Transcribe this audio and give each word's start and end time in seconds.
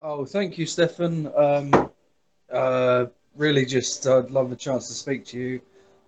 Oh, 0.00 0.24
thank 0.24 0.58
you, 0.58 0.64
Stefan. 0.64 1.26
Um, 1.36 1.90
uh, 2.52 3.06
really, 3.36 3.66
just 3.66 4.06
I'd 4.06 4.30
love 4.30 4.48
the 4.48 4.56
chance 4.56 4.86
to 4.88 4.94
speak 4.94 5.24
to 5.26 5.38
you. 5.38 5.60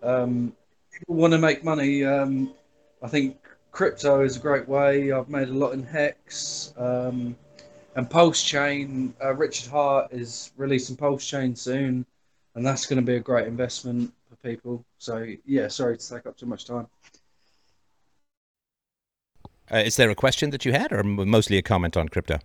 Um, 0.02 0.52
people 0.92 1.16
want 1.16 1.32
to 1.32 1.38
make 1.38 1.64
money. 1.64 2.04
Um, 2.04 2.54
I 3.02 3.08
think 3.08 3.38
crypto 3.72 4.20
is 4.22 4.36
a 4.36 4.38
great 4.38 4.68
way. 4.68 5.10
I've 5.10 5.28
made 5.28 5.48
a 5.48 5.52
lot 5.52 5.72
in 5.72 5.82
Hex 5.82 6.72
um, 6.76 7.36
and 7.96 8.08
Pulse 8.08 8.44
Chain. 8.44 9.12
Uh, 9.22 9.34
Richard 9.34 9.70
Heart 9.70 10.12
is 10.12 10.52
releasing 10.56 10.96
Pulse 10.96 11.26
Chain 11.26 11.56
soon, 11.56 12.06
and 12.54 12.64
that's 12.64 12.86
going 12.86 13.00
to 13.00 13.06
be 13.06 13.16
a 13.16 13.20
great 13.20 13.48
investment 13.48 14.12
for 14.28 14.36
people. 14.36 14.84
So, 14.98 15.26
yeah, 15.44 15.66
sorry 15.66 15.98
to 15.98 16.08
take 16.08 16.26
up 16.26 16.36
too 16.36 16.46
much 16.46 16.64
time. 16.64 16.86
Uh, 19.68 19.78
is 19.78 19.96
there 19.96 20.10
a 20.10 20.14
question 20.14 20.50
that 20.50 20.64
you 20.64 20.72
had, 20.72 20.92
or 20.92 21.02
mostly 21.02 21.58
a 21.58 21.62
comment 21.62 21.96
on 21.96 22.08
crypto? 22.08 22.38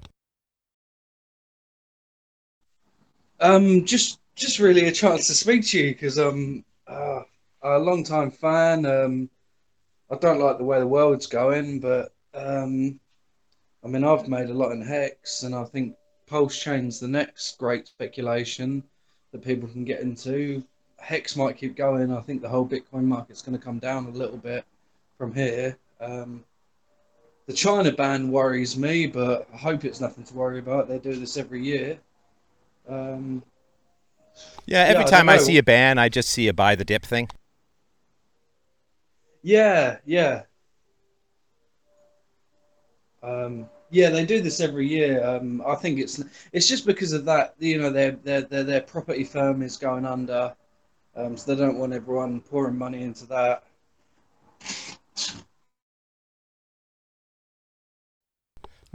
Um, 3.39 3.85
just 3.85 4.19
just 4.35 4.59
really 4.59 4.87
a 4.87 4.91
chance 4.91 5.27
to 5.27 5.33
speak 5.33 5.65
to 5.67 5.79
you 5.79 5.93
because 5.93 6.17
I'm 6.17 6.63
uh, 6.87 7.21
a 7.61 7.79
long 7.79 8.03
time 8.03 8.31
fan. 8.31 8.85
Um, 8.85 9.29
I 10.11 10.15
don't 10.15 10.39
like 10.39 10.57
the 10.57 10.63
way 10.63 10.79
the 10.79 10.87
world's 10.87 11.27
going, 11.27 11.79
but 11.79 12.13
um, 12.33 12.99
I 13.83 13.87
mean 13.87 14.03
I've 14.03 14.27
made 14.27 14.49
a 14.49 14.53
lot 14.53 14.71
in 14.71 14.81
Hex, 14.81 15.43
and 15.43 15.55
I 15.55 15.63
think 15.65 15.95
Pulse 16.27 16.57
Chain's 16.57 16.99
the 16.99 17.07
next 17.07 17.57
great 17.57 17.87
speculation 17.87 18.83
that 19.31 19.43
people 19.43 19.67
can 19.69 19.85
get 19.85 20.01
into. 20.01 20.63
Hex 20.97 21.35
might 21.35 21.57
keep 21.57 21.75
going. 21.75 22.11
I 22.11 22.21
think 22.21 22.41
the 22.41 22.49
whole 22.49 22.67
Bitcoin 22.67 23.03
market's 23.03 23.41
going 23.41 23.57
to 23.57 23.63
come 23.63 23.79
down 23.79 24.05
a 24.05 24.11
little 24.11 24.37
bit 24.37 24.65
from 25.17 25.33
here. 25.33 25.77
Um, 25.99 26.43
the 27.47 27.53
China 27.53 27.91
ban 27.91 28.31
worries 28.31 28.75
me, 28.75 29.05
but 29.05 29.47
I 29.53 29.57
hope 29.57 29.85
it's 29.85 30.01
nothing 30.01 30.23
to 30.23 30.33
worry 30.33 30.59
about. 30.59 30.87
They 30.87 30.97
do 30.97 31.15
this 31.15 31.37
every 31.37 31.63
year. 31.63 31.99
Um, 32.87 33.43
yeah, 34.65 34.83
every 34.83 35.03
yeah, 35.03 35.09
time 35.09 35.29
I, 35.29 35.33
I, 35.33 35.37
see 35.37 35.57
a 35.57 35.63
ban, 35.63 35.97
I 35.97 36.09
just 36.09 36.29
see 36.29 36.47
a 36.47 36.53
buy 36.53 36.75
the 36.75 36.85
dip 36.85 37.05
thing. 37.05 37.29
Yeah, 39.43 39.97
yeah. 40.05 40.43
Um, 43.21 43.69
yeah, 43.91 44.09
they 44.09 44.25
do 44.25 44.41
this 44.41 44.59
every 44.59 44.87
year. 44.87 45.25
Um, 45.25 45.63
I 45.65 45.75
think 45.75 45.99
it's 45.99 46.23
it's 46.51 46.67
just 46.67 46.85
because 46.85 47.13
of 47.13 47.25
that. 47.25 47.55
You 47.59 47.79
know, 47.79 47.89
their 47.91 48.11
their 48.11 48.41
their, 48.41 48.63
their 48.63 48.81
property 48.81 49.23
firm 49.23 49.61
is 49.61 49.77
going 49.77 50.05
under, 50.05 50.55
um, 51.15 51.37
so 51.37 51.53
they 51.53 51.61
don't 51.61 51.77
want 51.77 51.93
everyone 51.93 52.41
pouring 52.41 52.77
money 52.77 53.03
into 53.03 53.25
that. 53.27 53.63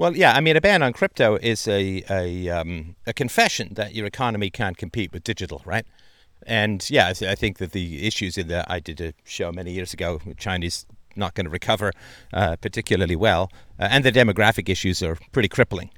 Well, 0.00 0.16
yeah, 0.16 0.32
I 0.32 0.40
mean, 0.40 0.56
a 0.56 0.62
ban 0.62 0.82
on 0.82 0.94
crypto 0.94 1.36
is 1.42 1.68
a 1.68 2.02
a, 2.08 2.48
um, 2.48 2.96
a 3.06 3.12
confession 3.12 3.74
that 3.74 3.94
your 3.94 4.06
economy 4.06 4.48
can't 4.48 4.78
compete 4.78 5.12
with 5.12 5.24
digital, 5.24 5.60
right? 5.66 5.84
And 6.46 6.88
yeah, 6.88 7.08
I 7.08 7.34
think 7.34 7.58
that 7.58 7.72
the 7.72 8.06
issues 8.06 8.38
in 8.38 8.48
the 8.48 8.64
I 8.66 8.80
did 8.80 8.98
a 9.02 9.12
show 9.24 9.52
many 9.52 9.72
years 9.72 9.92
ago, 9.92 10.18
Chinese 10.38 10.86
not 11.16 11.34
going 11.34 11.44
to 11.44 11.50
recover 11.50 11.92
uh, 12.32 12.56
particularly 12.56 13.14
well, 13.14 13.50
uh, 13.78 13.88
and 13.90 14.02
the 14.02 14.10
demographic 14.10 14.70
issues 14.70 15.02
are 15.02 15.18
pretty 15.32 15.50
crippling. 15.50 15.90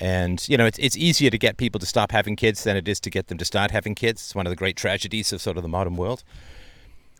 And 0.00 0.42
you 0.48 0.56
know, 0.56 0.64
it's 0.64 0.78
it's 0.78 0.96
easier 0.96 1.28
to 1.28 1.36
get 1.36 1.58
people 1.58 1.78
to 1.80 1.86
stop 1.86 2.12
having 2.12 2.36
kids 2.36 2.64
than 2.64 2.74
it 2.74 2.88
is 2.88 3.00
to 3.00 3.10
get 3.10 3.26
them 3.26 3.36
to 3.36 3.44
start 3.44 3.70
having 3.70 3.94
kids. 3.94 4.22
It's 4.22 4.34
one 4.34 4.46
of 4.46 4.50
the 4.50 4.56
great 4.56 4.78
tragedies 4.78 5.30
of 5.34 5.42
sort 5.42 5.58
of 5.58 5.62
the 5.62 5.68
modern 5.68 5.96
world. 5.96 6.24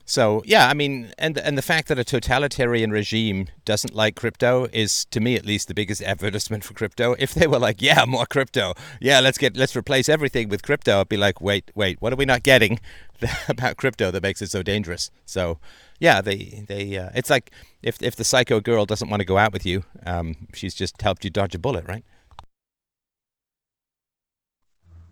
So 0.08 0.42
yeah, 0.46 0.68
I 0.68 0.74
mean, 0.74 1.12
and 1.18 1.36
and 1.36 1.58
the 1.58 1.62
fact 1.62 1.88
that 1.88 1.98
a 1.98 2.04
totalitarian 2.04 2.92
regime 2.92 3.48
doesn't 3.64 3.92
like 3.92 4.14
crypto 4.14 4.68
is, 4.72 5.04
to 5.06 5.18
me 5.18 5.34
at 5.34 5.44
least, 5.44 5.66
the 5.66 5.74
biggest 5.74 6.00
advertisement 6.00 6.62
for 6.62 6.74
crypto. 6.74 7.16
If 7.18 7.34
they 7.34 7.48
were 7.48 7.58
like, 7.58 7.82
yeah, 7.82 8.04
more 8.06 8.24
crypto, 8.24 8.74
yeah, 9.00 9.18
let's 9.18 9.36
get 9.36 9.56
let's 9.56 9.74
replace 9.74 10.08
everything 10.08 10.48
with 10.48 10.62
crypto, 10.62 11.00
I'd 11.00 11.08
be 11.08 11.16
like, 11.16 11.40
wait, 11.40 11.72
wait, 11.74 12.00
what 12.00 12.12
are 12.12 12.16
we 12.16 12.24
not 12.24 12.44
getting 12.44 12.78
about 13.48 13.76
crypto 13.76 14.12
that 14.12 14.22
makes 14.22 14.40
it 14.40 14.50
so 14.50 14.62
dangerous? 14.62 15.10
So 15.24 15.58
yeah, 15.98 16.20
they 16.20 16.64
they 16.68 16.96
uh, 16.96 17.10
it's 17.16 17.28
like 17.28 17.50
if 17.82 18.00
if 18.00 18.14
the 18.14 18.24
psycho 18.24 18.60
girl 18.60 18.86
doesn't 18.86 19.10
want 19.10 19.20
to 19.20 19.26
go 19.26 19.38
out 19.38 19.52
with 19.52 19.66
you, 19.66 19.82
um, 20.06 20.36
she's 20.54 20.74
just 20.74 21.02
helped 21.02 21.24
you 21.24 21.30
dodge 21.30 21.56
a 21.56 21.58
bullet, 21.58 21.84
right? 21.88 22.04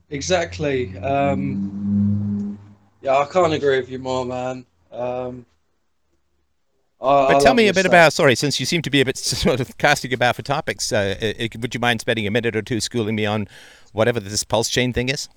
Exactly. 0.08 0.96
Um, 0.98 2.56
yeah, 3.02 3.16
I 3.16 3.26
can't 3.26 3.52
agree 3.52 3.80
with 3.80 3.90
you 3.90 3.98
more, 3.98 4.24
man. 4.24 4.64
Um, 4.94 5.46
I, 7.00 7.34
but 7.34 7.40
tell 7.40 7.54
me 7.54 7.68
a 7.68 7.72
bit 7.74 7.80
stuff. 7.80 7.90
about. 7.90 8.12
Sorry, 8.12 8.34
since 8.34 8.58
you 8.58 8.66
seem 8.66 8.82
to 8.82 8.90
be 8.90 9.00
a 9.00 9.04
bit 9.04 9.16
sort 9.18 9.60
of 9.60 9.76
casting 9.78 10.12
about 10.12 10.36
for 10.36 10.42
topics, 10.42 10.92
uh, 10.92 11.16
it, 11.20 11.60
would 11.60 11.74
you 11.74 11.80
mind 11.80 12.00
spending 12.00 12.26
a 12.26 12.30
minute 12.30 12.56
or 12.56 12.62
two 12.62 12.80
schooling 12.80 13.14
me 13.14 13.26
on 13.26 13.48
whatever 13.92 14.20
this 14.20 14.44
pulse 14.44 14.68
chain 14.68 14.92
thing 14.92 15.08
is? 15.08 15.28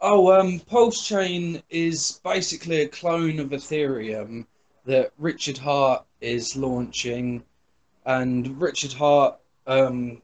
Oh, 0.00 0.38
um, 0.38 0.60
pulse 0.60 1.06
chain 1.06 1.62
is 1.70 2.20
basically 2.22 2.82
a 2.82 2.88
clone 2.88 3.40
of 3.40 3.50
Ethereum 3.50 4.44
that 4.84 5.12
Richard 5.18 5.56
Heart 5.56 6.04
is 6.20 6.54
launching, 6.56 7.42
and 8.04 8.60
Richard 8.60 8.92
Heart 8.92 9.38
um, 9.66 10.20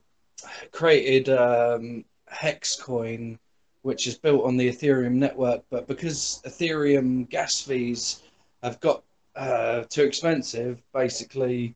created 0.70 1.30
um, 1.30 2.04
Hexcoin 2.30 3.38
which 3.82 4.06
is 4.06 4.16
built 4.16 4.44
on 4.44 4.56
the 4.56 4.68
Ethereum 4.68 5.14
network. 5.14 5.62
But 5.70 5.86
because 5.86 6.40
Ethereum 6.46 7.28
gas 7.28 7.60
fees 7.60 8.22
have 8.62 8.80
got 8.80 9.02
uh, 9.36 9.82
too 9.88 10.02
expensive, 10.02 10.80
basically, 10.92 11.74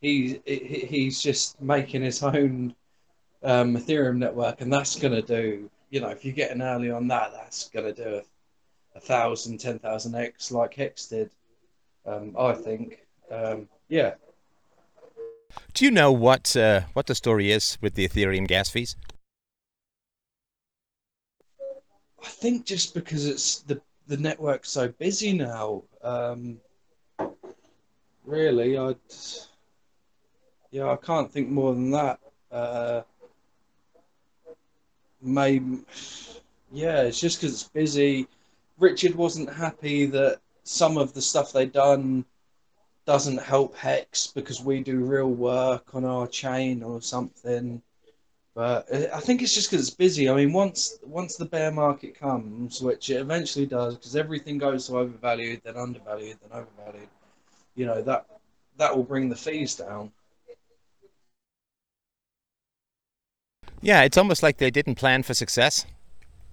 he, 0.00 0.40
he's 0.44 1.22
just 1.22 1.60
making 1.60 2.02
his 2.02 2.22
own 2.22 2.74
um, 3.42 3.76
Ethereum 3.76 4.16
network, 4.16 4.60
and 4.60 4.72
that's 4.72 4.96
going 4.96 5.14
to 5.14 5.22
do, 5.22 5.70
you 5.90 6.00
know, 6.00 6.08
if 6.08 6.24
you 6.24 6.32
get 6.32 6.50
an 6.50 6.62
early 6.62 6.90
on 6.90 7.08
that, 7.08 7.32
that's 7.32 7.68
going 7.68 7.94
to 7.94 8.04
do 8.04 8.16
a, 8.16 8.98
a 8.98 9.00
thousand, 9.00 9.58
ten 9.58 9.78
thousand 9.78 10.14
X 10.14 10.50
like 10.50 10.74
Hex 10.74 11.06
did, 11.06 11.30
um, 12.06 12.34
I 12.38 12.52
think. 12.52 13.06
Um, 13.30 13.68
yeah. 13.88 14.14
Do 15.72 15.84
you 15.84 15.90
know 15.90 16.10
what 16.10 16.56
uh, 16.56 16.82
what 16.94 17.06
the 17.06 17.14
story 17.14 17.50
is 17.50 17.78
with 17.80 17.94
the 17.94 18.08
Ethereum 18.08 18.46
gas 18.46 18.70
fees? 18.70 18.96
I 22.24 22.26
think 22.26 22.64
just 22.64 22.94
because 22.94 23.26
it's 23.26 23.58
the 23.58 23.82
the 24.06 24.16
network's 24.16 24.70
so 24.70 24.88
busy 24.88 25.34
now. 25.34 25.82
Um, 26.02 26.58
really, 28.24 28.78
I 28.78 28.94
yeah, 30.70 30.90
I 30.90 30.96
can't 30.96 31.30
think 31.30 31.50
more 31.50 31.74
than 31.74 31.90
that. 31.90 32.18
Uh, 32.50 33.02
maybe 35.20 35.80
yeah, 36.72 37.02
it's 37.02 37.20
just 37.20 37.40
because 37.40 37.52
it's 37.52 37.68
busy. 37.68 38.26
Richard 38.78 39.14
wasn't 39.14 39.52
happy 39.52 40.06
that 40.06 40.40
some 40.62 40.96
of 40.96 41.12
the 41.12 41.20
stuff 41.20 41.52
they 41.52 41.66
done 41.66 42.24
doesn't 43.04 43.42
help 43.42 43.76
Hex 43.76 44.28
because 44.28 44.62
we 44.62 44.80
do 44.80 45.04
real 45.04 45.30
work 45.30 45.94
on 45.94 46.06
our 46.06 46.26
chain 46.26 46.82
or 46.82 47.02
something. 47.02 47.82
But 48.54 48.86
I 49.12 49.18
think 49.18 49.42
it's 49.42 49.52
just 49.52 49.68
because 49.68 49.88
it's 49.88 49.96
busy. 49.96 50.30
I 50.30 50.34
mean, 50.34 50.52
once 50.52 50.98
once 51.02 51.36
the 51.36 51.44
bear 51.44 51.72
market 51.72 52.18
comes, 52.18 52.80
which 52.80 53.10
it 53.10 53.16
eventually 53.16 53.66
does, 53.66 53.96
because 53.96 54.14
everything 54.14 54.58
goes 54.58 54.86
to 54.86 54.98
overvalued, 54.98 55.62
then 55.64 55.76
undervalued, 55.76 56.38
then 56.40 56.60
overvalued. 56.60 57.08
You 57.74 57.86
know 57.86 58.00
that 58.02 58.26
that 58.78 58.96
will 58.96 59.02
bring 59.02 59.28
the 59.28 59.36
fees 59.36 59.74
down. 59.74 60.12
Yeah, 63.82 64.02
it's 64.02 64.16
almost 64.16 64.42
like 64.42 64.58
they 64.58 64.70
didn't 64.70 64.94
plan 64.94 65.24
for 65.24 65.34
success. 65.34 65.84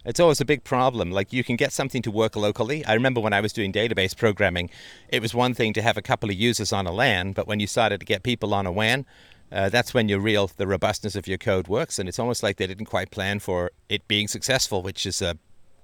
It's 0.03 0.19
always 0.19 0.41
a 0.41 0.45
big 0.45 0.63
problem. 0.63 1.11
Like 1.11 1.31
you 1.31 1.43
can 1.43 1.55
get 1.55 1.71
something 1.71 2.01
to 2.01 2.11
work 2.11 2.35
locally. 2.35 2.83
I 2.85 2.93
remember 2.93 3.21
when 3.21 3.33
I 3.33 3.41
was 3.41 3.53
doing 3.53 3.71
database 3.71 4.17
programming, 4.17 4.71
it 5.09 5.21
was 5.21 5.35
one 5.35 5.53
thing 5.53 5.73
to 5.73 5.81
have 5.83 5.97
a 5.97 6.01
couple 6.01 6.31
of 6.31 6.35
users 6.35 6.73
on 6.73 6.87
a 6.87 6.91
LAN, 6.91 7.33
but 7.33 7.45
when 7.47 7.59
you 7.59 7.67
started 7.67 7.99
to 7.99 8.05
get 8.07 8.23
people 8.23 8.55
on 8.55 8.65
a 8.65 8.71
WAN, 8.71 9.05
uh, 9.51 9.69
that's 9.69 9.93
when 9.93 10.07
your 10.09 10.19
real 10.19 10.49
the 10.57 10.67
robustness 10.67 11.15
of 11.15 11.27
your 11.27 11.37
code 11.37 11.67
works 11.67 11.99
and 11.99 12.07
it's 12.07 12.19
almost 12.19 12.43
like 12.43 12.57
they 12.57 12.67
didn't 12.67 12.85
quite 12.85 13.11
plan 13.11 13.39
for 13.39 13.71
it 13.89 14.07
being 14.07 14.27
successful 14.27 14.81
which 14.81 15.05
is 15.05 15.21
uh, 15.21 15.33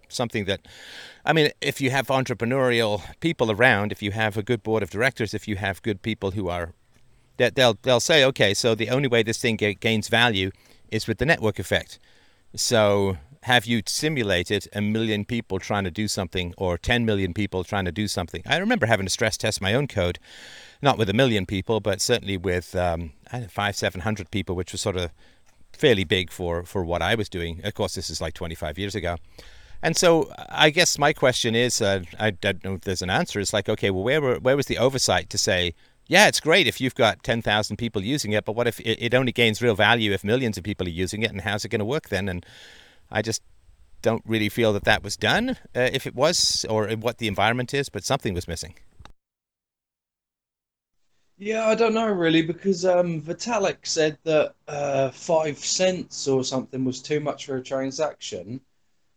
something 0.09 0.45
that 0.45 0.61
i 1.25 1.33
mean 1.33 1.49
if 1.61 1.81
you 1.81 1.89
have 1.89 2.07
entrepreneurial 2.07 3.01
people 3.19 3.51
around 3.51 3.91
if 3.91 4.01
you 4.01 4.11
have 4.11 4.37
a 4.37 4.43
good 4.43 4.63
board 4.63 4.81
of 4.81 4.89
directors 4.89 5.33
if 5.33 5.47
you 5.47 5.57
have 5.57 5.81
good 5.81 6.01
people 6.01 6.31
who 6.31 6.47
are 6.47 6.73
that 7.37 7.55
they'll 7.55 7.77
they'll 7.83 7.99
say 7.99 8.23
okay 8.23 8.53
so 8.53 8.73
the 8.73 8.89
only 8.89 9.07
way 9.07 9.21
this 9.21 9.37
thing 9.37 9.55
gains 9.55 10.07
value 10.07 10.49
is 10.91 11.07
with 11.07 11.17
the 11.17 11.25
network 11.25 11.59
effect. 11.59 11.99
So 12.55 13.17
have 13.47 13.65
you 13.65 13.81
simulated 13.85 14.67
a 14.73 14.81
million 14.81 15.25
people 15.25 15.59
trying 15.59 15.83
to 15.83 15.91
do 15.91 16.07
something 16.07 16.53
or 16.57 16.77
10 16.77 17.05
million 17.05 17.33
people 17.33 17.63
trying 17.63 17.85
to 17.85 17.91
do 17.91 18.07
something 18.07 18.41
i 18.45 18.57
remember 18.57 18.85
having 18.85 19.05
to 19.05 19.09
stress 19.09 19.37
test 19.37 19.61
my 19.61 19.73
own 19.73 19.87
code 19.87 20.19
not 20.81 20.97
with 20.97 21.09
a 21.09 21.13
million 21.13 21.45
people, 21.45 21.79
but 21.79 22.01
certainly 22.01 22.37
with 22.37 22.75
um, 22.75 23.13
five, 23.49 23.75
seven 23.75 24.01
hundred 24.01 24.31
people, 24.31 24.55
which 24.55 24.71
was 24.71 24.81
sort 24.81 24.95
of 24.95 25.11
fairly 25.73 26.03
big 26.03 26.31
for, 26.31 26.63
for 26.63 26.83
what 26.83 27.01
I 27.01 27.15
was 27.15 27.29
doing. 27.29 27.61
Of 27.63 27.73
course, 27.73 27.95
this 27.95 28.09
is 28.09 28.21
like 28.21 28.33
25 28.33 28.77
years 28.77 28.95
ago. 28.95 29.17
And 29.81 29.95
so 29.95 30.31
I 30.49 30.71
guess 30.71 30.97
my 30.97 31.13
question 31.13 31.55
is, 31.55 31.81
uh, 31.81 32.01
I 32.19 32.31
don't 32.31 32.63
know 32.63 32.75
if 32.75 32.81
there's 32.81 33.03
an 33.03 33.11
answer. 33.11 33.39
It's 33.39 33.53
like, 33.53 33.69
okay, 33.69 33.91
well, 33.91 34.03
where 34.03 34.21
were, 34.21 34.39
where 34.39 34.57
was 34.57 34.65
the 34.65 34.77
oversight 34.77 35.29
to 35.31 35.37
say 35.37 35.73
yeah, 36.09 36.29
it's 36.29 36.39
great 36.39 36.67
if 36.67 36.79
you've 36.79 36.95
got 36.95 37.21
10,000 37.23 37.75
people 37.75 38.01
using 38.01 38.31
it, 38.31 38.45
but 38.45 38.53
what 38.53 38.65
if 38.65 38.79
it, 38.79 38.97
it 39.03 39.13
only 39.13 39.33
gains 39.33 39.61
real 39.61 39.75
value 39.75 40.13
if 40.13 40.23
millions 40.23 40.57
of 40.57 40.63
people 40.63 40.87
are 40.87 40.89
using 40.89 41.21
it, 41.21 41.31
and 41.31 41.41
how's 41.41 41.65
it 41.65 41.67
going 41.67 41.79
to 41.79 41.85
work 41.85 42.07
then? 42.07 42.29
And 42.29 42.45
I 43.11 43.21
just 43.21 43.41
don't 44.01 44.23
really 44.25 44.49
feel 44.49 44.73
that 44.73 44.83
that 44.83 45.03
was 45.03 45.17
done, 45.17 45.51
uh, 45.75 45.89
if 45.93 46.05
it 46.05 46.15
was, 46.15 46.65
or 46.69 46.89
what 46.91 47.17
the 47.17 47.27
environment 47.27 47.73
is, 47.73 47.89
but 47.89 48.03
something 48.03 48.33
was 48.33 48.47
missing. 48.47 48.75
Yeah, 51.39 51.67
I 51.67 51.75
don't 51.75 51.93
know 51.93 52.11
really 52.11 52.41
because 52.41 52.83
um, 52.83 53.21
Vitalik 53.21 53.85
said 53.85 54.17
that 54.23 54.55
uh, 54.67 55.11
five 55.11 55.59
cents 55.59 56.27
or 56.27 56.43
something 56.43 56.83
was 56.83 57.01
too 57.01 57.19
much 57.19 57.45
for 57.45 57.57
a 57.57 57.63
transaction. 57.63 58.59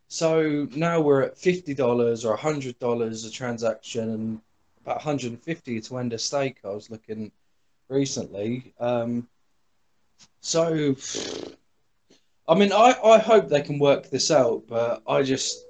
So 0.08 0.68
now 0.74 1.00
we're 1.00 1.22
at 1.22 1.38
fifty 1.38 1.72
dollars 1.72 2.24
or 2.24 2.36
hundred 2.36 2.78
dollars 2.78 3.24
a 3.24 3.30
transaction, 3.30 4.10
and 4.10 4.40
about 4.82 4.96
150 4.96 5.80
to 5.80 5.98
end 5.98 6.12
a 6.12 6.18
stake. 6.18 6.58
I 6.64 6.68
was 6.68 6.90
looking 6.90 7.30
recently. 7.88 8.74
Um, 8.80 9.28
so, 10.40 10.94
I 12.50 12.56
mean, 12.56 12.72
I, 12.72 12.96
I 13.04 13.18
hope 13.18 13.48
they 13.48 13.62
can 13.62 13.78
work 13.78 14.10
this 14.10 14.32
out, 14.32 14.64
but 14.66 15.04
I 15.06 15.22
just 15.22 15.64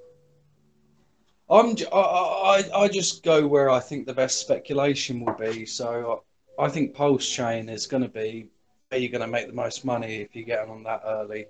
I'm 1.47 1.75
I, 1.93 2.63
I, 2.73 2.81
I 2.83 2.87
just 2.87 3.23
go 3.23 3.45
where 3.45 3.69
I 3.69 3.79
think 3.79 4.07
the 4.07 4.15
best 4.15 4.39
speculation 4.39 5.23
will 5.23 5.35
be. 5.35 5.67
So 5.67 6.23
I 6.57 6.69
think 6.69 6.95
Pulse 6.95 7.29
Chain 7.29 7.69
is 7.69 7.85
going 7.85 8.01
to 8.01 8.09
be 8.09 8.47
where 8.89 8.99
you're 8.99 9.11
going 9.11 9.21
to 9.21 9.27
make 9.27 9.45
the 9.45 9.53
most 9.53 9.85
money 9.85 10.21
if 10.21 10.35
you 10.35 10.43
get 10.43 10.67
on 10.67 10.81
that 10.83 11.03
early. 11.05 11.45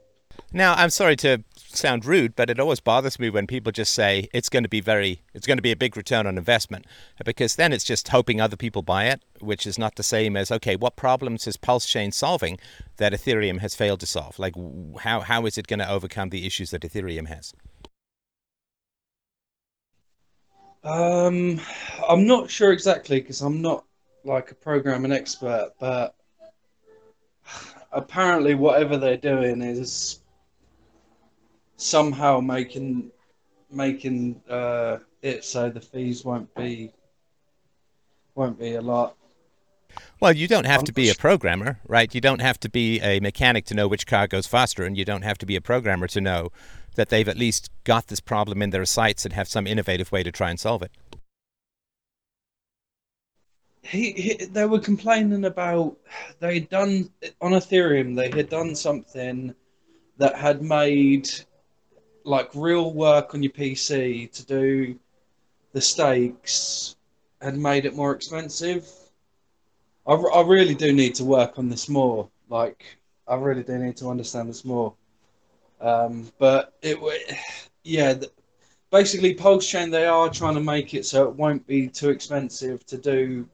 Now, 0.53 0.73
I'm 0.73 0.89
sorry 0.89 1.15
to 1.17 1.43
sound 1.55 2.05
rude, 2.05 2.35
but 2.35 2.49
it 2.49 2.59
always 2.59 2.79
bothers 2.79 3.19
me 3.19 3.29
when 3.29 3.47
people 3.47 3.71
just 3.71 3.93
say 3.93 4.27
it's 4.33 4.49
going 4.49 4.63
to 4.63 4.69
be 4.69 4.81
very, 4.81 5.21
it's 5.33 5.47
going 5.47 5.57
to 5.57 5.61
be 5.61 5.71
a 5.71 5.77
big 5.77 5.95
return 5.95 6.27
on 6.27 6.37
investment, 6.37 6.85
because 7.23 7.55
then 7.55 7.71
it's 7.71 7.85
just 7.85 8.09
hoping 8.09 8.41
other 8.41 8.57
people 8.57 8.81
buy 8.81 9.05
it, 9.05 9.21
which 9.39 9.65
is 9.65 9.79
not 9.79 9.95
the 9.95 10.03
same 10.03 10.35
as 10.35 10.51
okay, 10.51 10.75
what 10.75 10.95
problems 10.95 11.47
is 11.47 11.57
Pulse 11.57 11.85
Chain 11.85 12.11
solving 12.11 12.59
that 12.97 13.13
Ethereum 13.13 13.59
has 13.59 13.75
failed 13.75 14.01
to 14.01 14.05
solve? 14.05 14.37
Like, 14.39 14.55
how 14.99 15.21
how 15.21 15.45
is 15.45 15.57
it 15.57 15.67
going 15.67 15.79
to 15.79 15.89
overcome 15.89 16.29
the 16.29 16.45
issues 16.45 16.71
that 16.71 16.81
Ethereum 16.81 17.27
has? 17.27 17.53
Um, 20.83 21.61
I'm 22.09 22.25
not 22.25 22.49
sure 22.49 22.71
exactly 22.71 23.21
because 23.21 23.41
I'm 23.41 23.61
not 23.61 23.85
like 24.23 24.51
a 24.51 24.55
programming 24.55 25.11
expert, 25.11 25.71
but 25.79 26.15
apparently 27.91 28.55
whatever 28.55 28.97
they're 28.97 29.17
doing 29.17 29.61
is 29.61 30.20
somehow 31.81 32.39
making 32.39 33.11
making 33.71 34.41
uh, 34.49 34.99
it 35.21 35.45
so 35.45 35.69
the 35.69 35.81
fees 35.81 36.25
won't 36.25 36.53
be 36.55 36.91
won't 38.35 38.59
be 38.59 38.75
a 38.75 38.81
lot. 38.81 39.15
Well, 40.21 40.31
you 40.31 40.47
don't 40.47 40.65
have 40.65 40.85
to 40.85 40.93
be 40.93 41.09
a 41.09 41.15
programmer, 41.15 41.79
right? 41.85 42.13
You 42.13 42.21
don't 42.21 42.39
have 42.39 42.59
to 42.61 42.69
be 42.69 43.01
a 43.01 43.19
mechanic 43.19 43.65
to 43.65 43.73
know 43.73 43.89
which 43.89 44.07
car 44.07 44.27
goes 44.27 44.47
faster, 44.47 44.85
and 44.85 44.97
you 44.97 45.03
don't 45.03 45.23
have 45.23 45.37
to 45.39 45.45
be 45.45 45.57
a 45.57 45.61
programmer 45.61 46.07
to 46.07 46.21
know 46.21 46.51
that 46.95 47.09
they've 47.09 47.27
at 47.27 47.37
least 47.37 47.69
got 47.83 48.07
this 48.07 48.21
problem 48.21 48.61
in 48.61 48.69
their 48.69 48.85
sights 48.85 49.25
and 49.25 49.33
have 49.33 49.47
some 49.47 49.67
innovative 49.67 50.11
way 50.11 50.23
to 50.23 50.31
try 50.31 50.49
and 50.49 50.59
solve 50.59 50.81
it 50.81 50.91
he, 53.81 54.11
he, 54.11 54.45
they 54.45 54.65
were 54.65 54.79
complaining 54.79 55.45
about 55.45 55.97
they'd 56.39 56.69
done 56.69 57.09
on 57.41 57.51
Ethereum 57.51 58.15
they 58.15 58.29
had 58.29 58.49
done 58.49 58.75
something 58.75 59.53
that 60.17 60.35
had 60.35 60.61
made 60.61 61.29
like 62.23 62.49
real 62.53 62.93
work 62.93 63.33
on 63.33 63.43
your 63.43 63.51
PC 63.51 64.31
to 64.31 64.45
do 64.45 64.99
the 65.73 65.81
stakes 65.81 66.95
had 67.41 67.57
made 67.57 67.85
it 67.85 67.95
more 67.95 68.13
expensive. 68.13 68.87
I, 70.05 70.13
I 70.13 70.41
really 70.41 70.75
do 70.75 70.93
need 70.93 71.15
to 71.15 71.25
work 71.25 71.57
on 71.57 71.69
this 71.69 71.89
more. 71.89 72.29
Like 72.49 72.83
I 73.27 73.35
really 73.35 73.63
do 73.63 73.77
need 73.77 73.97
to 73.97 74.09
understand 74.09 74.49
this 74.49 74.65
more. 74.65 74.93
Um, 75.79 76.31
but 76.37 76.73
it, 76.81 76.99
yeah, 77.83 78.15
basically 78.91 79.33
Pulse 79.33 79.67
Chain 79.67 79.89
they 79.89 80.05
are 80.05 80.29
trying 80.29 80.55
to 80.55 80.61
make 80.61 80.93
it 80.93 81.05
so 81.05 81.27
it 81.27 81.35
won't 81.35 81.65
be 81.65 81.87
too 81.87 82.09
expensive 82.09 82.85
to 82.87 82.97
do 82.97 83.47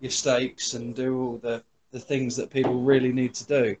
your 0.00 0.10
stakes 0.10 0.74
and 0.74 0.94
do 0.94 1.18
all 1.18 1.38
the, 1.38 1.62
the 1.92 2.00
things 2.00 2.36
that 2.36 2.50
people 2.50 2.82
really 2.82 3.12
need 3.12 3.34
to 3.34 3.46
do. 3.46 3.76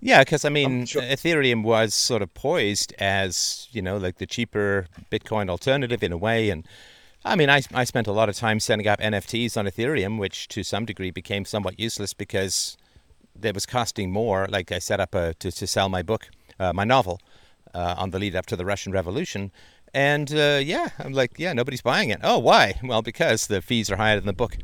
Yeah, 0.00 0.20
because 0.20 0.44
I 0.44 0.48
mean, 0.48 0.86
sure. 0.86 1.02
Ethereum 1.02 1.62
was 1.62 1.94
sort 1.94 2.22
of 2.22 2.32
poised 2.32 2.94
as 2.98 3.68
you 3.70 3.82
know, 3.82 3.98
like 3.98 4.16
the 4.16 4.26
cheaper 4.26 4.86
Bitcoin 5.10 5.50
alternative 5.50 6.02
in 6.02 6.12
a 6.12 6.16
way, 6.16 6.48
and 6.48 6.66
I 7.24 7.36
mean, 7.36 7.50
I 7.50 7.62
I 7.74 7.84
spent 7.84 8.06
a 8.06 8.12
lot 8.12 8.28
of 8.28 8.36
time 8.36 8.60
setting 8.60 8.86
up 8.88 8.98
NFTs 9.00 9.56
on 9.56 9.66
Ethereum, 9.66 10.18
which 10.18 10.48
to 10.48 10.62
some 10.62 10.86
degree 10.86 11.10
became 11.10 11.44
somewhat 11.44 11.78
useless 11.78 12.14
because 12.14 12.78
it 13.42 13.54
was 13.54 13.66
costing 13.66 14.10
more. 14.10 14.46
Like 14.48 14.72
I 14.72 14.78
set 14.78 15.00
up 15.00 15.14
a, 15.14 15.34
to 15.34 15.52
to 15.52 15.66
sell 15.66 15.90
my 15.90 16.02
book, 16.02 16.30
uh, 16.58 16.72
my 16.72 16.84
novel, 16.84 17.20
uh, 17.74 17.94
on 17.98 18.10
the 18.10 18.18
lead 18.18 18.34
up 18.34 18.46
to 18.46 18.56
the 18.56 18.64
Russian 18.64 18.92
Revolution, 18.92 19.52
and 19.92 20.32
uh, 20.32 20.60
yeah, 20.62 20.88
I'm 20.98 21.12
like, 21.12 21.32
yeah, 21.36 21.52
nobody's 21.52 21.82
buying 21.82 22.08
it. 22.08 22.20
Oh, 22.22 22.38
why? 22.38 22.80
Well, 22.82 23.02
because 23.02 23.48
the 23.48 23.60
fees 23.60 23.90
are 23.90 23.96
higher 23.96 24.16
than 24.16 24.26
the 24.26 24.32
book. 24.32 24.56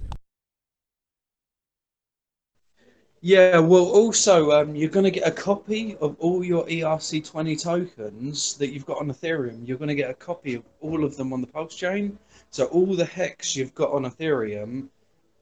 Yeah, 3.26 3.58
well, 3.58 3.86
also, 3.86 4.52
um, 4.52 4.76
you're 4.76 4.88
going 4.88 5.02
to 5.02 5.10
get 5.10 5.26
a 5.26 5.32
copy 5.32 5.96
of 6.00 6.14
all 6.20 6.44
your 6.44 6.64
ERC20 6.66 7.60
tokens 7.60 8.56
that 8.58 8.72
you've 8.72 8.86
got 8.86 8.98
on 8.98 9.08
Ethereum. 9.08 9.66
You're 9.66 9.78
going 9.78 9.88
to 9.88 9.96
get 9.96 10.10
a 10.10 10.14
copy 10.14 10.54
of 10.54 10.62
all 10.80 11.04
of 11.04 11.16
them 11.16 11.32
on 11.32 11.40
the 11.40 11.48
Pulse 11.48 11.74
chain. 11.74 12.20
So, 12.50 12.66
all 12.66 12.94
the 12.94 13.04
hex 13.04 13.56
you've 13.56 13.74
got 13.74 13.90
on 13.90 14.04
Ethereum, 14.04 14.90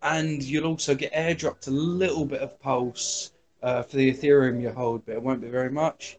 and 0.00 0.42
you'll 0.42 0.64
also 0.64 0.94
get 0.94 1.12
airdropped 1.12 1.68
a 1.68 1.72
little 1.72 2.24
bit 2.24 2.40
of 2.40 2.58
Pulse 2.58 3.32
uh, 3.62 3.82
for 3.82 3.98
the 3.98 4.10
Ethereum 4.10 4.62
you 4.62 4.70
hold, 4.70 5.04
but 5.04 5.16
it 5.16 5.22
won't 5.22 5.42
be 5.42 5.50
very 5.50 5.70
much. 5.70 6.16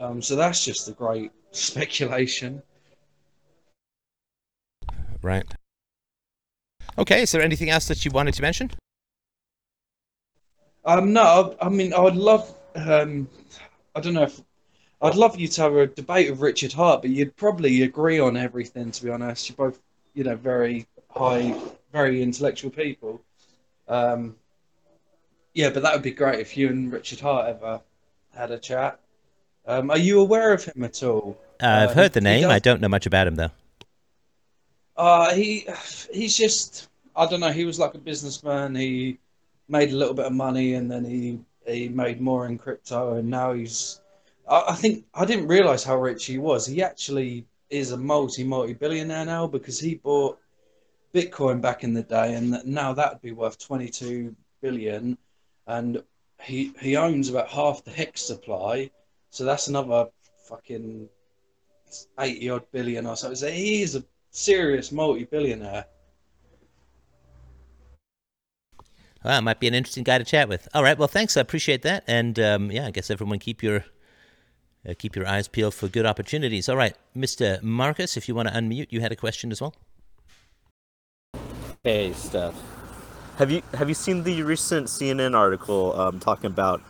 Um, 0.00 0.20
so, 0.20 0.34
that's 0.34 0.64
just 0.64 0.88
a 0.88 0.92
great 0.92 1.30
speculation. 1.52 2.60
Right. 5.22 5.46
Okay, 6.98 7.22
is 7.22 7.30
there 7.30 7.40
anything 7.40 7.70
else 7.70 7.86
that 7.86 8.04
you 8.04 8.10
wanted 8.10 8.34
to 8.34 8.42
mention? 8.42 8.72
Um, 10.84 11.12
no, 11.12 11.56
I, 11.60 11.66
I 11.66 11.68
mean, 11.68 11.92
I 11.92 12.00
would 12.00 12.16
love. 12.16 12.52
Um, 12.74 13.28
I 13.94 14.00
don't 14.00 14.14
know 14.14 14.24
if 14.24 14.40
I'd 15.00 15.14
love 15.14 15.38
you 15.38 15.48
to 15.48 15.62
have 15.62 15.74
a 15.74 15.86
debate 15.86 16.30
with 16.30 16.40
Richard 16.40 16.72
Heart, 16.72 17.02
but 17.02 17.10
you'd 17.10 17.36
probably 17.36 17.82
agree 17.82 18.18
on 18.18 18.36
everything. 18.36 18.90
To 18.90 19.04
be 19.04 19.10
honest, 19.10 19.48
you're 19.48 19.56
both, 19.56 19.80
you 20.14 20.24
know, 20.24 20.36
very 20.36 20.86
high, 21.10 21.58
very 21.92 22.22
intellectual 22.22 22.70
people. 22.70 23.22
Um, 23.88 24.36
yeah, 25.54 25.70
but 25.70 25.82
that 25.82 25.92
would 25.92 26.02
be 26.02 26.12
great 26.12 26.40
if 26.40 26.56
you 26.56 26.68
and 26.68 26.92
Richard 26.92 27.20
Heart 27.20 27.48
ever 27.48 27.80
had 28.34 28.50
a 28.50 28.58
chat. 28.58 28.98
Um, 29.66 29.90
are 29.90 29.98
you 29.98 30.20
aware 30.20 30.52
of 30.52 30.64
him 30.64 30.82
at 30.82 31.02
all? 31.02 31.38
Uh, 31.62 31.66
I've 31.66 31.90
uh, 31.90 31.94
heard 31.94 32.12
the 32.12 32.20
name. 32.20 32.48
I 32.48 32.58
don't 32.58 32.80
know 32.80 32.88
much 32.88 33.06
about 33.06 33.26
him 33.26 33.36
though. 33.36 33.50
Uh, 34.96 35.34
he 35.34 35.66
he's 36.12 36.36
just 36.36 36.88
I 37.14 37.26
don't 37.26 37.40
know. 37.40 37.52
He 37.52 37.64
was 37.64 37.78
like 37.78 37.94
a 37.94 37.98
businessman. 37.98 38.74
He 38.74 39.18
made 39.72 39.90
a 39.90 39.96
little 39.96 40.14
bit 40.14 40.26
of 40.26 40.32
money 40.32 40.74
and 40.74 40.90
then 40.90 41.04
he 41.04 41.40
he 41.66 41.88
made 41.88 42.20
more 42.20 42.46
in 42.46 42.58
crypto 42.58 43.14
and 43.14 43.28
now 43.28 43.52
he's 43.52 44.00
I, 44.48 44.74
think 44.74 45.04
I 45.14 45.24
didn't 45.24 45.46
realize 45.46 45.84
how 45.84 45.96
rich 45.96 46.26
he 46.26 46.36
was. 46.36 46.66
He 46.66 46.82
actually 46.82 47.46
is 47.70 47.92
a 47.92 47.96
multi 47.96 48.44
multi 48.44 48.74
billionaire 48.74 49.24
now 49.24 49.46
because 49.46 49.80
he 49.80 49.94
bought 49.94 50.38
Bitcoin 51.14 51.60
back 51.60 51.84
in 51.84 51.94
the 51.94 52.02
day 52.02 52.34
and 52.34 52.62
now 52.66 52.92
that 52.92 53.12
would 53.12 53.22
be 53.22 53.32
worth 53.32 53.58
22 53.58 54.36
billion 54.60 55.16
and 55.66 56.02
he 56.40 56.72
he 56.80 56.96
owns 56.96 57.30
about 57.30 57.48
half 57.48 57.84
the 57.84 57.90
hex 57.90 58.20
supply 58.20 58.90
so 59.30 59.44
that's 59.44 59.68
another 59.68 60.08
fucking 60.48 61.08
80 62.18 62.50
odd 62.50 62.70
billion 62.72 63.06
or 63.06 63.16
so. 63.16 63.32
So 63.34 63.48
he 63.48 63.82
is 63.82 63.96
a 63.96 64.04
serious 64.30 64.92
multi 64.92 65.24
billionaire. 65.24 65.86
Well, 69.24 69.40
might 69.42 69.60
be 69.60 69.68
an 69.68 69.74
interesting 69.74 70.04
guy 70.04 70.18
to 70.18 70.24
chat 70.24 70.48
with. 70.48 70.68
All 70.74 70.82
right. 70.82 70.98
Well, 70.98 71.08
thanks. 71.08 71.36
I 71.36 71.40
appreciate 71.40 71.82
that. 71.82 72.04
And 72.06 72.38
um, 72.40 72.70
yeah, 72.70 72.86
I 72.86 72.90
guess 72.90 73.10
everyone 73.10 73.38
keep 73.38 73.62
your 73.62 73.84
uh, 74.88 74.94
keep 74.98 75.14
your 75.14 75.26
eyes 75.26 75.48
peeled 75.48 75.74
for 75.74 75.88
good 75.88 76.06
opportunities. 76.06 76.68
All 76.68 76.76
right, 76.76 76.96
Mr. 77.16 77.62
Marcus, 77.62 78.16
if 78.16 78.28
you 78.28 78.34
want 78.34 78.48
to 78.48 78.54
unmute, 78.54 78.88
you 78.90 79.00
had 79.00 79.12
a 79.12 79.16
question 79.16 79.52
as 79.52 79.60
well. 79.60 79.74
Hey, 81.84 82.12
Steph. 82.12 82.54
Have 83.38 83.50
you 83.50 83.62
have 83.74 83.88
you 83.88 83.94
seen 83.94 84.24
the 84.24 84.42
recent 84.42 84.88
CNN 84.88 85.36
article 85.36 85.98
um, 85.98 86.20
talking 86.20 86.46
about 86.46 86.82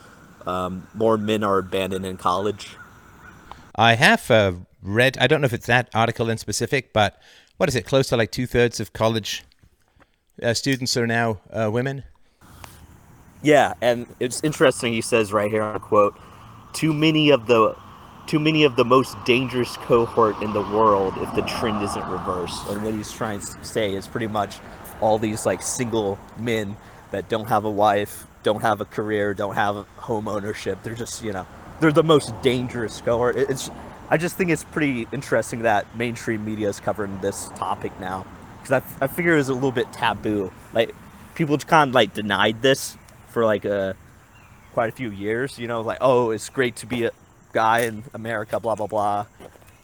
um, 0.47 0.87
more 0.95 1.17
men 1.17 1.45
are 1.45 1.59
abandoned 1.59 2.05
in 2.05 2.17
college? 2.17 2.77
I 3.77 3.95
have 3.95 4.31
uh, 4.31 4.53
read. 4.83 5.17
I 5.19 5.27
don't 5.27 5.41
know 5.41 5.47
if 5.47 5.53
it's 5.53 5.67
that 5.67 5.89
article 5.95 6.29
in 6.29 6.39
specific, 6.39 6.93
but 6.93 7.21
what 7.57 7.69
is 7.69 7.77
it? 7.77 7.87
Close 7.87 8.09
to 8.09 8.17
like 8.17 8.33
two 8.33 8.47
thirds 8.47 8.81
of 8.81 8.93
college 8.93 9.45
uh, 10.43 10.55
students 10.55 10.97
are 10.97 11.07
now 11.07 11.41
uh, 11.51 11.71
women. 11.71 12.05
Yeah, 13.43 13.75
and 13.81 14.07
it's 14.21 14.43
interesting. 14.45 14.93
He 14.93 15.01
says 15.01 15.33
right 15.33 15.51
here, 15.51 15.79
quote, 15.81 16.17
"Too 16.73 16.93
many 16.93 17.31
of 17.31 17.47
the, 17.47 17.77
too 18.27 18.39
many 18.39 18.63
of 18.65 18.77
the 18.77 18.85
most 18.85 19.17
dangerous 19.25 19.77
cohort 19.79 20.41
in 20.41 20.53
the 20.53 20.61
world 20.61 21.15
if 21.19 21.35
the 21.35 21.43
trend 21.43 21.83
isn't 21.83 22.07
reversed." 22.07 22.69
And 22.69 22.85
what 22.85 22.95
he's 22.95 23.11
trying 23.11 23.41
to 23.41 23.65
say 23.65 23.95
is 23.95 24.07
pretty 24.07 24.29
much 24.29 24.59
all 25.01 25.19
these 25.19 25.45
like 25.45 25.61
single 25.61 26.19
men 26.39 26.77
that 27.11 27.29
don't 27.29 27.49
have 27.49 27.65
a 27.65 27.71
wife, 27.71 28.27
don't 28.45 28.63
have 28.63 28.81
a 28.81 28.85
career, 28.85 29.35
don't 29.35 29.57
have 29.57 29.87
home 29.97 30.29
ownership. 30.29 30.79
They're 30.85 30.95
just 30.95 31.23
you 31.25 31.33
know 31.33 31.47
they're 31.81 31.93
the 31.93 32.05
most 32.05 32.41
dangerous 32.43 33.01
cohort. 33.01 33.37
It's 33.37 33.71
I 34.09 34.19
just 34.19 34.37
think 34.37 34.51
it's 34.51 34.65
pretty 34.65 35.09
interesting 35.13 35.63
that 35.63 35.97
mainstream 35.97 36.45
media 36.45 36.69
is 36.69 36.79
covering 36.79 37.21
this 37.21 37.49
topic 37.57 37.99
now 37.99 38.25
because 38.63 38.83
I, 39.01 39.05
I 39.05 39.09
figure 39.09 39.37
it's 39.37 39.49
a 39.49 39.55
little 39.55 39.73
bit 39.73 39.93
taboo. 39.93 40.53
Like 40.73 40.95
people 41.35 41.59
kind 41.59 41.91
of 41.91 41.95
like 41.95 42.15
denied 42.15 42.63
this 42.63 42.97
for 43.33 43.45
like 43.45 43.65
a 43.65 43.97
quite 44.73 44.89
a 44.89 44.93
few 44.93 45.11
years. 45.11 45.59
You 45.59 45.67
know, 45.69 45.81
like 45.81 45.99
oh, 46.01 46.31
it's 46.31 46.49
great 46.49 46.77
to 46.77 46.87
be 46.87 47.05
a 47.05 47.11
guy 47.53 47.81
in 47.81 48.05
America, 48.15 48.61
blah 48.61 48.75
blah 48.75 48.87
blah. 48.87 49.27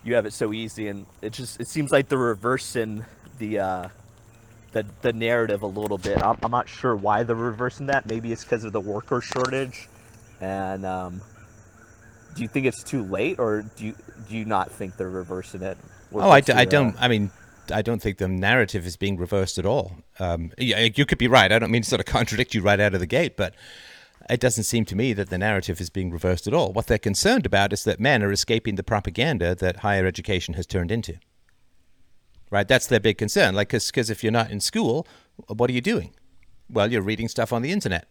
You 0.05 0.14
have 0.14 0.26
it 0.26 0.33
so 0.33 0.52
easy, 0.52 0.88
and 0.88 1.07
it 1.23 1.33
just 1.33 1.61
it 1.61 1.69
seems 1.69 1.90
like 1.90 2.09
they're 2.09 2.19
reversing 2.19 3.05
the 3.38 3.59
uh, 3.59 3.88
the 4.73 4.87
the 5.02 5.12
narrative 5.12 5.62
a 5.62 5.67
little 5.67 5.99
bit. 5.99 6.23
I'm, 6.23 6.38
I'm 6.43 6.50
not 6.50 6.69
sure 6.69 6.95
why 6.95 7.23
they're 7.25 7.37
reversing 7.37 7.87
that. 7.87 8.07
Maybe 8.07 8.33
it's 8.33 8.45
because 8.45 8.64
of 8.64 8.73
the 8.73 8.81
worker 8.81 9.21
shortage, 9.21 9.88
and 10.40 10.87
um, 10.87 11.21
do 12.35 12.43
you 12.43 12.49
think 12.49 12.67
it's 12.67 12.83
too 12.83 13.02
late, 13.02 13.38
or 13.38 13.62
do 13.76 13.87
you 13.87 13.95
do 14.28 14.37
you 14.37 14.45
not 14.45 14.71
think 14.71 14.97
they're 14.97 15.11
reversing 15.11 15.62
it? 15.62 15.76
What, 16.11 16.25
oh, 16.25 16.31
I, 16.31 16.40
d- 16.40 16.52
I 16.52 16.64
don't. 16.64 16.97
Uh... 16.97 17.00
I 17.00 17.09
mean, 17.09 17.31
I 17.73 17.83
don't 17.83 18.01
think 18.01 18.19
the 18.19 18.29
narrative 18.29 18.87
is 18.87 18.97
being 18.97 19.17
reversed 19.17 19.59
at 19.59 19.67
all. 19.67 19.93
Um, 20.19 20.53
you 20.59 21.05
could 21.05 21.19
be 21.19 21.29
right. 21.29 21.51
I 21.51 21.59
don't 21.59 21.71
mean 21.71 21.83
to 21.83 21.89
sort 21.89 22.01
of 22.01 22.07
contradict 22.19 22.55
you 22.55 22.63
right 22.63 22.81
out 22.81 22.95
of 22.95 23.01
the 23.01 23.07
gate, 23.07 23.37
but 23.37 23.55
it 24.29 24.41
doesn't 24.41 24.65
seem 24.65 24.85
to 24.87 24.97
me 24.97 25.13
that 25.15 25.31
the 25.31 25.39
narrative 25.39 25.81
is 25.81 25.91
being 25.91 26.11
reversed 26.11 26.47
at 26.47 26.55
all. 26.55 26.73
What 26.73 26.87
they're 26.87 26.99
concerned 26.99 27.47
about 27.47 27.73
is 27.73 27.85
that 27.85 28.01
men 28.01 28.23
are 28.23 28.33
escaping 28.33 28.75
the 28.75 28.83
propaganda 28.83 29.55
that 29.55 29.79
higher 29.79 30.07
education 30.07 30.55
has 30.55 30.67
turned 30.67 30.91
into. 30.91 31.19
Right? 32.51 32.69
That's 32.69 32.87
their 32.87 33.01
big 33.01 33.19
concern. 33.19 33.55
Like, 33.55 33.69
because 33.69 34.11
if 34.11 34.23
you're 34.23 34.33
not 34.33 34.51
in 34.51 34.61
school, 34.61 35.07
what 35.47 35.71
are 35.71 35.73
you 35.73 35.81
doing? 35.81 36.15
Well, 36.71 36.91
you're 36.91 37.03
reading 37.03 37.29
stuff 37.29 37.53
on 37.53 37.63
the 37.63 37.73
internet. 37.73 38.09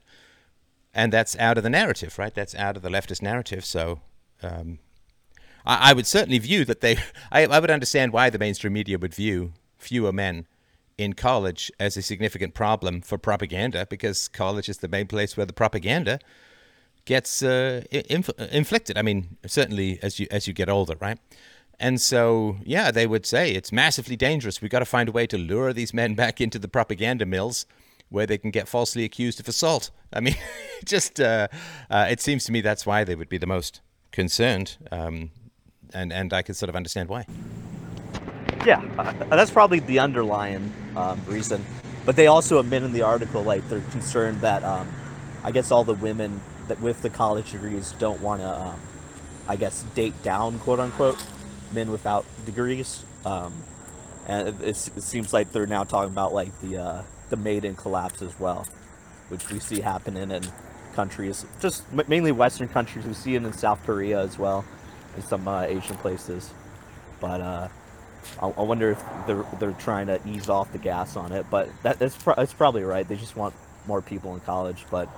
And 0.93 1.13
that's 1.13 1.37
out 1.37 1.57
of 1.57 1.63
the 1.63 1.69
narrative, 1.69 2.17
right? 2.17 2.33
That's 2.33 2.55
out 2.55 2.75
of 2.75 2.81
the 2.81 2.89
leftist 2.89 3.21
narrative. 3.21 3.65
So 3.65 4.01
um, 4.41 4.79
I, 5.67 5.91
I, 5.91 5.93
would 5.93 6.07
certainly 6.07 6.39
view 6.39 6.65
that 6.65 6.81
they, 6.81 6.97
I, 7.31 7.45
I 7.45 7.59
would 7.59 7.71
understand 7.71 8.13
why 8.13 8.29
the 8.29 8.39
mainstream 8.39 8.73
media 8.73 8.97
would 8.97 9.13
view 9.13 9.53
fewer 9.77 10.11
men 10.11 10.47
in 10.97 11.13
college 11.13 11.71
as 11.79 11.95
a 11.95 12.01
significant 12.01 12.55
problem 12.55 13.01
for 13.01 13.17
propaganda 13.19 13.85
because 13.87 14.27
college 14.27 14.67
is 14.67 14.79
the 14.79 14.87
main 14.87 15.05
place 15.05 15.37
where 15.37 15.45
the 15.45 15.53
propaganda 15.53 16.19
gets 17.05 17.43
uh, 17.43 17.83
inf- 17.91 18.37
inflicted. 18.51 18.97
I 18.97 19.03
mean, 19.03 19.37
certainly 19.45 19.99
as 20.01 20.19
you 20.19 20.27
as 20.31 20.47
you 20.47 20.53
get 20.53 20.69
older, 20.69 20.95
right? 20.99 21.19
And 21.79 22.01
so, 22.01 22.57
yeah, 22.63 22.89
they 22.89 23.05
would 23.05 23.25
say 23.25 23.51
it's 23.51 23.71
massively 23.71 24.15
dangerous. 24.15 24.61
We've 24.61 24.71
got 24.71 24.79
to 24.79 24.85
find 24.85 25.09
a 25.09 25.11
way 25.11 25.27
to 25.27 25.37
lure 25.37 25.73
these 25.73 25.93
men 25.93 26.15
back 26.23 26.41
into 26.41 26.57
the 26.57 26.67
propaganda 26.67 27.25
mills 27.25 27.65
where 28.09 28.25
they 28.25 28.37
can 28.37 28.51
get 28.51 28.67
falsely 28.67 29.03
accused 29.03 29.39
of 29.39 29.47
assault. 29.47 29.91
I 30.13 30.21
mean, 30.21 30.35
just 30.85 31.19
uh, 31.19 31.47
uh, 31.89 32.07
it 32.09 32.21
seems 32.21 32.45
to 32.45 32.51
me 32.51 32.61
that's 32.61 32.85
why 32.85 33.03
they 33.03 33.15
would 33.15 33.29
be 33.29 33.37
the 33.37 33.47
most 33.47 33.81
concerned, 34.11 34.77
um, 34.91 35.31
and 35.93 36.11
and 36.13 36.33
I 36.33 36.41
can 36.41 36.55
sort 36.55 36.69
of 36.69 36.75
understand 36.75 37.09
why. 37.09 37.25
Yeah, 38.65 38.81
uh, 38.97 39.35
that's 39.35 39.51
probably 39.51 39.79
the 39.79 39.99
underlying 39.99 40.73
um, 40.95 41.21
reason. 41.25 41.65
But 42.05 42.15
they 42.15 42.27
also 42.27 42.59
admit 42.59 42.83
in 42.83 42.93
the 42.93 43.01
article, 43.01 43.43
like 43.43 43.67
they're 43.69 43.81
concerned 43.91 44.41
that 44.41 44.63
um, 44.63 44.87
I 45.43 45.51
guess 45.51 45.71
all 45.71 45.83
the 45.83 45.93
women 45.93 46.41
that 46.67 46.81
with 46.81 47.01
the 47.01 47.09
college 47.09 47.51
degrees 47.51 47.93
don't 47.99 48.21
want 48.21 48.41
to, 48.41 48.49
um, 48.49 48.79
I 49.47 49.55
guess, 49.55 49.83
date 49.95 50.21
down, 50.23 50.59
quote 50.59 50.79
unquote, 50.79 51.23
men 51.73 51.91
without 51.91 52.25
degrees. 52.45 53.03
Um, 53.25 53.53
and 54.27 54.49
it, 54.49 54.61
it, 54.61 54.75
seems 54.75 55.33
like 55.33 55.51
they're 55.51 55.67
now 55.67 55.83
talking 55.83 56.11
about 56.11 56.33
like 56.33 56.59
the 56.61 56.77
uh, 56.77 57.03
the 57.29 57.37
maiden 57.37 57.75
collapse 57.75 58.21
as 58.21 58.37
well, 58.39 58.67
which 59.29 59.49
we 59.49 59.59
see 59.59 59.81
happening 59.81 60.31
in 60.31 60.43
countries, 60.93 61.45
just 61.59 61.83
mainly 62.07 62.31
Western 62.31 62.67
countries. 62.67 63.05
We 63.05 63.13
see 63.13 63.35
it 63.35 63.43
in 63.43 63.53
South 63.53 63.83
Korea 63.85 64.19
as 64.19 64.37
well, 64.37 64.65
in 65.17 65.23
some 65.23 65.47
uh, 65.47 65.63
Asian 65.63 65.97
places. 65.97 66.53
But 67.19 67.41
uh, 67.41 67.67
I, 68.41 68.47
I 68.47 68.61
wonder 68.61 68.91
if 68.91 69.03
they're 69.25 69.45
they're 69.59 69.71
trying 69.73 70.07
to 70.07 70.19
ease 70.25 70.49
off 70.49 70.71
the 70.71 70.77
gas 70.77 71.15
on 71.15 71.31
it, 71.31 71.45
but 71.49 71.69
that, 71.83 71.99
that's 71.99 72.15
pro- 72.15 72.35
that's 72.35 72.53
probably 72.53 72.83
right. 72.83 73.07
They 73.07 73.15
just 73.15 73.35
want 73.35 73.53
more 73.87 74.01
people 74.01 74.33
in 74.35 74.39
college. 74.41 74.85
But 74.89 75.09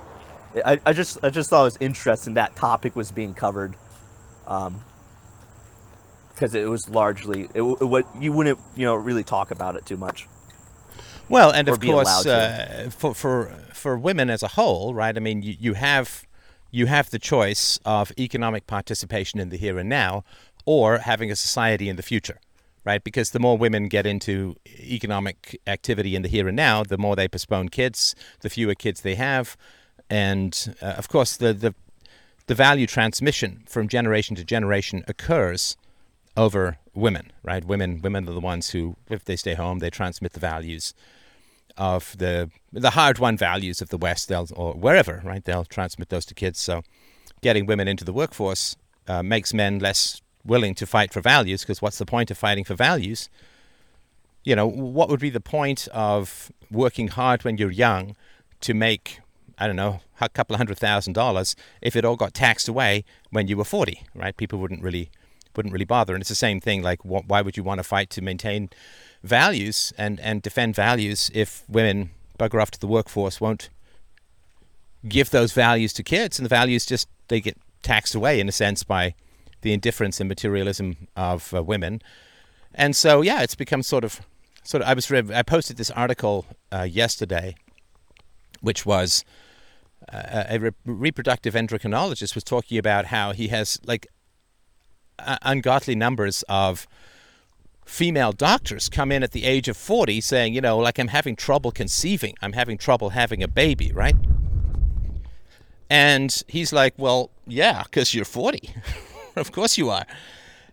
I, 0.64 0.80
I 0.84 0.92
just 0.92 1.22
I 1.22 1.30
just 1.30 1.50
thought 1.50 1.62
it 1.62 1.64
was 1.64 1.78
interesting 1.80 2.34
that 2.34 2.56
topic 2.56 2.96
was 2.96 3.12
being 3.12 3.34
covered, 3.34 3.76
um, 4.46 4.82
because 6.34 6.54
it 6.54 6.68
was 6.68 6.88
largely 6.88 7.48
it, 7.54 7.62
what 7.62 8.06
you 8.18 8.32
wouldn't 8.32 8.58
you 8.74 8.86
know 8.86 8.94
really 8.94 9.24
talk 9.24 9.50
about 9.50 9.76
it 9.76 9.86
too 9.86 9.96
much. 9.96 10.26
Well, 11.28 11.52
and 11.52 11.68
of 11.68 11.78
course, 11.80 12.26
uh, 12.26 12.90
for 12.90 13.14
for 13.14 13.46
for 13.72 13.96
women 13.96 14.30
as 14.30 14.42
a 14.42 14.48
whole, 14.48 14.94
right? 14.94 15.16
I 15.16 15.20
mean, 15.20 15.42
you, 15.42 15.54
you 15.58 15.74
have 15.74 16.26
you 16.70 16.86
have 16.86 17.10
the 17.10 17.18
choice 17.18 17.78
of 17.84 18.12
economic 18.18 18.66
participation 18.66 19.40
in 19.40 19.48
the 19.48 19.56
here 19.56 19.78
and 19.78 19.88
now, 19.88 20.24
or 20.64 20.98
having 20.98 21.30
a 21.30 21.36
society 21.36 21.88
in 21.88 21.96
the 21.96 22.02
future 22.02 22.38
right? 22.84 23.04
Because 23.04 23.30
the 23.30 23.38
more 23.38 23.58
women 23.58 23.88
get 23.88 24.06
into 24.06 24.56
economic 24.78 25.60
activity 25.66 26.16
in 26.16 26.22
the 26.22 26.28
here 26.28 26.48
and 26.48 26.56
now, 26.56 26.82
the 26.82 26.98
more 26.98 27.16
they 27.16 27.28
postpone 27.28 27.68
kids, 27.68 28.14
the 28.40 28.50
fewer 28.50 28.74
kids 28.74 29.02
they 29.02 29.16
have, 29.16 29.56
and 30.08 30.74
uh, 30.82 30.86
of 30.86 31.08
course 31.08 31.36
the, 31.36 31.52
the 31.52 31.74
the 32.46 32.54
value 32.54 32.86
transmission 32.86 33.62
from 33.68 33.86
generation 33.86 34.34
to 34.34 34.42
generation 34.42 35.04
occurs 35.06 35.76
over 36.36 36.78
women, 36.94 37.30
right? 37.44 37.64
Women 37.64 38.00
women 38.02 38.28
are 38.28 38.32
the 38.32 38.40
ones 38.40 38.70
who, 38.70 38.96
if 39.08 39.24
they 39.24 39.36
stay 39.36 39.54
home, 39.54 39.78
they 39.78 39.90
transmit 39.90 40.32
the 40.32 40.40
values 40.40 40.94
of 41.80 42.14
the 42.18 42.50
the 42.72 42.90
hard 42.90 43.18
won 43.18 43.36
values 43.36 43.80
of 43.80 43.88
the 43.88 43.96
West, 43.96 44.28
they'll 44.28 44.46
or 44.54 44.74
wherever, 44.74 45.22
right? 45.24 45.42
They'll 45.42 45.64
transmit 45.64 46.10
those 46.10 46.26
to 46.26 46.34
kids. 46.34 46.60
So, 46.60 46.82
getting 47.40 47.64
women 47.66 47.88
into 47.88 48.04
the 48.04 48.12
workforce 48.12 48.76
uh, 49.08 49.22
makes 49.22 49.54
men 49.54 49.78
less 49.78 50.20
willing 50.44 50.74
to 50.74 50.86
fight 50.86 51.12
for 51.12 51.22
values 51.22 51.62
because 51.62 51.80
what's 51.82 51.98
the 51.98 52.06
point 52.06 52.30
of 52.30 52.36
fighting 52.38 52.64
for 52.64 52.74
values? 52.74 53.30
You 54.44 54.54
know, 54.54 54.66
what 54.68 55.08
would 55.08 55.20
be 55.20 55.30
the 55.30 55.40
point 55.40 55.88
of 55.92 56.52
working 56.70 57.08
hard 57.08 57.44
when 57.44 57.56
you're 57.56 57.70
young 57.70 58.14
to 58.60 58.74
make, 58.74 59.20
I 59.58 59.66
don't 59.66 59.76
know, 59.76 60.00
a 60.20 60.28
couple 60.28 60.54
of 60.54 60.58
hundred 60.58 60.78
thousand 60.78 61.14
dollars 61.14 61.56
if 61.80 61.96
it 61.96 62.04
all 62.04 62.16
got 62.16 62.34
taxed 62.34 62.68
away 62.68 63.04
when 63.30 63.48
you 63.48 63.56
were 63.56 63.64
40, 63.64 64.02
right? 64.14 64.36
People 64.36 64.58
wouldn't 64.58 64.82
really 64.82 65.10
wouldn't 65.56 65.72
really 65.72 65.84
bother. 65.84 66.14
And 66.14 66.20
it's 66.20 66.28
the 66.28 66.34
same 66.36 66.60
thing. 66.60 66.82
Like, 66.82 67.00
wh- 67.02 67.26
why 67.26 67.42
would 67.42 67.56
you 67.56 67.64
want 67.64 67.78
to 67.78 67.84
fight 67.84 68.08
to 68.10 68.22
maintain 68.22 68.70
values 69.22 69.92
and 69.98 70.18
and 70.20 70.42
defend 70.42 70.74
values 70.74 71.30
if 71.34 71.64
women 71.68 72.10
bugger 72.38 72.60
off 72.60 72.70
to 72.70 72.80
the 72.80 72.86
workforce 72.86 73.40
won't 73.40 73.68
give 75.08 75.30
those 75.30 75.52
values 75.52 75.92
to 75.94 76.02
kids, 76.02 76.38
and 76.38 76.44
the 76.44 76.48
values 76.48 76.86
just 76.86 77.08
they 77.28 77.40
get 77.40 77.56
taxed 77.82 78.14
away 78.14 78.40
in 78.40 78.48
a 78.48 78.52
sense 78.52 78.82
by 78.82 79.14
the 79.62 79.72
indifference 79.72 80.20
and 80.20 80.28
materialism 80.28 81.08
of 81.16 81.52
uh, 81.54 81.62
women. 81.62 82.00
And 82.74 82.94
so, 82.94 83.20
yeah, 83.20 83.42
it's 83.42 83.54
become 83.54 83.82
sort 83.82 84.04
of, 84.04 84.20
sort 84.62 84.82
of. 84.82 84.88
I 84.88 84.94
was, 84.94 85.10
I 85.10 85.42
posted 85.42 85.76
this 85.76 85.90
article 85.90 86.46
uh, 86.72 86.82
yesterday, 86.82 87.56
which 88.60 88.86
was 88.86 89.24
uh, 90.12 90.44
a 90.48 90.58
re- 90.58 90.70
reproductive 90.84 91.54
endocrinologist 91.54 92.34
was 92.34 92.44
talking 92.44 92.78
about 92.78 93.06
how 93.06 93.32
he 93.32 93.48
has 93.48 93.78
like 93.84 94.06
ungodly 95.42 95.94
numbers 95.94 96.42
of 96.48 96.86
female 97.90 98.30
doctors 98.32 98.88
come 98.88 99.10
in 99.10 99.22
at 99.22 99.32
the 99.32 99.44
age 99.44 99.68
of 99.68 99.76
40 99.76 100.20
saying, 100.20 100.54
you 100.54 100.60
know, 100.60 100.78
like 100.78 100.98
I'm 100.98 101.08
having 101.08 101.34
trouble 101.34 101.72
conceiving, 101.72 102.34
I'm 102.40 102.52
having 102.52 102.78
trouble 102.78 103.10
having 103.10 103.42
a 103.42 103.48
baby, 103.48 103.92
right? 103.92 104.14
And 105.90 106.42
he's 106.46 106.72
like, 106.72 106.94
well, 106.96 107.30
yeah, 107.46 107.82
because 107.82 108.14
you're 108.14 108.24
40. 108.24 108.70
of 109.36 109.50
course 109.50 109.76
you 109.76 109.90
are. 109.90 110.06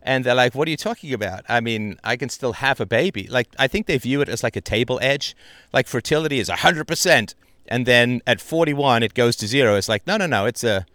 And 0.04 0.24
they're 0.24 0.36
like, 0.36 0.54
what 0.54 0.68
are 0.68 0.72
you 0.72 0.78
talking 0.78 1.12
about? 1.12 1.44
I 1.50 1.60
mean, 1.60 1.98
I 2.04 2.16
can 2.18 2.30
still 2.30 2.54
have 2.54 2.80
a 2.80 2.86
baby. 2.86 3.28
Like, 3.28 3.50
I 3.58 3.68
think 3.68 3.88
they 3.88 3.98
view 3.98 4.22
it 4.22 4.30
as 4.30 4.44
like 4.44 4.56
a 4.56 4.62
table 4.62 5.00
edge. 5.02 5.36
Like, 5.74 5.88
fertility 5.88 6.40
is 6.40 6.50
100%. 6.50 7.34
And 7.68 7.86
then 7.86 8.22
at 8.28 8.40
41, 8.40 9.02
it 9.04 9.16
goes 9.16 9.36
to 9.38 9.48
zero. 9.48 9.76
It's 9.76 9.90
like, 9.90 10.06
no, 10.06 10.18
no, 10.18 10.28
no. 10.28 10.46
It's 10.46 10.64
a, 10.64 10.86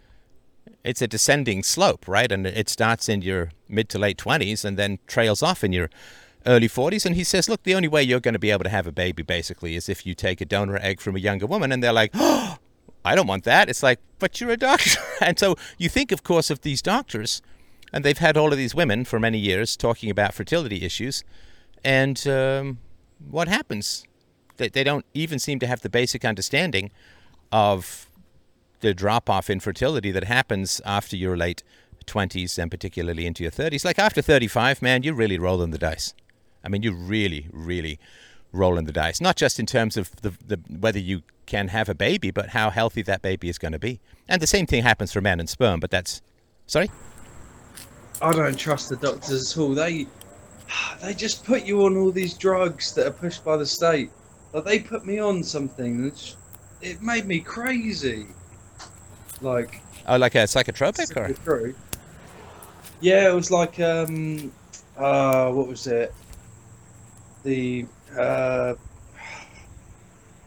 it's 0.83 1.01
a 1.01 1.07
descending 1.07 1.63
slope, 1.63 2.07
right? 2.07 2.31
And 2.31 2.45
it 2.45 2.69
starts 2.69 3.07
in 3.07 3.21
your 3.21 3.51
mid 3.69 3.89
to 3.89 3.99
late 3.99 4.17
20s 4.17 4.65
and 4.65 4.77
then 4.77 4.99
trails 5.07 5.41
off 5.41 5.63
in 5.63 5.71
your 5.73 5.89
early 6.45 6.67
40s. 6.67 7.05
And 7.05 7.15
he 7.15 7.23
says, 7.23 7.47
look, 7.47 7.63
the 7.63 7.75
only 7.75 7.87
way 7.87 8.03
you're 8.03 8.19
going 8.19 8.33
to 8.33 8.39
be 8.39 8.51
able 8.51 8.63
to 8.63 8.69
have 8.69 8.87
a 8.87 8.91
baby 8.91 9.23
basically 9.23 9.75
is 9.75 9.87
if 9.87 10.05
you 10.05 10.13
take 10.13 10.41
a 10.41 10.45
donor 10.45 10.77
egg 10.77 10.99
from 10.99 11.15
a 11.15 11.19
younger 11.19 11.45
woman. 11.45 11.71
And 11.71 11.81
they're 11.81 11.93
like, 11.93 12.11
oh, 12.13 12.57
I 13.05 13.15
don't 13.15 13.27
want 13.27 13.45
that. 13.45 13.69
It's 13.69 13.83
like, 13.83 13.99
but 14.19 14.41
you're 14.41 14.51
a 14.51 14.57
doctor. 14.57 14.99
and 15.21 15.39
so 15.39 15.55
you 15.77 15.89
think, 15.89 16.11
of 16.11 16.23
course, 16.23 16.49
of 16.49 16.61
these 16.61 16.81
doctors 16.81 17.41
and 17.93 18.03
they've 18.03 18.17
had 18.17 18.35
all 18.35 18.51
of 18.51 18.57
these 18.57 18.73
women 18.73 19.05
for 19.05 19.19
many 19.19 19.37
years 19.37 19.77
talking 19.77 20.09
about 20.09 20.33
fertility 20.33 20.83
issues. 20.83 21.23
And 21.85 22.27
um, 22.27 22.79
what 23.29 23.47
happens? 23.47 24.03
They, 24.57 24.69
they 24.69 24.83
don't 24.83 25.05
even 25.13 25.37
seem 25.37 25.59
to 25.59 25.67
have 25.67 25.81
the 25.81 25.89
basic 25.89 26.25
understanding 26.25 26.91
of 27.51 28.09
the 28.83 28.93
drop 28.93 29.29
off 29.29 29.49
in 29.49 29.61
fertility 29.61 30.11
that 30.11 30.25
happens 30.25 30.81
after 30.85 31.15
your 31.15 31.37
late 31.37 31.63
20s 32.05 32.59
and 32.59 32.69
particularly 32.69 33.25
into 33.25 33.41
your 33.41 33.51
30s. 33.51 33.85
Like 33.85 33.97
after 33.97 34.21
35, 34.21 34.81
man, 34.81 35.03
you're 35.03 35.15
really 35.15 35.39
rolling 35.39 35.71
the 35.71 35.77
dice. 35.77 36.13
I 36.63 36.67
mean, 36.67 36.83
you're 36.83 36.93
really, 36.93 37.47
really 37.51 37.97
rolling 38.51 38.83
the 38.83 38.91
dice. 38.91 39.21
Not 39.21 39.37
just 39.37 39.57
in 39.57 39.65
terms 39.65 39.95
of 39.95 40.13
the, 40.17 40.33
the 40.45 40.59
whether 40.69 40.99
you 40.99 41.23
can 41.45 41.69
have 41.69 41.87
a 41.87 41.95
baby, 41.95 42.29
but 42.29 42.49
how 42.49 42.69
healthy 42.69 43.01
that 43.03 43.21
baby 43.21 43.47
is 43.47 43.57
going 43.57 43.71
to 43.71 43.79
be. 43.79 44.01
And 44.27 44.41
the 44.41 44.47
same 44.47 44.65
thing 44.65 44.83
happens 44.83 45.13
for 45.13 45.21
men 45.21 45.39
and 45.39 45.49
sperm, 45.49 45.79
but 45.79 45.89
that's 45.89 46.21
sorry. 46.67 46.91
I 48.21 48.33
don't 48.33 48.57
trust 48.57 48.89
the 48.89 48.97
doctors 48.97 49.51
at 49.51 49.61
all. 49.61 49.73
They 49.73 50.07
they 51.01 51.13
just 51.13 51.45
put 51.45 51.63
you 51.63 51.85
on 51.85 51.95
all 51.95 52.11
these 52.11 52.33
drugs 52.33 52.93
that 52.95 53.07
are 53.07 53.11
pushed 53.11 53.45
by 53.45 53.55
the 53.55 53.65
state. 53.65 54.11
Like 54.51 54.65
they 54.65 54.79
put 54.79 55.05
me 55.05 55.19
on 55.19 55.41
something. 55.41 56.11
It 56.81 57.01
made 57.01 57.25
me 57.25 57.39
crazy. 57.39 58.27
Like 59.43 59.81
Oh, 60.07 60.17
like 60.17 60.35
a 60.35 60.39
psychotropic 60.39 61.15
or 61.15 61.33
True. 61.43 61.75
Yeah, 62.99 63.29
it 63.29 63.33
was 63.33 63.51
like 63.51 63.79
um, 63.79 64.51
uh, 64.97 65.51
what 65.51 65.67
was 65.67 65.87
it? 65.87 66.13
The 67.43 67.85
uh, 68.17 68.75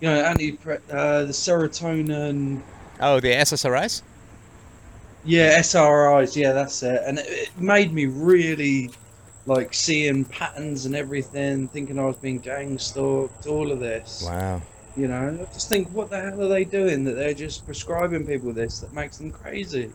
you 0.01 0.09
know, 0.09 0.21
anti 0.23 0.59
uh, 0.67 1.25
the 1.25 1.33
serotonin. 1.33 2.63
oh 3.01 3.21
the 3.21 3.33
SSRIs. 3.33 4.03
Yeah, 5.25 5.59
SRIs. 5.61 6.37
Yeah, 6.37 6.53
that's 6.53 6.83
it. 6.83 7.03
And 7.05 7.19
it, 7.19 7.27
it 7.29 7.61
made 7.61 7.93
me 7.93 8.07
really 8.07 8.91
like 9.47 9.75
seeing 9.75 10.25
patterns 10.25 10.87
and 10.87 10.95
everything, 10.95 11.69
thinking 11.69 11.99
I 11.99 12.05
was 12.05 12.17
being 12.17 12.39
gang 12.39 12.79
stalked. 12.79 13.47
All 13.47 13.73
of 13.73 13.81
this. 13.81 14.23
Wow. 14.25 14.63
You 14.97 15.09
know, 15.09 15.47
I 15.47 15.53
just 15.53 15.69
think, 15.69 15.89
what 15.91 16.09
the 16.09 16.21
hell 16.21 16.43
are 16.43 16.49
they 16.49 16.65
doing 16.65 17.05
that 17.05 17.17
they're 17.17 17.35
just 17.35 17.67
prescribing 17.67 18.27
people 18.27 18.53
this 18.53 18.81
that 18.81 18.95
makes 18.95 19.19
them 19.19 19.31
crazy? 19.31 19.93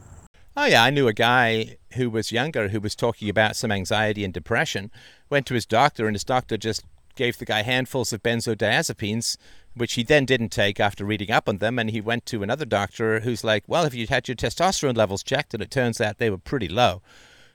Oh 0.55 0.65
yeah, 0.65 0.83
I 0.83 0.91
knew 0.91 1.07
a 1.07 1.13
guy 1.13 1.77
who 1.93 2.09
was 2.09 2.31
younger 2.31 2.67
who 2.67 2.79
was 2.79 2.95
talking 2.95 3.27
about 3.29 3.55
some 3.55 3.71
anxiety 3.71 4.23
and 4.23 4.33
depression. 4.33 4.91
Went 5.29 5.47
to 5.47 5.55
his 5.55 5.65
doctor, 5.65 6.05
and 6.05 6.15
his 6.15 6.23
doctor 6.23 6.55
just 6.55 6.83
gave 7.15 7.37
the 7.37 7.45
guy 7.45 7.63
handfuls 7.63 8.13
of 8.13 8.21
benzodiazepines, 8.21 9.37
which 9.73 9.93
he 9.93 10.03
then 10.03 10.25
didn't 10.25 10.49
take 10.49 10.79
after 10.79 11.03
reading 11.03 11.31
up 11.31 11.49
on 11.49 11.57
them. 11.57 11.79
And 11.79 11.89
he 11.89 12.01
went 12.01 12.25
to 12.27 12.43
another 12.43 12.65
doctor 12.65 13.21
who's 13.21 13.43
like, 13.43 13.63
"Well, 13.65 13.83
have 13.83 13.95
you 13.95 14.05
had 14.07 14.27
your 14.27 14.35
testosterone 14.35 14.97
levels 14.97 15.23
checked?" 15.23 15.53
And 15.53 15.63
it 15.63 15.71
turns 15.71 15.99
out 15.99 16.19
they 16.19 16.29
were 16.29 16.37
pretty 16.37 16.67
low. 16.67 17.01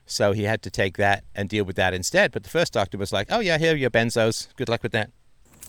So 0.05 0.33
he 0.33 0.43
had 0.43 0.61
to 0.63 0.69
take 0.69 0.97
that 0.97 1.23
and 1.35 1.47
deal 1.47 1.63
with 1.63 1.75
that 1.77 1.93
instead. 1.93 2.31
But 2.31 2.43
the 2.43 2.49
first 2.49 2.73
doctor 2.73 2.97
was 2.97 3.13
like, 3.13 3.27
"Oh 3.29 3.39
yeah, 3.39 3.57
here 3.57 3.73
are 3.73 3.77
your 3.77 3.89
benzos. 3.89 4.47
Good 4.57 4.69
luck 4.69 4.83
with 4.83 4.91
that." 4.91 5.11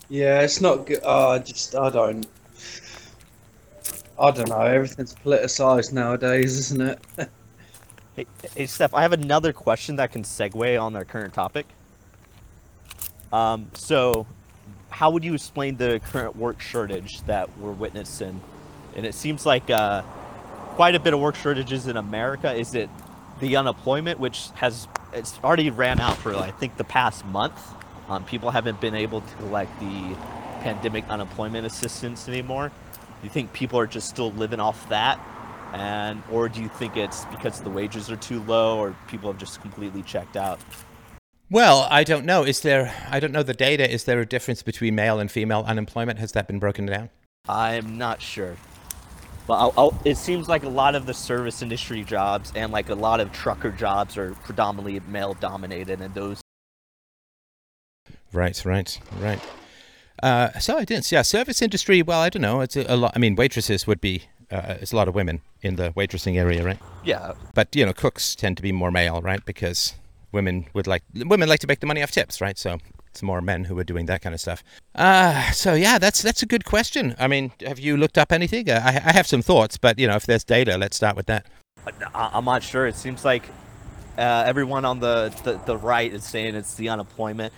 Yeah, 0.09 0.41
it's 0.41 0.59
not 0.59 0.87
good. 0.87 0.99
Oh, 1.03 1.29
I 1.31 1.39
just, 1.39 1.75
I 1.75 1.89
don't. 1.89 2.27
I 4.19 4.31
don't 4.31 4.49
know. 4.49 4.59
Everything's 4.59 5.15
politicized 5.15 5.93
nowadays, 5.93 6.57
isn't 6.57 6.81
it? 6.81 6.99
Hey, 8.15 8.25
hey, 8.53 8.65
Steph, 8.65 8.93
I 8.93 9.01
have 9.03 9.13
another 9.13 9.53
question 9.53 9.95
that 9.95 10.11
can 10.11 10.23
segue 10.23 10.81
on 10.81 10.93
our 10.97 11.05
current 11.05 11.33
topic. 11.33 11.65
Um, 13.31 13.69
so, 13.73 14.27
how 14.89 15.11
would 15.11 15.23
you 15.23 15.35
explain 15.35 15.77
the 15.77 16.01
current 16.03 16.35
work 16.35 16.59
shortage 16.59 17.21
that 17.27 17.55
we're 17.59 17.71
witnessing? 17.71 18.41
And 18.97 19.05
it 19.05 19.13
seems 19.13 19.45
like 19.45 19.69
uh, 19.69 20.01
quite 20.75 20.95
a 20.95 20.99
bit 20.99 21.13
of 21.13 21.21
work 21.21 21.35
shortages 21.35 21.87
in 21.87 21.95
America. 21.95 22.53
Is 22.53 22.75
it 22.75 22.89
the 23.39 23.55
unemployment, 23.55 24.19
which 24.19 24.49
has 24.55 24.89
it's 25.13 25.39
already 25.41 25.69
ran 25.69 26.01
out 26.01 26.17
for 26.17 26.35
I 26.35 26.51
think 26.51 26.75
the 26.75 26.83
past 26.83 27.25
month? 27.25 27.57
Um, 28.09 28.23
people 28.25 28.49
haven't 28.49 28.81
been 28.81 28.95
able 28.95 29.21
to 29.21 29.35
collect 29.35 29.79
the 29.79 30.15
pandemic 30.61 31.07
unemployment 31.09 31.65
assistance 31.65 32.27
anymore. 32.27 32.69
Do 32.69 33.23
you 33.23 33.29
think 33.29 33.53
people 33.53 33.79
are 33.79 33.87
just 33.87 34.09
still 34.09 34.31
living 34.31 34.59
off 34.59 34.89
that? 34.89 35.19
And 35.73 36.23
or 36.31 36.49
do 36.49 36.61
you 36.61 36.67
think 36.67 36.97
it's 36.97 37.25
because 37.25 37.61
the 37.61 37.69
wages 37.69 38.09
are 38.09 38.15
too 38.15 38.41
low 38.43 38.79
or 38.79 38.95
people 39.07 39.31
have 39.31 39.39
just 39.39 39.61
completely 39.61 40.01
checked 40.01 40.35
out? 40.35 40.59
Well, 41.51 41.87
I 41.89 42.03
don't 42.03 42.25
know. 42.25 42.43
Is 42.43 42.61
there? 42.61 42.93
I 43.09 43.19
don't 43.19 43.31
know 43.31 43.43
the 43.43 43.53
data. 43.53 43.89
Is 43.89 44.05
there 44.05 44.19
a 44.19 44.25
difference 44.25 44.63
between 44.63 44.95
male 44.95 45.19
and 45.19 45.31
female 45.31 45.63
unemployment? 45.67 46.17
Has 46.19 46.31
that 46.31 46.47
been 46.47 46.59
broken 46.59 46.87
down? 46.87 47.09
I'm 47.47 47.97
not 47.97 48.21
sure. 48.21 48.55
But 49.47 49.53
I'll, 49.55 49.73
I'll, 49.77 50.01
it 50.05 50.17
seems 50.17 50.47
like 50.47 50.63
a 50.63 50.69
lot 50.69 50.93
of 50.93 51.07
the 51.07 51.13
service 51.13 51.61
industry 51.63 52.03
jobs 52.03 52.51
and 52.55 52.71
like 52.71 52.89
a 52.89 52.95
lot 52.95 53.19
of 53.19 53.31
trucker 53.31 53.71
jobs 53.71 54.15
are 54.17 54.33
predominantly 54.43 54.99
male 55.07 55.33
dominated, 55.35 56.01
and 56.01 56.13
those 56.13 56.39
Right, 58.31 58.63
right, 58.65 58.99
right. 59.19 59.39
Uh, 60.21 60.51
so 60.59 60.77
I 60.77 60.85
didn't. 60.85 61.11
Yeah, 61.11 61.21
service 61.21 61.61
industry. 61.61 62.01
Well, 62.01 62.19
I 62.19 62.29
don't 62.29 62.41
know. 62.41 62.61
It's 62.61 62.75
a, 62.75 62.85
a 62.87 62.95
lot. 62.95 63.13
I 63.15 63.19
mean, 63.19 63.35
waitresses 63.35 63.87
would 63.87 64.01
be. 64.01 64.23
Uh, 64.51 64.75
it's 64.81 64.91
a 64.91 64.95
lot 64.95 65.07
of 65.07 65.15
women 65.15 65.41
in 65.61 65.75
the 65.75 65.91
waitressing 65.91 66.35
area, 66.35 66.63
right? 66.63 66.79
yeah 67.03 67.33
But 67.53 67.75
you 67.75 67.85
know, 67.85 67.93
cooks 67.93 68.35
tend 68.35 68.57
to 68.57 68.63
be 68.63 68.71
more 68.71 68.91
male, 68.91 69.21
right? 69.21 69.45
Because 69.45 69.93
women 70.31 70.65
would 70.73 70.87
like 70.87 71.03
women 71.13 71.47
like 71.47 71.59
to 71.59 71.67
make 71.67 71.79
the 71.79 71.85
money 71.85 72.01
off 72.01 72.11
tips, 72.11 72.41
right? 72.41 72.57
So 72.57 72.79
it's 73.07 73.21
more 73.21 73.41
men 73.41 73.65
who 73.65 73.77
are 73.77 73.83
doing 73.83 74.07
that 74.07 74.21
kind 74.21 74.33
of 74.33 74.41
stuff. 74.41 74.63
Uh, 74.95 75.51
so 75.51 75.73
yeah, 75.73 75.99
that's 75.99 76.21
that's 76.21 76.41
a 76.41 76.47
good 76.47 76.65
question. 76.65 77.15
I 77.19 77.27
mean, 77.27 77.51
have 77.65 77.79
you 77.79 77.95
looked 77.95 78.17
up 78.17 78.31
anything? 78.31 78.69
Uh, 78.69 78.81
I, 78.83 79.09
I 79.09 79.13
have 79.13 79.27
some 79.27 79.41
thoughts, 79.41 79.77
but 79.77 79.99
you 79.99 80.07
know, 80.07 80.15
if 80.15 80.25
there's 80.25 80.43
data, 80.43 80.77
let's 80.77 80.97
start 80.97 81.15
with 81.15 81.27
that. 81.27 81.45
I, 82.13 82.31
I'm 82.33 82.45
not 82.45 82.63
sure. 82.63 82.87
It 82.87 82.95
seems 82.95 83.23
like 83.23 83.43
uh, 84.17 84.43
everyone 84.45 84.85
on 84.85 84.99
the, 84.99 85.33
the, 85.43 85.59
the 85.65 85.77
right 85.77 86.11
is 86.11 86.23
saying 86.23 86.55
it's 86.55 86.75
the 86.75 86.89
unemployment. 86.89 87.53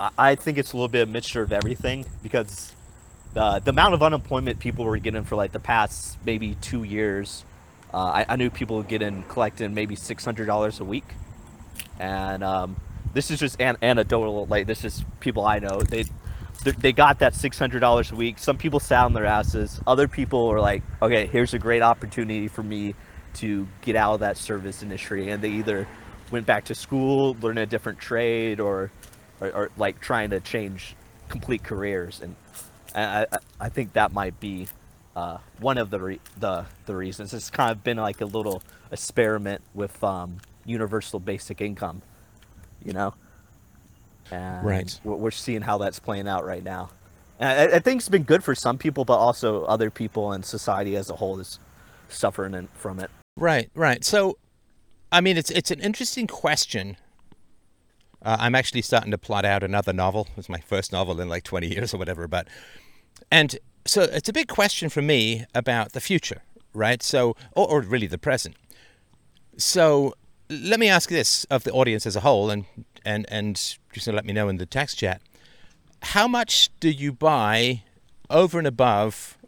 I, 0.00 0.10
I- 0.18 0.34
think 0.34 0.58
it's 0.58 0.72
a 0.72 0.76
little 0.76 0.88
bit 0.88 1.02
of 1.02 1.08
mixture 1.08 1.42
of 1.42 1.52
everything 1.52 2.04
because 2.22 2.72
the, 3.34 3.60
the 3.64 3.70
amount 3.70 3.94
of 3.94 4.02
unemployment 4.02 4.58
people 4.58 4.84
were 4.84 4.98
getting 4.98 5.24
for 5.24 5.36
like 5.36 5.52
the 5.52 5.60
past 5.60 6.18
maybe 6.24 6.56
two 6.60 6.82
years, 6.84 7.44
uh, 7.92 7.98
I, 7.98 8.26
I 8.28 8.36
knew 8.36 8.50
people 8.50 8.82
getting 8.82 9.22
collecting 9.24 9.74
maybe 9.74 9.96
six 9.96 10.24
hundred 10.24 10.46
dollars 10.46 10.80
a 10.80 10.84
week, 10.84 11.04
and 11.98 12.42
um, 12.44 12.76
this 13.12 13.30
is 13.30 13.38
just 13.40 13.60
an, 13.60 13.76
anecdotal. 13.82 14.46
Like 14.46 14.66
this 14.66 14.84
is 14.84 15.04
people 15.20 15.44
I 15.44 15.58
know. 15.58 15.80
They 15.80 16.02
they- 16.02 16.10
they 16.78 16.92
got 16.92 17.18
that 17.18 17.34
six 17.34 17.58
hundred 17.58 17.80
dollars 17.80 18.10
a 18.10 18.14
week. 18.16 18.38
Some 18.38 18.56
people 18.56 18.80
sat 18.80 19.04
on 19.04 19.12
their 19.12 19.26
asses. 19.26 19.80
Other 19.86 20.08
people 20.08 20.48
were 20.48 20.60
like, 20.60 20.82
okay, 21.02 21.26
here's 21.26 21.52
a 21.54 21.58
great 21.58 21.82
opportunity 21.82 22.48
for 22.48 22.62
me 22.62 22.94
to 23.34 23.66
get 23.82 23.96
out 23.96 24.14
of 24.14 24.20
that 24.20 24.36
service 24.38 24.82
industry, 24.82 25.28
and 25.30 25.42
they 25.42 25.50
either 25.50 25.86
went 26.30 26.46
back 26.46 26.64
to 26.66 26.74
school, 26.74 27.36
learn 27.42 27.58
a 27.58 27.66
different 27.66 27.98
trade, 27.98 28.60
or 28.60 28.90
or, 29.44 29.50
or 29.50 29.70
like 29.76 30.00
trying 30.00 30.30
to 30.30 30.40
change 30.40 30.96
complete 31.28 31.62
careers. 31.62 32.20
And 32.22 32.36
I 32.94 33.26
I, 33.30 33.38
I 33.60 33.68
think 33.68 33.92
that 33.94 34.12
might 34.12 34.38
be 34.40 34.68
uh, 35.16 35.38
one 35.58 35.78
of 35.78 35.90
the 35.90 36.00
re- 36.00 36.20
the 36.38 36.66
the 36.86 36.96
reasons. 36.96 37.32
It's 37.34 37.50
kind 37.50 37.70
of 37.70 37.84
been 37.84 37.96
like 37.96 38.20
a 38.20 38.26
little 38.26 38.62
experiment 38.90 39.62
with 39.74 40.02
um, 40.02 40.38
universal 40.64 41.20
basic 41.20 41.60
income, 41.60 42.02
you 42.84 42.92
know. 42.92 43.14
And 44.30 44.64
Right. 44.64 45.00
We're 45.04 45.16
we're 45.16 45.30
seeing 45.30 45.62
how 45.62 45.78
that's 45.78 45.98
playing 45.98 46.28
out 46.28 46.44
right 46.44 46.64
now. 46.64 46.90
And 47.38 47.72
I, 47.72 47.76
I 47.76 47.78
think 47.80 48.00
it's 48.00 48.08
been 48.08 48.22
good 48.22 48.44
for 48.44 48.54
some 48.54 48.78
people, 48.78 49.04
but 49.04 49.16
also 49.16 49.64
other 49.64 49.90
people 49.90 50.32
and 50.32 50.44
society 50.44 50.96
as 50.96 51.10
a 51.10 51.16
whole 51.16 51.40
is 51.40 51.58
suffering 52.08 52.68
from 52.74 53.00
it. 53.00 53.10
Right, 53.36 53.70
right. 53.74 54.04
So, 54.04 54.38
I 55.10 55.20
mean, 55.20 55.36
it's 55.36 55.50
it's 55.50 55.70
an 55.70 55.80
interesting 55.80 56.26
question. 56.26 56.96
Uh, 58.24 58.36
I'm 58.40 58.54
actually 58.54 58.82
starting 58.82 59.10
to 59.10 59.18
plot 59.18 59.44
out 59.44 59.62
another 59.62 59.92
novel. 59.92 60.28
It's 60.36 60.48
my 60.48 60.60
first 60.60 60.92
novel 60.92 61.20
in 61.20 61.28
like 61.28 61.44
20 61.44 61.68
years 61.68 61.94
or 61.94 61.98
whatever. 61.98 62.26
But, 62.26 62.48
and 63.30 63.56
so 63.84 64.02
it's 64.02 64.28
a 64.28 64.32
big 64.32 64.48
question 64.48 64.88
for 64.88 65.02
me 65.02 65.44
about 65.54 65.92
the 65.92 66.00
future, 66.00 66.42
right? 66.72 67.02
So, 67.02 67.36
or, 67.52 67.68
or 67.68 67.80
really 67.82 68.06
the 68.06 68.18
present. 68.18 68.56
So, 69.56 70.14
let 70.50 70.78
me 70.78 70.88
ask 70.88 71.08
this 71.08 71.44
of 71.44 71.64
the 71.64 71.72
audience 71.72 72.06
as 72.06 72.16
a 72.16 72.20
whole, 72.20 72.50
and 72.50 72.66
and 73.04 73.24
and 73.30 73.76
just 73.92 74.06
let 74.06 74.26
me 74.26 74.32
know 74.32 74.48
in 74.48 74.58
the 74.58 74.66
text 74.66 74.98
chat. 74.98 75.22
How 76.02 76.28
much 76.28 76.70
do 76.80 76.90
you 76.90 77.12
buy 77.12 77.82
over 78.28 78.58
and 78.58 78.66
above 78.66 79.38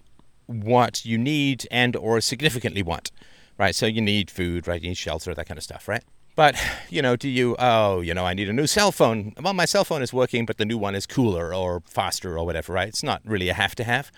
what 0.46 1.04
you 1.04 1.18
need 1.18 1.66
and 1.70 1.96
or 1.96 2.20
significantly 2.20 2.82
want? 2.82 3.10
right? 3.58 3.74
So 3.74 3.86
you 3.86 4.00
need 4.00 4.30
food, 4.30 4.66
right? 4.66 4.80
You 4.80 4.90
need 4.90 4.98
shelter, 4.98 5.34
that 5.34 5.46
kind 5.46 5.58
of 5.58 5.64
stuff, 5.64 5.88
right? 5.88 6.02
But, 6.36 6.62
you 6.90 7.00
know, 7.00 7.16
do 7.16 7.30
you, 7.30 7.56
oh, 7.58 8.02
you 8.02 8.12
know, 8.12 8.26
I 8.26 8.34
need 8.34 8.50
a 8.50 8.52
new 8.52 8.66
cell 8.66 8.92
phone. 8.92 9.32
Well, 9.40 9.54
my 9.54 9.64
cell 9.64 9.84
phone 9.84 10.02
is 10.02 10.12
working, 10.12 10.44
but 10.44 10.58
the 10.58 10.66
new 10.66 10.76
one 10.76 10.94
is 10.94 11.06
cooler 11.06 11.54
or 11.54 11.82
faster 11.86 12.38
or 12.38 12.44
whatever, 12.44 12.74
right? 12.74 12.88
It's 12.88 13.02
not 13.02 13.22
really 13.24 13.48
a 13.48 13.54
have 13.54 13.74
to 13.76 13.84
have. 13.84 14.12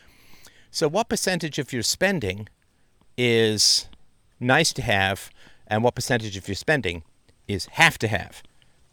So, 0.73 0.89
what 0.89 1.09
percentage 1.09 1.61
of 1.61 1.73
your 1.73 1.85
spending 1.85 2.49
is 3.17 3.89
nice 4.41 4.73
to 4.75 4.83
have, 4.83 5.31
and 5.69 5.85
what 5.85 5.95
percentage 5.95 6.37
of 6.37 6.49
your 6.49 6.57
spending 6.57 7.05
is 7.47 7.67
have 7.73 7.99
to 7.99 8.09
have? 8.09 8.43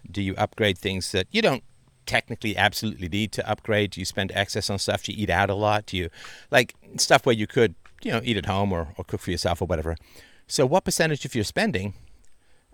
Do 0.09 0.21
you 0.21 0.35
upgrade 0.37 0.77
things 0.77 1.11
that 1.11 1.27
you 1.31 1.41
don't 1.41 1.63
technically 2.05 2.55
absolutely 2.55 3.09
need 3.09 3.31
to 3.33 3.49
upgrade? 3.49 3.91
Do 3.91 4.01
you 4.01 4.05
spend 4.05 4.31
excess 4.33 4.69
on 4.69 4.77
stuff? 4.77 5.03
Do 5.03 5.11
you 5.11 5.23
eat 5.23 5.31
out 5.31 5.49
a 5.49 5.55
lot? 5.55 5.87
Do 5.87 5.97
you 5.97 6.09
like 6.51 6.75
stuff 6.97 7.25
where 7.25 7.35
you 7.35 7.47
could, 7.47 7.73
you 8.03 8.11
know, 8.11 8.21
eat 8.23 8.37
at 8.37 8.45
home 8.45 8.71
or, 8.71 8.89
or 8.97 9.03
cook 9.03 9.21
for 9.21 9.31
yourself 9.31 9.63
or 9.63 9.65
whatever? 9.65 9.95
So, 10.47 10.65
what 10.67 10.85
percentage 10.85 11.25
of 11.25 11.33
your 11.33 11.43
spending, 11.43 11.95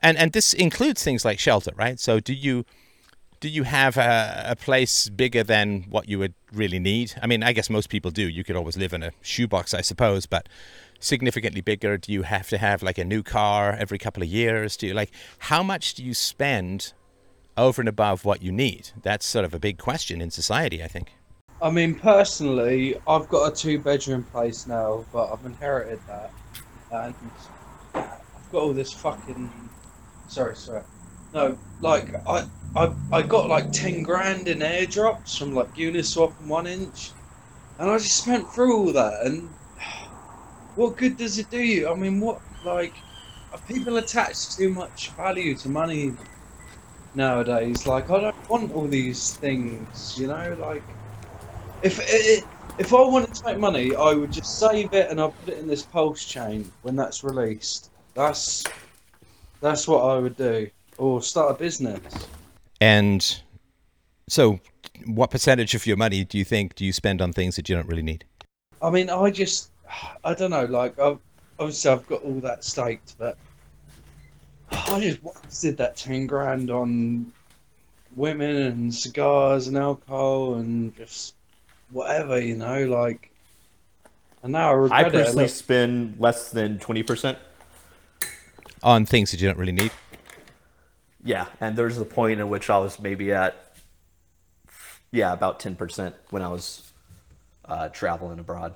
and 0.01 0.17
and 0.17 0.31
this 0.31 0.53
includes 0.53 1.03
things 1.03 1.25
like 1.25 1.39
shelter, 1.39 1.71
right? 1.75 1.99
So, 1.99 2.19
do 2.19 2.33
you 2.33 2.65
do 3.39 3.49
you 3.49 3.63
have 3.63 3.97
a, 3.97 4.45
a 4.49 4.55
place 4.55 5.09
bigger 5.09 5.43
than 5.43 5.85
what 5.89 6.07
you 6.07 6.19
would 6.19 6.33
really 6.53 6.79
need? 6.79 7.13
I 7.21 7.27
mean, 7.27 7.43
I 7.43 7.53
guess 7.53 7.69
most 7.69 7.89
people 7.89 8.11
do. 8.11 8.29
You 8.29 8.43
could 8.43 8.55
always 8.55 8.77
live 8.77 8.93
in 8.93 9.01
a 9.03 9.11
shoebox, 9.21 9.73
I 9.73 9.81
suppose, 9.81 10.27
but 10.27 10.47
significantly 10.99 11.61
bigger. 11.61 11.97
Do 11.97 12.13
you 12.13 12.21
have 12.21 12.49
to 12.49 12.57
have 12.59 12.83
like 12.83 12.99
a 12.99 13.03
new 13.03 13.23
car 13.23 13.73
every 13.73 13.97
couple 13.97 14.21
of 14.21 14.29
years? 14.29 14.77
Do 14.77 14.87
you 14.87 14.93
like 14.93 15.11
how 15.39 15.63
much 15.63 15.95
do 15.95 16.03
you 16.03 16.13
spend 16.13 16.93
over 17.57 17.81
and 17.81 17.89
above 17.89 18.25
what 18.25 18.41
you 18.41 18.51
need? 18.51 18.91
That's 19.01 19.25
sort 19.25 19.45
of 19.45 19.53
a 19.53 19.59
big 19.59 19.77
question 19.77 20.21
in 20.21 20.31
society, 20.31 20.83
I 20.83 20.87
think. 20.87 21.13
I 21.61 21.69
mean, 21.69 21.93
personally, 21.93 22.99
I've 23.07 23.29
got 23.29 23.51
a 23.51 23.55
two-bedroom 23.55 24.23
place 24.23 24.65
now, 24.65 25.05
but 25.13 25.31
I've 25.31 25.45
inherited 25.45 25.99
that, 26.07 26.31
and 26.91 27.13
I've 27.93 28.51
got 28.51 28.61
all 28.61 28.73
this 28.73 28.91
fucking. 28.93 29.51
Sorry, 30.31 30.55
sorry. 30.55 30.81
No, 31.33 31.57
like 31.81 32.07
I, 32.25 32.47
I, 32.73 32.93
I 33.11 33.21
got 33.21 33.49
like 33.49 33.73
ten 33.73 34.01
grand 34.01 34.47
in 34.47 34.59
airdrops 34.59 35.37
from 35.37 35.53
like 35.53 35.75
Uniswap 35.75 36.39
and 36.39 36.49
One 36.49 36.67
Inch, 36.67 37.11
and 37.77 37.91
I 37.91 37.97
just 37.97 38.23
spent 38.23 38.49
through 38.49 38.77
all 38.77 38.93
that. 38.93 39.25
And 39.25 39.49
what 40.77 40.95
good 40.95 41.17
does 41.17 41.37
it 41.37 41.49
do 41.49 41.61
you? 41.61 41.89
I 41.89 41.95
mean, 41.95 42.21
what 42.21 42.39
like 42.63 42.93
people 43.67 43.97
attach 43.97 44.55
too 44.55 44.69
much 44.69 45.09
value 45.11 45.53
to 45.57 45.67
money 45.67 46.13
nowadays? 47.13 47.85
Like, 47.85 48.09
I 48.09 48.21
don't 48.21 48.49
want 48.49 48.73
all 48.73 48.87
these 48.87 49.33
things, 49.33 50.17
you 50.17 50.27
know. 50.27 50.55
Like, 50.61 50.83
if 51.83 51.99
it, 52.01 52.45
if 52.77 52.93
I 52.93 53.01
wanted 53.01 53.33
to 53.35 53.45
make 53.47 53.57
money, 53.57 53.93
I 53.97 54.13
would 54.13 54.31
just 54.31 54.59
save 54.59 54.93
it 54.93 55.11
and 55.11 55.19
I'll 55.19 55.31
put 55.31 55.55
it 55.55 55.59
in 55.59 55.67
this 55.67 55.83
pulse 55.83 56.23
chain 56.23 56.71
when 56.83 56.95
that's 56.95 57.21
released. 57.21 57.89
That's 58.13 58.63
that's 59.61 59.87
what 59.87 60.01
I 60.01 60.17
would 60.17 60.35
do 60.35 60.69
or 60.97 61.21
start 61.21 61.51
a 61.51 61.53
business. 61.57 62.01
And 62.81 63.41
so, 64.27 64.59
what 65.05 65.31
percentage 65.31 65.73
of 65.73 65.85
your 65.87 65.97
money 65.97 66.23
do 66.23 66.37
you 66.37 66.45
think 66.45 66.75
do 66.75 66.85
you 66.85 66.91
spend 66.91 67.21
on 67.21 67.31
things 67.31 67.55
that 67.55 67.69
you 67.69 67.75
don't 67.75 67.87
really 67.87 68.01
need? 68.01 68.25
I 68.81 68.89
mean, 68.89 69.09
I 69.09 69.31
just, 69.31 69.71
I 70.23 70.33
don't 70.33 70.51
know. 70.51 70.65
Like, 70.65 70.99
I've, 70.99 71.19
obviously, 71.59 71.91
I've 71.91 72.07
got 72.07 72.23
all 72.23 72.39
that 72.41 72.63
staked, 72.63 73.15
but 73.17 73.37
I 74.71 74.99
just 74.99 75.23
wasted 75.23 75.77
that 75.77 75.95
ten 75.95 76.27
grand 76.27 76.69
on 76.71 77.31
women 78.15 78.55
and 78.55 78.93
cigars 78.93 79.67
and 79.67 79.77
alcohol 79.77 80.55
and 80.55 80.95
just 80.95 81.35
whatever, 81.91 82.39
you 82.39 82.55
know. 82.55 82.85
Like, 82.85 83.31
and 84.43 84.53
now 84.53 84.69
I 84.69 84.73
regret 84.73 85.05
I 85.05 85.09
personally 85.09 85.45
it. 85.45 85.49
spend 85.49 86.19
less 86.19 86.51
than 86.51 86.79
twenty 86.79 87.03
percent 87.03 87.37
on 88.83 89.05
things 89.05 89.31
that 89.31 89.39
you 89.41 89.47
don't 89.47 89.57
really 89.57 89.71
need. 89.71 89.91
Yeah, 91.23 91.45
and 91.59 91.75
there's 91.75 91.97
a 91.97 92.05
point 92.05 92.39
in 92.39 92.49
which 92.49 92.69
I 92.69 92.79
was 92.79 92.99
maybe 92.99 93.31
at, 93.31 93.55
yeah, 95.11 95.33
about 95.33 95.59
ten 95.59 95.75
percent 95.75 96.15
when 96.31 96.41
I 96.41 96.47
was 96.47 96.91
uh, 97.65 97.89
traveling 97.89 98.39
abroad. 98.39 98.75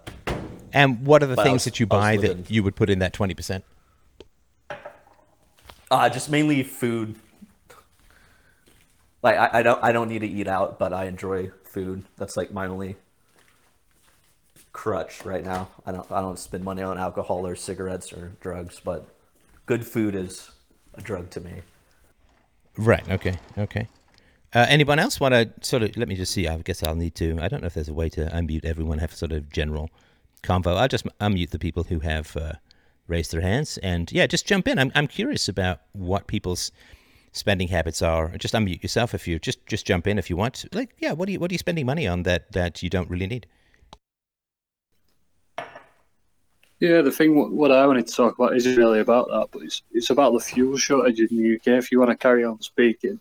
And 0.71 1.05
what 1.05 1.23
are 1.23 1.27
the 1.27 1.35
But 1.35 1.43
things 1.43 1.53
was- 1.53 1.63
that 1.65 1.79
you 1.79 1.85
buy 1.87 2.17
that 2.17 2.51
you 2.51 2.61
would 2.63 2.75
put 2.75 2.89
in 2.89 2.99
that 2.99 3.13
twenty 3.13 3.33
percent? 3.33 3.63
Uh, 5.89 6.09
just 6.09 6.29
mainly 6.29 6.63
food. 6.63 7.15
Like 9.23 9.37
I, 9.37 9.59
I 9.59 9.63
don't 9.63 9.83
I 9.83 9.91
don't 9.91 10.09
need 10.09 10.19
to 10.19 10.27
eat 10.27 10.47
out, 10.47 10.77
but 10.77 10.93
I 10.93 11.05
enjoy 11.05 11.51
food. 11.63 12.03
That's 12.17 12.37
like 12.37 12.51
my 12.51 12.67
only 12.67 12.95
crutch 14.71 15.25
right 15.25 15.43
now. 15.43 15.69
I 15.85 15.91
don't 15.91 16.11
I 16.11 16.21
don't 16.21 16.37
spend 16.37 16.63
money 16.63 16.83
on 16.83 16.97
alcohol 16.99 17.47
or 17.47 17.55
cigarettes 17.55 18.13
or 18.13 18.33
drugs, 18.39 18.79
but 18.83 19.07
good 19.65 19.85
food 19.85 20.15
is 20.15 20.51
a 20.93 21.01
drug 21.01 21.29
to 21.31 21.41
me. 21.41 21.61
Right. 22.77 23.07
Okay. 23.09 23.35
Okay. 23.57 23.87
Uh, 24.53 24.65
anyone 24.69 24.99
else 24.99 25.19
want 25.19 25.33
to 25.33 25.51
sort 25.61 25.83
of? 25.83 25.97
Let 25.97 26.07
me 26.07 26.15
just 26.15 26.31
see. 26.31 26.47
I 26.47 26.57
guess 26.59 26.83
I'll 26.83 26.95
need 26.95 27.15
to. 27.15 27.37
I 27.41 27.47
don't 27.47 27.61
know 27.61 27.67
if 27.67 27.73
there's 27.73 27.89
a 27.89 27.93
way 27.93 28.09
to 28.09 28.25
unmute 28.27 28.63
everyone. 28.63 28.99
Have 28.99 29.13
sort 29.13 29.31
of 29.31 29.51
general 29.51 29.89
convo. 30.43 30.77
I'll 30.77 30.87
just 30.87 31.05
unmute 31.19 31.49
the 31.49 31.59
people 31.59 31.83
who 31.83 31.99
have 31.99 32.35
uh, 32.37 32.53
raised 33.07 33.31
their 33.31 33.41
hands, 33.41 33.77
and 33.79 34.09
yeah, 34.11 34.27
just 34.27 34.45
jump 34.45 34.67
in. 34.67 34.79
I'm 34.79 34.91
I'm 34.95 35.07
curious 35.07 35.49
about 35.49 35.81
what 35.91 36.27
people's 36.27 36.71
spending 37.33 37.67
habits 37.67 38.01
are. 38.01 38.29
Just 38.37 38.53
unmute 38.53 38.81
yourself 38.81 39.13
if 39.13 39.27
you 39.27 39.39
just 39.39 39.65
just 39.65 39.85
jump 39.85 40.07
in 40.07 40.17
if 40.17 40.29
you 40.29 40.37
want. 40.37 40.63
Like, 40.73 40.95
yeah, 40.99 41.11
what 41.11 41.27
are 41.27 41.33
you 41.33 41.39
what 41.39 41.51
are 41.51 41.53
you 41.53 41.59
spending 41.59 41.85
money 41.85 42.07
on 42.07 42.23
that 42.23 42.51
that 42.53 42.81
you 42.81 42.89
don't 42.89 43.09
really 43.09 43.27
need? 43.27 43.47
Yeah, 46.85 47.01
the 47.01 47.11
thing 47.11 47.35
what, 47.35 47.51
what 47.51 47.71
I 47.71 47.87
wanted 47.87 48.07
to 48.07 48.13
talk 48.13 48.37
about 48.37 48.55
isn't 48.55 48.75
really 48.75 48.99
about 48.99 49.27
that, 49.29 49.47
but 49.51 49.63
it's 49.63 49.81
it's 49.91 50.09
about 50.09 50.33
the 50.33 50.39
fuel 50.39 50.77
shortage 50.77 51.19
in 51.19 51.27
the 51.31 51.55
UK. 51.55 51.67
If 51.79 51.91
you 51.91 51.99
want 51.99 52.11
to 52.11 52.17
carry 52.17 52.43
on 52.43 52.61
speaking 52.61 53.19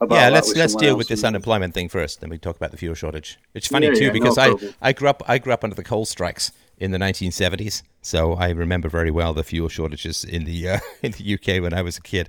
about 0.00 0.16
yeah, 0.16 0.28
let's 0.28 0.54
let's 0.54 0.74
deal 0.74 0.96
with 0.96 1.08
this 1.08 1.24
unemployment 1.24 1.72
thing 1.72 1.88
first, 1.88 2.20
then 2.20 2.30
we 2.30 2.38
talk 2.38 2.56
about 2.56 2.72
the 2.72 2.76
fuel 2.76 2.94
shortage. 2.94 3.38
It's 3.54 3.68
funny 3.68 3.86
Yeah, 3.86 3.94
too 3.94 4.00
yeah, 4.04 4.06
no 4.08 4.12
because 4.12 4.38
I, 4.38 4.48
problem. 4.50 4.74
I 4.82 4.92
grew 4.92 5.08
up 5.08 5.22
I 5.26 5.38
grew 5.38 5.52
up 5.52 5.64
under 5.64 5.76
the 5.76 5.84
coal 5.84 6.04
strikes 6.04 6.52
in 6.78 6.90
the 6.90 6.98
1970s, 6.98 7.82
so 8.02 8.34
I 8.34 8.50
remember 8.50 8.88
very 8.88 9.10
well 9.10 9.32
the 9.34 9.44
fuel 9.44 9.68
shortages 9.68 10.24
in 10.24 10.44
the 10.44 10.68
uh, 10.68 10.78
in 11.02 11.12
the 11.12 11.34
UK 11.34 11.62
when 11.62 11.72
I 11.72 11.82
was 11.82 11.96
a 11.96 12.02
kid. 12.02 12.28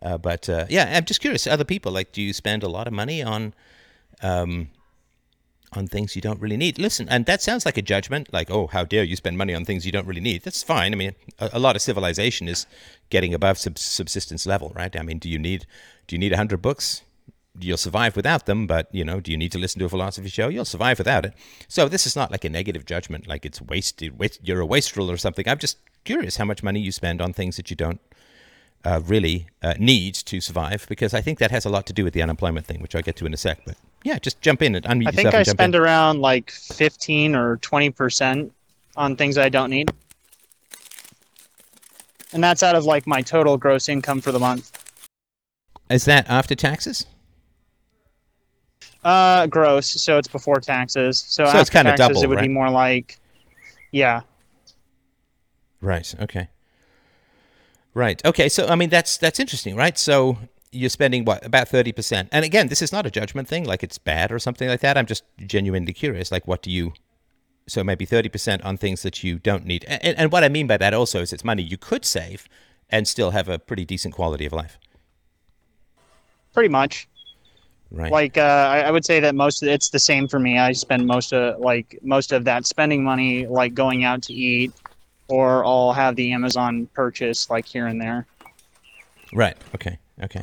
Uh, 0.00 0.18
but 0.18 0.48
uh, 0.48 0.66
yeah, 0.68 0.96
I'm 0.96 1.04
just 1.04 1.20
curious. 1.20 1.46
Other 1.46 1.64
people 1.64 1.90
like, 1.90 2.12
do 2.12 2.20
you 2.22 2.32
spend 2.32 2.62
a 2.62 2.68
lot 2.68 2.86
of 2.86 2.92
money 2.92 3.22
on 3.22 3.54
um, 4.22 4.68
on 5.76 5.86
things 5.86 6.16
you 6.16 6.22
don't 6.22 6.40
really 6.40 6.56
need? 6.56 6.78
Listen, 6.78 7.08
and 7.08 7.26
that 7.26 7.42
sounds 7.42 7.64
like 7.64 7.76
a 7.76 7.82
judgment, 7.82 8.32
like, 8.32 8.50
oh, 8.50 8.66
how 8.68 8.84
dare 8.84 9.04
you 9.04 9.16
spend 9.16 9.38
money 9.38 9.54
on 9.54 9.64
things 9.64 9.84
you 9.84 9.92
don't 9.92 10.06
really 10.06 10.20
need? 10.20 10.42
That's 10.42 10.62
fine. 10.62 10.92
I 10.92 10.96
mean, 10.96 11.12
a, 11.38 11.50
a 11.54 11.58
lot 11.58 11.76
of 11.76 11.82
civilization 11.82 12.48
is 12.48 12.66
getting 13.10 13.34
above 13.34 13.58
sub- 13.58 13.78
subsistence 13.78 14.46
level, 14.46 14.72
right? 14.74 14.94
I 14.98 15.02
mean, 15.02 15.18
do 15.18 15.28
you 15.28 15.38
need 15.38 15.66
do 16.06 16.14
you 16.14 16.20
need 16.20 16.32
hundred 16.34 16.62
books? 16.62 17.02
You'll 17.58 17.76
survive 17.76 18.16
without 18.16 18.46
them, 18.46 18.66
but 18.66 18.88
you 18.92 19.04
know, 19.04 19.20
do 19.20 19.30
you 19.30 19.36
need 19.36 19.52
to 19.52 19.58
listen 19.58 19.78
to 19.78 19.84
a 19.84 19.88
philosophy 19.88 20.28
show? 20.28 20.48
You'll 20.48 20.64
survive 20.64 20.98
without 20.98 21.24
it. 21.24 21.34
So 21.68 21.88
this 21.88 22.06
is 22.06 22.16
not 22.16 22.30
like 22.30 22.44
a 22.44 22.48
negative 22.48 22.84
judgment, 22.84 23.28
like 23.28 23.46
it's 23.46 23.62
wasted. 23.62 24.18
Waste, 24.18 24.40
you're 24.42 24.60
a 24.60 24.66
wastrel 24.66 25.10
or 25.10 25.16
something. 25.16 25.48
I'm 25.48 25.58
just 25.58 25.78
curious 26.04 26.36
how 26.36 26.44
much 26.44 26.62
money 26.62 26.80
you 26.80 26.90
spend 26.90 27.20
on 27.20 27.32
things 27.32 27.56
that 27.56 27.70
you 27.70 27.76
don't 27.76 28.00
uh, 28.84 29.00
really 29.04 29.46
uh, 29.62 29.74
need 29.78 30.14
to 30.14 30.40
survive, 30.40 30.86
because 30.88 31.14
I 31.14 31.20
think 31.20 31.38
that 31.38 31.50
has 31.50 31.64
a 31.64 31.70
lot 31.70 31.86
to 31.86 31.92
do 31.92 32.04
with 32.04 32.12
the 32.12 32.22
unemployment 32.22 32.66
thing, 32.66 32.82
which 32.82 32.94
I'll 32.94 33.02
get 33.02 33.16
to 33.16 33.26
in 33.26 33.32
a 33.32 33.36
sec. 33.36 33.60
But 33.64 33.76
yeah, 34.04 34.18
just 34.18 34.40
jump 34.40 34.62
in 34.62 34.74
and 34.76 34.84
unmute 34.84 35.08
I 35.08 35.10
think 35.10 35.34
I 35.34 35.42
spend 35.42 35.74
in. 35.74 35.80
around 35.80 36.20
like 36.20 36.50
15 36.50 37.34
or 37.34 37.56
20% 37.56 38.50
on 38.96 39.16
things 39.16 39.36
I 39.38 39.48
don't 39.48 39.70
need. 39.70 39.90
And 42.32 42.44
that's 42.44 42.62
out 42.62 42.76
of 42.76 42.84
like 42.84 43.06
my 43.06 43.22
total 43.22 43.56
gross 43.56 43.88
income 43.88 44.20
for 44.20 44.30
the 44.30 44.38
month. 44.38 44.70
Is 45.90 46.04
that 46.04 46.28
after 46.28 46.54
taxes? 46.54 47.06
Uh, 49.02 49.46
gross. 49.46 49.86
So 49.86 50.18
it's 50.18 50.28
before 50.28 50.60
taxes. 50.60 51.18
So, 51.26 51.44
So 51.44 51.58
it's 51.58 51.70
after 51.70 51.72
kinda 51.72 51.90
taxes, 51.90 52.08
double, 52.08 52.24
it 52.24 52.28
would 52.28 52.36
right? 52.36 52.42
be 52.42 52.48
more 52.48 52.70
like, 52.70 53.18
yeah. 53.90 54.22
Right. 55.80 56.14
Okay. 56.20 56.48
Right. 57.92 58.24
Okay. 58.24 58.48
So 58.48 58.66
I 58.66 58.74
mean, 58.74 58.90
that's 58.90 59.16
that's 59.16 59.38
interesting, 59.38 59.76
right? 59.76 59.96
So 59.98 60.38
you're 60.74 60.90
spending 60.90 61.24
what 61.24 61.44
about 61.44 61.68
thirty 61.68 61.92
percent? 61.92 62.28
And 62.32 62.44
again, 62.44 62.68
this 62.68 62.82
is 62.82 62.92
not 62.92 63.06
a 63.06 63.10
judgment 63.10 63.48
thing, 63.48 63.64
like 63.64 63.82
it's 63.82 63.98
bad 63.98 64.32
or 64.32 64.38
something 64.38 64.68
like 64.68 64.80
that. 64.80 64.98
I'm 64.98 65.06
just 65.06 65.24
genuinely 65.46 65.92
curious. 65.92 66.32
Like, 66.32 66.46
what 66.46 66.62
do 66.62 66.70
you? 66.70 66.92
So 67.66 67.82
maybe 67.82 68.04
thirty 68.04 68.28
percent 68.28 68.62
on 68.62 68.76
things 68.76 69.02
that 69.02 69.24
you 69.24 69.38
don't 69.38 69.64
need. 69.64 69.84
And, 69.84 70.18
and 70.18 70.32
what 70.32 70.44
I 70.44 70.48
mean 70.48 70.66
by 70.66 70.76
that 70.76 70.92
also 70.92 71.20
is 71.20 71.32
it's 71.32 71.44
money 71.44 71.62
you 71.62 71.78
could 71.78 72.04
save 72.04 72.48
and 72.90 73.08
still 73.08 73.30
have 73.30 73.48
a 73.48 73.58
pretty 73.58 73.84
decent 73.84 74.14
quality 74.14 74.44
of 74.44 74.52
life. 74.52 74.78
Pretty 76.52 76.68
much. 76.68 77.08
Right. 77.90 78.10
Like, 78.10 78.36
uh, 78.36 78.40
I, 78.40 78.80
I 78.80 78.90
would 78.90 79.04
say 79.04 79.20
that 79.20 79.34
most 79.34 79.62
of 79.62 79.68
it's 79.68 79.90
the 79.90 79.98
same 79.98 80.26
for 80.26 80.40
me. 80.40 80.58
I 80.58 80.72
spend 80.72 81.06
most 81.06 81.32
of 81.32 81.60
like 81.60 81.98
most 82.02 82.32
of 82.32 82.44
that 82.44 82.66
spending 82.66 83.04
money 83.04 83.46
like 83.46 83.74
going 83.74 84.04
out 84.04 84.22
to 84.24 84.32
eat, 84.32 84.72
or 85.28 85.64
I'll 85.64 85.92
have 85.92 86.16
the 86.16 86.32
Amazon 86.32 86.88
purchase 86.92 87.48
like 87.48 87.66
here 87.66 87.86
and 87.86 88.00
there. 88.00 88.26
Right. 89.32 89.56
Okay. 89.74 89.98
Okay. 90.22 90.42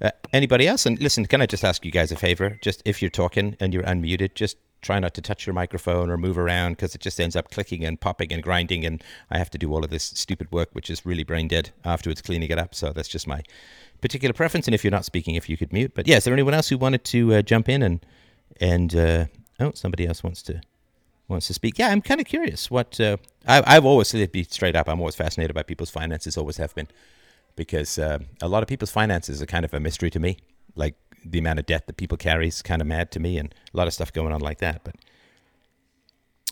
Uh, 0.00 0.10
anybody 0.32 0.68
else? 0.68 0.84
And 0.84 1.00
listen, 1.00 1.26
can 1.26 1.40
I 1.40 1.46
just 1.46 1.64
ask 1.64 1.84
you 1.84 1.90
guys 1.90 2.12
a 2.12 2.16
favor? 2.16 2.58
Just 2.62 2.82
if 2.84 3.00
you're 3.00 3.10
talking 3.10 3.56
and 3.60 3.72
you're 3.72 3.82
unmuted, 3.84 4.34
just 4.34 4.58
try 4.82 4.98
not 4.98 5.14
to 5.14 5.22
touch 5.22 5.46
your 5.46 5.54
microphone 5.54 6.10
or 6.10 6.16
move 6.16 6.36
around 6.36 6.72
because 6.72 6.94
it 6.94 7.00
just 7.00 7.18
ends 7.18 7.34
up 7.34 7.50
clicking 7.50 7.84
and 7.84 8.00
popping 8.00 8.32
and 8.32 8.42
grinding, 8.42 8.84
and 8.84 9.02
I 9.30 9.38
have 9.38 9.50
to 9.50 9.58
do 9.58 9.72
all 9.72 9.82
of 9.82 9.90
this 9.90 10.04
stupid 10.04 10.52
work, 10.52 10.68
which 10.72 10.90
is 10.90 11.06
really 11.06 11.24
brain 11.24 11.48
dead 11.48 11.70
afterwards 11.84 12.20
cleaning 12.20 12.50
it 12.50 12.58
up. 12.58 12.74
So 12.74 12.92
that's 12.92 13.08
just 13.08 13.26
my 13.26 13.42
particular 14.00 14.34
preference. 14.34 14.68
And 14.68 14.74
if 14.74 14.84
you're 14.84 14.90
not 14.90 15.06
speaking, 15.06 15.34
if 15.34 15.48
you 15.48 15.56
could 15.56 15.72
mute. 15.72 15.92
But 15.94 16.06
yeah, 16.06 16.16
is 16.16 16.24
there 16.24 16.34
anyone 16.34 16.54
else 16.54 16.68
who 16.68 16.78
wanted 16.78 17.04
to 17.04 17.36
uh, 17.36 17.42
jump 17.42 17.68
in 17.68 17.82
and 17.82 18.04
and 18.60 18.94
uh, 18.94 19.26
oh, 19.60 19.72
somebody 19.74 20.06
else 20.06 20.22
wants 20.22 20.42
to 20.42 20.60
wants 21.28 21.46
to 21.48 21.54
speak. 21.54 21.78
Yeah, 21.78 21.88
I'm 21.88 22.02
kind 22.02 22.20
of 22.20 22.26
curious. 22.26 22.70
What 22.70 23.00
uh, 23.00 23.16
I, 23.46 23.62
I've 23.66 23.84
always 23.84 24.10
to 24.10 24.28
be 24.28 24.44
straight 24.44 24.76
up. 24.76 24.88
I'm 24.88 25.00
always 25.00 25.14
fascinated 25.14 25.54
by 25.54 25.62
people's 25.62 25.90
finances. 25.90 26.36
Always 26.36 26.56
have 26.58 26.74
been 26.74 26.88
because 27.56 27.98
uh, 27.98 28.18
a 28.40 28.48
lot 28.48 28.62
of 28.62 28.68
people's 28.68 28.90
finances 28.90 29.42
are 29.42 29.46
kind 29.46 29.64
of 29.64 29.74
a 29.74 29.80
mystery 29.80 30.10
to 30.10 30.20
me. 30.20 30.36
Like 30.74 30.94
the 31.24 31.38
amount 31.38 31.58
of 31.58 31.66
debt 31.66 31.86
that 31.86 31.96
people 31.96 32.16
carry 32.16 32.48
is 32.48 32.62
kind 32.62 32.80
of 32.80 32.86
mad 32.86 33.10
to 33.12 33.20
me, 33.20 33.38
and 33.38 33.54
a 33.72 33.76
lot 33.76 33.86
of 33.86 33.94
stuff 33.94 34.12
going 34.12 34.32
on 34.32 34.40
like 34.40 34.58
that. 34.58 34.82
But 34.84 34.94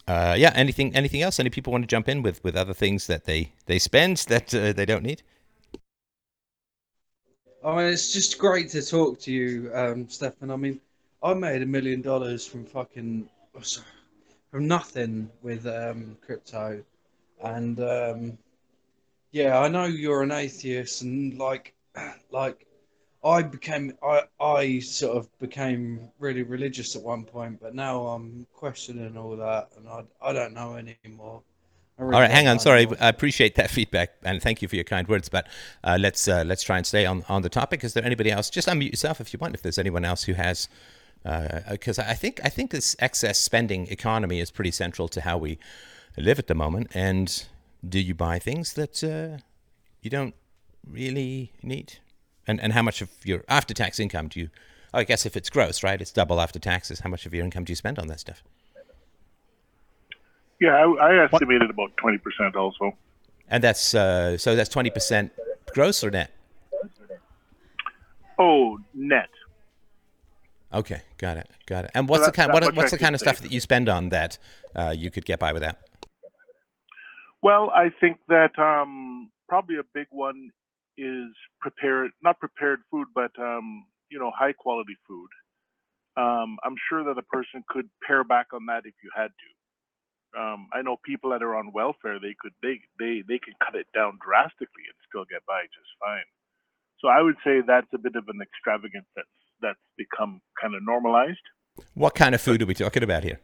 uh, 0.07 0.35
yeah, 0.37 0.53
anything 0.55 0.95
anything 0.95 1.23
else? 1.23 1.38
Any 1.38 1.51
people 1.51 1.73
want 1.73 1.83
to 1.83 1.88
jump 1.88 2.09
in 2.09 2.23
with 2.23 2.43
with 2.43 2.57
other 2.57 2.75
things 2.75 3.07
that 3.07 3.25
they 3.25 3.53
they 3.67 3.79
spend 3.79 4.17
that 4.29 4.55
uh, 4.55 4.73
they 4.73 4.87
don't 4.87 5.03
need? 5.05 5.23
I 7.64 7.77
mean, 7.77 7.87
it's 7.87 8.12
just 8.12 8.38
great 8.38 8.69
to 8.71 8.83
talk 8.83 9.19
to 9.21 9.33
you, 9.33 9.71
um, 9.73 10.07
Stefan. 10.09 10.51
I 10.51 10.57
mean, 10.57 10.81
I 11.23 11.33
made 11.33 11.62
a 11.62 11.67
million 11.67 12.03
dollars 12.03 12.47
from 12.47 12.67
fucking 12.67 13.29
from 14.51 14.69
nothing 14.69 15.31
with 15.43 15.67
um, 15.67 16.17
crypto, 16.21 16.85
and 17.43 17.81
um, 17.81 18.38
yeah, 19.35 19.59
I 19.59 19.66
know 19.66 19.85
you're 19.85 20.23
an 20.23 20.31
atheist, 20.31 21.03
and 21.03 21.37
like, 21.37 21.75
like, 22.31 22.66
I 23.25 23.42
became 23.42 23.92
I 24.01 24.23
I 24.38 24.79
sort 24.79 25.16
of 25.16 25.38
became 25.40 26.09
really 26.20 26.42
religious 26.42 26.94
at 26.94 27.03
one 27.03 27.25
point, 27.25 27.61
but 27.61 27.75
now 27.75 28.07
I'm 28.07 28.47
questioning 28.53 29.16
all 29.16 29.37
that, 29.37 29.70
and 29.77 29.88
I 29.88 30.05
I 30.23 30.33
don't 30.33 30.55
know 30.55 30.77
anymore. 30.77 31.42
Really 31.99 32.14
All 32.14 32.20
right, 32.20 32.31
hang 32.31 32.47
on. 32.47 32.59
Sorry. 32.61 32.87
I 33.01 33.09
appreciate 33.09 33.55
that 33.55 33.70
feedback 33.70 34.14
and 34.25 34.42
thank 34.42 34.62
you 34.62 34.66
for 34.66 34.75
your 34.75 34.85
kind 34.85 35.07
words. 35.07 35.29
But 35.29 35.47
uh, 35.85 35.97
let's 36.01 36.27
uh, 36.27 36.42
let's 36.44 36.64
try 36.64 36.77
and 36.77 36.85
stay 36.85 37.07
on, 37.07 37.25
on 37.29 37.42
the 37.42 37.49
topic. 37.49 37.85
Is 37.85 37.94
there 37.94 38.05
anybody 38.05 38.33
else? 38.33 38.51
Just 38.51 38.66
unmute 38.66 38.90
yourself 38.90 39.20
if 39.20 39.33
you 39.33 39.38
want. 39.38 39.55
If 39.55 39.62
there's 39.62 39.79
anyone 39.79 40.05
else 40.05 40.25
who 40.25 40.33
has, 40.35 40.68
because 41.70 41.99
I 41.99 42.14
think 42.14 42.40
I 42.44 42.49
think 42.49 42.73
this 42.73 42.94
excess 42.99 43.40
spending 43.40 43.87
economy 43.88 44.40
is 44.40 44.51
pretty 44.51 44.73
central 44.73 45.07
to 45.09 45.20
how 45.20 45.38
we 45.38 45.59
live 46.16 46.38
at 46.38 46.49
the 46.49 46.55
moment. 46.55 46.90
And 46.94 47.47
do 47.87 48.01
you 48.01 48.14
buy 48.14 48.38
things 48.38 48.75
that 48.75 49.03
uh, 49.05 49.42
you 50.03 50.11
don't 50.11 50.35
really 50.88 51.53
need? 51.62 51.99
And 52.47 52.61
and 52.61 52.73
how 52.73 52.83
much 52.83 53.01
of 53.03 53.11
your 53.25 53.44
after 53.49 53.75
tax 53.75 53.99
income 53.99 54.29
do 54.29 54.40
you? 54.40 54.51
oh, 54.94 54.99
I 54.99 55.05
guess 55.05 55.27
if 55.27 55.37
it's 55.37 55.51
gross, 55.51 55.83
right? 55.83 56.01
It's 56.01 56.12
double 56.12 56.40
after 56.40 56.59
taxes. 56.59 57.01
How 57.01 57.11
much 57.11 57.27
of 57.27 57.35
your 57.35 57.44
income 57.44 57.64
do 57.64 57.73
you 57.73 57.77
spend 57.77 57.99
on 57.99 58.07
that 58.09 58.20
stuff? 58.20 58.42
Yeah, 60.61 60.70
I, 60.77 60.85
I 60.85 61.25
estimated 61.25 61.68
about 61.68 61.97
twenty 61.97 62.18
percent 62.18 62.55
also. 62.57 62.97
And 63.49 63.62
that's 63.62 63.94
uh, 63.94 64.38
so 64.38 64.55
that's 64.57 64.70
twenty 64.70 64.90
percent 64.90 65.33
gross 65.73 66.03
or 66.05 66.11
net. 66.11 66.31
Oh, 68.38 68.79
net. 68.94 69.29
Okay, 70.73 71.03
got 71.18 71.37
it, 71.37 71.49
got 71.66 71.85
it. 71.85 71.92
And 71.94 72.09
what's 72.09 72.25
that- 72.25 72.33
the 72.33 72.37
kind? 72.37 72.53
What, 72.53 72.75
what's 72.75 72.92
I 72.92 72.97
the 72.97 73.03
kind 73.03 73.14
of 73.14 73.20
stuff 73.20 73.40
that 73.40 73.53
you 73.53 73.61
spend 73.61 73.88
on 73.88 74.09
that 74.09 74.38
uh, 74.75 74.94
you 74.97 75.11
could 75.11 75.25
get 75.25 75.38
by 75.38 75.53
without? 75.53 75.77
Well, 77.44 77.68
I 77.76 77.90
think 78.00 78.16
that 78.28 78.59
um, 78.59 79.30
probably 79.50 79.76
a 79.76 79.85
big 79.92 80.07
one 80.09 80.48
is 80.96 81.28
prepared, 81.61 82.12
not 82.22 82.40
prepared 82.40 82.80
food, 82.90 83.09
but 83.14 83.33
um, 83.38 83.85
you 84.11 84.18
know, 84.18 84.33
high 84.35 84.54
quality 84.54 84.96
food. 85.07 85.28
Um, 86.16 86.57
I'm 86.64 86.76
sure 86.88 87.04
that 87.04 87.18
a 87.18 87.22
person 87.28 87.62
could 87.68 87.90
pare 88.00 88.24
back 88.24 88.46
on 88.54 88.64
that 88.72 88.87
if 88.87 88.94
you 89.04 89.11
had 89.14 89.28
to. 89.28 90.40
Um, 90.40 90.68
I 90.72 90.80
know 90.80 90.96
people 91.04 91.30
that 91.33 91.42
are 91.42 91.54
on 91.54 91.70
welfare; 91.74 92.18
they 92.18 92.35
could 92.40 92.54
they 92.62 92.80
they 92.98 93.22
they 93.28 93.38
can 93.38 93.52
cut 93.61 93.74
it 93.74 93.88
down 93.94 94.18
drastically 94.24 94.88
and 94.88 94.96
still 95.07 95.26
get 95.30 95.44
by 95.44 95.64
just 95.64 95.92
fine. 96.00 96.24
So 97.00 97.09
I 97.09 97.20
would 97.20 97.37
say 97.44 97.61
that's 97.61 97.92
a 97.92 97.98
bit 97.98 98.16
of 98.16 98.24
an 98.28 98.40
extravagance 98.40 99.07
that's 99.14 99.37
that's 99.61 99.85
become 99.98 100.40
kind 100.59 100.74
of 100.74 100.83
normalized. 100.83 101.44
What 101.92 102.14
kind 102.14 102.35
of 102.35 102.40
food 102.40 102.62
are 102.62 102.66
we 102.66 102.72
talking 102.72 103.02
about 103.02 103.22
here? 103.22 103.38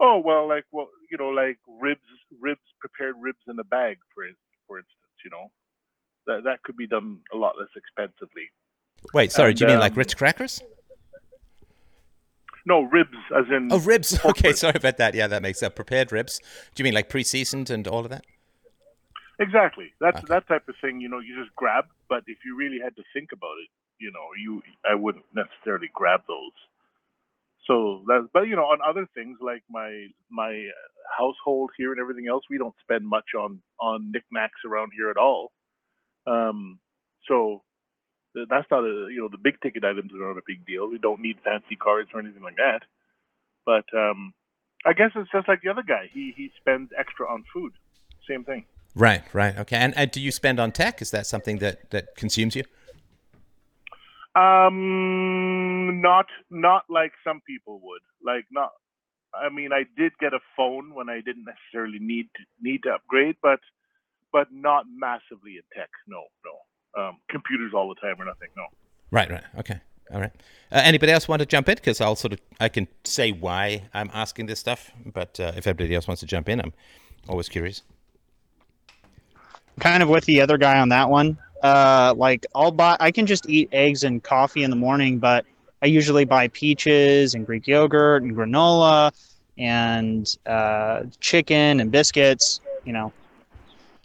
Oh 0.00 0.18
well, 0.18 0.48
like 0.48 0.64
well, 0.72 0.88
you 1.12 1.18
know, 1.18 1.28
like 1.28 1.58
ribs, 1.80 2.00
ribs, 2.40 2.60
prepared 2.80 3.14
ribs 3.20 3.38
in 3.46 3.58
a 3.58 3.64
bag, 3.64 3.98
for 4.14 4.24
for 4.66 4.78
instance, 4.78 4.96
you 5.24 5.30
know, 5.30 5.50
that 6.26 6.44
that 6.44 6.62
could 6.62 6.76
be 6.76 6.86
done 6.86 7.18
a 7.32 7.36
lot 7.36 7.54
less 7.58 7.68
expensively. 7.76 8.48
Wait, 9.12 9.30
sorry, 9.30 9.50
And, 9.50 9.58
do 9.58 9.64
you 9.64 9.70
mean 9.70 9.78
like 9.80 9.92
um, 9.92 9.98
Ritz 9.98 10.14
crackers? 10.14 10.62
No, 12.64 12.82
ribs, 12.82 13.16
as 13.36 13.44
in 13.50 13.68
Oh, 13.70 13.78
ribs. 13.80 14.18
Okay, 14.24 14.48
ribs. 14.48 14.60
sorry 14.60 14.74
about 14.76 14.96
that. 14.96 15.14
Yeah, 15.14 15.26
that 15.26 15.42
makes 15.42 15.58
sense. 15.60 15.74
Prepared 15.74 16.12
ribs. 16.12 16.40
Do 16.74 16.80
you 16.80 16.84
mean 16.84 16.94
like 16.94 17.08
pre-seasoned 17.08 17.68
and 17.70 17.86
all 17.86 18.00
of 18.00 18.08
that? 18.10 18.24
exactly. 19.40 19.92
That's 20.00 20.18
Okay. 20.18 20.26
that 20.28 20.46
type 20.46 20.68
of 20.68 20.76
thing. 20.80 21.00
You 21.00 21.08
know, 21.08 21.18
you 21.18 21.36
just 21.42 21.54
grab. 21.56 21.86
But 22.08 22.22
if 22.26 22.38
you 22.46 22.56
really 22.56 22.78
had 22.82 22.94
to 22.96 23.02
think 23.12 23.30
about 23.32 23.56
it, 23.64 23.68
you 23.98 24.12
know, 24.12 24.26
you 24.40 24.62
I 24.88 24.94
wouldn't 24.94 25.24
necessarily 25.34 25.90
grab 25.92 26.20
those. 26.28 26.56
So 27.66 28.02
that's 28.08 28.24
but 28.32 28.42
you 28.48 28.56
know, 28.56 28.64
on 28.64 28.78
other 28.86 29.06
things 29.14 29.38
like 29.40 29.62
my 29.70 30.06
my 30.30 30.50
uh, 30.50 30.92
household 31.16 31.70
here 31.76 31.92
and 31.92 32.00
everything 32.00 32.26
else, 32.28 32.44
we 32.50 32.58
don't 32.58 32.74
spend 32.82 33.06
much 33.06 33.34
on 33.38 33.60
on 33.80 34.10
knickknacks 34.10 34.60
around 34.66 34.92
here 34.96 35.10
at 35.10 35.16
all. 35.16 35.52
Um, 36.26 36.80
so 37.28 37.62
that's 38.34 38.66
not 38.70 38.84
a 38.84 39.08
you 39.10 39.20
know 39.20 39.28
the 39.30 39.38
big 39.38 39.60
ticket 39.60 39.84
items 39.84 40.12
are 40.12 40.28
not 40.28 40.38
a 40.38 40.46
big 40.46 40.66
deal. 40.66 40.88
We 40.88 40.98
don't 40.98 41.20
need 41.20 41.36
fancy 41.44 41.76
cars 41.76 42.08
or 42.12 42.20
anything 42.20 42.42
like 42.42 42.56
that. 42.56 42.80
But 43.64 43.84
um, 43.96 44.34
I 44.84 44.92
guess 44.92 45.10
it's 45.14 45.30
just 45.30 45.46
like 45.46 45.62
the 45.62 45.70
other 45.70 45.84
guy. 45.86 46.10
He 46.12 46.34
he 46.36 46.50
spends 46.60 46.90
extra 46.98 47.30
on 47.30 47.44
food. 47.52 47.72
Same 48.28 48.44
thing. 48.44 48.64
Right, 48.94 49.22
right. 49.32 49.56
Okay. 49.58 49.76
And, 49.76 49.96
and 49.96 50.10
do 50.10 50.20
you 50.20 50.30
spend 50.30 50.60
on 50.60 50.70
tech? 50.70 51.00
Is 51.00 51.10
that 51.12 51.26
something 51.26 51.58
that 51.58 51.90
that 51.90 52.16
consumes 52.16 52.56
you? 52.56 52.64
Um, 54.34 56.00
not 56.00 56.26
not 56.50 56.84
like 56.88 57.12
some 57.24 57.42
people 57.46 57.80
would. 57.82 58.02
Like 58.24 58.46
not. 58.50 58.70
I 59.34 59.48
mean, 59.48 59.70
I 59.72 59.84
did 59.96 60.12
get 60.20 60.34
a 60.34 60.40
phone 60.56 60.94
when 60.94 61.08
I 61.08 61.20
didn't 61.20 61.44
necessarily 61.44 61.98
need 61.98 62.28
to, 62.36 62.42
need 62.60 62.82
to 62.84 62.90
upgrade, 62.90 63.36
but 63.42 63.60
but 64.32 64.48
not 64.50 64.84
massively 64.94 65.52
in 65.52 65.62
tech. 65.76 65.88
No, 66.06 66.22
no. 66.44 67.02
Um, 67.02 67.18
computers 67.30 67.72
all 67.74 67.88
the 67.88 68.00
time 68.00 68.20
or 68.20 68.24
nothing. 68.24 68.48
No. 68.56 68.64
Right, 69.10 69.30
right. 69.30 69.44
Okay. 69.58 69.80
All 70.12 70.20
right. 70.20 70.32
Uh, 70.70 70.80
anybody 70.84 71.12
else 71.12 71.28
want 71.28 71.40
to 71.40 71.46
jump 71.46 71.68
in? 71.68 71.76
Because 71.76 72.00
I'll 72.00 72.16
sort 72.16 72.34
of 72.34 72.40
I 72.60 72.68
can 72.68 72.88
say 73.04 73.32
why 73.32 73.84
I'm 73.94 74.10
asking 74.12 74.46
this 74.46 74.60
stuff, 74.60 74.90
but 75.04 75.38
uh, 75.40 75.52
if 75.56 75.66
everybody 75.66 75.94
else 75.94 76.06
wants 76.06 76.20
to 76.20 76.26
jump 76.26 76.48
in, 76.48 76.60
I'm 76.60 76.72
always 77.28 77.48
curious. 77.48 77.82
kind 79.80 80.02
of 80.02 80.08
with 80.08 80.24
the 80.24 80.40
other 80.40 80.58
guy 80.58 80.78
on 80.78 80.90
that 80.90 81.08
one. 81.08 81.38
Uh, 81.62 82.12
like 82.16 82.44
I'll 82.54 82.72
buy, 82.72 82.96
I 82.98 83.10
can 83.10 83.26
just 83.26 83.48
eat 83.48 83.68
eggs 83.72 84.02
and 84.02 84.22
coffee 84.22 84.64
in 84.64 84.70
the 84.70 84.76
morning, 84.76 85.18
but 85.18 85.46
I 85.80 85.86
usually 85.86 86.24
buy 86.24 86.48
peaches 86.48 87.34
and 87.34 87.46
Greek 87.46 87.66
yogurt 87.66 88.22
and 88.22 88.34
granola 88.34 89.12
and 89.58 90.36
uh, 90.46 91.04
chicken 91.20 91.80
and 91.80 91.90
biscuits. 91.90 92.60
You 92.84 92.92
know, 92.92 93.12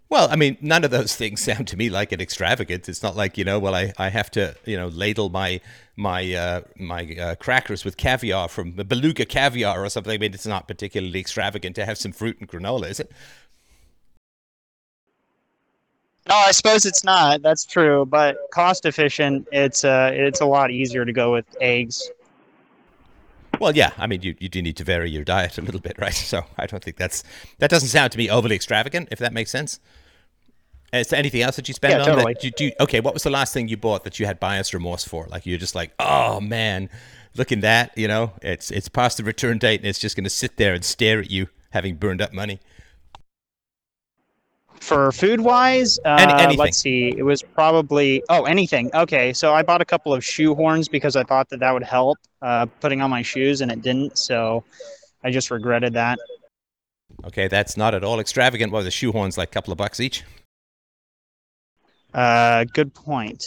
Well, 0.10 0.28
I 0.30 0.36
mean, 0.36 0.58
none 0.62 0.84
of 0.84 0.92
those 0.92 1.16
things 1.16 1.42
sound 1.44 1.68
to 1.70 1.78
me 1.78 1.90
like 1.90 2.12
an 2.12 2.22
extravagance. 2.22 2.88
It's 2.88 3.02
not 3.02 3.16
like 3.16 3.40
you 3.40 3.44
know, 3.44 3.58
well, 3.58 3.74
I, 3.74 3.92
I 3.98 4.10
have 4.10 4.30
to 4.32 4.56
you 4.66 4.78
know 4.78 4.90
ladle 4.90 5.30
my 5.30 5.60
my 5.96 6.32
uh, 6.34 6.62
my 6.78 7.16
uh, 7.20 7.36
crackers 7.36 7.84
with 7.84 7.98
caviar 7.98 8.48
from 8.50 8.74
beluga 8.74 9.26
caviar 9.26 9.84
or 9.84 9.90
something. 9.90 10.14
I 10.14 10.20
mean, 10.20 10.36
it's 10.36 10.46
not 10.46 10.68
particularly 10.68 11.20
extravagant 11.20 11.76
to 11.78 11.86
have 11.86 11.98
some 11.98 12.12
fruit 12.12 12.38
and 12.40 12.48
granola, 12.48 12.90
is 12.90 13.00
it? 13.00 13.12
No, 16.28 16.36
I 16.36 16.52
suppose 16.52 16.86
it's 16.86 17.04
not. 17.04 17.42
That's 17.42 17.66
true, 17.66 18.06
but 18.06 18.38
cost 18.52 18.86
efficient. 18.86 19.48
It's 19.52 19.84
uh, 19.84 20.12
it's 20.14 20.42
a 20.42 20.46
lot 20.46 20.72
easier 20.72 21.06
to 21.06 21.14
go 21.14 21.32
with 21.34 21.46
eggs. 21.62 22.12
Well, 23.60 23.76
yeah. 23.76 23.92
I 23.98 24.08
mean, 24.08 24.22
you, 24.22 24.36
you 24.40 24.50
do 24.50 24.62
need 24.62 24.78
to 24.78 24.84
vary 24.84 25.10
your 25.10 25.24
diet 25.24 25.58
a 25.58 25.62
little 25.62 25.82
bit, 25.82 25.96
right? 26.00 26.14
So 26.14 26.44
I 26.58 26.66
don't 26.68 26.84
think 26.84 26.98
that's 26.98 27.24
that 27.60 27.70
doesn't 27.70 27.90
sound 27.90 28.12
to 28.14 28.18
me 28.18 28.30
overly 28.30 28.56
extravagant, 28.56 29.10
if 29.12 29.20
that 29.20 29.34
makes 29.34 29.52
sense. 29.52 29.80
Is 30.94 31.10
there 31.10 31.20
anything 31.20 31.42
else 31.42 31.58
that 31.58 31.68
you 31.68 31.74
spend 31.74 32.00
Yeah, 32.00 32.06
on? 32.06 32.16
totally. 32.16 32.34
That 32.34 32.44
you 32.44 32.52
do, 32.52 32.72
okay, 32.80 33.02
what 33.02 33.14
was 33.14 33.24
the 33.24 33.30
last 33.30 33.54
thing 33.54 33.68
you 33.68 33.76
bought 33.76 34.04
that 34.06 34.20
you 34.20 34.26
had 34.26 34.40
buyer's 34.40 34.74
remorse 34.74 35.04
for? 35.04 35.28
Like 35.28 35.46
you're 35.46 35.58
just 35.58 35.76
like, 35.76 35.94
oh 36.00 36.40
man, 36.40 36.90
look 37.36 37.52
at 37.52 37.62
that. 37.62 37.98
You 37.98 38.08
know, 38.08 38.34
it's 38.42 38.72
it's 38.72 38.88
past 38.88 39.18
the 39.18 39.24
return 39.24 39.58
date 39.58 39.82
and 39.82 39.90
it's 39.90 40.00
just 40.00 40.16
going 40.16 40.24
to 40.24 40.30
sit 40.30 40.56
there 40.58 40.74
and 40.74 40.86
stare 40.86 41.20
at 41.20 41.30
you, 41.30 41.50
having 41.72 41.96
burned 41.96 42.22
up 42.22 42.32
money. 42.34 42.60
For 44.80 45.12
food 45.12 45.42
wise, 45.42 46.00
uh, 46.06 46.36
Any- 46.40 46.56
let's 46.56 46.78
see. 46.78 47.14
It 47.18 47.24
was 47.24 47.42
probably 47.42 48.24
oh 48.30 48.46
anything. 48.46 48.90
Okay, 48.94 49.34
so 49.34 49.54
I 49.54 49.62
bought 49.62 49.82
a 49.82 49.86
couple 49.86 50.14
of 50.14 50.24
shoe 50.24 50.56
horns 50.56 50.88
because 50.88 51.16
I 51.16 51.24
thought 51.24 51.50
that 51.50 51.60
that 51.60 51.74
would 51.74 51.84
help 51.84 52.18
uh, 52.42 52.68
putting 52.80 53.02
on 53.02 53.10
my 53.10 53.22
shoes, 53.22 53.62
and 53.62 53.72
it 53.72 53.82
didn't. 53.82 54.18
So 54.18 54.64
I 55.24 55.32
just 55.32 55.52
regretted 55.52 55.94
that. 55.94 56.20
Okay, 57.26 57.48
that's 57.48 57.76
not 57.76 57.94
at 57.94 58.04
all 58.04 58.20
extravagant. 58.20 58.72
Well, 58.72 58.84
the 58.84 58.90
shoehorns 58.90 59.38
like 59.38 59.50
a 59.50 59.52
couple 59.52 59.72
of 59.72 59.78
bucks 59.78 60.00
each. 60.00 60.24
Uh, 62.14 62.64
good 62.74 62.94
point. 62.94 63.44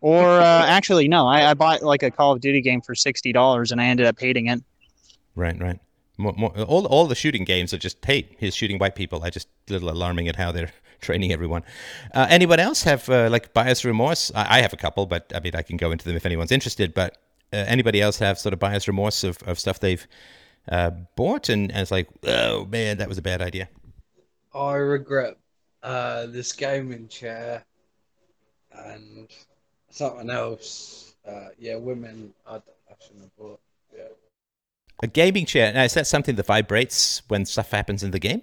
Or 0.00 0.40
uh, 0.40 0.44
actually, 0.66 1.08
no, 1.08 1.26
I, 1.26 1.50
I 1.50 1.54
bought 1.54 1.82
like 1.82 2.02
a 2.02 2.10
Call 2.10 2.32
of 2.32 2.40
Duty 2.40 2.60
game 2.60 2.80
for 2.80 2.94
sixty 2.94 3.32
dollars, 3.32 3.72
and 3.72 3.80
I 3.80 3.86
ended 3.86 4.06
up 4.06 4.18
hating 4.18 4.48
it. 4.48 4.62
Right, 5.34 5.58
right. 5.60 5.78
More, 6.22 6.34
more, 6.36 6.58
all 6.62 6.86
all 6.86 7.06
the 7.06 7.14
shooting 7.14 7.44
games 7.44 7.72
are 7.74 7.78
just 7.78 8.04
hey, 8.04 8.28
he's 8.38 8.54
shooting 8.54 8.78
white 8.78 8.94
people. 8.94 9.22
I 9.22 9.30
just 9.30 9.48
a 9.68 9.72
little 9.72 9.90
alarming 9.90 10.28
at 10.28 10.36
how 10.36 10.52
they're 10.52 10.72
training 11.00 11.32
everyone. 11.32 11.62
Uh, 12.14 12.26
anyone 12.28 12.60
else 12.60 12.82
have 12.84 13.08
uh, 13.08 13.28
like 13.30 13.52
bias 13.52 13.84
remorse? 13.84 14.30
I, 14.34 14.58
I 14.58 14.62
have 14.62 14.72
a 14.72 14.76
couple, 14.76 15.06
but 15.06 15.32
I 15.34 15.40
mean 15.40 15.54
I 15.54 15.62
can 15.62 15.76
go 15.76 15.90
into 15.90 16.04
them 16.04 16.16
if 16.16 16.26
anyone's 16.26 16.52
interested. 16.52 16.94
But 16.94 17.18
uh, 17.52 17.56
anybody 17.56 18.00
else 18.00 18.18
have 18.18 18.38
sort 18.38 18.52
of 18.52 18.58
bias 18.58 18.88
remorse 18.88 19.24
of, 19.24 19.38
of 19.44 19.58
stuff 19.58 19.80
they've 19.80 20.06
uh, 20.68 20.90
bought 21.16 21.48
and, 21.48 21.72
and 21.72 21.80
it's 21.80 21.90
like 21.90 22.08
oh 22.24 22.66
man 22.66 22.98
that 22.98 23.08
was 23.08 23.18
a 23.18 23.22
bad 23.22 23.42
idea. 23.42 23.68
I 24.54 24.74
regret 24.74 25.36
uh, 25.82 26.26
this 26.26 26.52
gaming 26.52 27.08
chair 27.08 27.64
and 28.72 29.28
something 29.90 30.30
else. 30.30 31.14
Uh, 31.26 31.48
yeah, 31.58 31.76
women. 31.76 32.32
I, 32.46 32.56
I 32.56 32.60
shouldn't 33.00 33.22
have 33.22 33.36
bought. 33.36 33.60
A 35.02 35.06
gaming 35.06 35.46
chair. 35.46 35.72
Now 35.72 35.82
is 35.82 35.94
that 35.94 36.06
something 36.06 36.36
that 36.36 36.46
vibrates 36.46 37.22
when 37.28 37.44
stuff 37.44 37.70
happens 37.70 38.02
in 38.02 38.12
the 38.12 38.20
game? 38.20 38.42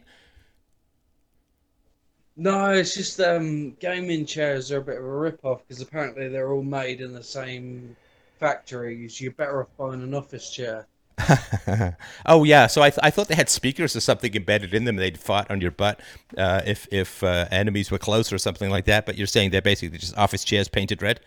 No, 2.35 2.69
it's 2.69 2.93
just 2.93 3.19
um, 3.19 3.71
gaming 3.81 4.25
chairs 4.25 4.71
are 4.71 4.77
a 4.77 4.81
bit 4.81 4.97
of 4.97 5.03
a 5.03 5.09
rip-off 5.09 5.61
because 5.67 5.81
apparently 5.81 6.29
they're 6.29 6.53
all 6.53 6.63
made 6.63 7.01
in 7.01 7.13
the 7.13 7.23
same 7.23 7.95
factories. 8.39 9.19
You're 9.19 9.33
better 9.33 9.61
off 9.61 9.67
buying 9.77 10.01
an 10.01 10.13
office 10.13 10.49
chair. 10.49 10.87
oh 12.25 12.45
yeah, 12.45 12.67
so 12.67 12.81
I, 12.81 12.91
th- 12.91 12.99
I 13.03 13.09
thought 13.09 13.27
they 13.27 13.35
had 13.35 13.49
speakers 13.49 13.93
or 13.93 13.99
something 13.99 14.33
embedded 14.33 14.73
in 14.73 14.85
them. 14.85 14.95
They'd 14.95 15.19
fought 15.19 15.51
on 15.51 15.59
your 15.59 15.71
butt 15.71 15.99
uh, 16.37 16.61
if 16.65 16.87
if 16.91 17.21
uh, 17.23 17.47
enemies 17.51 17.91
were 17.91 17.97
close 17.97 18.31
or 18.31 18.37
something 18.37 18.69
like 18.69 18.85
that. 18.85 19.05
But 19.05 19.17
you're 19.17 19.27
saying 19.27 19.51
they're 19.51 19.61
basically 19.61 19.97
just 19.97 20.17
office 20.17 20.45
chairs 20.45 20.69
painted 20.69 21.01
red. 21.01 21.19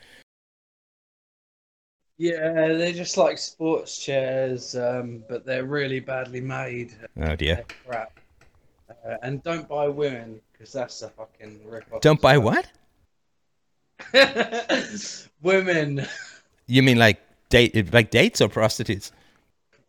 Yeah, 2.22 2.68
they're 2.68 2.92
just 2.92 3.16
like 3.16 3.36
sports 3.36 3.98
chairs, 3.98 4.76
um, 4.76 5.24
but 5.28 5.44
they're 5.44 5.64
really 5.64 5.98
badly 5.98 6.40
made. 6.40 6.94
Oh 7.20 7.34
dear. 7.34 7.64
Crap. 7.84 8.20
Uh, 8.88 9.16
and 9.24 9.42
don't 9.42 9.68
buy 9.68 9.88
women 9.88 10.40
because 10.52 10.72
that's 10.72 11.02
a 11.02 11.08
fucking 11.08 11.62
rip 11.66 11.92
off. 11.92 12.00
Don't 12.00 12.20
buy 12.20 12.38
what? 12.38 12.68
women, 15.42 16.06
You 16.68 16.84
mean 16.84 16.96
like 16.96 17.20
date, 17.48 17.92
like 17.92 18.12
dates 18.12 18.40
or 18.40 18.48
prostitutes? 18.48 19.10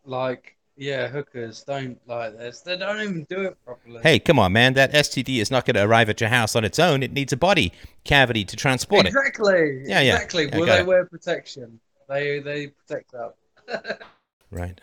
like 0.04 0.56
yeah, 0.76 1.08
hookers 1.10 1.62
don't 1.62 2.00
like 2.08 2.36
this. 2.36 2.62
They 2.62 2.78
don't 2.78 3.00
even 3.00 3.28
do 3.30 3.41
it 3.41 3.58
properly. 3.63 4.00
Hey, 4.02 4.17
come 4.17 4.39
on, 4.39 4.54
man. 4.54 4.74
That 4.74 4.91
STD 4.91 5.38
is 5.38 5.52
not 5.52 5.67
going 5.67 5.76
to 5.76 5.84
arrive 5.84 6.10
at 6.10 6.19
your 6.19 6.32
house 6.32 6.56
on 6.56 6.65
its 6.65 6.80
own. 6.80 7.04
It 7.04 7.13
needs 7.13 7.32
a 7.32 7.38
body 7.38 7.72
cavity 8.06 8.43
to 8.46 8.56
transport 8.56 9.06
it. 9.06 9.10
exactly. 9.10 9.84
Yeah, 9.86 10.02
yeah. 10.02 10.15
Exactly. 10.15 10.48
Will 10.48 10.65
they 10.65 10.80
it. 10.80 10.88
wear 10.88 11.06
protection? 11.06 11.80
They 12.13 12.39
they 12.39 12.67
protect 12.67 13.12
that. 13.13 13.99
Right. 14.52 14.80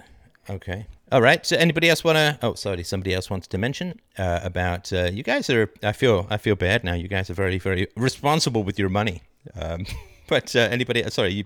Okay. 0.49 0.87
All 1.13 1.23
right. 1.23 1.47
So, 1.47 1.57
anybody 1.57 1.89
else 1.89 2.03
want 2.03 2.17
to? 2.17 2.39
Oh, 2.43 2.55
sorry. 2.55 2.83
Somebody 2.83 3.15
else 3.15 3.31
wants 3.31 3.47
to 3.47 3.57
mention 3.59 4.01
uh, 4.19 4.41
about 4.43 4.93
uh, 4.93 5.05
you 5.13 5.23
guys 5.23 5.49
are. 5.49 5.71
I 5.83 5.93
feel. 5.93 6.27
I 6.29 6.39
feel 6.39 6.57
bad 6.57 6.83
now. 6.83 6.95
You 6.95 7.07
guys 7.07 7.31
are 7.31 7.35
very, 7.35 7.59
very 7.59 7.87
responsible 7.97 8.65
with 8.65 8.77
your 8.81 8.89
money. 8.89 9.23
Um, 9.55 9.87
but 10.29 10.57
uh, 10.57 10.61
anybody? 10.73 11.09
Sorry, 11.11 11.33
you. 11.33 11.45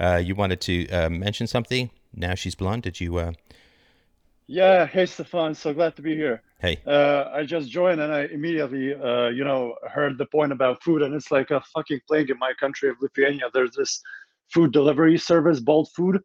Uh, 0.00 0.16
you 0.24 0.34
wanted 0.34 0.62
to 0.62 0.88
uh, 0.88 1.10
mention 1.10 1.46
something. 1.46 1.90
Now 2.14 2.34
she's 2.34 2.54
blonde. 2.54 2.84
Did 2.84 3.00
you? 3.00 3.18
Uh, 3.18 3.32
Yeah, 4.46 4.86
hey 4.86 5.04
Stefan, 5.06 5.54
so 5.54 5.74
glad 5.74 5.94
to 5.96 6.02
be 6.02 6.14
here. 6.16 6.40
hey. 6.58 6.78
Uh, 6.86 7.24
I 7.34 7.44
just 7.44 7.68
joined 7.70 8.00
and 8.00 8.10
I 8.10 8.22
immediately, 8.32 8.94
uh, 8.94 9.28
you 9.28 9.44
know, 9.44 9.74
heard 9.92 10.16
the 10.16 10.24
point 10.24 10.52
about 10.52 10.82
food, 10.82 11.02
and 11.02 11.14
it's 11.14 11.30
like 11.30 11.50
a 11.50 11.60
fucking 11.74 12.00
plague 12.08 12.30
in 12.30 12.38
my 12.38 12.52
country 12.58 12.88
of 12.88 12.96
Lithuania. 13.02 13.50
There's 13.52 13.76
this 13.76 14.00
food 14.52 14.72
delivery 14.72 15.18
service, 15.18 15.60
Bolt 15.60 15.90
Food. 15.94 16.20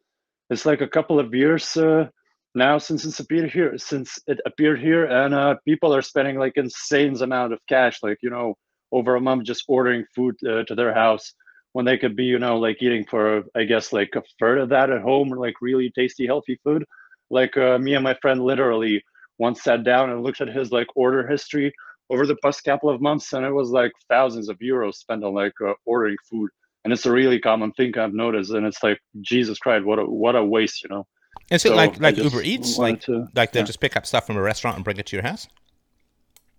It's 0.50 0.66
like 0.66 0.82
a 0.82 0.88
couple 0.88 1.20
of 1.20 1.34
years 1.34 1.76
uh, 1.78 2.08
now 2.56 2.78
since 2.78 3.06
it's 3.06 3.20
appeared 3.20 3.52
here, 3.52 3.78
since 3.78 4.20
it 4.28 4.40
appeared 4.46 4.80
here, 4.80 5.06
and 5.06 5.34
uh, 5.34 5.56
people 5.66 5.94
are 5.96 6.02
spending 6.02 6.38
like 6.38 6.54
insane 6.56 7.22
amount 7.22 7.54
of 7.54 7.60
cash, 7.68 8.00
like 8.04 8.18
you 8.22 8.30
know, 8.30 8.56
over 8.92 9.16
a 9.16 9.22
month 9.22 9.46
just 9.46 9.66
ordering 9.68 10.06
food 10.16 10.36
uh, 10.48 10.64
to 10.64 10.76
their 10.76 10.94
house 10.94 11.34
when 11.74 11.86
they 11.86 11.98
could 11.98 12.16
be, 12.16 12.26
you 12.26 12.38
know, 12.38 12.58
like 12.60 12.78
eating 12.84 13.04
for, 13.10 13.44
I 13.56 13.64
guess, 13.64 13.92
like 13.92 14.12
a 14.16 14.22
third 14.40 14.60
of 14.60 14.70
that 14.70 14.92
at 14.92 15.02
home, 15.02 15.30
like 15.30 15.56
really 15.62 15.92
tasty, 15.96 16.28
healthy 16.28 16.60
food 16.64 16.86
like 17.34 17.58
uh, 17.58 17.78
me 17.78 17.96
and 17.96 18.04
my 18.04 18.16
friend 18.22 18.42
literally 18.42 19.04
once 19.40 19.64
sat 19.64 19.84
down 19.84 20.12
and 20.12 20.24
looked 20.24 20.40
at 20.40 20.48
his 20.48 20.72
like 20.72 20.88
order 20.96 21.28
history 21.28 21.74
over 22.10 22.26
the 22.26 22.36
past 22.38 22.64
couple 22.64 22.90
of 22.90 23.02
months 23.02 23.34
and 23.34 23.46
it 23.46 23.52
was 23.52 23.72
like 23.72 23.92
thousands 24.08 24.50
of 24.50 24.58
euros 24.60 24.96
spent 24.96 25.24
on 25.24 25.34
like 25.34 25.54
uh, 25.66 25.74
ordering 25.86 26.16
food 26.30 26.50
and 26.84 26.94
it's 26.94 27.06
a 27.06 27.12
really 27.12 27.40
common 27.40 27.72
thing 27.74 27.98
i've 27.98 28.14
noticed 28.14 28.52
and 28.52 28.66
it's 28.66 28.84
like 28.84 29.00
jesus 29.22 29.58
christ 29.60 29.86
what 29.86 30.00
a 30.00 30.06
what 30.06 30.36
a 30.36 30.44
waste 30.44 30.84
you 30.84 30.90
know 30.90 31.06
Is 31.52 31.66
it 31.66 31.70
So, 31.70 31.76
like 31.76 32.00
like 32.00 32.18
Uber 32.18 32.42
Eats? 32.42 32.78
Like 32.78 33.02
to- 33.02 33.28
like 33.36 33.52
they 33.54 33.60
yeah. 33.62 33.66
just 33.72 33.80
pick 33.80 33.96
up 33.98 34.06
stuff 34.06 34.26
from 34.28 34.38
a 34.38 34.42
restaurant 34.42 34.76
and 34.78 34.84
bring 34.86 34.98
it 34.98 35.06
to 35.08 35.16
your 35.16 35.24
house? 35.24 35.48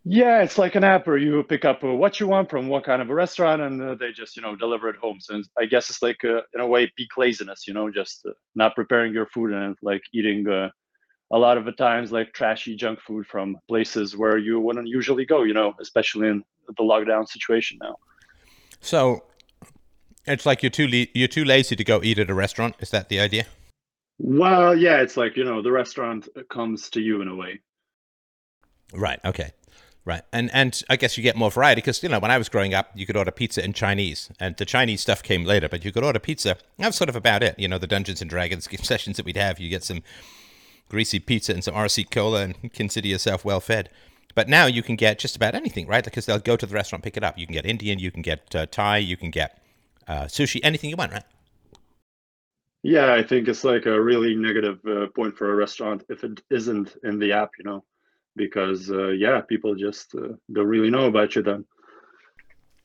yeah 0.04 0.42
it's 0.42 0.58
like 0.58 0.74
an 0.74 0.84
app 0.84 1.06
where 1.06 1.16
you 1.16 1.42
pick 1.44 1.64
up 1.64 1.82
uh, 1.82 1.88
what 2.02 2.20
you 2.20 2.26
want 2.28 2.50
from 2.50 2.68
what 2.68 2.84
kind 2.84 3.00
of 3.00 3.08
a 3.10 3.14
restaurant 3.14 3.62
and 3.62 3.82
uh, 3.82 3.94
they 3.94 4.12
just 4.12 4.36
you 4.36 4.42
know 4.42 4.54
deliver 4.54 4.88
it 4.88 4.96
home 4.96 5.18
so 5.20 5.40
i 5.58 5.64
guess 5.64 5.88
it's 5.90 6.02
like 6.02 6.22
uh, 6.24 6.40
in 6.54 6.60
a 6.60 6.66
way 6.66 6.90
peak 6.96 7.08
laziness 7.16 7.66
you 7.66 7.72
know 7.74 7.90
just 7.90 8.16
uh, 8.28 8.32
not 8.54 8.74
preparing 8.74 9.12
your 9.14 9.26
food 9.26 9.52
and 9.52 9.76
like 9.82 10.02
eating 10.12 10.46
uh, 10.48 10.68
a 11.32 11.38
lot 11.38 11.56
of 11.56 11.64
the 11.64 11.72
times 11.72 12.12
like 12.12 12.32
trashy 12.34 12.76
junk 12.76 12.98
food 13.00 13.26
from 13.26 13.56
places 13.66 14.16
where 14.16 14.36
you 14.36 14.60
wouldn't 14.60 14.86
usually 14.88 15.24
go 15.24 15.42
you 15.42 15.54
know 15.54 15.72
especially 15.80 16.28
in 16.28 16.42
the 16.78 16.82
lockdown 16.92 17.26
situation 17.26 17.78
now 17.82 17.96
So 18.80 19.22
it's 20.26 20.46
like 20.46 20.62
you're 20.62 20.70
too 20.70 20.86
le- 20.86 21.06
you're 21.14 21.28
too 21.28 21.44
lazy 21.44 21.76
to 21.76 21.84
go 21.84 22.00
eat 22.02 22.18
at 22.18 22.30
a 22.30 22.34
restaurant. 22.34 22.76
Is 22.80 22.90
that 22.90 23.08
the 23.08 23.20
idea? 23.20 23.46
well 24.20 24.76
yeah 24.76 25.00
it's 25.00 25.16
like 25.16 25.36
you 25.36 25.42
know 25.42 25.60
the 25.60 25.72
restaurant 25.72 26.28
comes 26.48 26.88
to 26.88 27.00
you 27.00 27.20
in 27.20 27.26
a 27.26 27.34
way 27.34 27.58
Right. 28.94 29.20
Okay. 29.24 29.52
Right. 30.04 30.22
And 30.32 30.50
and 30.52 30.82
I 30.90 30.96
guess 30.96 31.16
you 31.16 31.22
get 31.22 31.34
more 31.34 31.50
variety 31.50 31.80
because 31.80 32.02
you 32.02 32.08
know 32.10 32.18
when 32.18 32.30
I 32.30 32.36
was 32.36 32.50
growing 32.50 32.74
up, 32.74 32.90
you 32.94 33.06
could 33.06 33.16
order 33.16 33.30
pizza 33.30 33.64
in 33.64 33.72
Chinese, 33.72 34.30
and 34.38 34.54
the 34.56 34.66
Chinese 34.66 35.00
stuff 35.00 35.22
came 35.22 35.44
later. 35.44 35.68
But 35.68 35.84
you 35.84 35.92
could 35.92 36.04
order 36.04 36.18
pizza. 36.18 36.56
That 36.78 36.86
was 36.86 36.96
sort 36.96 37.08
of 37.08 37.16
about 37.16 37.42
it. 37.42 37.58
You 37.58 37.68
know, 37.68 37.78
the 37.78 37.86
Dungeons 37.86 38.20
and 38.20 38.28
Dragons 38.28 38.68
sessions 38.86 39.16
that 39.16 39.24
we'd 39.24 39.38
have. 39.38 39.58
You 39.58 39.70
get 39.70 39.82
some 39.82 40.02
greasy 40.90 41.18
pizza 41.20 41.52
and 41.52 41.64
some 41.64 41.74
RC 41.74 42.10
cola, 42.10 42.42
and 42.42 42.72
consider 42.74 43.08
yourself 43.08 43.44
well 43.44 43.60
fed. 43.60 43.88
But 44.34 44.48
now 44.48 44.66
you 44.66 44.82
can 44.82 44.96
get 44.96 45.18
just 45.18 45.36
about 45.36 45.54
anything, 45.54 45.86
right? 45.86 46.04
Because 46.04 46.26
they'll 46.26 46.38
go 46.38 46.56
to 46.56 46.66
the 46.66 46.74
restaurant, 46.74 47.02
pick 47.04 47.16
it 47.16 47.24
up. 47.24 47.38
You 47.38 47.46
can 47.46 47.54
get 47.54 47.64
Indian, 47.64 47.98
you 47.98 48.10
can 48.10 48.20
get 48.20 48.54
uh, 48.54 48.66
Thai, 48.66 48.98
you 48.98 49.16
can 49.16 49.30
get 49.30 49.63
uh, 50.08 50.24
sushi, 50.24 50.60
anything 50.62 50.90
you 50.90 50.96
want, 50.96 51.12
right? 51.12 51.24
yeah 52.86 53.14
i 53.14 53.22
think 53.22 53.48
it's 53.48 53.64
like 53.64 53.86
a 53.86 53.98
really 54.02 54.34
negative 54.36 54.78
uh, 54.86 55.06
point 55.16 55.34
for 55.34 55.50
a 55.50 55.56
restaurant 55.56 56.04
if 56.10 56.22
it 56.22 56.42
isn't 56.50 56.96
in 57.02 57.18
the 57.18 57.32
app 57.32 57.50
you 57.58 57.64
know 57.64 57.82
because 58.36 58.90
uh, 58.90 59.08
yeah 59.08 59.40
people 59.40 59.74
just 59.74 60.14
uh, 60.14 60.28
don't 60.52 60.66
really 60.66 60.90
know 60.90 61.06
about 61.06 61.34
you 61.34 61.42
then 61.42 61.64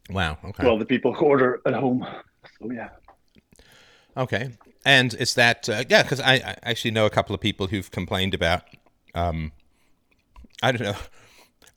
Wow. 0.09 0.37
Okay. 0.43 0.65
well 0.65 0.77
the 0.77 0.85
people 0.85 1.13
who 1.13 1.25
order 1.25 1.59
at 1.65 1.73
home 1.73 2.07
so 2.57 2.71
yeah 2.71 2.91
Okay. 4.17 4.51
And 4.85 5.13
is 5.13 5.33
that 5.35 5.69
uh, 5.69 5.83
yeah? 5.89 6.03
Because 6.03 6.19
I, 6.19 6.33
I 6.35 6.55
actually 6.63 6.91
know 6.91 7.05
a 7.05 7.09
couple 7.09 7.33
of 7.33 7.41
people 7.41 7.67
who've 7.67 7.89
complained 7.89 8.33
about, 8.33 8.63
um, 9.15 9.51
I 10.61 10.71
don't 10.71 10.81
know, 10.81 10.97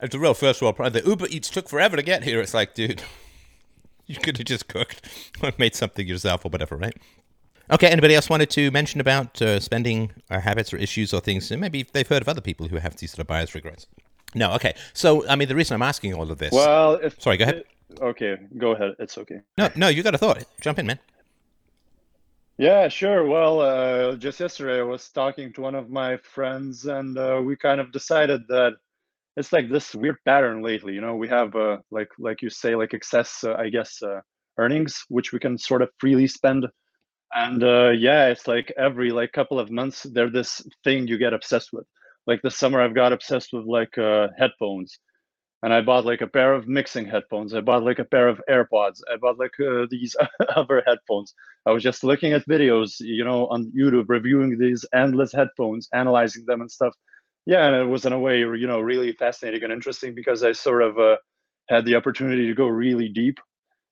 it's 0.00 0.14
a 0.14 0.18
real 0.18 0.34
first 0.34 0.60
world 0.60 0.76
problem. 0.76 1.02
The 1.02 1.08
Uber 1.08 1.26
Eats 1.30 1.50
took 1.50 1.68
forever 1.68 1.96
to 1.96 2.02
get 2.02 2.24
here. 2.24 2.40
It's 2.40 2.54
like, 2.54 2.74
dude, 2.74 3.02
you 4.12 4.20
could 4.20 4.36
have 4.38 4.46
just 4.46 4.68
cooked 4.68 5.00
or 5.42 5.52
made 5.58 5.74
something 5.74 6.06
yourself 6.06 6.44
or 6.44 6.48
whatever, 6.48 6.76
right? 6.76 6.96
Okay. 7.70 7.88
Anybody 7.88 8.14
else 8.14 8.28
wanted 8.28 8.50
to 8.50 8.70
mention 8.70 9.00
about 9.00 9.40
uh, 9.40 9.58
spending 9.60 10.10
uh, 10.30 10.40
habits 10.40 10.72
or 10.72 10.76
issues 10.76 11.12
or 11.14 11.20
things? 11.20 11.50
Maybe 11.50 11.86
they've 11.92 12.06
heard 12.06 12.22
of 12.22 12.28
other 12.28 12.40
people 12.40 12.68
who 12.68 12.76
have 12.76 12.96
these 12.96 13.12
sort 13.12 13.20
of 13.20 13.26
buyer's 13.26 13.54
regrets. 13.54 13.86
No. 14.34 14.52
Okay. 14.54 14.74
So 14.92 15.26
I 15.28 15.36
mean, 15.36 15.48
the 15.48 15.54
reason 15.54 15.74
I'm 15.74 15.82
asking 15.82 16.14
all 16.14 16.30
of 16.30 16.38
this. 16.38 16.52
well 16.52 16.94
if 16.94 17.20
Sorry, 17.20 17.36
go 17.36 17.44
ahead. 17.44 17.64
okay 18.00 18.38
go 18.56 18.70
ahead 18.72 18.92
it's 18.98 19.18
okay 19.18 19.40
no, 19.58 19.68
no, 19.76 19.88
you 19.88 20.02
got 20.02 20.14
a 20.14 20.18
thought. 20.18 20.44
Jump 20.60 20.78
in, 20.78 20.86
man. 20.86 20.98
Yeah, 22.58 22.88
sure. 22.88 23.26
Well, 23.26 23.60
uh, 23.60 24.16
just 24.16 24.38
yesterday 24.38 24.80
I 24.80 24.82
was 24.82 25.08
talking 25.08 25.52
to 25.54 25.60
one 25.62 25.74
of 25.74 25.90
my 25.90 26.16
friends, 26.18 26.86
and 26.86 27.18
uh, 27.18 27.40
we 27.44 27.56
kind 27.56 27.80
of 27.80 27.90
decided 27.92 28.46
that 28.48 28.74
it's 29.36 29.52
like 29.52 29.70
this 29.70 29.94
weird 29.94 30.16
pattern 30.26 30.62
lately. 30.62 30.94
You 30.94 31.00
know, 31.00 31.16
we 31.16 31.28
have 31.28 31.54
uh, 31.54 31.78
like 31.90 32.08
like 32.18 32.42
you 32.42 32.50
say, 32.50 32.74
like 32.76 32.94
excess, 32.94 33.44
uh, 33.44 33.54
I 33.54 33.68
guess, 33.70 34.02
uh, 34.02 34.20
earnings, 34.58 35.04
which 35.08 35.32
we 35.32 35.38
can 35.38 35.58
sort 35.58 35.82
of 35.82 35.90
freely 35.98 36.26
spend. 36.26 36.66
And 37.34 37.64
uh, 37.64 37.90
yeah, 37.90 38.26
it's 38.28 38.46
like 38.46 38.72
every 38.76 39.10
like 39.10 39.32
couple 39.32 39.58
of 39.58 39.70
months, 39.70 40.06
there's 40.12 40.32
this 40.32 40.62
thing 40.84 41.06
you 41.08 41.18
get 41.18 41.32
obsessed 41.32 41.70
with. 41.72 41.86
Like 42.26 42.42
this 42.42 42.58
summer, 42.58 42.80
I've 42.80 42.94
got 42.94 43.12
obsessed 43.12 43.50
with 43.52 43.64
like 43.64 43.96
uh, 43.96 44.28
headphones, 44.38 44.98
and 45.62 45.72
I 45.72 45.80
bought 45.80 46.04
like 46.04 46.20
a 46.20 46.26
pair 46.26 46.52
of 46.52 46.68
mixing 46.68 47.06
headphones. 47.06 47.54
I 47.54 47.62
bought 47.62 47.84
like 47.84 47.98
a 48.00 48.04
pair 48.04 48.28
of 48.28 48.40
AirPods. 48.50 49.00
I 49.10 49.16
bought 49.16 49.38
like 49.38 49.58
uh, 49.60 49.86
these 49.90 50.14
other 50.56 50.82
headphones. 50.86 51.34
I 51.66 51.70
was 51.70 51.82
just 51.82 52.04
looking 52.04 52.32
at 52.32 52.46
videos, 52.46 52.96
you 53.00 53.24
know, 53.24 53.46
on 53.46 53.72
YouTube, 53.76 54.08
reviewing 54.08 54.58
these 54.58 54.84
endless 54.94 55.32
headphones, 55.32 55.88
analyzing 55.94 56.44
them 56.46 56.60
and 56.60 56.70
stuff. 56.70 56.94
Yeah, 57.46 57.66
and 57.66 57.76
it 57.76 57.84
was 57.90 58.06
in 58.06 58.12
a 58.12 58.18
way, 58.18 58.38
you 58.40 58.66
know, 58.66 58.80
really 58.80 59.12
fascinating 59.12 59.64
and 59.64 59.72
interesting 59.72 60.14
because 60.14 60.44
I 60.44 60.52
sort 60.52 60.82
of 60.82 60.98
uh, 60.98 61.16
had 61.68 61.84
the 61.84 61.96
opportunity 61.96 62.46
to 62.46 62.54
go 62.54 62.66
really 62.68 63.08
deep 63.08 63.38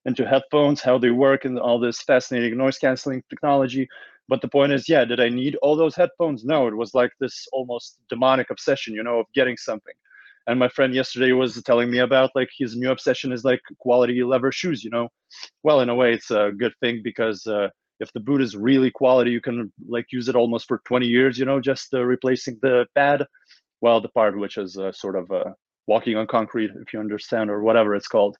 into 0.07 0.27
headphones, 0.27 0.83
how 0.83 0.99
they 0.99 1.11
work, 1.11 1.45
and 1.45 1.59
all 1.59 1.81
this 1.81 2.03
fascinating 2.03 2.59
noise 2.59 2.79
canceling 2.79 3.23
technology. 3.31 3.89
But 4.29 4.43
the 4.43 4.49
point 4.49 4.73
is, 4.73 4.89
yeah, 4.89 5.05
did 5.05 5.21
I 5.21 5.29
need 5.31 5.57
all 5.63 5.77
those 5.77 5.97
headphones? 5.97 6.45
No, 6.45 6.69
it 6.69 6.77
was 6.77 6.95
like 6.95 7.13
this 7.21 7.47
almost 7.53 7.99
demonic 8.11 8.51
obsession, 8.51 8.95
you 8.95 9.03
know, 9.05 9.21
of 9.21 9.27
getting 9.35 9.57
something. 9.57 9.95
And 10.47 10.59
my 10.59 10.69
friend 10.69 10.95
yesterday 10.95 11.33
was 11.33 11.63
telling 11.65 11.91
me 11.91 11.99
about 11.99 12.31
like 12.35 12.51
his 12.59 12.77
new 12.77 12.91
obsession 12.91 13.33
is 13.33 13.45
like 13.45 13.61
quality 13.81 14.23
leather 14.25 14.53
shoes, 14.53 14.85
you 14.85 14.91
know. 14.91 15.09
Well, 15.63 15.81
in 15.81 15.89
a 15.91 15.95
way, 15.95 16.15
it's 16.15 16.31
a 16.31 16.53
good 16.57 16.73
thing 16.81 17.01
because 17.05 17.47
uh, 17.47 17.69
if 18.01 18.13
the 18.13 18.21
boot 18.21 18.41
is 18.41 18.57
really 18.57 18.91
quality, 18.91 19.31
you 19.31 19.41
can 19.41 19.73
like 19.89 20.07
use 20.11 20.29
it 20.29 20.37
almost 20.37 20.67
for 20.67 20.81
20 20.87 21.07
years, 21.07 21.39
you 21.39 21.45
know, 21.45 21.61
just 21.61 21.93
uh, 21.95 22.03
replacing 22.03 22.59
the 22.63 22.87
pad. 22.95 23.25
Well, 23.81 24.01
the 24.01 24.09
part 24.09 24.39
which 24.39 24.59
is 24.59 24.77
uh, 24.77 24.93
sort 24.93 25.17
of 25.17 25.31
uh, 25.31 25.53
walking 25.87 26.17
on 26.17 26.27
concrete, 26.27 26.71
if 26.83 26.93
you 26.93 27.01
understand, 27.01 27.51
or 27.51 27.63
whatever 27.63 27.95
it's 27.95 28.09
called. 28.09 28.37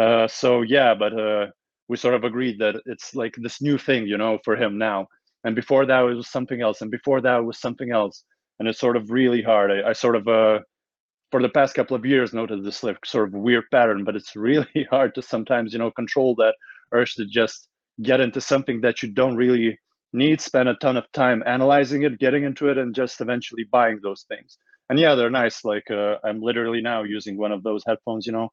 Uh, 0.00 0.26
so 0.26 0.62
yeah, 0.62 0.94
but 0.94 1.18
uh, 1.18 1.46
we 1.88 1.96
sort 1.96 2.14
of 2.14 2.24
agreed 2.24 2.58
that 2.60 2.76
it's 2.86 3.14
like 3.14 3.34
this 3.36 3.60
new 3.60 3.76
thing, 3.76 4.06
you 4.06 4.16
know, 4.16 4.38
for 4.44 4.56
him 4.56 4.78
now. 4.78 5.06
And 5.44 5.54
before 5.54 5.84
that, 5.86 6.04
it 6.04 6.14
was 6.14 6.30
something 6.30 6.62
else, 6.62 6.80
and 6.80 6.90
before 6.90 7.20
that, 7.20 7.40
it 7.40 7.44
was 7.44 7.60
something 7.60 7.90
else, 7.90 8.24
and 8.58 8.68
it's 8.68 8.78
sort 8.78 8.96
of 8.96 9.10
really 9.10 9.42
hard. 9.42 9.70
I, 9.72 9.90
I 9.90 9.92
sort 9.92 10.14
of 10.14 10.28
uh, 10.28 10.60
for 11.32 11.42
the 11.42 11.48
past 11.48 11.74
couple 11.74 11.96
of 11.96 12.06
years 12.06 12.32
noted 12.32 12.62
this 12.62 12.84
like 12.84 13.04
sort 13.04 13.26
of 13.26 13.34
weird 13.34 13.64
pattern, 13.72 14.04
but 14.04 14.14
it's 14.14 14.36
really 14.48 14.86
hard 14.90 15.14
to 15.16 15.22
sometimes, 15.22 15.72
you 15.72 15.80
know, 15.80 15.90
control 15.90 16.36
that 16.36 16.54
urge 16.92 17.14
to 17.14 17.26
just 17.26 17.68
get 18.00 18.20
into 18.20 18.40
something 18.40 18.80
that 18.82 19.02
you 19.02 19.10
don't 19.10 19.36
really 19.36 19.78
need, 20.12 20.40
spend 20.40 20.68
a 20.68 20.74
ton 20.76 20.96
of 20.96 21.10
time 21.12 21.42
analyzing 21.46 22.02
it, 22.02 22.18
getting 22.18 22.44
into 22.44 22.68
it, 22.68 22.78
and 22.78 22.94
just 22.94 23.20
eventually 23.20 23.64
buying 23.70 24.00
those 24.02 24.24
things. 24.28 24.58
And 24.90 24.98
yeah, 24.98 25.14
they're 25.14 25.30
nice. 25.30 25.64
Like 25.64 25.90
uh, 25.90 26.16
I'm 26.24 26.40
literally 26.40 26.82
now 26.82 27.02
using 27.02 27.36
one 27.36 27.52
of 27.52 27.62
those 27.62 27.82
headphones, 27.86 28.26
you 28.26 28.32
know, 28.32 28.50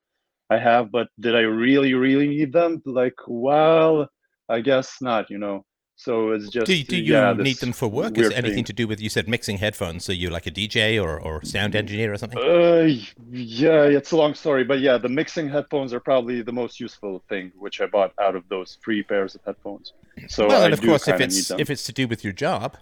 I 0.50 0.58
have, 0.58 0.92
but 0.92 1.08
did 1.20 1.36
I 1.36 1.42
really, 1.42 1.94
really 1.94 2.28
need 2.28 2.54
them? 2.54 2.82
Like, 2.86 3.16
well, 3.28 4.08
I 4.48 4.62
guess 4.62 4.98
not, 5.02 5.30
you 5.30 5.38
know. 5.38 5.64
So 6.00 6.32
it's 6.32 6.48
just 6.48 6.66
Do, 6.66 6.82
do 6.82 6.96
you 6.96 7.14
yeah, 7.14 7.34
need 7.34 7.58
them 7.58 7.74
for 7.74 7.90
work? 7.90 8.18
Is 8.18 8.32
anything 8.32 8.56
thing. 8.56 8.64
to 8.64 8.74
do 8.74 8.88
with 8.88 9.02
you 9.02 9.10
said 9.10 9.28
mixing 9.28 9.58
headphones? 9.58 10.06
So 10.06 10.14
you're 10.14 10.32
like 10.32 10.48
a 10.48 10.52
DJ 10.52 10.98
or, 10.98 11.20
or 11.20 11.44
sound 11.44 11.76
engineer 11.76 12.14
or 12.14 12.18
something? 12.18 12.40
Uh, 12.40 12.88
yeah, 13.30 13.84
it's 13.84 14.12
a 14.12 14.16
long 14.16 14.34
story, 14.34 14.64
but 14.64 14.80
yeah, 14.80 14.98
the 14.98 15.10
mixing 15.10 15.50
headphones 15.50 15.94
are 15.94 16.00
probably 16.00 16.42
the 16.42 16.54
most 16.54 16.80
useful 16.80 17.22
thing, 17.28 17.52
which 17.58 17.82
I 17.82 17.86
bought 17.86 18.14
out 18.18 18.38
of 18.38 18.48
those 18.48 18.78
three 18.82 19.04
pairs 19.04 19.36
of 19.36 19.42
headphones. 19.46 19.92
So 20.30 20.48
well, 20.48 20.62
I 20.62 20.66
and 20.66 20.74
of 20.74 20.82
course, 20.82 21.10
if 21.10 21.20
it's 21.20 21.52
if 21.52 21.70
it's 21.70 21.84
to 21.84 21.92
do 21.92 22.08
with 22.08 22.24
your 22.24 22.32
job, 22.32 22.78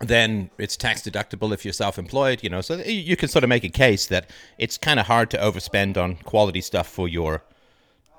then 0.00 0.50
it's 0.58 0.76
tax 0.76 1.02
deductible 1.02 1.54
if 1.54 1.64
you're 1.64 1.72
self-employed. 1.72 2.42
You 2.42 2.50
know, 2.50 2.62
so 2.62 2.78
you 2.78 3.16
can 3.16 3.28
sort 3.28 3.44
of 3.44 3.48
make 3.48 3.62
a 3.62 3.68
case 3.68 4.06
that 4.06 4.28
it's 4.58 4.76
kind 4.76 4.98
of 4.98 5.06
hard 5.06 5.30
to 5.30 5.38
overspend 5.38 5.96
on 5.96 6.16
quality 6.16 6.62
stuff 6.62 6.88
for 6.88 7.06
your 7.06 7.44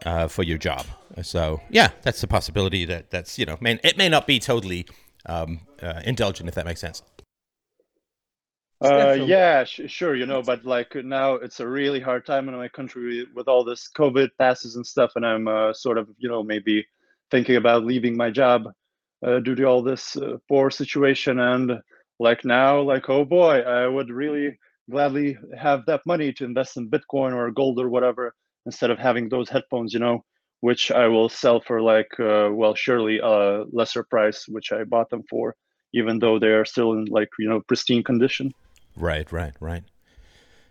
uh, 0.05 0.27
for 0.27 0.43
your 0.43 0.57
job. 0.57 0.85
So 1.21 1.61
yeah, 1.69 1.89
that's 2.01 2.23
a 2.23 2.27
possibility. 2.27 2.85
That 2.85 3.09
that's 3.09 3.37
you 3.37 3.45
know, 3.45 3.57
may, 3.59 3.79
it 3.83 3.97
may 3.97 4.09
not 4.09 4.27
be 4.27 4.39
totally 4.39 4.85
um, 5.25 5.61
uh, 5.81 6.01
indulgent 6.05 6.49
if 6.49 6.55
that 6.55 6.65
makes 6.65 6.81
sense. 6.81 7.01
Uh, 8.81 9.11
yeah, 9.25 9.65
sh- 9.65 9.81
sure, 9.87 10.15
you 10.15 10.25
know, 10.25 10.41
but 10.41 10.63
like 10.63 10.95
now 10.95 11.33
it's 11.33 11.59
a 11.59 11.67
really 11.67 11.99
hard 11.99 12.25
time 12.25 12.47
in 12.47 12.55
my 12.55 12.69
country 12.69 13.25
with 13.35 13.49
all 13.49 13.65
this 13.65 13.89
COVID 13.97 14.29
passes 14.37 14.77
and 14.77 14.87
stuff, 14.87 15.11
and 15.17 15.25
I'm 15.25 15.49
uh, 15.49 15.73
sort 15.73 15.97
of, 15.97 16.07
you 16.17 16.29
know, 16.29 16.43
maybe 16.43 16.87
thinking 17.29 17.57
about 17.57 17.83
leaving 17.83 18.15
my 18.15 18.29
job 18.29 18.69
uh, 19.25 19.39
due 19.39 19.55
to 19.55 19.65
all 19.65 19.83
this 19.83 20.15
uh, 20.15 20.37
poor 20.47 20.71
situation. 20.71 21.39
And 21.39 21.73
like 22.19 22.45
now, 22.45 22.79
like, 22.79 23.09
oh 23.09 23.25
boy, 23.25 23.59
I 23.59 23.85
would 23.85 24.09
really 24.09 24.57
gladly 24.89 25.37
have 25.57 25.85
that 25.87 26.05
money 26.05 26.31
to 26.33 26.45
invest 26.45 26.77
in 26.77 26.89
Bitcoin 26.89 27.35
or 27.35 27.51
gold 27.51 27.81
or 27.81 27.89
whatever 27.89 28.33
instead 28.65 28.91
of 28.91 28.99
having 28.99 29.29
those 29.29 29.49
headphones, 29.49 29.93
you 29.93 29.99
know, 29.99 30.23
which 30.61 30.91
I 30.91 31.07
will 31.07 31.29
sell 31.29 31.61
for 31.61 31.81
like, 31.81 32.19
uh, 32.19 32.49
well, 32.51 32.75
surely 32.75 33.19
a 33.19 33.63
lesser 33.71 34.03
price, 34.03 34.45
which 34.47 34.71
I 34.71 34.83
bought 34.83 35.09
them 35.09 35.23
for, 35.29 35.55
even 35.93 36.19
though 36.19 36.39
they 36.39 36.47
are 36.47 36.65
still 36.65 36.93
in 36.93 37.05
like, 37.05 37.29
you 37.39 37.49
know, 37.49 37.61
pristine 37.61 38.03
condition. 38.03 38.53
Right, 38.95 39.31
right, 39.31 39.53
right. 39.59 39.83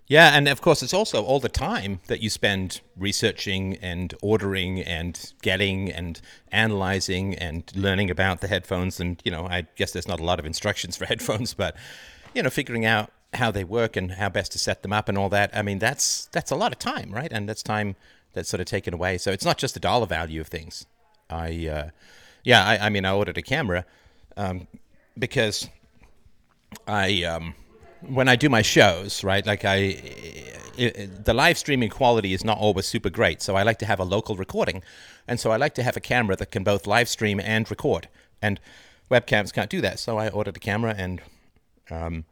Yeah, 0.07 0.31
and 0.35 0.49
of 0.49 0.63
course, 0.63 0.83
it's 0.83 0.95
also 0.95 1.23
all 1.23 1.39
the 1.39 1.51
time 1.51 2.01
that 2.07 2.23
you 2.23 2.31
spend 2.31 2.81
researching 2.97 3.77
and 3.77 4.15
ordering 4.23 4.81
and 4.81 5.33
getting 5.43 5.93
and 5.93 6.19
analyzing 6.51 7.35
and 7.35 7.71
learning 7.77 8.11
about 8.11 8.41
the 8.41 8.49
headphones. 8.49 9.01
And, 9.01 9.21
you 9.23 9.31
know, 9.31 9.47
I 9.47 9.67
guess 9.77 9.93
there's 9.93 10.09
not 10.09 10.19
a 10.19 10.25
lot 10.25 10.39
of 10.39 10.47
instructions 10.47 10.97
for 10.97 11.05
headphones, 11.13 11.53
but, 11.53 11.77
you 12.35 12.43
know, 12.43 12.49
figuring 12.49 12.87
out 12.87 13.11
how 13.35 13.51
they 13.51 13.65
work 13.65 13.97
and 13.97 14.13
how 14.13 14.29
best 14.29 14.53
to 14.53 14.59
set 14.59 14.83
them 14.83 14.93
up 14.93 15.09
and 15.09 15.19
all 15.19 15.29
that. 15.29 15.51
I 15.55 15.63
mean, 15.63 15.79
that's 15.79 16.27
that's 16.27 16.51
a 16.51 16.57
lot 16.57 16.73
of 16.73 16.79
time, 16.79 17.11
right? 17.13 17.31
And 17.31 17.49
that's 17.49 17.63
time 17.63 17.97
that's 18.33 18.49
sort 18.49 18.61
of 18.61 18.67
taken 18.67 18.95
away. 18.95 19.19
So 19.19 19.33
it's 19.33 19.45
not 19.45 19.59
just 19.59 19.75
the 19.75 19.81
dollar 19.81 20.07
value 20.07 20.41
of 20.41 20.49
things. 20.49 20.87
I, 21.31 21.69
uh, 21.69 21.91
yeah, 22.45 22.65
I, 22.65 22.87
I 22.87 22.89
mean, 22.89 23.05
I 23.05 23.13
ordered 23.13 23.37
a 23.37 23.43
camera 23.43 23.85
um, 24.37 24.67
because 25.19 25.69
I 26.87 27.25
um, 27.25 27.55
when 28.01 28.29
I 28.29 28.37
do 28.37 28.49
my 28.49 28.63
shows, 28.63 29.25
right? 29.25 29.45
Like 29.45 29.65
I, 29.65 30.01
i 30.79 31.09
the 31.25 31.35
live 31.35 31.59
streaming 31.59 31.91
quality 31.91 32.33
is 32.33 32.45
not 32.45 32.59
always 32.59 32.87
super 32.87 33.11
great, 33.11 33.43
so 33.43 33.57
I 33.57 33.63
like 33.63 33.79
to 33.81 33.87
have 33.87 34.01
a 34.01 34.05
local 34.05 34.37
recording, 34.37 34.83
and 35.27 35.41
so 35.41 35.51
I 35.51 35.57
like 35.57 35.75
to 35.75 35.83
have 35.83 35.97
a 35.97 36.01
camera 36.01 36.37
that 36.37 36.51
can 36.51 36.65
both 36.65 36.87
live 36.87 37.09
stream 37.09 37.41
and 37.41 37.69
record. 37.71 38.09
And 38.41 38.61
webcams 39.11 39.53
can't 39.53 39.71
do 39.71 39.81
that, 39.81 39.99
so 39.99 40.19
I 40.19 40.29
ordered 40.29 40.57
a 40.57 40.61
camera, 40.61 40.95
and 40.97 41.21
um, 41.91 42.25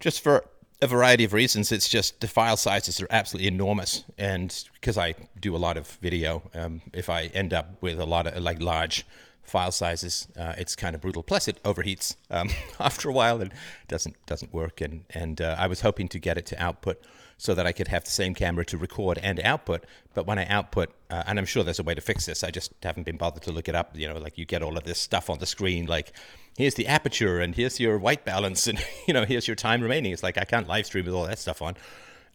just 0.00 0.22
for 0.22 0.44
a 0.80 0.86
variety 0.86 1.24
of 1.24 1.32
reasons, 1.32 1.72
it's 1.72 1.88
just 1.88 2.20
the 2.20 2.28
file 2.28 2.56
sizes 2.56 3.00
are 3.00 3.08
absolutely 3.10 3.48
enormous, 3.48 4.04
and 4.16 4.64
because 4.74 4.96
I 4.96 5.14
do 5.40 5.56
a 5.56 5.58
lot 5.58 5.76
of 5.76 5.88
video, 6.00 6.42
um, 6.54 6.82
if 6.92 7.10
I 7.10 7.24
end 7.34 7.52
up 7.52 7.82
with 7.82 7.98
a 7.98 8.06
lot 8.06 8.26
of 8.26 8.42
like 8.42 8.62
large 8.62 9.04
file 9.48 9.72
sizes, 9.72 10.28
uh, 10.38 10.54
it's 10.58 10.76
kind 10.76 10.94
of 10.94 11.00
brutal. 11.00 11.22
Plus, 11.22 11.48
it 11.48 11.62
overheats 11.62 12.16
um, 12.30 12.50
after 12.80 13.08
a 13.08 13.12
while 13.12 13.40
and 13.40 13.52
doesn't 13.88 14.14
doesn't 14.26 14.52
work. 14.52 14.80
And 14.80 15.04
and 15.10 15.40
uh, 15.40 15.56
I 15.58 15.66
was 15.66 15.80
hoping 15.80 16.08
to 16.08 16.18
get 16.18 16.38
it 16.38 16.46
to 16.46 16.62
output 16.62 17.00
so 17.40 17.54
that 17.54 17.66
I 17.66 17.72
could 17.72 17.88
have 17.88 18.04
the 18.04 18.10
same 18.10 18.34
camera 18.34 18.64
to 18.66 18.76
record 18.76 19.18
and 19.22 19.40
output. 19.40 19.84
But 20.12 20.26
when 20.26 20.38
I 20.38 20.46
output, 20.46 20.90
uh, 21.08 21.22
and 21.26 21.38
I'm 21.38 21.46
sure 21.46 21.62
there's 21.62 21.78
a 21.78 21.84
way 21.84 21.94
to 21.94 22.00
fix 22.00 22.26
this, 22.26 22.42
I 22.42 22.50
just 22.50 22.72
haven't 22.82 23.04
been 23.04 23.16
bothered 23.16 23.44
to 23.44 23.52
look 23.52 23.68
it 23.68 23.76
up. 23.76 23.96
You 23.96 24.08
know, 24.08 24.18
like 24.18 24.36
you 24.36 24.44
get 24.44 24.62
all 24.62 24.76
of 24.76 24.84
this 24.84 24.98
stuff 24.98 25.30
on 25.30 25.38
the 25.38 25.46
screen, 25.46 25.86
like 25.86 26.12
here's 26.56 26.74
the 26.74 26.88
aperture 26.88 27.38
and 27.38 27.54
here's 27.54 27.78
your 27.78 27.96
white 27.98 28.24
balance 28.24 28.66
and 28.66 28.84
you 29.06 29.14
know 29.14 29.24
here's 29.24 29.46
your 29.46 29.56
time 29.56 29.80
remaining. 29.80 30.12
It's 30.12 30.22
like 30.22 30.36
I 30.36 30.44
can't 30.44 30.66
live 30.66 30.86
stream 30.86 31.04
with 31.04 31.14
all 31.14 31.26
that 31.26 31.38
stuff 31.38 31.62
on. 31.62 31.76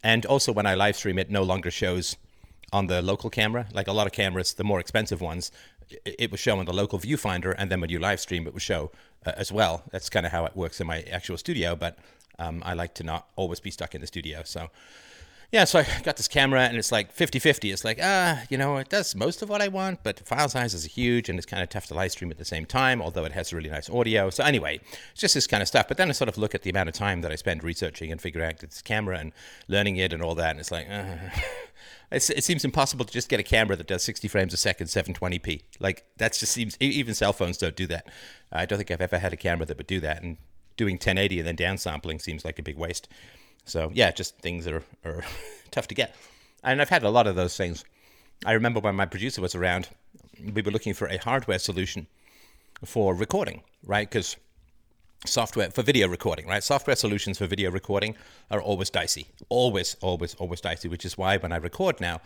And 0.03 0.25
also, 0.25 0.51
when 0.51 0.65
I 0.65 0.75
live 0.75 0.97
stream, 0.97 1.17
it 1.17 1.29
no 1.29 1.43
longer 1.43 1.71
shows 1.71 2.17
on 2.73 2.87
the 2.87 3.01
local 3.01 3.29
camera. 3.29 3.67
Like 3.71 3.87
a 3.87 3.93
lot 3.93 4.07
of 4.07 4.13
cameras, 4.13 4.53
the 4.53 4.63
more 4.63 4.79
expensive 4.79 5.21
ones, 5.21 5.51
it, 6.05 6.31
was 6.31 6.39
show 6.39 6.57
on 6.59 6.65
the 6.65 6.73
local 6.73 6.99
viewfinder, 6.99 7.55
and 7.57 7.71
then 7.71 7.81
when 7.81 7.89
you 7.89 7.99
live 7.99 8.19
stream, 8.19 8.47
it 8.47 8.53
would 8.53 8.61
show 8.61 8.91
uh, 9.25 9.31
as 9.37 9.51
well. 9.51 9.83
That's 9.91 10.09
kind 10.09 10.25
of 10.25 10.31
how 10.31 10.45
it 10.45 10.55
works 10.55 10.79
in 10.81 10.87
my 10.87 11.01
actual 11.03 11.37
studio. 11.37 11.75
But 11.75 11.97
um, 12.39 12.61
I 12.65 12.73
like 12.73 12.93
to 12.95 13.03
not 13.03 13.27
always 13.35 13.59
be 13.59 13.71
stuck 13.71 13.95
in 13.95 14.01
the 14.01 14.07
studio. 14.07 14.41
So 14.43 14.69
yeah, 15.53 15.65
so 15.65 15.79
I 15.79 15.85
got 16.03 16.17
this 16.17 16.27
camera, 16.27 16.61
and 16.61 16.77
it's 16.77 16.91
like 16.91 17.15
50-50. 17.15 17.71
It's 17.71 17.85
like 17.85 17.99
ah, 18.01 18.41
you 18.49 18.57
know, 18.57 18.77
it 18.77 18.89
does 18.89 19.13
most 19.13 19.43
of 19.43 19.49
what 19.49 19.61
I 19.61 19.67
want, 19.67 19.99
but 20.01 20.15
the 20.15 20.23
file 20.23 20.49
size 20.49 20.73
is 20.73 20.83
huge, 20.85 21.29
and 21.29 21.37
it's 21.37 21.45
kind 21.45 21.61
of 21.61 21.69
tough 21.69 21.85
to 21.87 21.93
live 21.93 22.11
stream 22.11 22.31
at 22.31 22.39
the 22.39 22.45
same 22.45 22.65
time. 22.65 23.03
Although 23.03 23.23
it 23.25 23.33
has 23.33 23.53
really 23.53 23.69
nice 23.69 23.87
audio. 23.87 24.31
So 24.31 24.43
anyway, 24.43 24.79
it's 25.11 25.21
just 25.21 25.35
this 25.35 25.45
kind 25.45 25.61
of 25.61 25.67
stuff. 25.67 25.87
But 25.87 25.97
then 25.97 26.09
I 26.09 26.13
sort 26.13 26.27
of 26.27 26.39
look 26.39 26.55
at 26.55 26.63
the 26.63 26.71
amount 26.71 26.89
of 26.89 26.95
time 26.95 27.21
that 27.21 27.31
I 27.31 27.35
spend 27.35 27.63
researching 27.63 28.11
and 28.11 28.19
figuring 28.19 28.49
out 28.49 28.59
this 28.59 28.81
camera 28.81 29.19
and 29.19 29.31
learning 29.67 29.97
it 29.97 30.11
and 30.11 30.23
all 30.23 30.35
that, 30.35 30.51
and 30.51 30.59
it's 30.59 30.71
like. 30.71 30.87
Uh, 30.89 31.15
It's, 32.13 32.29
it 32.29 32.43
seems 32.43 32.63
impossible 32.63 33.05
to 33.05 33.11
just 33.11 33.27
get 33.27 33.39
a 33.39 33.43
camera 33.43 33.75
that 33.75 33.87
does 33.87 34.03
60 34.03 34.27
frames 34.27 34.53
a 34.53 34.57
second, 34.57 34.87
720p. 34.87 35.63
Like 35.79 36.05
that 36.17 36.33
just 36.33 36.51
seems 36.51 36.77
even 36.79 37.13
cell 37.13 37.33
phones 37.33 37.57
don't 37.57 37.75
do 37.75 37.87
that. 37.87 38.07
I 38.51 38.65
don't 38.65 38.77
think 38.77 38.91
I've 38.91 39.01
ever 39.01 39.17
had 39.17 39.33
a 39.33 39.37
camera 39.37 39.65
that 39.65 39.77
would 39.77 39.87
do 39.87 39.99
that, 40.01 40.21
and 40.21 40.37
doing 40.77 40.95
1080 40.95 41.39
and 41.39 41.47
then 41.47 41.57
downsampling 41.57 42.21
seems 42.21 42.45
like 42.45 42.59
a 42.59 42.63
big 42.63 42.77
waste. 42.77 43.07
So 43.65 43.91
yeah, 43.93 44.11
just 44.11 44.37
things 44.39 44.67
are, 44.67 44.83
are 45.03 45.23
tough 45.71 45.87
to 45.87 45.95
get. 45.95 46.15
And 46.63 46.81
I've 46.81 46.89
had 46.89 47.03
a 47.03 47.09
lot 47.09 47.27
of 47.27 47.35
those 47.35 47.57
things. 47.57 47.83
I 48.45 48.53
remember 48.53 48.79
when 48.79 48.95
my 48.95 49.05
producer 49.05 49.41
was 49.41 49.55
around, 49.55 49.89
we 50.53 50.61
were 50.61 50.71
looking 50.71 50.93
for 50.93 51.07
a 51.07 51.17
hardware 51.17 51.59
solution 51.59 52.07
for 52.85 53.13
recording, 53.13 53.63
right? 53.85 54.09
Because 54.09 54.35
software 55.25 55.71
for 55.71 55.83
video 55.83 56.07
recording, 56.07 56.47
right? 56.47 56.63
Software 56.63 56.95
solutions 56.95 57.37
for 57.37 57.47
video 57.47 57.71
recording 57.71 58.15
are 58.51 58.61
always 58.61 58.89
dicey, 58.89 59.27
always, 59.49 59.95
always, 60.01 60.35
always 60.35 60.61
dicey. 60.61 60.87
Which 60.87 61.05
is 61.05 61.17
why 61.17 61.37
when 61.37 61.51
I 61.51 61.57
record 61.57 62.01
now 62.01 62.21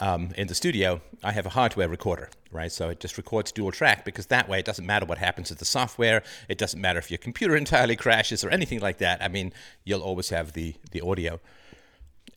um, 0.00 0.30
in 0.36 0.46
the 0.46 0.54
studio, 0.54 1.00
I 1.24 1.32
have 1.32 1.46
a 1.46 1.50
hardware 1.50 1.88
recorder, 1.88 2.30
right? 2.52 2.70
So 2.70 2.88
it 2.88 3.00
just 3.00 3.16
records 3.16 3.50
dual 3.50 3.72
track 3.72 4.04
because 4.04 4.26
that 4.26 4.48
way 4.48 4.60
it 4.60 4.64
doesn't 4.64 4.86
matter 4.86 5.06
what 5.06 5.18
happens 5.18 5.48
to 5.48 5.54
the 5.54 5.64
software. 5.64 6.22
It 6.48 6.58
doesn't 6.58 6.80
matter 6.80 6.98
if 6.98 7.10
your 7.10 7.18
computer 7.18 7.56
entirely 7.64 7.96
crashes 7.96 8.44
or 8.44 8.50
anything 8.50 8.80
like 8.80 8.98
that. 8.98 9.22
I 9.22 9.28
mean, 9.28 9.52
you'll 9.84 10.02
always 10.02 10.28
have 10.30 10.52
the 10.52 10.74
the 10.92 11.00
audio. 11.00 11.40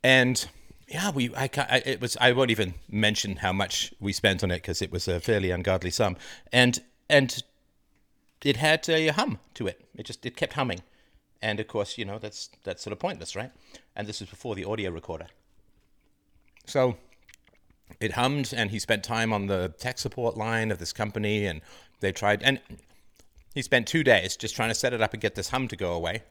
And 0.02 0.48
yeah, 0.88 1.10
we 1.10 1.34
I, 1.34 1.48
I 1.56 1.82
it 1.86 2.00
was 2.00 2.16
I 2.20 2.32
won't 2.32 2.50
even 2.50 2.74
mention 2.90 3.36
how 3.36 3.52
much 3.52 3.94
we 4.00 4.12
spent 4.12 4.42
on 4.42 4.50
it 4.50 4.56
because 4.56 4.82
it 4.82 4.90
was 4.90 5.06
a 5.06 5.20
fairly 5.20 5.50
ungodly 5.50 5.90
sum. 5.90 6.16
And 6.52 6.80
and 7.08 7.42
it 8.44 8.56
had 8.56 8.88
a 8.88 9.08
hum 9.08 9.38
to 9.54 9.66
it. 9.66 9.84
It 9.94 10.06
just 10.06 10.24
it 10.26 10.36
kept 10.36 10.54
humming, 10.54 10.80
and 11.40 11.60
of 11.60 11.68
course, 11.68 11.98
you 11.98 12.04
know 12.04 12.18
that's 12.18 12.50
that's 12.64 12.82
sort 12.82 12.92
of 12.92 12.98
pointless, 12.98 13.36
right? 13.36 13.50
And 13.96 14.06
this 14.06 14.20
was 14.20 14.30
before 14.30 14.54
the 14.54 14.64
audio 14.64 14.90
recorder. 14.90 15.26
So 16.66 16.96
it 18.00 18.12
hummed, 18.12 18.52
and 18.56 18.70
he 18.70 18.78
spent 18.78 19.04
time 19.04 19.32
on 19.32 19.46
the 19.46 19.74
tech 19.78 19.98
support 19.98 20.36
line 20.36 20.70
of 20.70 20.78
this 20.78 20.92
company, 20.92 21.46
and 21.46 21.60
they 22.00 22.12
tried, 22.12 22.42
and 22.42 22.60
he 23.54 23.62
spent 23.62 23.86
two 23.86 24.02
days 24.02 24.36
just 24.36 24.56
trying 24.56 24.70
to 24.70 24.74
set 24.74 24.92
it 24.92 25.02
up 25.02 25.12
and 25.12 25.20
get 25.20 25.34
this 25.34 25.50
hum 25.50 25.68
to 25.68 25.76
go 25.76 25.92
away. 25.92 26.22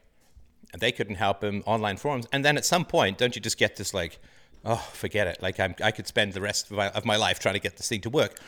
And 0.72 0.80
they 0.80 0.92
couldn't 0.92 1.16
help 1.16 1.44
him. 1.44 1.62
Online 1.66 1.96
forums, 1.96 2.26
and 2.32 2.44
then 2.44 2.56
at 2.56 2.64
some 2.64 2.84
point, 2.84 3.18
don't 3.18 3.34
you 3.36 3.42
just 3.42 3.58
get 3.58 3.76
this 3.76 3.92
like, 3.92 4.18
oh, 4.64 4.88
forget 4.92 5.26
it. 5.26 5.42
Like 5.42 5.60
I'm, 5.60 5.74
I 5.82 5.90
could 5.90 6.06
spend 6.06 6.32
the 6.32 6.40
rest 6.40 6.70
of 6.70 6.76
my, 6.76 6.88
of 6.90 7.04
my 7.04 7.16
life 7.16 7.38
trying 7.38 7.54
to 7.54 7.60
get 7.60 7.76
this 7.76 7.88
thing 7.88 8.00
to 8.02 8.10
work. 8.10 8.38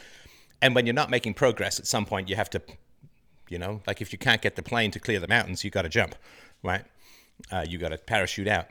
And 0.62 0.74
when 0.74 0.86
you're 0.86 0.94
not 0.94 1.10
making 1.10 1.34
progress, 1.34 1.78
at 1.78 1.86
some 1.86 2.06
point 2.06 2.28
you 2.28 2.36
have 2.36 2.50
to 2.50 2.62
you 3.48 3.58
know, 3.58 3.80
like 3.86 4.00
if 4.00 4.12
you 4.12 4.18
can't 4.18 4.42
get 4.42 4.56
the 4.56 4.62
plane 4.62 4.90
to 4.92 5.00
clear 5.00 5.20
the 5.20 5.28
mountains, 5.28 5.64
you 5.64 5.70
got 5.70 5.82
to 5.82 5.88
jump, 5.88 6.14
right? 6.62 6.84
Uh, 7.50 7.64
you 7.68 7.78
got 7.78 7.90
to 7.90 7.98
parachute 7.98 8.48
out. 8.48 8.66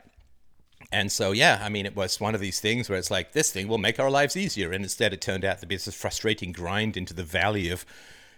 And 0.92 1.10
so, 1.10 1.32
yeah, 1.32 1.60
I 1.62 1.68
mean, 1.68 1.86
it 1.86 1.96
was 1.96 2.20
one 2.20 2.34
of 2.34 2.40
these 2.40 2.60
things 2.60 2.88
where 2.88 2.98
it's 2.98 3.10
like, 3.10 3.32
this 3.32 3.50
thing 3.50 3.68
will 3.68 3.78
make 3.78 3.98
our 3.98 4.10
lives 4.10 4.36
easier. 4.36 4.72
And 4.72 4.84
instead, 4.84 5.12
it 5.12 5.20
turned 5.20 5.44
out 5.44 5.60
to 5.60 5.66
be 5.66 5.76
this 5.76 5.94
frustrating 5.94 6.52
grind 6.52 6.96
into 6.96 7.14
the 7.14 7.24
valley 7.24 7.70
of 7.70 7.86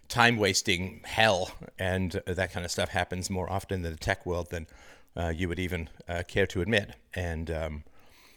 time 0.08 0.36
wasting 0.36 1.00
hell. 1.04 1.50
And 1.78 2.20
that 2.26 2.52
kind 2.52 2.64
of 2.64 2.70
stuff 2.70 2.90
happens 2.90 3.30
more 3.30 3.50
often 3.50 3.84
in 3.84 3.90
the 3.90 3.96
tech 3.96 4.24
world 4.24 4.50
than 4.50 4.66
uh, 5.16 5.32
you 5.34 5.48
would 5.48 5.58
even 5.58 5.88
uh, 6.08 6.22
care 6.28 6.46
to 6.46 6.60
admit. 6.60 6.94
And, 7.14 7.50
um, 7.50 7.84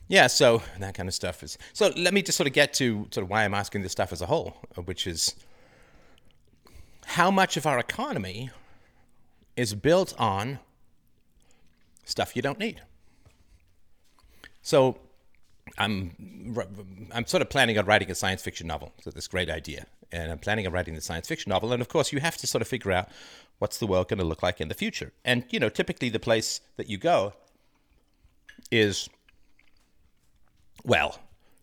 yeah, 0.08 0.26
so 0.26 0.64
that 0.80 0.95
kind 0.95 1.08
of 1.08 1.14
stuff 1.14 1.43
is. 1.43 1.58
So 1.74 1.91
let 1.95 2.14
me 2.14 2.24
just 2.24 2.38
sort 2.38 2.47
of 2.47 2.54
get 2.54 2.74
to 2.76 3.08
sort 3.12 3.24
of 3.24 3.30
why 3.30 3.45
I'm 3.45 3.54
asking 3.54 3.84
this 3.84 3.91
stuff 3.91 4.12
as 4.12 4.22
a 4.22 4.26
whole, 4.26 4.58
which 4.86 5.06
is 5.06 5.36
how 7.10 7.32
much 7.32 7.57
of 7.57 7.66
our 7.66 7.80
economy 7.80 8.51
is 9.55 9.74
built 9.74 10.14
on 10.20 10.60
stuff 12.05 12.36
you 12.36 12.41
don't 12.41 12.60
need. 12.60 12.82
So 14.62 14.99
I'm 15.78 16.55
I'm 17.12 17.26
sort 17.26 17.41
of 17.41 17.49
planning 17.49 17.80
on 17.80 17.86
writing 17.86 18.12
a 18.12 18.16
science 18.16 18.43
fiction 18.43 18.68
novel. 18.68 18.93
So 19.01 19.10
this 19.10 19.28
great 19.28 19.49
idea, 19.49 19.88
and 20.12 20.32
I'm 20.32 20.38
planning 20.38 20.68
on 20.68 20.74
writing 20.74 20.93
the 20.93 21.01
science 21.01 21.28
fiction 21.28 21.49
novel. 21.49 21.74
And 21.74 21.82
of 21.82 21.88
course, 21.88 22.14
you 22.14 22.20
have 22.20 22.38
to 22.38 22.47
sort 22.47 22.62
of 22.62 22.68
figure 22.68 22.91
out 22.91 23.10
what's 23.57 23.80
the 23.80 23.88
world 23.88 24.07
going 24.07 24.20
to 24.20 24.26
look 24.26 24.43
like 24.43 24.62
in 24.62 24.68
the 24.68 24.76
future. 24.76 25.12
And 25.26 25.45
you 25.49 25.60
know, 25.60 25.70
typically 25.70 26.10
the 26.10 26.20
place 26.20 26.62
that 26.78 26.89
you 26.89 26.97
go 26.99 27.34
is 28.70 29.10
well, 30.84 31.20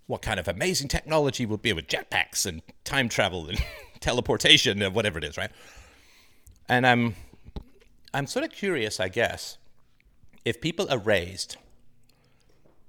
what 0.09 0.23
kind 0.23 0.41
of 0.41 0.49
amazing 0.49 0.89
technology 0.89 1.47
will 1.47 1.57
be 1.57 1.73
with 1.73 1.87
jetpacks 1.87 2.47
and 2.47 2.63
time 2.85 3.09
travel 3.09 3.49
and 3.49 3.63
teleportation 4.01 4.83
and 4.83 4.95
whatever 4.95 5.19
it 5.19 5.25
is, 5.25 5.37
right? 5.37 5.51
And 6.69 6.87
I'm 6.87 7.15
I'm 8.15 8.27
sort 8.27 8.45
of 8.45 8.53
curious, 8.53 8.99
I 9.01 9.09
guess, 9.09 9.59
if 10.45 10.61
people 10.61 10.87
are 10.91 10.99
raised 10.99 11.57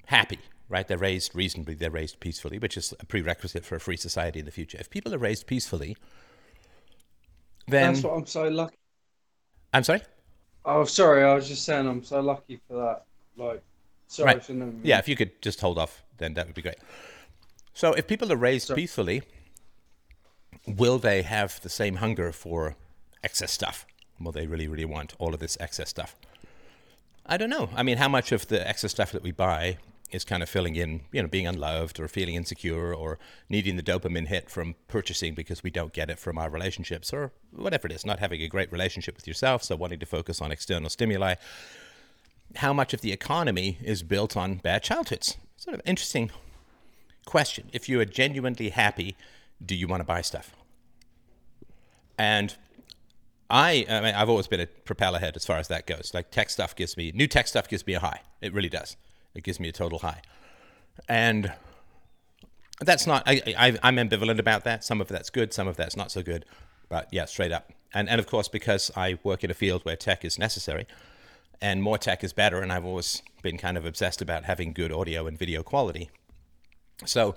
happy, 0.08 0.40
right? 0.70 0.88
They're 0.88 0.98
raised 0.98 1.36
reasonably, 1.36 1.76
they're 1.76 1.92
raised 1.92 2.20
peacefully, 2.20 2.60
which 2.60 2.78
is 2.78 2.94
a 3.00 3.06
prerequisite 3.06 3.66
for 3.66 3.76
a 3.76 3.80
free 3.80 3.98
society 3.98 4.40
in 4.40 4.46
the 4.46 4.52
future. 4.52 4.78
If 4.80 4.90
people 4.90 5.14
are 5.14 5.18
raised 5.18 5.48
peacefully, 5.48 5.98
then 7.68 7.94
That's 7.94 8.04
what 8.04 8.14
I'm 8.14 8.26
so 8.26 8.48
lucky. 8.48 8.78
I'm 9.74 9.84
sorry. 9.84 10.02
Oh, 10.66 10.86
sorry. 10.86 11.24
I 11.24 11.34
was 11.34 11.48
just 11.48 11.66
saying 11.66 11.88
I'm 11.88 12.04
so 12.04 12.20
lucky 12.22 12.60
for 12.68 12.76
that. 12.76 13.06
Like, 13.36 13.64
sorry 14.08 14.36
Right. 14.36 14.50
Yeah, 14.84 15.00
if 15.00 15.08
you 15.08 15.16
could 15.16 15.42
just 15.42 15.62
hold 15.62 15.78
off, 15.78 16.04
then 16.18 16.34
that 16.36 16.46
would 16.48 16.56
be 16.56 16.62
great. 16.62 16.78
So, 17.74 17.94
if 17.94 18.08
people 18.08 18.32
are 18.32 18.38
raised 18.38 18.68
Sorry. 18.68 18.82
peacefully, 18.82 19.22
will 20.68 21.00
they 21.00 21.22
have 21.22 21.62
the 21.62 21.70
same 21.70 21.96
hunger 21.96 22.32
for 22.32 22.76
excess 23.24 23.52
stuff? 23.52 23.86
Will 24.20 24.32
they 24.32 24.48
really, 24.48 24.68
really 24.68 24.86
want 24.86 25.14
all 25.20 25.34
of 25.34 25.40
this 25.40 25.58
excess 25.60 25.90
stuff? 25.90 26.16
I 27.26 27.38
don't 27.38 27.50
know. 27.50 27.70
I 27.76 27.84
mean, 27.84 27.98
how 27.98 28.08
much 28.08 28.32
of 28.32 28.48
the 28.48 28.68
excess 28.68 28.92
stuff 28.92 29.12
that 29.12 29.24
we 29.24 29.32
buy 29.32 29.78
is 30.12 30.24
kind 30.24 30.42
of 30.42 30.48
filling 30.48 30.76
in, 30.76 31.02
you 31.12 31.22
know, 31.22 31.28
being 31.28 31.46
unloved 31.46 32.00
or 32.00 32.08
feeling 32.08 32.36
insecure 32.36 32.94
or 32.94 33.20
needing 33.50 33.76
the 33.76 33.84
dopamine 33.84 34.28
hit 34.28 34.50
from 34.50 34.76
purchasing 34.88 35.34
because 35.34 35.64
we 35.64 35.70
don't 35.70 35.92
get 35.92 36.10
it 36.10 36.18
from 36.18 36.38
our 36.38 36.50
relationships 36.50 37.12
or 37.12 37.32
whatever 37.52 37.88
it 37.88 37.92
is, 37.92 38.06
not 38.06 38.20
having 38.20 38.42
a 38.42 38.48
great 38.48 38.72
relationship 38.72 39.16
with 39.18 39.28
yourself, 39.28 39.64
so 39.64 39.76
wanting 39.76 40.00
to 40.00 40.06
focus 40.06 40.42
on 40.42 40.52
external 40.52 40.90
stimuli 40.90 41.36
how 42.56 42.74
much 42.74 42.94
of 42.94 43.02
the 43.02 43.12
economy 43.12 43.78
is 43.84 44.04
built 44.04 44.38
on 44.38 44.56
bad 44.56 44.84
childhoods? 44.84 45.38
Sort 45.58 45.76
of 45.76 45.82
interesting 45.86 46.32
question. 47.26 47.70
If 47.74 47.90
you 47.90 48.00
are 48.00 48.06
genuinely 48.06 48.70
happy, 48.70 49.16
do 49.64 49.76
you 49.76 49.88
want 49.88 50.02
to 50.02 50.06
buy 50.06 50.22
stuff? 50.22 50.56
And 52.18 52.56
I, 53.50 53.86
I 53.90 54.02
mean, 54.02 54.16
I've 54.16 54.30
always 54.30 54.48
been 54.48 54.60
a 54.60 54.68
propeller 54.68 55.20
head 55.20 55.36
as 55.36 55.46
far 55.46 55.58
as 55.58 55.68
that 55.70 55.88
goes. 55.88 56.12
Like 56.14 56.32
tech 56.32 56.50
stuff 56.50 56.76
gives 56.76 56.98
me 56.98 57.12
new 57.14 57.28
tech 57.28 57.48
stuff 57.48 57.68
gives 57.68 57.86
me 57.86 57.94
a 57.94 58.00
high. 58.00 58.22
It 58.42 58.54
really 58.54 58.70
does. 58.70 58.98
It 59.34 59.44
gives 59.44 59.60
me 59.60 59.70
a 59.70 59.72
total 59.72 60.00
high. 60.00 60.22
And 61.08 61.54
that's 62.82 63.08
not. 63.08 63.24
I, 63.26 63.42
I, 63.58 63.78
I'm 63.84 63.96
ambivalent 63.96 64.40
about 64.40 64.64
that. 64.66 64.84
Some 64.84 65.02
of 65.02 65.08
that's 65.08 65.30
good. 65.30 65.54
Some 65.54 65.68
of 65.68 65.78
that's 65.78 65.96
not 65.96 66.12
so 66.12 66.22
good. 66.22 66.46
But 66.90 67.08
yeah, 67.12 67.26
straight 67.26 67.52
up. 67.52 67.72
And 67.94 68.10
and 68.10 68.20
of 68.20 68.28
course, 68.28 68.48
because 68.48 68.92
I 68.96 69.18
work 69.24 69.44
in 69.44 69.52
a 69.52 69.54
field 69.54 69.84
where 69.84 69.96
tech 69.96 70.26
is 70.26 70.38
necessary, 70.38 70.88
and 71.62 71.82
more 71.82 71.98
tech 71.98 72.24
is 72.24 72.34
better. 72.34 72.62
And 72.62 72.72
I've 72.72 72.86
always 72.86 73.22
been 73.42 73.58
kind 73.58 73.78
of 73.78 73.86
obsessed 73.86 74.22
about 74.22 74.44
having 74.44 74.74
good 74.74 74.92
audio 74.92 75.28
and 75.28 75.38
video 75.38 75.64
quality. 75.64 76.10
So, 77.06 77.36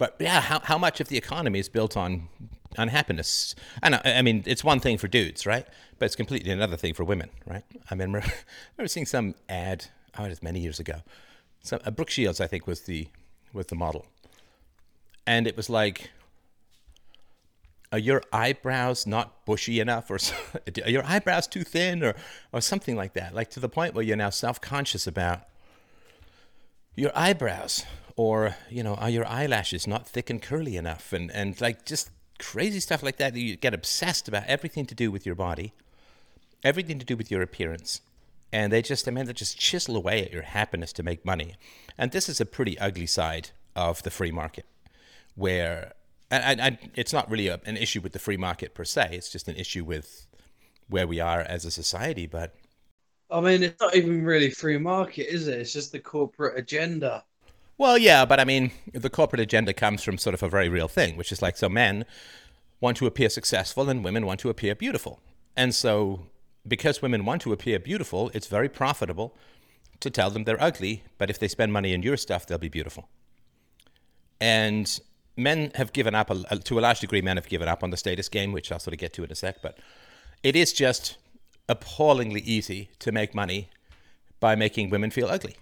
but 0.00 0.16
yeah, 0.18 0.40
how, 0.40 0.60
how 0.60 0.78
much 0.78 0.98
of 1.02 1.08
the 1.08 1.18
economy 1.18 1.58
is 1.58 1.68
built 1.68 1.94
on 1.94 2.30
unhappiness? 2.78 3.54
And 3.82 3.96
I, 3.96 4.00
I 4.04 4.22
mean, 4.22 4.42
it's 4.46 4.64
one 4.64 4.80
thing 4.80 4.96
for 4.96 5.08
dudes, 5.08 5.44
right? 5.44 5.66
But 5.98 6.06
it's 6.06 6.16
completely 6.16 6.50
another 6.50 6.78
thing 6.78 6.94
for 6.94 7.04
women, 7.04 7.28
right? 7.46 7.64
I 7.90 7.94
mean, 7.94 8.08
I 8.16 8.22
remember 8.78 8.88
seeing 8.88 9.04
some 9.04 9.34
ad, 9.50 9.88
oh, 10.18 10.24
it 10.24 10.30
was 10.30 10.42
many 10.42 10.58
years 10.58 10.80
ago. 10.80 11.02
So, 11.60 11.78
uh, 11.84 11.90
Brooke 11.90 12.08
Shields, 12.08 12.40
I 12.40 12.46
think, 12.46 12.66
was 12.66 12.80
the 12.80 13.08
was 13.52 13.66
the 13.66 13.74
model, 13.74 14.06
and 15.26 15.46
it 15.46 15.54
was 15.54 15.68
like, 15.68 16.10
are 17.92 17.98
your 17.98 18.22
eyebrows 18.32 19.06
not 19.06 19.44
bushy 19.44 19.80
enough 19.80 20.10
or 20.10 20.16
are 20.84 20.90
your 20.90 21.04
eyebrows 21.04 21.46
too 21.46 21.62
thin 21.62 22.02
or 22.02 22.14
or 22.54 22.62
something 22.62 22.96
like 22.96 23.12
that 23.12 23.34
like 23.34 23.50
to 23.50 23.60
the 23.60 23.68
point 23.68 23.92
where 23.92 24.04
you're 24.04 24.16
now 24.16 24.30
self-conscious 24.30 25.06
about 25.06 25.40
your 26.94 27.10
eyebrows 27.14 27.84
or 28.16 28.56
you 28.68 28.82
know 28.82 28.94
are 28.94 29.10
your 29.10 29.26
eyelashes 29.26 29.86
not 29.86 30.08
thick 30.08 30.30
and 30.30 30.42
curly 30.42 30.76
enough 30.76 31.12
and 31.12 31.30
and 31.32 31.60
like 31.60 31.84
just 31.84 32.10
crazy 32.38 32.80
stuff 32.80 33.02
like 33.02 33.16
that 33.18 33.34
you 33.36 33.56
get 33.56 33.74
obsessed 33.74 34.26
about 34.28 34.44
everything 34.46 34.86
to 34.86 34.94
do 34.94 35.10
with 35.10 35.26
your 35.26 35.34
body 35.34 35.72
everything 36.64 36.98
to 36.98 37.04
do 37.04 37.16
with 37.16 37.30
your 37.30 37.42
appearance 37.42 38.00
and 38.52 38.72
they 38.72 38.82
just 38.82 39.06
i 39.06 39.10
mean 39.10 39.26
they 39.26 39.32
just 39.32 39.58
chisel 39.58 39.96
away 39.96 40.24
at 40.24 40.32
your 40.32 40.42
happiness 40.42 40.92
to 40.92 41.02
make 41.02 41.24
money 41.24 41.54
and 41.98 42.12
this 42.12 42.28
is 42.28 42.40
a 42.40 42.46
pretty 42.46 42.78
ugly 42.78 43.06
side 43.06 43.50
of 43.76 44.02
the 44.02 44.10
free 44.10 44.32
market 44.32 44.66
where 45.34 45.92
and, 46.30 46.60
and 46.60 46.78
it's 46.94 47.12
not 47.12 47.28
really 47.28 47.48
a, 47.48 47.60
an 47.66 47.76
issue 47.76 48.00
with 48.00 48.12
the 48.12 48.18
free 48.18 48.36
market 48.36 48.74
per 48.74 48.84
se 48.84 49.10
it's 49.12 49.30
just 49.30 49.48
an 49.48 49.56
issue 49.56 49.84
with 49.84 50.26
where 50.88 51.06
we 51.06 51.20
are 51.20 51.40
as 51.40 51.64
a 51.64 51.70
society 51.70 52.26
but 52.26 52.54
I 53.30 53.40
mean, 53.40 53.62
it's 53.62 53.80
not 53.80 53.94
even 53.94 54.24
really 54.24 54.50
free 54.50 54.78
market, 54.78 55.32
is 55.32 55.46
it? 55.46 55.60
It's 55.60 55.72
just 55.72 55.92
the 55.92 56.00
corporate 56.00 56.58
agenda. 56.58 57.24
Well 57.80 57.98
yeah 57.98 58.24
but 58.24 58.38
i 58.38 58.44
mean 58.44 58.70
the 58.92 59.10
corporate 59.18 59.40
agenda 59.40 59.72
comes 59.72 60.02
from 60.02 60.16
sort 60.18 60.34
of 60.34 60.42
a 60.42 60.48
very 60.56 60.68
real 60.68 60.88
thing 60.88 61.16
which 61.16 61.32
is 61.32 61.40
like 61.40 61.56
so 61.56 61.68
men 61.68 62.04
want 62.80 62.96
to 62.96 63.06
appear 63.06 63.28
successful 63.28 63.88
and 63.88 64.02
women 64.02 64.26
want 64.26 64.40
to 64.40 64.48
appear 64.48 64.74
beautiful. 64.74 65.20
And 65.56 65.74
so 65.74 66.26
because 66.66 67.02
women 67.02 67.24
want 67.24 67.42
to 67.42 67.52
appear 67.52 67.78
beautiful 67.78 68.30
it's 68.34 68.46
very 68.46 68.68
profitable 68.68 69.36
to 70.00 70.10
tell 70.10 70.30
them 70.30 70.44
they're 70.44 70.62
ugly 70.62 71.04
but 71.18 71.30
if 71.30 71.38
they 71.38 71.48
spend 71.48 71.72
money 71.72 71.92
in 71.92 72.02
your 72.02 72.16
stuff 72.16 72.46
they'll 72.46 72.58
be 72.58 72.68
beautiful. 72.68 73.08
And 74.40 75.00
men 75.36 75.72
have 75.74 75.92
given 75.92 76.14
up 76.14 76.30
to 76.64 76.78
a 76.78 76.80
large 76.80 77.00
degree 77.00 77.22
men 77.22 77.36
have 77.36 77.48
given 77.48 77.68
up 77.68 77.82
on 77.82 77.90
the 77.90 77.96
status 77.96 78.28
game 78.28 78.52
which 78.52 78.70
i'll 78.70 78.78
sort 78.78 78.92
of 78.92 78.98
get 78.98 79.12
to 79.12 79.24
in 79.24 79.30
a 79.30 79.34
sec 79.34 79.62
but 79.62 79.78
it 80.42 80.54
is 80.54 80.72
just 80.72 81.16
appallingly 81.68 82.40
easy 82.40 82.90
to 82.98 83.10
make 83.10 83.34
money 83.34 83.70
by 84.38 84.54
making 84.54 84.90
women 84.90 85.10
feel 85.10 85.28
ugly 85.28 85.56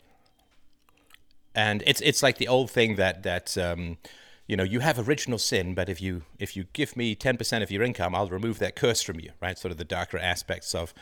and 1.59 1.83
it's 1.87 2.01
it's 2.03 2.23
like 2.23 2.39
the 2.39 2.47
old 2.47 2.71
thing 2.71 2.95
that 2.95 3.25
that 3.25 3.59
um, 3.59 3.99
you 4.47 4.57
know 4.57 4.63
you 4.63 4.79
have 4.79 5.09
original 5.09 5.39
sin 5.39 5.75
but 5.75 5.89
if 5.89 6.01
you 6.01 6.23
if 6.39 6.57
you 6.57 6.65
give 6.73 6.97
me 6.97 7.17
10% 7.17 7.63
of 7.63 7.71
your 7.71 7.83
income 7.83 8.15
i'll 8.15 8.29
remove 8.29 8.61
that 8.61 8.77
curse 8.77 9.03
from 9.03 9.19
you 9.19 9.31
right? 9.43 9.59
Sort 9.59 9.73
of 9.73 9.79
the 9.79 9.85
darker 9.85 10.19
aspects 10.19 10.75
of 10.75 10.95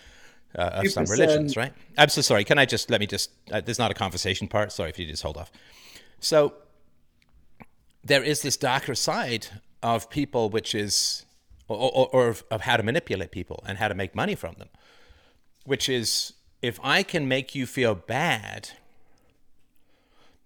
uh, 0.58 0.80
of 0.80 0.90
some 0.90 1.04
2%. 1.04 1.10
religions 1.10 1.56
right? 1.56 1.74
I'm 1.98 2.08
so 2.08 2.22
sorry. 2.22 2.44
Can 2.44 2.58
i 2.58 2.64
just 2.64 2.90
let 2.90 3.00
me 3.00 3.06
just 3.06 3.30
uh, 3.52 3.60
there's 3.60 3.78
not 3.78 3.90
a 3.90 3.94
conversation 3.94 4.48
part. 4.48 4.72
Sorry 4.72 4.88
if 4.88 4.98
you 4.98 5.06
just 5.06 5.22
hold 5.22 5.36
off. 5.36 5.52
So 6.20 6.54
there 8.02 8.22
is 8.22 8.40
this 8.40 8.56
darker 8.56 8.94
side 8.94 9.48
of 9.82 10.08
people 10.08 10.48
which 10.48 10.74
is 10.74 11.26
or, 11.68 11.76
or, 11.76 12.08
or 12.12 12.28
of, 12.28 12.44
of 12.50 12.62
how 12.62 12.76
to 12.78 12.82
manipulate 12.82 13.30
people 13.30 13.62
and 13.66 13.76
how 13.76 13.88
to 13.88 13.94
make 13.94 14.14
money 14.14 14.34
from 14.34 14.54
them 14.58 14.68
which 15.64 15.88
is 15.88 16.32
if 16.62 16.78
i 16.82 17.02
can 17.02 17.28
make 17.28 17.54
you 17.54 17.66
feel 17.66 17.94
bad 17.94 18.70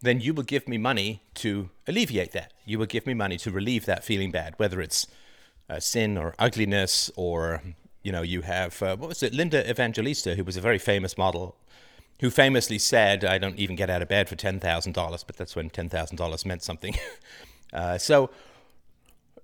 then 0.03 0.21
you 0.21 0.33
will 0.33 0.43
give 0.43 0.67
me 0.67 0.79
money 0.79 1.23
to 1.35 1.71
alleviate 1.87 2.33
that. 2.33 2.53
You 2.65 2.79
will 2.79 2.87
give 2.87 3.07
me 3.07 3.15
money 3.15 3.37
to 3.39 3.51
relieve 3.51 3.85
that 3.87 4.05
feeling 4.05 4.31
bad, 4.31 4.55
whether 4.57 4.81
it's 4.81 5.07
uh, 5.69 5.81
sin 5.81 6.17
or 6.17 6.35
ugliness, 6.39 7.11
or 7.17 7.63
you 8.03 8.13
know, 8.13 8.23
you 8.23 8.43
have 8.43 8.83
uh, 8.83 8.97
what 8.97 9.09
was 9.09 9.23
it, 9.23 9.35
Linda 9.35 9.69
Evangelista, 9.69 10.35
who 10.35 10.45
was 10.45 10.57
a 10.57 10.61
very 10.61 10.79
famous 10.79 11.19
model, 11.19 11.57
who 12.21 12.31
famously 12.31 12.79
said, 12.79 13.25
"I 13.25 13.39
don't 13.39 13.59
even 13.59 13.77
get 13.77 13.91
out 13.91 14.03
of 14.03 14.09
bed 14.09 14.29
for 14.29 14.37
ten 14.37 14.59
thousand 14.59 14.93
dollars," 14.93 15.23
but 15.23 15.37
that's 15.37 15.55
when 15.55 15.69
ten 15.71 15.89
thousand 15.89 16.17
dollars 16.17 16.47
meant 16.47 16.63
something. 16.63 16.97
uh, 17.73 17.99
so 17.99 18.31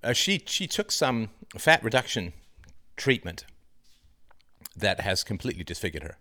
uh, 0.03 0.13
she 0.13 0.41
she 0.45 0.65
took 0.65 0.91
some 0.91 1.29
fat 1.57 1.83
reduction 1.83 2.33
treatment 2.95 3.45
that 4.75 5.01
has 5.01 5.23
completely 5.23 5.63
disfigured 5.63 6.03
her 6.03 6.17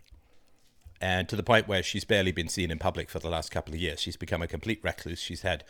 and 1.01 1.29
to 1.29 1.37
the 1.37 1.43
point 1.43 1.69
where 1.69 1.83
she's 1.83 2.05
barely 2.05 2.33
been 2.33 2.49
seen 2.49 2.71
in 2.71 2.79
public 2.79 3.11
for 3.11 3.19
the 3.19 3.29
last 3.29 3.51
couple 3.51 3.75
of 3.75 3.81
years. 3.81 4.01
She's 4.01 4.17
become 4.17 4.43
a 4.43 4.47
complete 4.47 4.81
recluse. 4.83 5.21
She's 5.21 5.43
had 5.43 5.65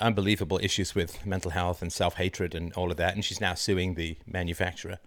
unbelievable 0.00 0.60
issues 0.62 0.94
with 0.94 1.24
mental 1.26 1.50
health 1.50 1.82
and 1.82 1.92
self 1.92 2.14
hatred 2.14 2.54
and 2.54 2.72
all 2.74 2.90
of 2.90 2.96
that, 2.96 3.14
and 3.14 3.24
she's 3.24 3.40
now 3.40 3.54
suing 3.54 3.94
the 3.94 4.16
manufacturer 4.26 4.98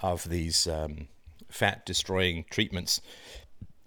of 0.00 0.28
these 0.28 0.66
um, 0.66 1.08
fat 1.48 1.86
destroying 1.86 2.44
treatments 2.50 3.00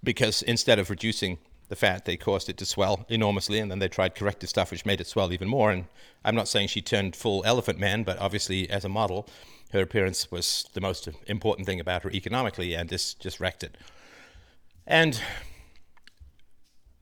because 0.03 0.41
instead 0.43 0.80
of 0.80 0.89
reducing 0.89 1.39
the 1.68 1.76
fat, 1.76 2.06
they 2.06 2.16
caused 2.16 2.47
it 2.47 2.58
to 2.58 2.66
swell 2.66 3.06
enormously, 3.10 3.60
and 3.60 3.72
then 3.72 3.80
they 3.80 3.88
tried 3.88 4.16
corrective 4.16 4.49
stuff 4.49 4.72
which 4.72 4.86
made 4.86 5.01
it 5.01 5.08
swell 5.08 5.34
even 5.34 5.47
more. 5.47 5.72
And 5.72 5.86
I'm 6.24 6.36
not 6.36 6.47
saying 6.47 6.68
she 6.68 6.82
turned 6.82 7.16
full 7.16 7.43
elephant 7.43 7.80
man, 7.80 8.03
but 8.03 8.20
obviously, 8.20 8.70
as 8.70 8.86
a 8.86 8.89
model, 8.89 9.28
her 9.72 9.82
appearance 9.82 10.30
was 10.32 10.70
the 10.74 10.82
most 10.82 11.10
important 11.28 11.66
thing 11.66 11.80
about 11.80 12.03
her 12.03 12.12
economically, 12.12 12.76
and 12.76 12.89
this 12.89 13.16
just 13.16 13.39
wrecked 13.39 13.64
it. 13.64 13.78
And 14.88 15.21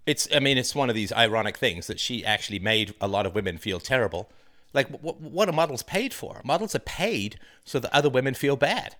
it's, 0.06 0.28
I 0.34 0.40
mean, 0.40 0.58
it's 0.58 0.76
one 0.76 0.90
of 0.90 0.96
these 0.96 1.12
ironic 1.12 1.58
things 1.58 1.88
that 1.88 2.00
she 2.00 2.26
actually 2.26 2.60
made 2.60 2.94
a 3.00 3.08
lot 3.08 3.26
of 3.26 3.36
women 3.36 3.58
feel 3.58 3.80
terrible. 3.80 4.30
Like, 4.74 4.90
what, 4.90 5.22
what 5.22 5.48
are 5.48 5.54
models 5.54 5.84
paid 5.84 6.14
for? 6.14 6.42
Models 6.44 6.76
are 6.76 6.80
paid 6.80 7.40
so 7.64 7.80
that 7.80 7.94
other 7.94 8.10
women 8.10 8.34
feel 8.34 8.56
bad. 8.56 8.96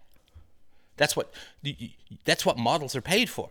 That's 0.98 1.16
what, 1.16 1.34
that's 2.26 2.46
what 2.46 2.58
models 2.58 2.96
are 2.96 3.02
paid 3.02 3.30
for. 3.30 3.50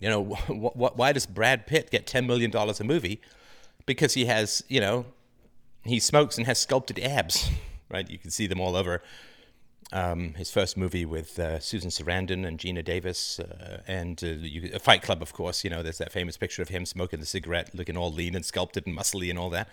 You 0.00 0.08
know, 0.08 0.34
wh- 0.34 0.72
wh- 0.76 0.96
why 0.96 1.12
does 1.12 1.26
Brad 1.26 1.66
Pitt 1.66 1.90
get 1.90 2.06
$10 2.06 2.26
million 2.26 2.54
a 2.54 2.84
movie? 2.84 3.20
Because 3.84 4.14
he 4.14 4.26
has, 4.26 4.62
you 4.68 4.80
know, 4.80 5.06
he 5.84 5.98
smokes 5.98 6.38
and 6.38 6.46
has 6.46 6.58
sculpted 6.58 6.98
abs, 7.00 7.50
right? 7.90 8.08
You 8.08 8.18
can 8.18 8.30
see 8.30 8.46
them 8.46 8.60
all 8.60 8.76
over. 8.76 9.02
Um, 9.90 10.34
his 10.34 10.50
first 10.50 10.76
movie 10.76 11.04
with 11.04 11.38
uh, 11.38 11.58
Susan 11.58 11.90
Sarandon 11.90 12.46
and 12.46 12.58
Geena 12.58 12.82
Davis, 12.82 13.38
uh, 13.38 13.82
and 13.86 14.22
uh, 14.24 14.28
you, 14.28 14.78
Fight 14.78 15.02
Club, 15.02 15.20
of 15.20 15.34
course. 15.34 15.64
You 15.64 15.70
know, 15.70 15.82
there's 15.82 15.98
that 15.98 16.12
famous 16.12 16.38
picture 16.38 16.62
of 16.62 16.68
him 16.68 16.86
smoking 16.86 17.20
the 17.20 17.26
cigarette, 17.26 17.74
looking 17.74 17.96
all 17.96 18.10
lean 18.10 18.34
and 18.34 18.44
sculpted 18.44 18.86
and 18.86 18.96
muscly 18.96 19.28
and 19.28 19.38
all 19.38 19.50
that. 19.50 19.68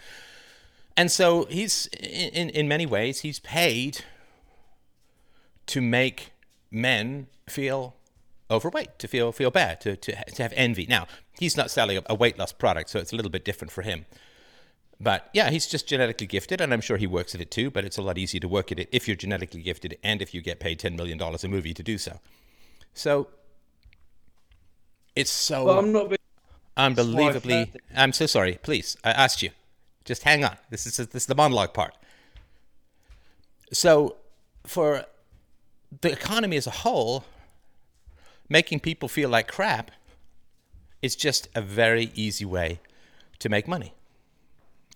And 0.97 1.09
so 1.09 1.45
he's, 1.45 1.87
in, 1.87 2.49
in 2.49 2.67
many 2.67 2.85
ways, 2.85 3.21
he's 3.21 3.39
paid 3.39 4.03
to 5.67 5.81
make 5.81 6.33
men 6.69 7.27
feel 7.47 7.95
overweight, 8.51 8.99
to 8.99 9.07
feel 9.07 9.31
feel 9.31 9.51
bad, 9.51 9.79
to, 9.81 9.95
to, 9.95 10.11
to 10.11 10.43
have 10.43 10.53
envy. 10.55 10.85
Now, 10.87 11.07
he's 11.39 11.55
not 11.55 11.71
selling 11.71 11.99
a 12.07 12.15
weight 12.15 12.37
loss 12.37 12.51
product, 12.51 12.89
so 12.89 12.99
it's 12.99 13.13
a 13.13 13.15
little 13.15 13.31
bit 13.31 13.45
different 13.45 13.71
for 13.71 13.83
him. 13.83 14.05
But 15.01 15.29
yeah, 15.33 15.49
he's 15.49 15.65
just 15.65 15.87
genetically 15.87 16.27
gifted, 16.27 16.59
and 16.59 16.73
I'm 16.73 16.81
sure 16.81 16.97
he 16.97 17.07
works 17.07 17.33
at 17.33 17.41
it 17.41 17.51
too. 17.51 17.71
But 17.71 17.85
it's 17.85 17.97
a 17.97 18.01
lot 18.01 18.17
easier 18.17 18.41
to 18.41 18.47
work 18.47 18.71
at 18.71 18.79
it 18.79 18.89
if 18.91 19.07
you're 19.07 19.15
genetically 19.15 19.61
gifted 19.61 19.97
and 20.03 20.21
if 20.21 20.33
you 20.33 20.41
get 20.41 20.59
paid 20.59 20.79
$10 20.79 20.95
million 20.97 21.21
a 21.21 21.47
movie 21.47 21.73
to 21.73 21.83
do 21.83 21.97
so. 21.97 22.19
So 22.93 23.29
it's 25.15 25.31
so 25.31 25.65
But 25.65 25.77
I'm 25.77 25.91
not 25.91 26.13
unbelievably. 26.75 27.71
I'm 27.95 28.13
so 28.13 28.25
sorry. 28.25 28.59
Please, 28.61 28.97
I 29.03 29.11
asked 29.11 29.41
you. 29.41 29.51
Just 30.05 30.23
hang 30.23 30.43
on. 30.43 30.57
This 30.69 30.85
is 30.85 30.97
this 30.97 31.23
is 31.23 31.25
the 31.27 31.35
monologue 31.35 31.73
part. 31.73 31.95
So, 33.71 34.15
for 34.65 35.05
the 36.01 36.11
economy 36.11 36.57
as 36.57 36.65
a 36.65 36.71
whole, 36.71 37.25
making 38.49 38.79
people 38.79 39.07
feel 39.07 39.29
like 39.29 39.47
crap 39.47 39.91
is 41.01 41.15
just 41.15 41.47
a 41.53 41.61
very 41.61 42.11
easy 42.15 42.45
way 42.45 42.79
to 43.37 43.49
make 43.49 43.67
money. 43.67 43.93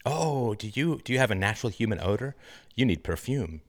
Oh, 0.05 0.53
do 0.55 0.69
you 0.73 1.01
do 1.03 1.11
you 1.11 1.19
have 1.19 1.31
a 1.31 1.35
natural 1.35 1.69
human 1.69 1.99
odor? 1.99 2.35
You 2.75 2.85
need 2.85 3.03
perfume. 3.03 3.61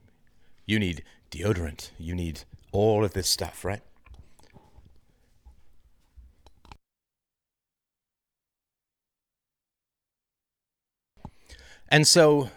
You 0.65 0.79
need 0.79 1.03
deodorant. 1.31 1.91
You 1.99 2.15
need 2.15 2.43
all 2.71 3.05
of 3.05 3.13
this 3.13 3.29
stuff, 3.29 3.65
right? 3.65 3.81
And 11.89 12.07
so 12.07 12.49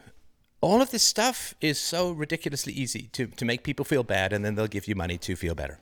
all 0.60 0.82
of 0.82 0.90
this 0.90 1.02
stuff 1.02 1.54
is 1.60 1.78
so 1.80 2.10
ridiculously 2.12 2.72
easy 2.72 3.08
to, 3.12 3.26
to 3.26 3.44
make 3.44 3.62
people 3.62 3.84
feel 3.84 4.02
bad 4.02 4.32
and 4.32 4.44
then 4.44 4.54
they'll 4.54 4.66
give 4.66 4.88
you 4.88 4.94
money 4.94 5.18
to 5.18 5.36
feel 5.36 5.54
better. 5.54 5.78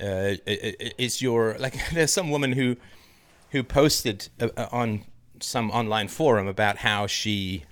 Uh, 0.00 0.36
is 0.46 1.20
your 1.20 1.56
like 1.58 1.74
there's 1.92 2.12
some 2.12 2.30
woman 2.30 2.52
who 2.52 2.76
who 3.50 3.62
posted 3.62 4.28
uh, 4.40 4.48
uh, 4.56 4.68
on 4.72 5.04
some 5.42 5.70
online 5.70 6.08
forum 6.08 6.46
about 6.46 6.78
how 6.78 7.06
she 7.06 7.64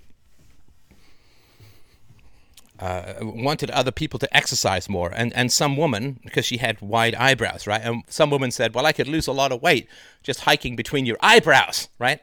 uh, 2.79 3.15
wanted 3.21 3.71
other 3.71 3.91
people 3.91 4.19
to 4.21 4.37
exercise 4.37 4.89
more, 4.89 5.11
and 5.15 5.33
and 5.35 5.51
some 5.51 5.77
woman 5.77 6.21
because 6.23 6.45
she 6.45 6.59
had 6.59 6.81
wide 6.81 7.15
eyebrows, 7.15 7.67
right? 7.67 7.83
And 7.83 8.05
some 8.09 8.31
woman 8.31 8.51
said, 8.51 8.75
"Well, 8.75 8.87
I 8.87 8.93
could 8.93 9.09
lose 9.09 9.27
a 9.27 9.33
lot 9.33 9.53
of 9.53 9.63
weight 9.63 9.89
just 10.23 10.41
hiking 10.41 10.77
between 10.77 11.05
your 11.05 11.17
eyebrows, 11.21 11.89
right?" 11.99 12.21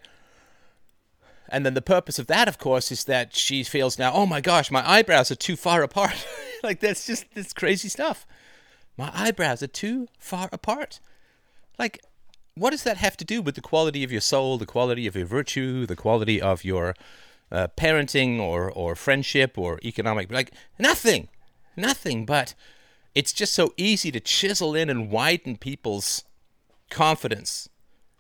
And 1.49 1.65
then 1.65 1.73
the 1.73 1.81
purpose 1.81 2.17
of 2.17 2.27
that, 2.27 2.47
of 2.47 2.57
course, 2.57 2.91
is 2.91 3.03
that 3.03 3.35
she 3.35 3.63
feels 3.63 3.99
now, 3.99 4.13
"Oh 4.13 4.25
my 4.25 4.39
gosh, 4.41 4.71
my 4.71 4.87
eyebrows 4.89 5.29
are 5.29 5.35
too 5.35 5.55
far 5.55 5.83
apart." 5.83 6.25
like 6.63 6.79
that's 6.79 7.05
just 7.05 7.25
this 7.33 7.51
crazy 7.51 7.89
stuff. 7.89 8.25
My 8.97 9.11
eyebrows 9.13 9.61
are 9.61 9.67
too 9.67 10.07
far 10.17 10.47
apart. 10.51 10.99
Like, 11.77 12.01
what 12.55 12.71
does 12.71 12.83
that 12.83 12.97
have 12.97 13.17
to 13.17 13.25
do 13.25 13.41
with 13.41 13.55
the 13.55 13.61
quality 13.61 14.03
of 14.03 14.11
your 14.11 14.21
soul, 14.21 14.57
the 14.57 14.65
quality 14.65 15.07
of 15.07 15.15
your 15.15 15.25
virtue, 15.25 15.85
the 15.85 15.95
quality 15.95 16.41
of 16.41 16.63
your 16.63 16.95
uh, 17.51 17.67
parenting 17.77 18.39
or, 18.39 18.71
or 18.71 18.95
friendship 18.95 19.57
or 19.57 19.79
economic? 19.83 20.31
Like, 20.31 20.51
nothing. 20.79 21.27
Nothing. 21.75 22.25
But 22.25 22.55
it's 23.13 23.33
just 23.33 23.53
so 23.53 23.73
easy 23.75 24.09
to 24.11 24.21
chisel 24.21 24.73
in 24.73 24.89
and 24.89 25.11
widen 25.11 25.57
people's 25.57 26.23
confidence 26.89 27.67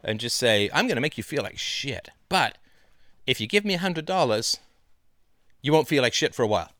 and 0.03 0.19
just 0.19 0.35
say, 0.35 0.69
I'm 0.73 0.87
going 0.87 0.95
to 0.95 1.01
make 1.01 1.17
you 1.17 1.23
feel 1.23 1.43
like 1.43 1.57
shit. 1.57 2.09
But 2.27 2.57
if 3.25 3.39
you 3.39 3.47
give 3.47 3.63
me 3.63 3.75
a 3.75 3.79
$100, 3.79 4.59
you 5.61 5.71
won't 5.71 5.87
feel 5.87 6.03
like 6.03 6.13
shit 6.13 6.35
for 6.35 6.43
a 6.43 6.47
while. 6.47 6.71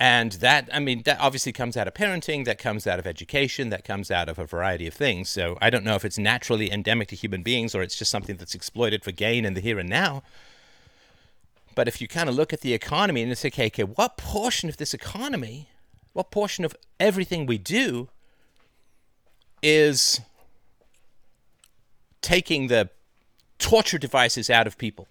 And 0.00 0.32
that, 0.32 0.70
I 0.72 0.80
mean, 0.80 1.02
that 1.02 1.20
obviously 1.20 1.52
comes 1.52 1.76
out 1.76 1.86
of 1.86 1.92
parenting, 1.92 2.46
that 2.46 2.58
comes 2.58 2.86
out 2.86 2.98
of 2.98 3.06
education, 3.06 3.68
that 3.68 3.84
comes 3.84 4.10
out 4.10 4.30
of 4.30 4.38
a 4.38 4.46
variety 4.46 4.86
of 4.86 4.94
things. 4.94 5.28
So 5.28 5.58
I 5.60 5.68
don't 5.68 5.84
know 5.84 5.94
if 5.94 6.06
it's 6.06 6.16
naturally 6.16 6.72
endemic 6.72 7.08
to 7.08 7.16
human 7.16 7.42
beings 7.42 7.74
or 7.74 7.82
it's 7.82 7.98
just 7.98 8.10
something 8.10 8.36
that's 8.36 8.54
exploited 8.54 9.04
for 9.04 9.12
gain 9.12 9.44
in 9.44 9.52
the 9.52 9.60
here 9.60 9.78
and 9.78 9.90
now. 9.90 10.22
But 11.74 11.86
if 11.86 12.00
you 12.00 12.08
kind 12.08 12.30
of 12.30 12.34
look 12.34 12.54
at 12.54 12.62
the 12.62 12.72
economy 12.72 13.22
and 13.22 13.36
say, 13.36 13.48
okay, 13.48 13.66
okay, 13.66 13.84
what 13.84 14.16
portion 14.16 14.70
of 14.70 14.78
this 14.78 14.94
economy, 14.94 15.68
what 16.14 16.30
portion 16.30 16.64
of 16.64 16.74
everything 16.98 17.44
we 17.44 17.58
do 17.58 18.08
is 19.62 20.22
taking 22.22 22.68
the 22.68 22.88
torture 23.58 23.98
devices 23.98 24.48
out 24.48 24.66
of 24.66 24.78
people? 24.78 25.08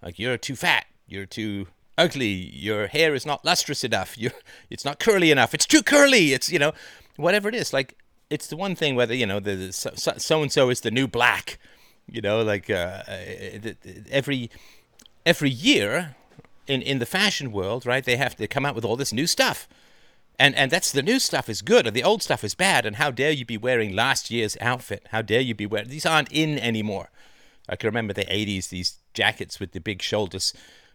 Like, 0.00 0.20
you're 0.20 0.38
too 0.38 0.54
fat, 0.54 0.86
you're 1.08 1.26
too 1.26 1.66
ugly. 1.96 2.26
Your 2.26 2.86
hair 2.86 3.14
is 3.14 3.26
not 3.26 3.44
lustrous 3.44 3.84
enough. 3.84 4.16
You, 4.24 4.30
it's 4.70 4.84
not 4.84 4.98
curly 4.98 5.30
enough. 5.30 5.54
It's 5.54 5.66
too 5.66 5.82
curly. 5.82 6.32
It's 6.32 6.50
you 6.50 6.58
know, 6.58 6.72
whatever 7.16 7.48
it 7.48 7.54
is. 7.54 7.72
Like 7.72 7.96
it's 8.30 8.46
the 8.46 8.56
one 8.56 8.74
thing 8.74 8.96
whether 8.96 9.14
you 9.14 9.26
know 9.26 9.40
the 9.40 9.72
so 9.72 10.42
and 10.42 10.52
so 10.52 10.70
is 10.70 10.80
the 10.80 10.90
new 10.90 11.06
black. 11.06 11.58
You 12.06 12.20
know, 12.20 12.42
like 12.42 12.68
uh, 12.70 13.02
every 14.10 14.50
every 15.24 15.50
year 15.50 16.16
in 16.66 16.82
in 16.82 16.98
the 16.98 17.06
fashion 17.06 17.52
world, 17.52 17.86
right? 17.86 18.04
They 18.04 18.16
have 18.16 18.36
to 18.36 18.46
come 18.46 18.66
out 18.66 18.74
with 18.74 18.84
all 18.84 18.96
this 18.96 19.12
new 19.12 19.26
stuff. 19.26 19.68
And 20.38 20.54
and 20.56 20.70
that's 20.70 20.90
the 20.90 21.02
new 21.02 21.18
stuff 21.18 21.48
is 21.48 21.62
good 21.62 21.86
and 21.86 21.94
the 21.94 22.02
old 22.02 22.22
stuff 22.22 22.42
is 22.42 22.54
bad. 22.54 22.86
And 22.86 22.96
how 22.96 23.10
dare 23.10 23.30
you 23.30 23.44
be 23.44 23.58
wearing 23.58 23.94
last 23.94 24.30
year's 24.30 24.56
outfit? 24.60 25.06
How 25.10 25.22
dare 25.22 25.40
you 25.40 25.54
be 25.54 25.66
wearing 25.66 25.88
these 25.88 26.06
aren't 26.06 26.32
in 26.32 26.58
anymore. 26.58 27.10
I 27.68 27.76
can 27.76 27.88
remember 27.88 28.12
the 28.12 28.26
80s, 28.26 28.68
these 28.68 28.98
jackets 29.14 29.58
with 29.58 29.72
the 29.72 29.80
big 29.80 30.02
shoulders 30.02 30.52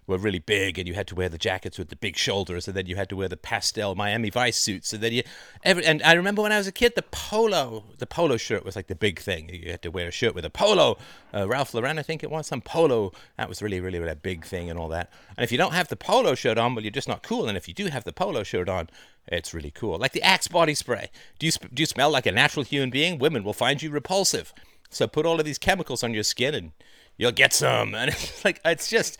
were 0.10 0.18
really 0.18 0.40
big, 0.40 0.78
and 0.78 0.88
you 0.88 0.96
had 0.96 1.08
to 1.08 1.16
wear 1.16 1.30
the 1.30 1.38
jackets 1.38 1.78
with 1.78 1.90
the 1.90 1.96
big 1.96 2.18
shoulders, 2.18 2.68
and 2.68 2.76
then 2.76 2.88
you 2.88 2.96
had 2.96 3.08
to 3.10 3.16
wear 3.16 3.30
the 3.30 3.38
pastel 3.38 3.96
Miami 3.96 4.30
Vice 4.30 4.58
suits, 4.58 4.92
and 4.92 5.02
then 5.02 5.14
you 5.14 5.24
every. 5.64 5.86
And 5.86 6.02
I 6.04 6.14
remember 6.14 6.42
when 6.42 6.52
I 6.52 6.58
was 6.58 6.68
a 6.68 6.72
kid, 6.72 6.94
the 6.96 7.04
polo, 7.04 7.86
the 7.98 8.06
polo 8.06 8.36
shirt 8.36 8.66
was 8.66 8.76
like 8.76 8.88
the 8.88 8.96
big 8.96 9.20
thing. 9.20 9.50
You 9.50 9.72
had 9.72 9.82
to 9.84 9.92
wear 9.92 10.08
a 10.08 10.12
shirt 10.12 10.36
with 10.36 10.44
a 10.44 10.50
polo. 10.50 10.98
Uh, 11.34 11.48
Ralph 11.48 11.74
Lauren, 11.74 12.00
I 12.00 12.02
think 12.02 12.24
it 12.24 12.32
was, 12.32 12.48
some 12.48 12.62
polo. 12.62 13.14
That 13.38 13.48
was 13.48 13.62
really, 13.62 13.80
really, 13.80 14.00
really 14.00 14.12
a 14.12 14.16
big 14.16 14.46
thing, 14.46 14.70
and 14.70 14.78
all 14.78 14.90
that. 14.90 15.12
And 15.38 15.44
if 15.44 15.52
you 15.52 15.58
don't 15.58 15.74
have 15.74 15.88
the 15.88 15.96
polo 15.96 16.36
shirt 16.36 16.58
on, 16.58 16.76
well, 16.76 16.84
you're 16.84 16.92
just 16.92 17.08
not 17.08 17.24
cool. 17.24 17.48
And 17.48 17.58
if 17.58 17.68
you 17.68 17.74
do 17.74 17.86
have 17.88 18.04
the 18.04 18.14
polo 18.14 18.44
shirt 18.44 18.68
on, 18.68 18.90
it's 19.28 19.54
really 19.54 19.72
cool. 19.72 19.98
Like 19.98 20.14
the 20.14 20.24
Axe 20.24 20.48
body 20.48 20.74
spray. 20.74 21.12
Do 21.38 21.46
you 21.46 21.52
do 21.74 21.82
you 21.82 21.86
smell 21.86 22.10
like 22.10 22.26
a 22.26 22.32
natural 22.32 22.66
human 22.66 22.90
being? 22.90 23.20
Women 23.20 23.44
will 23.44 23.54
find 23.54 23.82
you 23.82 23.92
repulsive. 23.92 24.54
So 24.90 25.08
put 25.08 25.26
all 25.26 25.40
of 25.40 25.46
these 25.46 25.60
chemicals 25.60 26.04
on 26.04 26.14
your 26.16 26.24
skin, 26.24 26.56
and 26.56 26.72
you'll 27.18 27.32
get 27.32 27.54
some. 27.54 27.94
And 28.00 28.10
it's 28.10 28.44
like 28.44 28.60
it's 28.66 28.90
just 28.90 29.20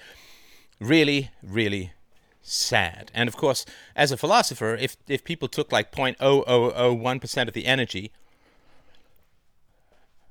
really, 0.80 1.32
really 1.44 1.94
sad. 2.42 3.12
And 3.14 3.28
of 3.28 3.36
course, 3.36 3.66
as 3.96 4.12
a 4.12 4.18
philosopher, 4.18 4.76
if 4.76 4.98
if 5.08 5.24
people 5.24 5.48
took 5.48 5.72
like 5.72 5.92
0.0001% 5.92 7.48
of 7.48 7.54
the 7.54 7.66
energy 7.66 8.12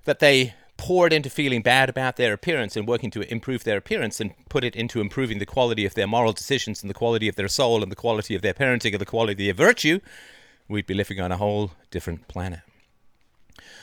that 0.04 0.18
they 0.18 0.54
poured 0.78 1.12
into 1.12 1.28
feeling 1.28 1.60
bad 1.60 1.90
about 1.90 2.16
their 2.16 2.32
appearance 2.32 2.76
and 2.76 2.86
working 2.86 3.10
to 3.10 3.30
improve 3.32 3.64
their 3.64 3.76
appearance 3.76 4.20
and 4.20 4.32
put 4.48 4.64
it 4.64 4.76
into 4.76 5.00
improving 5.00 5.38
the 5.38 5.46
quality 5.46 5.84
of 5.84 5.94
their 5.94 6.06
moral 6.06 6.32
decisions 6.32 6.82
and 6.82 6.88
the 6.88 6.94
quality 6.94 7.28
of 7.28 7.34
their 7.34 7.48
soul 7.48 7.82
and 7.82 7.90
the 7.90 7.96
quality 7.96 8.34
of 8.34 8.42
their 8.42 8.54
parenting 8.54 8.92
and 8.92 9.00
the 9.00 9.04
quality 9.04 9.50
of 9.50 9.56
their 9.56 9.66
virtue, 9.66 9.98
we'd 10.68 10.86
be 10.86 10.94
living 10.94 11.20
on 11.20 11.32
a 11.32 11.36
whole 11.36 11.72
different 11.90 12.28
planet. 12.28 12.60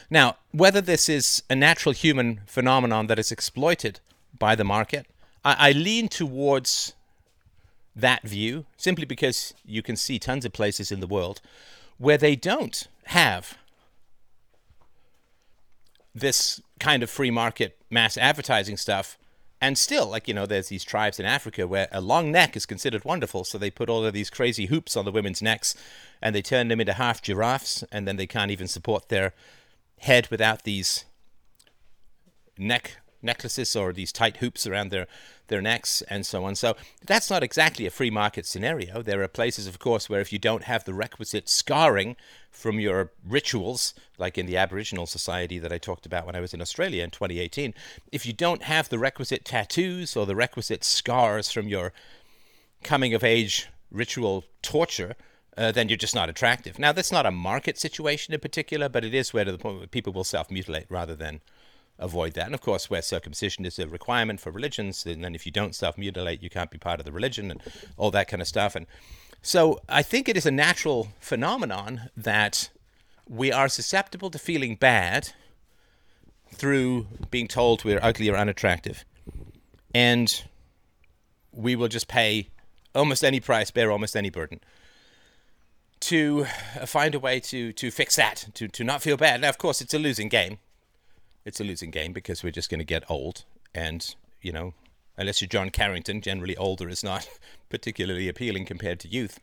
Now, 0.10 0.38
whether 0.52 0.82
this 0.82 1.10
is 1.10 1.44
a 1.50 1.56
natural 1.56 1.94
human 1.94 2.42
phenomenon 2.46 3.08
that 3.08 3.20
is 3.20 3.32
exploited 3.32 4.00
by 4.40 4.56
the 4.56 4.64
market 4.64 5.06
I, 5.46 5.70
I 5.70 5.72
lean 5.72 6.10
towards 6.10 6.94
that 7.96 8.24
view 8.24 8.66
simply 8.76 9.06
because 9.06 9.54
you 9.64 9.82
can 9.82 9.96
see 9.96 10.20
tons 10.20 10.44
of 10.44 10.52
places 10.52 10.92
in 10.92 11.00
the 11.00 11.08
world 11.08 11.40
where 11.98 12.18
they 12.18 12.36
don't 12.36 12.88
have 13.06 13.58
this 16.14 16.62
kind 16.80 17.04
of 17.04 17.10
free 17.10 17.32
market 17.32 17.78
mass 17.90 18.18
advertising 18.18 18.76
stuff. 18.76 19.18
And 19.62 19.78
still 19.78 20.08
like 20.08 20.28
you 20.28 20.34
know 20.34 20.46
there's 20.46 20.68
these 20.68 20.84
tribes 20.84 21.20
in 21.20 21.26
africa 21.26 21.66
where 21.66 21.88
a 21.92 22.02
long 22.02 22.32
neck 22.32 22.58
is 22.58 22.66
considered 22.66 23.06
wonderful. 23.06 23.46
So 23.46 23.58
they 23.58 23.72
put 23.72 23.90
all 23.90 24.06
of 24.06 24.14
these 24.14 24.30
crazy 24.30 24.66
hoops 24.66 24.98
on 24.98 25.06
the 25.06 25.12
women's 25.12 25.42
necks 25.42 25.76
and 26.22 26.36
they 26.36 26.42
turn 26.42 26.68
them 26.68 26.82
into 26.82 26.94
half 26.94 27.22
giraffes 27.22 27.84
and 27.92 28.08
then 28.08 28.18
they 28.18 28.28
can't 28.28 28.52
even 28.52 28.68
support 28.68 29.08
their 29.08 29.34
head 30.00 30.28
without 30.30 30.64
these 30.64 31.06
neck 32.58 32.98
necklaces 33.22 33.76
or 33.76 33.92
these 33.92 34.12
tight 34.12 34.38
hoops 34.38 34.68
around 34.68 34.92
their 34.92 35.08
their 35.48 35.62
necks 35.62 36.02
and 36.04 36.26
so 36.26 36.46
on. 36.46 36.56
So 36.56 36.76
that's 37.06 37.30
not 37.30 37.44
exactly 37.44 37.86
a 37.86 37.92
free 37.92 38.10
market 38.10 38.46
scenario. 38.46 39.02
There 39.02 39.22
are 39.22 39.28
places, 39.28 39.68
of 39.68 39.80
course, 39.80 40.10
where 40.10 40.22
if 40.22 40.34
you 40.34 40.40
don't 40.40 40.64
have 40.64 40.84
the 40.84 40.94
requisite 40.94 41.50
scarring 41.50 42.16
from 42.52 42.80
your 42.80 43.12
rituals, 43.28 43.94
like 44.18 44.38
in 44.38 44.46
the 44.46 44.58
Aboriginal 44.58 45.06
society 45.06 45.60
that 45.60 45.74
I 45.74 45.78
talked 45.78 46.06
about 46.06 46.26
when 46.26 46.36
I 46.36 46.40
was 46.40 46.54
in 46.54 46.62
Australia 46.62 47.04
in 47.04 47.12
2018, 47.12 47.74
if 48.12 48.26
you 48.26 48.34
don't 48.34 48.64
have 48.64 48.90
the 48.90 49.00
requisite 49.00 49.46
tattoos 49.46 50.16
or 50.16 50.26
the 50.26 50.36
requisite 50.36 50.84
scars 50.84 51.52
from 51.52 51.68
your 51.68 51.92
coming 52.84 53.14
of 53.14 53.24
age 53.24 53.68
ritual 53.92 54.46
torture, 54.62 55.16
uh, 55.58 55.72
then 55.72 55.90
you're 55.90 55.98
just 55.98 56.16
not 56.16 56.30
attractive. 56.30 56.78
Now, 56.78 56.92
that's 56.92 57.12
not 57.12 57.26
a 57.26 57.32
market 57.32 57.78
situation 57.78 58.34
in 58.34 58.40
particular, 58.40 58.90
but 58.90 59.06
it 59.06 59.14
is 59.14 59.34
where 59.34 59.46
the 59.46 59.58
point 59.58 59.78
where 59.78 59.88
people 59.88 60.14
will 60.14 60.24
self 60.24 60.52
mutilate 60.52 60.86
rather 60.90 61.16
than 61.16 61.42
avoid 62.00 62.34
that. 62.34 62.46
And 62.46 62.54
of 62.54 62.62
course, 62.62 62.90
where 62.90 63.02
circumcision 63.02 63.66
is 63.66 63.80
a 63.80 63.88
requirement 63.88 64.40
for 64.40 64.52
religions, 64.52 65.06
and 65.06 65.24
then 65.24 65.36
if 65.36 65.46
you 65.46 65.52
don't 65.52 65.76
self 65.76 65.98
mutilate, 65.98 66.42
you 66.42 66.50
can't 66.50 66.72
be 66.72 66.78
part 66.78 67.00
of 67.00 67.06
the 67.06 67.12
religion 67.12 67.52
and 67.52 67.62
all 67.98 68.12
that 68.12 68.28
kind 68.28 68.42
of 68.42 68.48
stuff. 68.48 68.76
And 68.76 68.86
so 69.42 69.80
I 69.88 70.02
think 70.02 70.28
it 70.28 70.38
is 70.38 70.46
a 70.46 70.52
natural 70.52 71.10
phenomenon 71.20 72.10
that 72.18 72.70
we 73.28 73.52
are 73.52 73.70
susceptible 73.70 74.30
to 74.32 74.40
feeling 74.40 74.76
bad 74.76 75.32
through 76.54 77.08
being 77.32 77.48
told 77.48 77.84
we're 77.84 78.00
ugly 78.02 78.30
or 78.30 78.38
unattractive. 78.38 79.04
And 79.94 80.44
we 81.52 81.76
will 81.76 81.88
just 81.88 82.08
pay 82.08 82.50
almost 82.94 83.24
any 83.24 83.40
price, 83.40 83.72
bear 83.72 83.92
almost 83.92 84.16
any 84.16 84.30
burden 84.30 84.60
to 86.02 86.46
uh, 86.80 86.86
find 86.86 87.16
a 87.16 87.20
way 87.20 87.40
to, 87.40 87.72
to 87.74 87.90
fix 87.90 88.16
that, 88.18 88.46
to, 88.54 88.68
to 88.68 88.84
not 88.84 89.02
feel 89.02 89.18
bad. 89.18 89.42
Now, 89.42 89.50
of 89.50 89.58
course, 89.58 89.82
it's 89.82 89.94
a 89.94 90.00
losing 90.00 90.30
game 90.30 90.60
it's 91.46 91.60
a 91.60 91.64
losing 91.64 91.92
game 91.92 92.12
because 92.12 92.44
we're 92.44 92.52
just 92.52 92.70
going 92.70 92.80
to 92.80 92.86
get 92.86 93.10
old. 93.10 93.46
And, 93.74 94.16
you 94.42 94.52
know, 94.52 94.74
unless 95.18 95.42
you're 95.42 95.48
John 95.48 95.70
Carrington, 95.70 96.22
generally 96.22 96.58
older 96.58 96.90
is 96.90 97.04
not 97.04 97.30
particularly 97.70 98.28
appealing 98.28 98.66
compared 98.66 99.00
to 99.02 99.08
youth. 99.08 99.40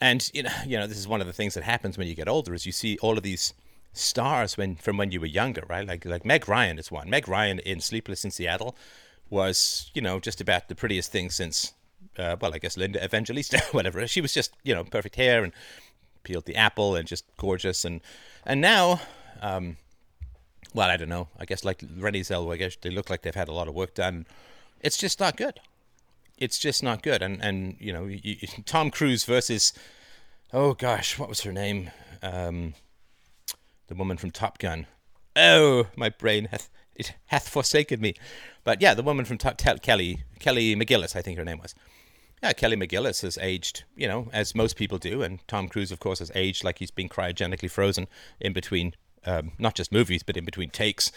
And, 0.00 0.30
you 0.32 0.44
know, 0.44 0.52
you 0.66 0.78
know, 0.78 0.86
this 0.86 0.98
is 0.98 1.08
one 1.08 1.20
of 1.20 1.26
the 1.26 1.32
things 1.32 1.54
that 1.54 1.64
happens 1.64 1.98
when 1.98 2.08
you 2.08 2.14
get 2.14 2.28
older 2.28 2.54
is 2.54 2.66
you 2.66 2.72
see 2.72 2.98
all 2.98 3.16
of 3.16 3.22
these 3.22 3.52
stars 3.92 4.56
when 4.56 4.76
from 4.76 4.96
when 4.96 5.10
you 5.10 5.20
were 5.20 5.26
younger, 5.26 5.64
right? 5.68 5.86
Like 5.86 6.04
like 6.04 6.24
Meg 6.24 6.48
Ryan 6.48 6.78
is 6.78 6.90
one. 6.90 7.10
Meg 7.10 7.28
Ryan 7.28 7.58
in 7.60 7.80
Sleepless 7.80 8.24
in 8.24 8.30
Seattle 8.30 8.76
was, 9.28 9.90
you 9.94 10.00
know, 10.00 10.20
just 10.20 10.40
about 10.40 10.68
the 10.68 10.74
prettiest 10.74 11.10
thing 11.10 11.30
since 11.30 11.72
uh, 12.16 12.36
well, 12.40 12.54
I 12.54 12.58
guess 12.58 12.76
Linda 12.76 13.02
Evangelista, 13.04 13.60
whatever. 13.72 14.06
She 14.06 14.20
was 14.20 14.32
just, 14.32 14.52
you 14.62 14.74
know, 14.74 14.84
perfect 14.84 15.16
hair 15.16 15.44
and 15.44 15.52
peeled 16.22 16.46
the 16.46 16.56
apple 16.56 16.94
and 16.94 17.06
just 17.06 17.24
gorgeous 17.36 17.84
and 17.84 18.00
and 18.46 18.60
now 18.60 19.00
um, 19.40 19.76
well, 20.74 20.90
I 20.90 20.96
don't 20.96 21.08
know. 21.08 21.28
I 21.38 21.44
guess 21.44 21.64
like 21.64 21.78
Renée 21.80 22.20
Zellweger, 22.20 22.78
they 22.80 22.90
look 22.90 23.10
like 23.10 23.22
they've 23.22 23.34
had 23.34 23.48
a 23.48 23.52
lot 23.52 23.68
of 23.68 23.74
work 23.74 23.94
done. 23.94 24.26
It's 24.80 24.96
just 24.96 25.20
not 25.20 25.36
good. 25.36 25.60
It's 26.36 26.58
just 26.58 26.82
not 26.82 27.02
good. 27.02 27.22
And 27.22 27.42
and 27.42 27.76
you 27.80 27.92
know, 27.92 28.06
you, 28.06 28.36
Tom 28.64 28.90
Cruise 28.90 29.24
versus, 29.24 29.72
oh 30.52 30.74
gosh, 30.74 31.18
what 31.18 31.28
was 31.28 31.40
her 31.42 31.52
name? 31.52 31.90
Um, 32.22 32.74
the 33.88 33.94
woman 33.94 34.16
from 34.16 34.30
Top 34.30 34.58
Gun. 34.58 34.86
Oh, 35.34 35.86
my 35.96 36.08
brain 36.08 36.48
hath 36.50 36.68
it 36.94 37.14
hath 37.26 37.48
forsaken 37.48 38.00
me. 38.00 38.14
But 38.64 38.82
yeah, 38.82 38.94
the 38.94 39.02
woman 39.02 39.24
from 39.24 39.38
Top 39.38 39.58
Kelly 39.82 40.24
Kelly 40.38 40.76
McGillis, 40.76 41.16
I 41.16 41.22
think 41.22 41.38
her 41.38 41.44
name 41.44 41.58
was. 41.58 41.74
Yeah, 42.42 42.52
Kelly 42.52 42.76
McGillis 42.76 43.22
has 43.22 43.36
aged, 43.38 43.82
you 43.96 44.06
know, 44.06 44.28
as 44.32 44.54
most 44.54 44.76
people 44.76 44.98
do, 44.98 45.22
and 45.22 45.40
Tom 45.48 45.68
Cruise, 45.68 45.90
of 45.90 45.98
course, 45.98 46.20
has 46.20 46.30
aged 46.36 46.62
like 46.62 46.78
he's 46.78 46.92
been 46.92 47.08
cryogenically 47.08 47.68
frozen 47.68 48.06
in 48.38 48.52
between 48.52 48.94
um, 49.26 49.52
not 49.58 49.74
just 49.74 49.92
movies, 49.92 50.22
but 50.22 50.36
in 50.36 50.44
between 50.44 50.70
takes. 50.70 51.12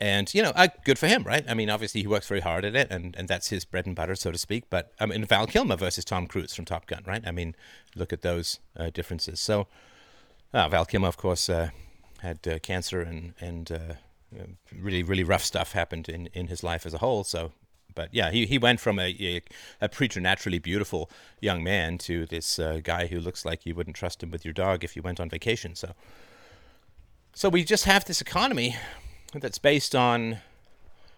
And 0.00 0.34
you 0.34 0.42
know, 0.42 0.52
uh, 0.56 0.66
good 0.84 0.98
for 0.98 1.06
him, 1.06 1.22
right? 1.22 1.44
I 1.48 1.54
mean, 1.54 1.70
obviously 1.70 2.00
he 2.00 2.08
works 2.08 2.26
very 2.26 2.40
hard 2.40 2.64
at 2.64 2.74
it, 2.74 2.88
and, 2.90 3.14
and 3.16 3.28
that's 3.28 3.50
his 3.50 3.64
bread 3.64 3.86
and 3.86 3.94
butter, 3.94 4.16
so 4.16 4.32
to 4.32 4.38
speak. 4.38 4.64
But 4.68 4.92
I 4.98 5.06
mean, 5.06 5.24
Val 5.24 5.46
Kilmer 5.46 5.76
versus 5.76 6.04
Tom 6.04 6.26
Cruise 6.26 6.54
from 6.54 6.64
Top 6.64 6.86
Gun, 6.86 7.04
right? 7.06 7.22
I 7.24 7.30
mean, 7.30 7.54
look 7.94 8.12
at 8.12 8.22
those 8.22 8.58
uh, 8.76 8.90
differences. 8.90 9.38
So, 9.38 9.68
uh, 10.52 10.68
Val 10.68 10.86
Kilmer, 10.86 11.06
of 11.06 11.16
course, 11.16 11.48
uh, 11.48 11.70
had 12.20 12.40
uh, 12.48 12.58
cancer, 12.58 13.00
and 13.00 13.34
and 13.40 13.70
uh, 13.70 13.94
really 14.76 15.04
really 15.04 15.22
rough 15.22 15.44
stuff 15.44 15.70
happened 15.70 16.08
in, 16.08 16.28
in 16.32 16.48
his 16.48 16.64
life 16.64 16.84
as 16.84 16.94
a 16.94 16.98
whole. 16.98 17.22
So, 17.22 17.52
but 17.94 18.08
yeah, 18.12 18.32
he, 18.32 18.46
he 18.46 18.58
went 18.58 18.80
from 18.80 18.98
a, 18.98 19.14
a, 19.20 19.40
a 19.80 19.88
preternaturally 19.88 20.58
beautiful 20.58 21.10
young 21.40 21.62
man 21.62 21.96
to 21.98 22.26
this 22.26 22.58
guy 22.82 23.06
who 23.06 23.20
looks 23.20 23.44
like 23.44 23.64
you 23.66 23.76
wouldn't 23.76 23.94
trust 23.94 24.20
him 24.20 24.32
with 24.32 24.44
your 24.44 24.54
dog 24.54 24.82
if 24.82 24.96
you 24.96 25.02
went 25.02 25.20
on 25.20 25.28
vacation. 25.28 25.76
So. 25.76 25.94
So 27.34 27.48
we 27.48 27.64
just 27.64 27.84
have 27.84 28.04
this 28.04 28.20
economy 28.20 28.76
that's 29.32 29.58
based 29.58 29.94
on 29.94 30.38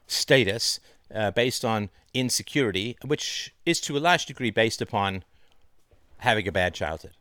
status, 0.06 0.78
uh, 1.12 1.32
based 1.32 1.64
on 1.64 1.90
insecurity, 2.14 2.96
which 3.04 3.52
is 3.66 3.80
to 3.80 3.96
a 3.96 3.98
large 3.98 4.24
degree 4.24 4.52
based 4.52 4.80
upon 4.80 5.24
having 6.18 6.46
a 6.46 6.52
bad 6.52 6.72
childhood. 6.72 7.14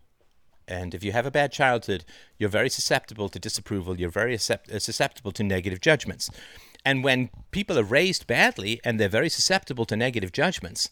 And 0.67 0.93
if 0.93 1.03
you 1.03 1.11
have 1.11 1.25
a 1.25 1.31
bad 1.31 1.51
childhood, 1.51 2.05
you're 2.37 2.49
very 2.49 2.69
susceptible 2.69 3.29
to 3.29 3.39
disapproval, 3.39 3.99
you're 3.99 4.11
very 4.11 4.35
uh, 4.35 4.79
susceptible 4.79 5.31
to 5.33 5.43
negative 5.43 5.81
judgments. 5.81 6.29
And 6.85 7.03
when 7.03 7.31
people 7.49 7.79
are 7.79 7.83
raised 7.83 8.27
badly 8.27 8.79
and 8.83 8.99
they're 8.99 9.09
very 9.09 9.29
susceptible 9.29 9.85
to 9.85 9.95
negative 9.95 10.31
judgments, 10.31 10.89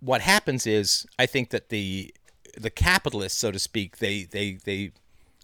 what 0.00 0.22
happens 0.22 0.66
is 0.66 1.06
I 1.18 1.26
think 1.26 1.50
that 1.50 1.68
the 1.68 2.12
the 2.58 2.70
capitalists, 2.70 3.38
so 3.38 3.50
to 3.50 3.58
speak, 3.58 3.98
they 3.98 4.24
they 4.24 4.58
they 4.64 4.92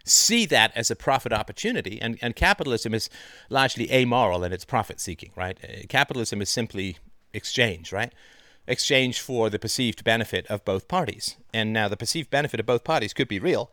see 0.04 0.46
that 0.46 0.72
as 0.76 0.90
a 0.90 0.96
profit 0.96 1.32
opportunity. 1.32 2.00
And, 2.00 2.18
and 2.22 2.34
capitalism 2.36 2.94
is 2.94 3.08
largely 3.48 3.90
amoral 3.92 4.44
in 4.44 4.52
its 4.52 4.64
profit 4.64 5.00
seeking, 5.00 5.30
right? 5.36 5.58
Uh, 5.62 5.86
capitalism 5.88 6.42
is 6.42 6.48
simply 6.50 6.98
exchange, 7.32 7.92
right? 7.92 8.12
Exchange 8.66 9.20
for 9.20 9.50
the 9.50 9.58
perceived 9.58 10.04
benefit 10.04 10.46
of 10.46 10.64
both 10.64 10.88
parties. 10.88 11.36
And 11.52 11.72
now 11.72 11.88
the 11.88 11.96
perceived 11.96 12.30
benefit 12.30 12.60
of 12.60 12.66
both 12.66 12.84
parties 12.84 13.12
could 13.12 13.28
be 13.28 13.38
real 13.38 13.70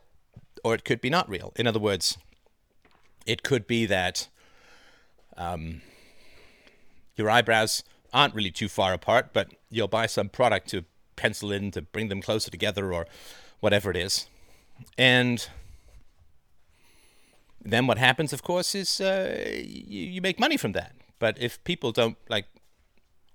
or 0.63 0.75
it 0.75 0.83
could 0.83 1.01
be 1.01 1.09
not 1.09 1.29
real. 1.29 1.53
In 1.55 1.67
other 1.67 1.79
words, 1.79 2.17
it 3.25 3.43
could 3.43 3.67
be 3.67 3.85
that 3.85 4.27
um, 5.37 5.81
your 7.15 7.29
eyebrows 7.29 7.83
aren't 8.13 8.33
really 8.33 8.51
too 8.51 8.67
far 8.67 8.93
apart, 8.93 9.29
but 9.33 9.53
you'll 9.69 9.87
buy 9.87 10.05
some 10.05 10.29
product 10.29 10.67
to 10.69 10.85
pencil 11.15 11.51
in 11.51 11.71
to 11.71 11.81
bring 11.81 12.07
them 12.07 12.21
closer 12.21 12.49
together 12.49 12.93
or 12.93 13.05
whatever 13.59 13.91
it 13.91 13.97
is. 13.97 14.27
And 14.97 15.47
then 17.61 17.87
what 17.87 17.97
happens, 17.97 18.33
of 18.33 18.43
course, 18.43 18.75
is 18.75 19.01
uh, 19.01 19.45
you, 19.55 20.01
you 20.05 20.21
make 20.21 20.39
money 20.39 20.57
from 20.57 20.71
that. 20.73 20.93
But 21.19 21.37
if 21.39 21.63
people 21.63 21.91
don't 21.91 22.17
like, 22.29 22.45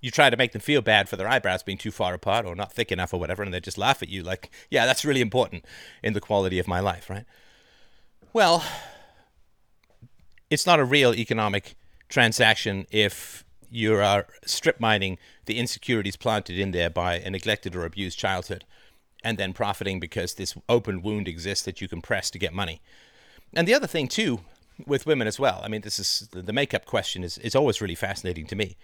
you 0.01 0.11
try 0.11 0.29
to 0.29 0.37
make 0.37 0.51
them 0.51 0.61
feel 0.61 0.81
bad 0.81 1.07
for 1.07 1.15
their 1.15 1.27
eyebrows 1.27 1.63
being 1.63 1.77
too 1.77 1.91
far 1.91 2.13
apart 2.13 2.45
or 2.45 2.55
not 2.55 2.73
thick 2.73 2.91
enough 2.91 3.13
or 3.13 3.19
whatever, 3.19 3.43
and 3.43 3.53
they 3.53 3.59
just 3.59 3.77
laugh 3.77 4.01
at 4.01 4.09
you 4.09 4.23
like, 4.23 4.49
yeah, 4.69 4.85
that's 4.85 5.05
really 5.05 5.21
important 5.21 5.65
in 6.03 6.13
the 6.13 6.21
quality 6.21 6.59
of 6.59 6.67
my 6.67 6.79
life, 6.79 7.09
right? 7.09 7.25
Well, 8.33 8.63
it's 10.49 10.65
not 10.65 10.79
a 10.79 10.85
real 10.85 11.13
economic 11.13 11.75
transaction 12.09 12.85
if 12.91 13.45
you 13.69 13.95
are 13.95 14.27
strip 14.45 14.79
mining 14.79 15.17
the 15.45 15.57
insecurities 15.57 16.15
planted 16.15 16.57
in 16.57 16.71
there 16.71 16.89
by 16.89 17.15
a 17.15 17.29
neglected 17.29 17.75
or 17.75 17.85
abused 17.85 18.17
childhood 18.17 18.63
and 19.23 19.37
then 19.37 19.53
profiting 19.53 19.99
because 19.99 20.35
this 20.35 20.55
open 20.69 21.01
wound 21.01 21.27
exists 21.27 21.65
that 21.65 21.81
you 21.81 21.87
can 21.87 22.01
press 22.01 22.29
to 22.29 22.37
get 22.37 22.53
money. 22.53 22.79
And 23.55 23.67
the 23.67 23.73
other 23.73 23.87
thing 23.87 24.07
too, 24.07 24.41
with 24.85 25.05
women 25.05 25.27
as 25.27 25.39
well. 25.39 25.61
I 25.63 25.67
mean, 25.67 25.81
this 25.81 25.99
is 25.99 26.27
the 26.31 26.53
makeup 26.53 26.85
question 26.85 27.23
is 27.23 27.37
is 27.39 27.55
always 27.55 27.81
really 27.81 27.95
fascinating 27.95 28.45
to 28.47 28.55
me. 28.55 28.75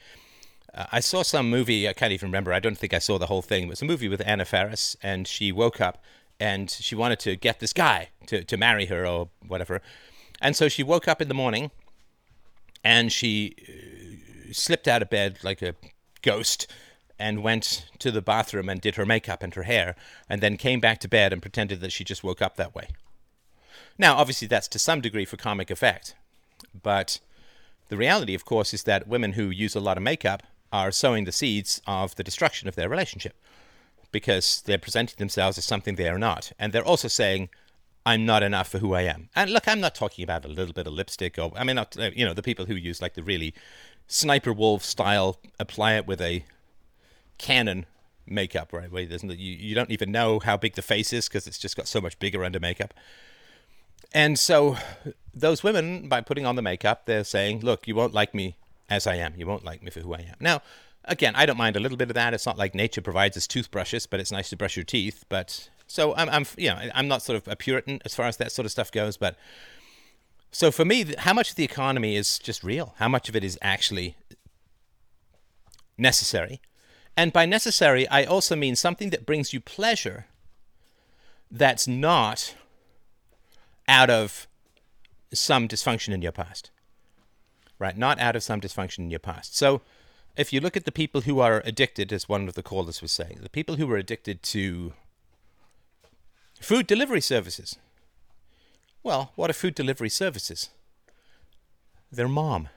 Uh, 0.73 0.85
I 0.91 0.99
saw 1.01 1.21
some 1.21 1.49
movie. 1.49 1.87
I 1.87 1.93
can't 1.93 2.13
even 2.13 2.29
remember. 2.29 2.53
I 2.53 2.59
don't 2.59 2.77
think 2.77 2.93
I 2.93 2.99
saw 2.99 3.17
the 3.17 3.25
whole 3.25 3.41
thing. 3.41 3.63
It 3.63 3.69
was 3.69 3.81
a 3.81 3.85
movie 3.85 4.07
with 4.07 4.21
Anna 4.25 4.45
Faris, 4.45 4.95
and 5.03 5.27
she 5.27 5.51
woke 5.51 5.81
up 5.81 6.01
and 6.39 6.71
she 6.71 6.95
wanted 6.95 7.19
to 7.19 7.35
get 7.35 7.59
this 7.59 7.73
guy 7.73 8.09
to 8.27 8.43
to 8.43 8.57
marry 8.57 8.85
her 8.85 9.05
or 9.05 9.29
whatever. 9.45 9.81
And 10.41 10.55
so 10.55 10.69
she 10.69 10.83
woke 10.83 11.07
up 11.07 11.21
in 11.21 11.27
the 11.27 11.33
morning, 11.33 11.71
and 12.83 13.11
she 13.11 13.55
uh, 13.67 14.53
slipped 14.53 14.87
out 14.87 15.01
of 15.01 15.09
bed 15.09 15.39
like 15.43 15.61
a 15.61 15.75
ghost 16.21 16.67
and 17.19 17.43
went 17.43 17.85
to 17.99 18.09
the 18.09 18.21
bathroom 18.21 18.67
and 18.67 18.81
did 18.81 18.95
her 18.95 19.05
makeup 19.05 19.43
and 19.43 19.53
her 19.53 19.63
hair, 19.63 19.95
and 20.27 20.41
then 20.41 20.57
came 20.57 20.79
back 20.79 20.99
to 20.99 21.07
bed 21.07 21.31
and 21.31 21.41
pretended 21.41 21.81
that 21.81 21.91
she 21.91 22.03
just 22.03 22.23
woke 22.23 22.41
up 22.41 22.55
that 22.55 22.73
way. 22.73 22.87
Now, 24.01 24.15
obviously, 24.17 24.47
that's 24.47 24.67
to 24.69 24.79
some 24.79 24.99
degree 24.99 25.25
for 25.25 25.37
comic 25.37 25.69
effect, 25.69 26.15
but 26.81 27.19
the 27.89 27.97
reality, 27.97 28.33
of 28.33 28.45
course, 28.45 28.73
is 28.73 28.81
that 28.83 29.07
women 29.07 29.33
who 29.33 29.51
use 29.51 29.75
a 29.75 29.79
lot 29.79 29.95
of 29.95 30.01
makeup 30.01 30.41
are 30.73 30.91
sowing 30.91 31.25
the 31.25 31.31
seeds 31.31 31.83
of 31.85 32.15
the 32.15 32.23
destruction 32.23 32.67
of 32.67 32.73
their 32.73 32.89
relationship 32.89 33.35
because 34.11 34.63
they're 34.65 34.79
presenting 34.79 35.17
themselves 35.19 35.59
as 35.59 35.65
something 35.65 35.95
they 35.95 36.09
are 36.09 36.17
not. 36.17 36.51
And 36.57 36.73
they're 36.73 36.83
also 36.83 37.07
saying, 37.07 37.49
I'm 38.03 38.25
not 38.25 38.41
enough 38.41 38.69
for 38.69 38.79
who 38.79 38.95
I 38.95 39.03
am. 39.03 39.29
And 39.35 39.51
look, 39.51 39.67
I'm 39.67 39.79
not 39.79 39.93
talking 39.93 40.23
about 40.23 40.45
a 40.45 40.47
little 40.47 40.73
bit 40.73 40.87
of 40.87 40.93
lipstick 40.93 41.37
or, 41.37 41.51
I 41.55 41.63
mean, 41.63 41.75
not, 41.75 41.95
uh, 41.95 42.09
you 42.15 42.25
know, 42.25 42.33
the 42.33 42.41
people 42.41 42.65
who 42.65 42.73
use 42.73 43.03
like 43.03 43.13
the 43.13 43.21
really 43.21 43.53
sniper 44.07 44.51
wolf 44.51 44.83
style, 44.83 45.37
apply 45.59 45.93
it 45.93 46.07
with 46.07 46.21
a 46.21 46.43
cannon 47.37 47.85
makeup, 48.25 48.73
right? 48.73 48.91
Where 48.91 49.05
there's, 49.05 49.23
you, 49.23 49.35
you 49.35 49.75
don't 49.75 49.91
even 49.91 50.11
know 50.11 50.39
how 50.39 50.57
big 50.57 50.73
the 50.73 50.81
face 50.81 51.13
is 51.13 51.27
because 51.27 51.45
it's 51.45 51.59
just 51.59 51.77
got 51.77 51.87
so 51.87 52.01
much 52.01 52.17
bigger 52.17 52.43
under 52.43 52.59
makeup. 52.59 52.95
And 54.13 54.37
so 54.37 54.77
those 55.33 55.63
women, 55.63 56.09
by 56.09 56.21
putting 56.21 56.45
on 56.45 56.55
the 56.55 56.61
makeup, 56.61 57.05
they're 57.05 57.23
saying, 57.23 57.61
look, 57.61 57.87
you 57.87 57.95
won't 57.95 58.13
like 58.13 58.33
me 58.33 58.57
as 58.89 59.07
I 59.07 59.15
am. 59.15 59.33
You 59.37 59.47
won't 59.47 59.63
like 59.63 59.81
me 59.81 59.91
for 59.91 60.01
who 60.01 60.13
I 60.13 60.19
am. 60.19 60.35
Now, 60.39 60.61
again, 61.05 61.33
I 61.35 61.45
don't 61.45 61.57
mind 61.57 61.75
a 61.75 61.79
little 61.79 61.97
bit 61.97 62.09
of 62.09 62.15
that. 62.15 62.33
It's 62.33 62.45
not 62.45 62.57
like 62.57 62.75
nature 62.75 63.01
provides 63.01 63.37
us 63.37 63.47
toothbrushes, 63.47 64.05
but 64.05 64.19
it's 64.19 64.31
nice 64.31 64.49
to 64.49 64.57
brush 64.57 64.75
your 64.75 64.83
teeth. 64.83 65.25
But 65.29 65.69
so 65.87 66.13
I'm, 66.15 66.29
I'm, 66.29 66.45
you 66.57 66.69
know, 66.69 66.79
I'm 66.93 67.07
not 67.07 67.21
sort 67.21 67.37
of 67.37 67.47
a 67.47 67.55
Puritan 67.55 68.01
as 68.05 68.13
far 68.13 68.25
as 68.25 68.37
that 68.37 68.51
sort 68.51 68.65
of 68.65 68.71
stuff 68.71 68.91
goes. 68.91 69.17
But 69.17 69.37
so 70.51 70.71
for 70.71 70.83
me, 70.83 71.15
how 71.17 71.33
much 71.33 71.51
of 71.51 71.55
the 71.55 71.63
economy 71.63 72.15
is 72.15 72.37
just 72.37 72.63
real? 72.63 72.95
How 72.97 73.07
much 73.07 73.29
of 73.29 73.35
it 73.35 73.43
is 73.43 73.57
actually 73.61 74.17
necessary? 75.97 76.61
And 77.15 77.31
by 77.31 77.45
necessary, 77.45 78.07
I 78.07 78.23
also 78.23 78.55
mean 78.55 78.75
something 78.75 79.09
that 79.11 79.25
brings 79.25 79.53
you 79.53 79.61
pleasure 79.61 80.25
that's 81.49 81.87
not 81.87 82.55
out 83.91 84.09
of 84.09 84.47
some 85.33 85.67
dysfunction 85.67 86.13
in 86.13 86.21
your 86.21 86.31
past. 86.31 86.71
Right? 87.77 87.97
Not 87.97 88.19
out 88.19 88.35
of 88.35 88.43
some 88.43 88.61
dysfunction 88.61 88.99
in 88.99 89.11
your 89.11 89.19
past. 89.19 89.57
So 89.57 89.81
if 90.37 90.53
you 90.53 90.61
look 90.61 90.77
at 90.77 90.85
the 90.85 90.91
people 90.91 91.21
who 91.21 91.39
are 91.39 91.61
addicted, 91.65 92.13
as 92.13 92.29
one 92.29 92.47
of 92.47 92.53
the 92.53 92.63
callers 92.63 93.01
was 93.01 93.11
saying, 93.11 93.39
the 93.41 93.49
people 93.49 93.75
who 93.75 93.91
are 93.91 93.97
addicted 93.97 94.41
to 94.43 94.93
food 96.61 96.87
delivery 96.87 97.21
services. 97.21 97.75
Well, 99.03 99.31
what 99.35 99.49
are 99.49 99.53
food 99.53 99.75
delivery 99.75 100.09
services? 100.09 100.69
Their 102.11 102.29
mom. 102.29 102.69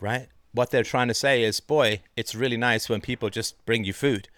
Right? 0.00 0.28
What 0.52 0.70
they're 0.70 0.84
trying 0.84 1.08
to 1.08 1.14
say 1.14 1.42
is, 1.42 1.60
boy, 1.60 2.00
it's 2.16 2.34
really 2.34 2.56
nice 2.56 2.88
when 2.88 3.00
people 3.00 3.28
just 3.28 3.62
bring 3.66 3.84
you 3.84 3.92
food. 3.92 4.28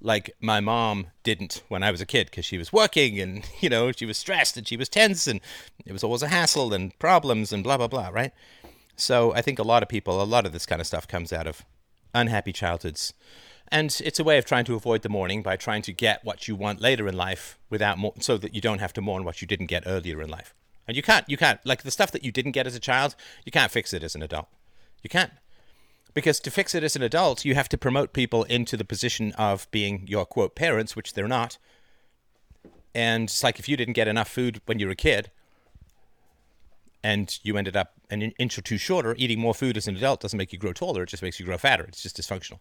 Like 0.00 0.34
my 0.40 0.60
mom 0.60 1.08
didn't 1.22 1.62
when 1.68 1.82
I 1.82 1.90
was 1.90 2.00
a 2.00 2.06
kid 2.06 2.26
because 2.26 2.44
she 2.44 2.58
was 2.58 2.72
working 2.72 3.18
and, 3.18 3.48
you 3.60 3.68
know, 3.68 3.92
she 3.92 4.06
was 4.06 4.18
stressed 4.18 4.56
and 4.56 4.66
she 4.66 4.76
was 4.76 4.88
tense 4.88 5.26
and 5.26 5.40
it 5.84 5.92
was 5.92 6.04
always 6.04 6.22
a 6.22 6.28
hassle 6.28 6.72
and 6.72 6.96
problems 6.98 7.52
and 7.52 7.64
blah, 7.64 7.76
blah, 7.76 7.88
blah, 7.88 8.08
right? 8.08 8.32
So 8.96 9.34
I 9.34 9.42
think 9.42 9.58
a 9.58 9.62
lot 9.62 9.82
of 9.82 9.88
people, 9.88 10.22
a 10.22 10.24
lot 10.24 10.46
of 10.46 10.52
this 10.52 10.66
kind 10.66 10.80
of 10.80 10.86
stuff 10.86 11.06
comes 11.06 11.32
out 11.32 11.46
of 11.46 11.64
unhappy 12.14 12.52
childhoods. 12.52 13.12
And 13.68 14.00
it's 14.04 14.20
a 14.20 14.24
way 14.24 14.38
of 14.38 14.44
trying 14.44 14.64
to 14.66 14.74
avoid 14.74 15.02
the 15.02 15.08
mourning 15.08 15.42
by 15.42 15.56
trying 15.56 15.82
to 15.82 15.92
get 15.92 16.24
what 16.24 16.46
you 16.46 16.54
want 16.54 16.80
later 16.80 17.08
in 17.08 17.16
life 17.16 17.58
without 17.68 17.98
mo- 17.98 18.14
so 18.20 18.38
that 18.38 18.54
you 18.54 18.60
don't 18.60 18.78
have 18.78 18.92
to 18.94 19.00
mourn 19.00 19.24
what 19.24 19.42
you 19.42 19.48
didn't 19.48 19.66
get 19.66 19.82
earlier 19.86 20.22
in 20.22 20.28
life. 20.28 20.54
And 20.86 20.96
you 20.96 21.02
can't, 21.02 21.28
you 21.28 21.36
can't, 21.36 21.58
like 21.66 21.82
the 21.82 21.90
stuff 21.90 22.12
that 22.12 22.24
you 22.24 22.30
didn't 22.30 22.52
get 22.52 22.66
as 22.66 22.76
a 22.76 22.80
child, 22.80 23.16
you 23.44 23.50
can't 23.50 23.72
fix 23.72 23.92
it 23.92 24.04
as 24.04 24.14
an 24.14 24.22
adult. 24.22 24.46
You 25.02 25.10
can't. 25.10 25.32
Because 26.16 26.40
to 26.40 26.50
fix 26.50 26.74
it 26.74 26.82
as 26.82 26.96
an 26.96 27.02
adult, 27.02 27.44
you 27.44 27.54
have 27.54 27.68
to 27.68 27.76
promote 27.76 28.14
people 28.14 28.44
into 28.44 28.78
the 28.78 28.86
position 28.86 29.32
of 29.32 29.70
being 29.70 30.06
your 30.08 30.24
quote 30.24 30.54
parents, 30.54 30.96
which 30.96 31.12
they're 31.12 31.28
not. 31.28 31.58
And 32.94 33.24
it's 33.24 33.44
like 33.44 33.58
if 33.58 33.68
you 33.68 33.76
didn't 33.76 33.92
get 33.92 34.08
enough 34.08 34.26
food 34.26 34.62
when 34.64 34.78
you 34.78 34.86
were 34.86 34.92
a 34.92 34.96
kid, 34.96 35.30
and 37.04 37.38
you 37.42 37.58
ended 37.58 37.76
up 37.76 37.92
an 38.08 38.22
inch 38.22 38.56
or 38.56 38.62
two 38.62 38.78
shorter, 38.78 39.14
eating 39.18 39.38
more 39.38 39.52
food 39.52 39.76
as 39.76 39.86
an 39.88 39.94
adult 39.94 40.20
doesn't 40.22 40.38
make 40.38 40.54
you 40.54 40.58
grow 40.58 40.72
taller, 40.72 41.02
it 41.02 41.10
just 41.10 41.22
makes 41.22 41.38
you 41.38 41.44
grow 41.44 41.58
fatter. 41.58 41.84
It's 41.84 42.02
just 42.02 42.16
dysfunctional. 42.16 42.60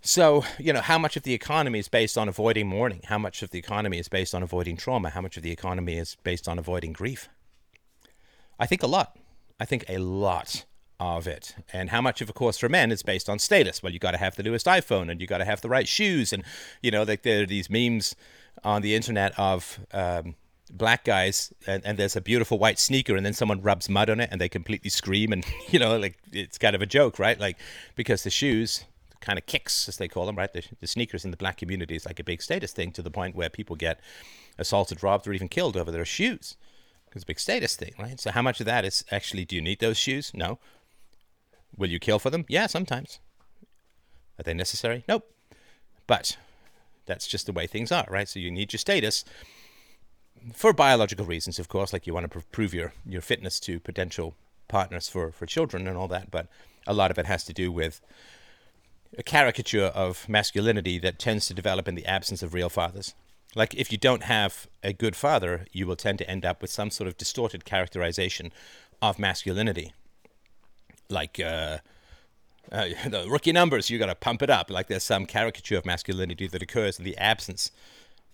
So, 0.00 0.44
you 0.56 0.72
know, 0.72 0.82
how 0.82 0.98
much 0.98 1.16
of 1.16 1.24
the 1.24 1.34
economy 1.34 1.80
is 1.80 1.88
based 1.88 2.16
on 2.16 2.28
avoiding 2.28 2.68
mourning? 2.68 3.00
How 3.06 3.18
much 3.18 3.42
of 3.42 3.50
the 3.50 3.58
economy 3.58 3.98
is 3.98 4.06
based 4.06 4.36
on 4.36 4.42
avoiding 4.44 4.76
trauma? 4.76 5.10
How 5.10 5.20
much 5.20 5.36
of 5.36 5.42
the 5.42 5.50
economy 5.50 5.98
is 5.98 6.16
based 6.22 6.46
on 6.46 6.60
avoiding 6.60 6.92
grief? 6.92 7.28
I 8.60 8.66
think 8.66 8.84
a 8.84 8.86
lot. 8.86 9.18
I 9.58 9.64
think 9.64 9.84
a 9.88 9.98
lot 9.98 10.64
of 11.04 11.26
it. 11.26 11.54
And 11.72 11.90
how 11.90 12.00
much 12.00 12.20
of, 12.20 12.28
of 12.28 12.34
course, 12.34 12.58
for 12.58 12.68
men 12.68 12.90
is 12.90 13.02
based 13.02 13.28
on 13.28 13.38
status? 13.38 13.82
Well, 13.82 13.92
you 13.92 13.98
got 13.98 14.12
to 14.12 14.18
have 14.18 14.36
the 14.36 14.42
newest 14.42 14.66
iPhone 14.66 15.10
and 15.10 15.20
you 15.20 15.26
got 15.26 15.38
to 15.38 15.44
have 15.44 15.60
the 15.60 15.68
right 15.68 15.86
shoes. 15.86 16.32
And, 16.32 16.42
you 16.82 16.90
know, 16.90 17.02
like 17.02 17.22
there 17.22 17.42
are 17.42 17.46
these 17.46 17.70
memes 17.70 18.16
on 18.62 18.82
the 18.82 18.94
internet 18.94 19.38
of, 19.38 19.80
um, 19.92 20.34
black 20.70 21.04
guys 21.04 21.52
and, 21.66 21.84
and 21.84 21.98
there's 21.98 22.16
a 22.16 22.20
beautiful 22.20 22.58
white 22.58 22.78
sneaker 22.78 23.16
and 23.16 23.24
then 23.24 23.34
someone 23.34 23.60
rubs 23.60 23.88
mud 23.88 24.08
on 24.08 24.18
it 24.18 24.28
and 24.32 24.40
they 24.40 24.48
completely 24.48 24.90
scream 24.90 25.32
and 25.32 25.44
you 25.68 25.78
know 25.78 25.96
like 25.98 26.18
it's 26.32 26.58
kind 26.58 26.74
of 26.74 26.82
a 26.82 26.86
joke 26.86 27.18
right 27.18 27.38
like 27.38 27.58
because 27.94 28.24
the 28.24 28.30
shoes 28.30 28.84
kind 29.20 29.38
of 29.38 29.46
kicks 29.46 29.88
as 29.88 29.98
they 29.98 30.08
call 30.08 30.26
them 30.26 30.36
right 30.36 30.52
the, 30.52 30.64
the 30.80 30.86
sneakers 30.86 31.24
in 31.24 31.30
the 31.30 31.36
black 31.36 31.58
community 31.58 31.94
is 31.94 32.06
like 32.06 32.18
a 32.18 32.24
big 32.24 32.42
status 32.42 32.72
thing 32.72 32.90
to 32.90 33.02
the 33.02 33.10
point 33.10 33.36
where 33.36 33.50
people 33.50 33.76
get 33.76 34.00
assaulted 34.58 35.02
robbed 35.02 35.28
or 35.28 35.32
even 35.32 35.48
killed 35.48 35.76
over 35.76 35.90
their 35.90 36.04
shoes 36.04 36.56
it's 37.12 37.22
a 37.22 37.26
big 37.26 37.38
status 37.38 37.76
thing 37.76 37.92
right 37.98 38.18
so 38.18 38.30
how 38.30 38.42
much 38.42 38.58
of 38.58 38.66
that 38.66 38.84
is 38.84 39.04
actually 39.10 39.44
do 39.44 39.54
you 39.54 39.62
need 39.62 39.80
those 39.80 39.96
shoes 39.96 40.32
no 40.34 40.58
will 41.76 41.90
you 41.90 41.98
kill 41.98 42.18
for 42.18 42.30
them? 42.30 42.44
Yeah 42.48 42.66
sometimes. 42.66 43.18
Are 44.38 44.42
they 44.42 44.54
necessary? 44.54 45.04
Nope. 45.08 45.30
But 46.06 46.36
that's 47.06 47.26
just 47.26 47.46
the 47.46 47.52
way 47.52 47.66
things 47.66 47.92
are 47.92 48.06
right? 48.08 48.28
So 48.28 48.38
you 48.40 48.50
need 48.50 48.72
your 48.72 48.78
status 48.78 49.24
for 50.52 50.72
biological 50.72 51.24
reasons, 51.24 51.58
of 51.58 51.68
course, 51.68 51.92
like 51.92 52.06
you 52.06 52.14
want 52.14 52.24
to 52.24 52.40
pr- 52.40 52.46
prove 52.52 52.74
your, 52.74 52.92
your 53.06 53.22
fitness 53.22 53.58
to 53.60 53.80
potential 53.80 54.34
partners 54.68 55.08
for, 55.08 55.30
for 55.30 55.46
children 55.46 55.86
and 55.86 55.96
all 55.96 56.08
that, 56.08 56.30
but 56.30 56.48
a 56.86 56.94
lot 56.94 57.10
of 57.10 57.18
it 57.18 57.26
has 57.26 57.44
to 57.44 57.52
do 57.52 57.72
with 57.72 58.00
a 59.16 59.22
caricature 59.22 59.86
of 59.86 60.28
masculinity 60.28 60.98
that 60.98 61.18
tends 61.18 61.46
to 61.46 61.54
develop 61.54 61.88
in 61.88 61.94
the 61.94 62.06
absence 62.06 62.42
of 62.42 62.52
real 62.52 62.68
fathers. 62.68 63.14
Like, 63.54 63.74
if 63.74 63.92
you 63.92 63.98
don't 63.98 64.24
have 64.24 64.66
a 64.82 64.92
good 64.92 65.14
father, 65.14 65.66
you 65.72 65.86
will 65.86 65.96
tend 65.96 66.18
to 66.18 66.28
end 66.28 66.44
up 66.44 66.60
with 66.60 66.70
some 66.70 66.90
sort 66.90 67.06
of 67.06 67.16
distorted 67.16 67.64
characterization 67.64 68.52
of 69.00 69.18
masculinity. 69.18 69.92
Like, 71.08 71.40
uh, 71.40 71.78
uh, 72.72 72.88
the 73.08 73.26
rookie 73.28 73.52
numbers, 73.52 73.90
you 73.90 73.98
got 73.98 74.06
to 74.06 74.14
pump 74.14 74.42
it 74.42 74.50
up. 74.50 74.70
Like, 74.70 74.88
there's 74.88 75.04
some 75.04 75.26
caricature 75.26 75.76
of 75.76 75.86
masculinity 75.86 76.46
that 76.48 76.62
occurs 76.62 76.98
in 76.98 77.04
the 77.04 77.16
absence 77.18 77.70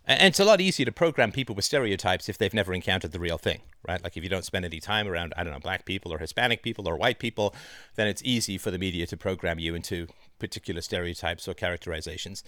and 0.06 0.28
it's 0.28 0.40
a 0.40 0.44
lot 0.44 0.60
easier 0.60 0.86
to 0.86 0.92
program 0.92 1.30
people 1.30 1.54
with 1.54 1.64
stereotypes 1.64 2.28
if 2.28 2.36
they've 2.36 2.54
never 2.54 2.72
encountered 2.72 3.12
the 3.12 3.20
real 3.20 3.38
thing, 3.38 3.60
right? 3.86 4.02
Like 4.02 4.16
if 4.16 4.24
you 4.24 4.28
don't 4.28 4.44
spend 4.44 4.64
any 4.64 4.80
time 4.80 5.06
around, 5.06 5.34
I 5.36 5.44
don't 5.44 5.52
know, 5.52 5.60
black 5.60 5.84
people 5.84 6.12
or 6.12 6.18
Hispanic 6.18 6.62
people 6.62 6.88
or 6.88 6.96
white 6.96 7.18
people, 7.18 7.54
then 7.94 8.08
it's 8.08 8.22
easy 8.24 8.58
for 8.58 8.70
the 8.70 8.78
media 8.78 9.06
to 9.06 9.16
program 9.16 9.58
you 9.58 9.74
into 9.74 10.08
particular 10.38 10.80
stereotypes 10.80 11.46
or 11.46 11.54
characterizations. 11.54 12.42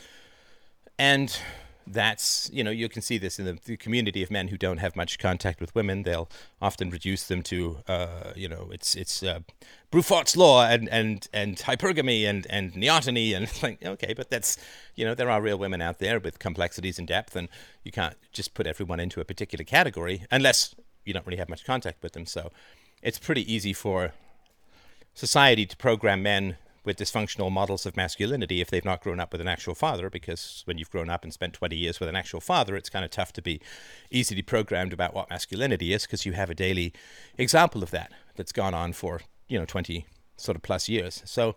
And 0.98 1.38
that's 1.86 2.50
you 2.52 2.62
know 2.62 2.70
you 2.70 2.88
can 2.88 3.02
see 3.02 3.18
this 3.18 3.38
in 3.38 3.44
the, 3.44 3.58
the, 3.64 3.76
community 3.76 4.22
of 4.22 4.30
men 4.30 4.48
who 4.48 4.56
don't 4.56 4.78
have 4.78 4.96
much 4.96 5.18
contact 5.18 5.60
with 5.60 5.74
women. 5.74 6.02
They'll 6.02 6.28
often 6.60 6.90
reduce 6.90 7.24
them 7.24 7.42
to 7.44 7.78
uh, 7.88 8.32
you 8.36 8.48
know 8.48 8.68
it's 8.72 8.94
it's 8.94 9.22
uh, 9.22 9.40
Briffault's 9.90 10.36
law 10.36 10.64
and 10.64 10.88
and 10.88 11.28
and 11.32 11.56
hypergamy 11.56 12.24
and 12.24 12.46
and 12.48 12.72
neoteny 12.74 13.34
and 13.36 13.50
like 13.62 13.84
okay 13.84 14.14
but 14.14 14.30
that's 14.30 14.56
you 14.94 15.04
know 15.04 15.14
there 15.14 15.30
are 15.30 15.42
real 15.42 15.58
women 15.58 15.82
out 15.82 15.98
there 15.98 16.20
with 16.20 16.38
complexities 16.38 16.98
and 16.98 17.08
depth 17.08 17.36
and 17.36 17.48
you 17.84 17.92
can't 17.92 18.16
just 18.32 18.54
put 18.54 18.66
everyone 18.66 19.00
into 19.00 19.20
a 19.20 19.24
particular 19.24 19.64
category 19.64 20.26
unless 20.30 20.74
you 21.04 21.12
don't 21.12 21.26
really 21.26 21.38
have 21.38 21.48
much 21.48 21.64
contact 21.64 22.02
with 22.02 22.12
them. 22.12 22.26
So 22.26 22.50
it's 23.02 23.18
pretty 23.18 23.52
easy 23.52 23.72
for 23.72 24.12
society 25.14 25.66
to 25.66 25.76
program 25.76 26.22
men 26.22 26.56
with 26.84 26.96
dysfunctional 26.96 27.50
models 27.50 27.86
of 27.86 27.96
masculinity 27.96 28.60
if 28.60 28.70
they've 28.70 28.84
not 28.84 29.02
grown 29.02 29.20
up 29.20 29.32
with 29.32 29.40
an 29.40 29.48
actual 29.48 29.74
father, 29.74 30.10
because 30.10 30.62
when 30.64 30.78
you've 30.78 30.90
grown 30.90 31.08
up 31.08 31.22
and 31.22 31.32
spent 31.32 31.54
20 31.54 31.76
years 31.76 32.00
with 32.00 32.08
an 32.08 32.16
actual 32.16 32.40
father, 32.40 32.76
it's 32.76 32.90
kind 32.90 33.04
of 33.04 33.10
tough 33.10 33.32
to 33.34 33.42
be 33.42 33.60
easily 34.10 34.42
programmed 34.42 34.92
about 34.92 35.14
what 35.14 35.30
masculinity 35.30 35.92
is 35.92 36.02
because 36.02 36.26
you 36.26 36.32
have 36.32 36.50
a 36.50 36.54
daily 36.54 36.92
example 37.38 37.82
of 37.82 37.90
that 37.90 38.12
that's 38.36 38.52
gone 38.52 38.74
on 38.74 38.92
for, 38.92 39.20
you 39.48 39.58
know, 39.58 39.64
20 39.64 40.06
sort 40.36 40.56
of 40.56 40.62
plus 40.62 40.88
years. 40.88 41.22
So, 41.24 41.56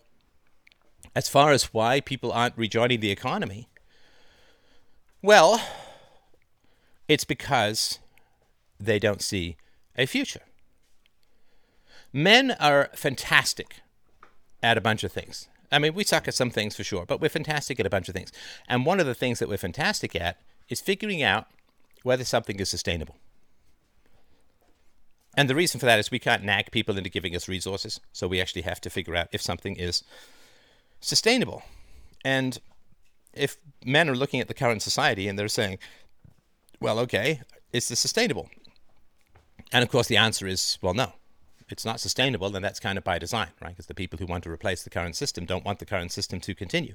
as 1.16 1.30
far 1.30 1.52
as 1.52 1.74
why 1.74 2.02
people 2.02 2.32
aren't 2.32 2.58
rejoining 2.58 3.00
the 3.00 3.12
economy, 3.12 3.70
well, 5.22 5.62
it's 7.08 7.24
because 7.24 8.00
they 8.80 9.00
don't 9.00 9.22
see 9.22 9.58
a 9.98 10.06
future. 10.06 10.42
Men 12.12 12.52
are 12.60 12.90
fantastic 12.94 13.82
at 14.66 14.80
a 14.80 14.82
bunch 14.82 15.04
of 15.04 15.12
things. 15.12 15.48
I 15.72 15.78
mean, 15.78 15.94
we 15.94 16.04
suck 16.04 16.28
at 16.28 16.34
some 16.34 16.50
things 16.50 16.76
for 16.76 16.84
sure, 16.84 17.06
but 17.06 17.22
we're 17.22 17.30
fantastic 17.30 17.80
at 17.80 17.86
a 17.86 17.90
bunch 17.90 18.10
of 18.10 18.16
things. 18.16 18.32
And 18.68 18.84
one 18.84 19.00
of 19.00 19.06
the 19.06 19.14
things 19.14 19.38
that 19.38 19.48
we're 19.48 19.58
fantastic 19.58 20.16
at 20.16 20.38
is 20.70 20.82
figuring 20.82 21.22
out 21.22 21.46
whether 22.02 22.24
something 22.24 22.60
is 22.60 22.70
sustainable. 22.70 23.16
And 25.38 25.48
the 25.48 25.56
reason 25.56 25.80
for 25.80 25.86
that 25.86 26.00
is 26.00 26.10
we 26.10 26.18
can't 26.18 26.44
nag 26.44 26.72
people 26.72 26.98
into 26.98 27.12
giving 27.12 27.36
us 27.36 27.48
resources. 27.48 28.00
So 28.12 28.28
we 28.28 28.42
actually 28.42 28.64
have 28.64 28.82
to 28.82 28.90
figure 28.90 29.16
out 29.16 29.28
if 29.32 29.42
something 29.42 29.76
is 29.76 30.04
sustainable. 31.00 31.62
And 32.24 32.58
if 33.34 33.58
men 33.86 34.10
are 34.10 34.16
looking 34.16 34.40
at 34.40 34.48
the 34.48 34.54
current 34.56 34.82
society 34.82 35.28
and 35.28 35.38
they're 35.38 35.48
saying, 35.48 35.78
well, 36.80 36.98
okay, 37.00 37.42
is 37.72 37.88
this 37.88 38.00
sustainable? 38.00 38.50
And 39.72 39.84
of 39.84 39.90
course, 39.92 40.08
the 40.08 40.18
answer 40.18 40.48
is, 40.48 40.80
well, 40.82 40.96
no 40.96 41.14
it's 41.70 41.86
not 41.86 42.00
sustainable, 42.00 42.50
then 42.50 42.62
that's 42.62 42.80
kind 42.80 42.98
of 42.98 43.04
by 43.04 43.18
design, 43.18 43.50
right? 43.62 43.72
Because 43.72 43.88
the 43.88 43.94
people 43.94 44.20
who 44.20 44.26
want 44.26 44.44
to 44.44 44.52
replace 44.52 44.84
the 44.84 44.90
current 44.90 45.16
system 45.16 45.46
don't 45.46 45.66
want 45.66 45.80
the 45.80 45.86
current 45.86 46.12
system 46.12 46.40
to 46.42 46.54
continue. 46.54 46.94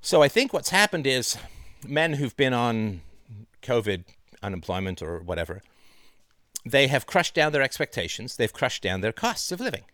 So 0.00 0.22
I 0.22 0.28
think 0.28 0.52
what's 0.52 0.70
happened 0.70 1.06
is 1.06 1.36
men 1.86 2.14
who've 2.14 2.36
been 2.36 2.54
on 2.54 3.02
COVID 3.62 4.04
unemployment 4.42 5.02
or 5.02 5.20
whatever, 5.20 5.62
they 6.64 6.86
have 6.88 7.06
crushed 7.06 7.34
down 7.34 7.52
their 7.52 7.62
expectations. 7.62 8.36
They've 8.36 8.52
crushed 8.52 8.82
down 8.82 9.00
their 9.00 9.12
costs 9.12 9.52
of 9.52 9.60
living, 9.60 9.84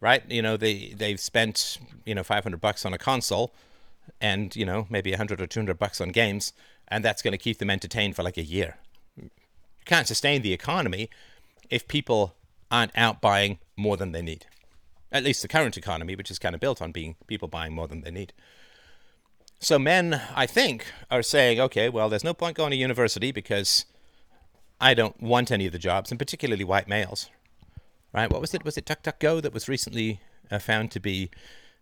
right? 0.00 0.22
You 0.28 0.42
know, 0.42 0.56
they 0.56 0.94
they've 0.96 1.20
spent 1.20 1.78
you 2.04 2.14
know 2.14 2.24
500 2.24 2.60
bucks 2.60 2.84
on 2.84 2.92
a 2.92 2.98
console, 2.98 3.52
and 4.20 4.54
you 4.56 4.64
know 4.64 4.86
maybe 4.90 5.10
100 5.10 5.40
or 5.40 5.46
200 5.46 5.78
bucks 5.78 6.00
on 6.00 6.08
games, 6.10 6.52
and 6.88 7.04
that's 7.04 7.22
going 7.22 7.32
to 7.32 7.38
keep 7.38 7.58
them 7.58 7.70
entertained 7.70 8.16
for 8.16 8.22
like 8.22 8.36
a 8.36 8.42
year. 8.42 8.78
You 9.16 9.30
can't 9.84 10.06
sustain 10.06 10.42
the 10.42 10.52
economy 10.52 11.10
if 11.70 11.86
people 11.86 12.34
aren't 12.70 12.96
out 12.96 13.20
buying 13.20 13.58
more 13.76 13.96
than 13.96 14.12
they 14.12 14.22
need. 14.22 14.46
At 15.10 15.24
least 15.24 15.42
the 15.42 15.48
current 15.48 15.76
economy, 15.76 16.14
which 16.14 16.30
is 16.30 16.38
kind 16.38 16.54
of 16.54 16.60
built 16.60 16.82
on 16.82 16.92
being 16.92 17.16
people 17.26 17.48
buying 17.48 17.74
more 17.74 17.88
than 17.88 18.02
they 18.02 18.10
need. 18.10 18.32
So 19.60 19.78
men, 19.78 20.20
I 20.36 20.46
think, 20.46 20.86
are 21.10 21.22
saying, 21.22 21.58
okay, 21.60 21.88
well, 21.88 22.08
there's 22.08 22.24
no 22.24 22.34
point 22.34 22.56
going 22.56 22.70
to 22.70 22.76
university 22.76 23.32
because 23.32 23.86
I 24.80 24.94
don't 24.94 25.20
want 25.20 25.50
any 25.50 25.66
of 25.66 25.72
the 25.72 25.78
jobs, 25.78 26.10
and 26.10 26.18
particularly 26.18 26.64
white 26.64 26.88
males. 26.88 27.28
Right? 28.12 28.30
What 28.30 28.40
was 28.40 28.54
it? 28.54 28.64
Was 28.64 28.78
it 28.78 28.86
DuckDuckGo 28.86 29.42
that 29.42 29.52
was 29.52 29.68
recently 29.68 30.20
uh, 30.50 30.58
found 30.58 30.90
to 30.92 31.00
be 31.00 31.30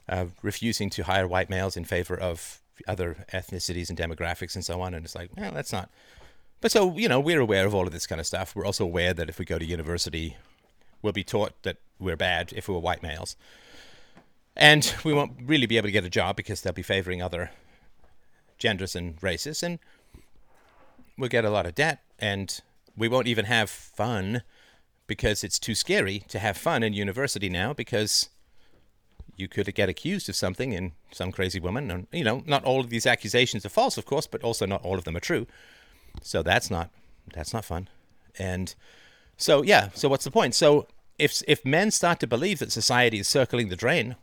uh, 0.08 0.26
refusing 0.42 0.88
to 0.90 1.04
hire 1.04 1.26
white 1.26 1.50
males 1.50 1.76
in 1.76 1.84
favor 1.84 2.18
of 2.18 2.60
other 2.88 3.26
ethnicities 3.32 3.88
and 3.88 3.98
demographics 3.98 4.54
and 4.54 4.64
so 4.64 4.80
on? 4.80 4.94
And 4.94 5.04
it's 5.04 5.14
like, 5.14 5.30
well, 5.36 5.52
that's 5.52 5.72
not. 5.72 5.90
But 6.60 6.72
so, 6.72 6.96
you 6.96 7.08
know, 7.08 7.20
we're 7.20 7.40
aware 7.40 7.66
of 7.66 7.74
all 7.74 7.86
of 7.86 7.92
this 7.92 8.06
kind 8.06 8.20
of 8.20 8.26
stuff. 8.26 8.56
We're 8.56 8.64
also 8.64 8.84
aware 8.84 9.12
that 9.12 9.28
if 9.28 9.38
we 9.38 9.44
go 9.44 9.58
to 9.58 9.64
university, 9.64 10.36
we'll 11.02 11.12
be 11.12 11.24
taught 11.24 11.62
that 11.62 11.76
we're 11.98 12.16
bad 12.16 12.52
if 12.54 12.68
we're 12.68 12.78
white 12.78 13.02
males. 13.02 13.36
And 14.56 14.94
we 15.04 15.12
won't 15.12 15.32
really 15.44 15.66
be 15.66 15.76
able 15.76 15.88
to 15.88 15.92
get 15.92 16.04
a 16.04 16.10
job 16.10 16.36
because 16.36 16.60
they'll 16.60 16.72
be 16.72 16.82
favoring 16.82 17.20
other 17.20 17.50
genders 18.58 18.96
and 18.96 19.22
races. 19.22 19.62
And 19.62 19.78
we'll 21.18 21.28
get 21.28 21.44
a 21.44 21.50
lot 21.50 21.66
of 21.66 21.74
debt. 21.74 22.00
And 22.18 22.60
we 22.96 23.08
won't 23.08 23.26
even 23.26 23.44
have 23.44 23.68
fun 23.68 24.42
because 25.06 25.44
it's 25.44 25.58
too 25.58 25.74
scary 25.74 26.20
to 26.28 26.38
have 26.38 26.56
fun 26.56 26.82
in 26.82 26.92
university 26.92 27.48
now 27.48 27.72
because 27.72 28.28
you 29.36 29.48
could 29.48 29.72
get 29.74 29.88
accused 29.88 30.28
of 30.28 30.36
something 30.36 30.74
and 30.74 30.92
some 31.10 31.30
crazy 31.30 31.60
woman 31.60 31.90
and 31.90 32.06
you 32.10 32.24
know 32.24 32.42
not 32.46 32.64
all 32.64 32.80
of 32.80 32.90
these 32.90 33.06
accusations 33.06 33.64
are 33.64 33.70
false 33.70 33.98
of 33.98 34.06
course 34.06 34.26
but 34.26 34.42
also 34.42 34.66
not 34.66 34.82
all 34.82 34.98
of 34.98 35.04
them 35.04 35.16
are 35.16 35.20
true 35.20 35.46
so 36.22 36.42
that's 36.42 36.70
not 36.70 36.90
that's 37.34 37.52
not 37.52 37.64
fun 37.64 37.88
and 38.38 38.74
so 39.36 39.62
yeah 39.62 39.88
so 39.94 40.08
what's 40.08 40.24
the 40.24 40.30
point 40.30 40.54
so 40.54 40.86
if 41.18 41.42
if 41.46 41.64
men 41.64 41.90
start 41.90 42.20
to 42.20 42.26
believe 42.26 42.58
that 42.58 42.72
society 42.72 43.18
is 43.18 43.28
circling 43.28 43.68
the 43.68 43.76
drain 43.76 44.16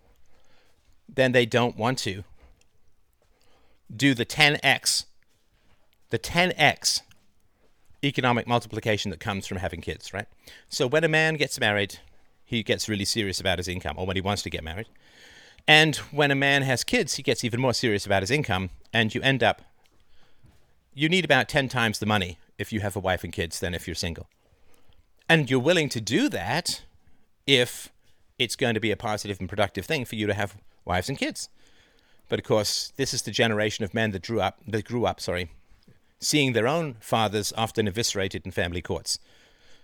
then 1.08 1.32
they 1.32 1.46
don't 1.46 1.78
want 1.78 1.98
to 1.98 2.24
do 3.96 4.14
the 4.14 4.26
10x 4.26 5.06
the 6.10 6.20
10x 6.20 7.02
economic 8.04 8.46
multiplication 8.48 9.10
that 9.12 9.20
comes 9.20 9.48
from 9.48 9.58
having 9.58 9.82
kids, 9.82 10.14
right? 10.14 10.28
So 10.70 10.86
when 10.88 11.04
a 11.04 11.08
man 11.08 11.36
gets 11.36 11.60
married, 11.60 12.00
he 12.44 12.62
gets 12.64 12.90
really 12.90 13.06
serious 13.06 13.40
about 13.40 13.58
his 13.58 13.68
income, 13.68 13.96
or 13.98 14.06
when 14.06 14.16
he 14.16 14.22
wants 14.22 14.42
to 14.44 14.50
get 14.50 14.64
married. 14.64 14.88
And 15.68 15.96
when 16.12 16.30
a 16.30 16.36
man 16.36 16.64
has 16.64 16.84
kids, 16.84 17.16
he 17.16 17.24
gets 17.24 17.44
even 17.44 17.62
more 17.62 17.74
serious 17.74 18.06
about 18.06 18.22
his 18.22 18.32
income, 18.32 18.70
and 18.92 19.16
you 19.16 19.22
end 19.22 19.42
up, 19.42 19.62
you 20.94 21.08
need 21.08 21.26
about 21.26 21.48
10 21.48 21.70
times 21.70 22.00
the 22.00 22.06
money 22.06 22.38
if 22.58 22.74
you 22.74 22.82
have 22.82 22.96
a 22.96 23.00
wife 23.00 23.24
and 23.24 23.32
kids 23.32 23.60
than 23.60 23.74
if 23.74 23.88
you're 23.88 23.96
single. 23.96 24.28
And 25.30 25.50
you're 25.50 25.60
willing 25.60 25.90
to 25.90 26.02
do 26.02 26.30
that 26.30 26.84
if 27.48 27.92
it's 28.38 28.56
going 28.56 28.74
to 28.74 28.80
be 28.80 28.92
a 28.92 28.98
positive 28.98 29.40
and 29.40 29.50
productive 29.50 29.86
thing 29.86 30.06
for 30.06 30.16
you 30.16 30.28
to 30.28 30.34
have 30.34 30.58
wives 30.86 31.10
and 31.10 31.18
kids. 31.18 31.50
But 32.30 32.40
of 32.40 32.46
course, 32.46 32.94
this 32.98 33.14
is 33.14 33.22
the 33.22 33.32
generation 33.32 33.86
of 33.86 33.94
men 33.94 34.12
that 34.12 34.26
grew 34.26 34.42
up, 34.42 34.60
that 34.68 34.86
grew 34.86 35.06
up, 35.06 35.20
sorry, 35.20 35.52
seeing 36.20 36.54
their 36.54 36.68
own 36.68 36.96
fathers 37.00 37.54
often 37.58 37.88
eviscerated 37.88 38.46
in 38.46 38.52
family 38.52 38.82
courts. 38.82 39.20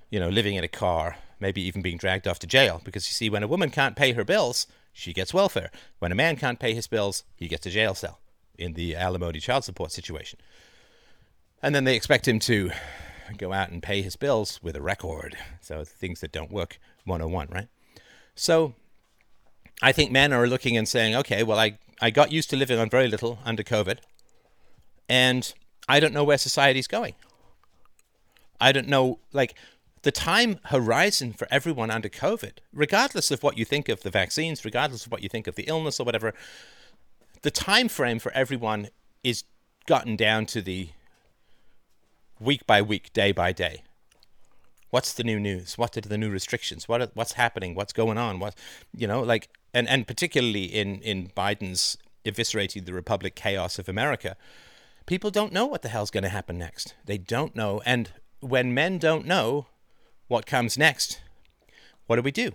You 0.10 0.20
know, 0.20 0.30
living 0.30 0.56
in 0.56 0.64
a 0.64 0.70
car, 0.70 1.18
maybe 1.40 1.62
even 1.62 1.82
being 1.82 1.98
dragged 1.98 2.28
off 2.28 2.40
to 2.40 2.48
jail. 2.48 2.82
Because 2.84 3.08
you 3.08 3.14
see, 3.14 3.30
when 3.30 3.44
a 3.44 3.48
woman 3.48 3.70
can't 3.70 3.96
pay 3.96 4.14
her 4.14 4.24
bills, 4.24 4.66
she 4.92 5.14
gets 5.14 5.34
welfare. 5.34 5.70
When 6.00 6.12
a 6.12 6.16
man 6.16 6.36
can't 6.36 6.60
pay 6.60 6.74
his 6.74 6.88
bills, 6.88 7.24
he 7.36 7.48
gets 7.48 7.66
a 7.66 7.70
jail 7.70 7.94
cell 7.94 8.20
in 8.58 8.74
the 8.74 8.96
alimony 8.96 9.40
child 9.40 9.64
support 9.64 9.92
situation. 9.92 10.40
And 11.62 11.76
then 11.76 11.84
they 11.84 11.96
expect 11.96 12.28
him 12.28 12.40
to 12.40 12.72
go 13.38 13.54
out 13.54 13.70
and 13.70 13.82
pay 13.82 14.02
his 14.02 14.16
bills 14.16 14.60
with 14.62 14.76
a 14.76 14.82
record. 14.82 15.38
So 15.62 15.84
things 15.84 16.22
that 16.22 16.32
don't 16.32 16.52
work 16.52 16.80
101, 17.06 17.48
right? 17.52 17.68
So 18.36 18.74
I 19.82 19.92
think 19.92 20.12
men 20.12 20.34
are 20.34 20.48
looking 20.48 20.78
and 20.78 20.88
saying, 20.88 21.16
okay, 21.16 21.44
well, 21.44 21.60
I, 21.60 21.78
I 22.02 22.10
got 22.10 22.32
used 22.32 22.50
to 22.52 22.58
living 22.58 22.80
on 22.80 22.90
very 22.90 23.08
little 23.08 23.40
under 23.46 23.64
COVID. 23.64 24.00
And 25.08 25.54
I 25.88 26.00
don't 26.00 26.14
know 26.14 26.24
where 26.24 26.38
society's 26.38 26.88
going. 26.88 27.16
I 28.62 28.72
don't 28.72 28.88
know, 28.88 29.20
like, 29.34 29.56
the 30.04 30.12
time 30.12 30.60
horizon 30.66 31.34
for 31.34 31.48
everyone 31.52 31.92
under 31.92 32.10
COVID, 32.10 32.60
regardless 32.74 33.32
of 33.32 33.44
what 33.44 33.58
you 33.58 33.66
think 33.66 33.90
of 33.90 34.02
the 34.02 34.10
vaccines, 34.10 34.64
regardless 34.64 35.06
of 35.06 35.12
what 35.12 35.24
you 35.24 35.30
think 35.30 35.48
of 35.48 35.56
the 35.56 35.64
illness 35.64 36.00
or 36.00 36.04
whatever, 36.06 36.34
the 37.42 37.52
time 37.52 37.90
frame 37.90 38.20
for 38.20 38.32
everyone 38.34 38.90
is 39.24 39.44
gotten 39.86 40.16
down 40.16 40.46
to 40.46 40.62
the 40.62 40.90
week 42.40 42.66
by 42.66 42.82
week, 42.82 43.12
day 43.14 43.32
by 43.32 43.52
day. 43.52 43.84
What's 44.90 45.14
the 45.14 45.24
new 45.24 45.40
news? 45.40 45.78
What 45.78 45.96
are 45.98 46.02
the 46.02 46.18
new 46.18 46.30
restrictions? 46.30 46.88
What 46.88 47.02
are, 47.02 47.10
what's 47.14 47.34
happening? 47.34 47.76
What's 47.76 47.94
going 47.94 48.18
on? 48.18 48.40
What 48.40 48.56
you 48.96 49.08
know, 49.08 49.22
like, 49.22 49.50
and 49.74 49.88
and 49.88 50.08
particularly 50.08 50.66
in 50.66 51.02
in 51.02 51.30
Biden's 51.30 51.98
eviscerating 52.26 52.86
the 52.86 52.94
republic 52.94 53.36
chaos 53.36 53.78
of 53.78 53.88
America, 53.88 54.36
people 55.06 55.30
don't 55.30 55.54
know 55.54 55.66
what 55.66 55.84
the 55.84 55.90
hell's 55.90 56.12
going 56.12 56.24
to 56.24 56.30
happen 56.30 56.58
next. 56.58 56.96
They 57.06 57.18
don't 57.18 57.56
know, 57.56 57.82
and 57.86 58.12
when 58.40 58.74
men 58.74 58.98
don't 58.98 59.28
know 59.28 59.68
what 60.28 60.46
comes 60.46 60.78
next, 60.78 61.22
what 62.08 62.16
do 62.16 62.22
we 62.24 62.32
do? 62.32 62.52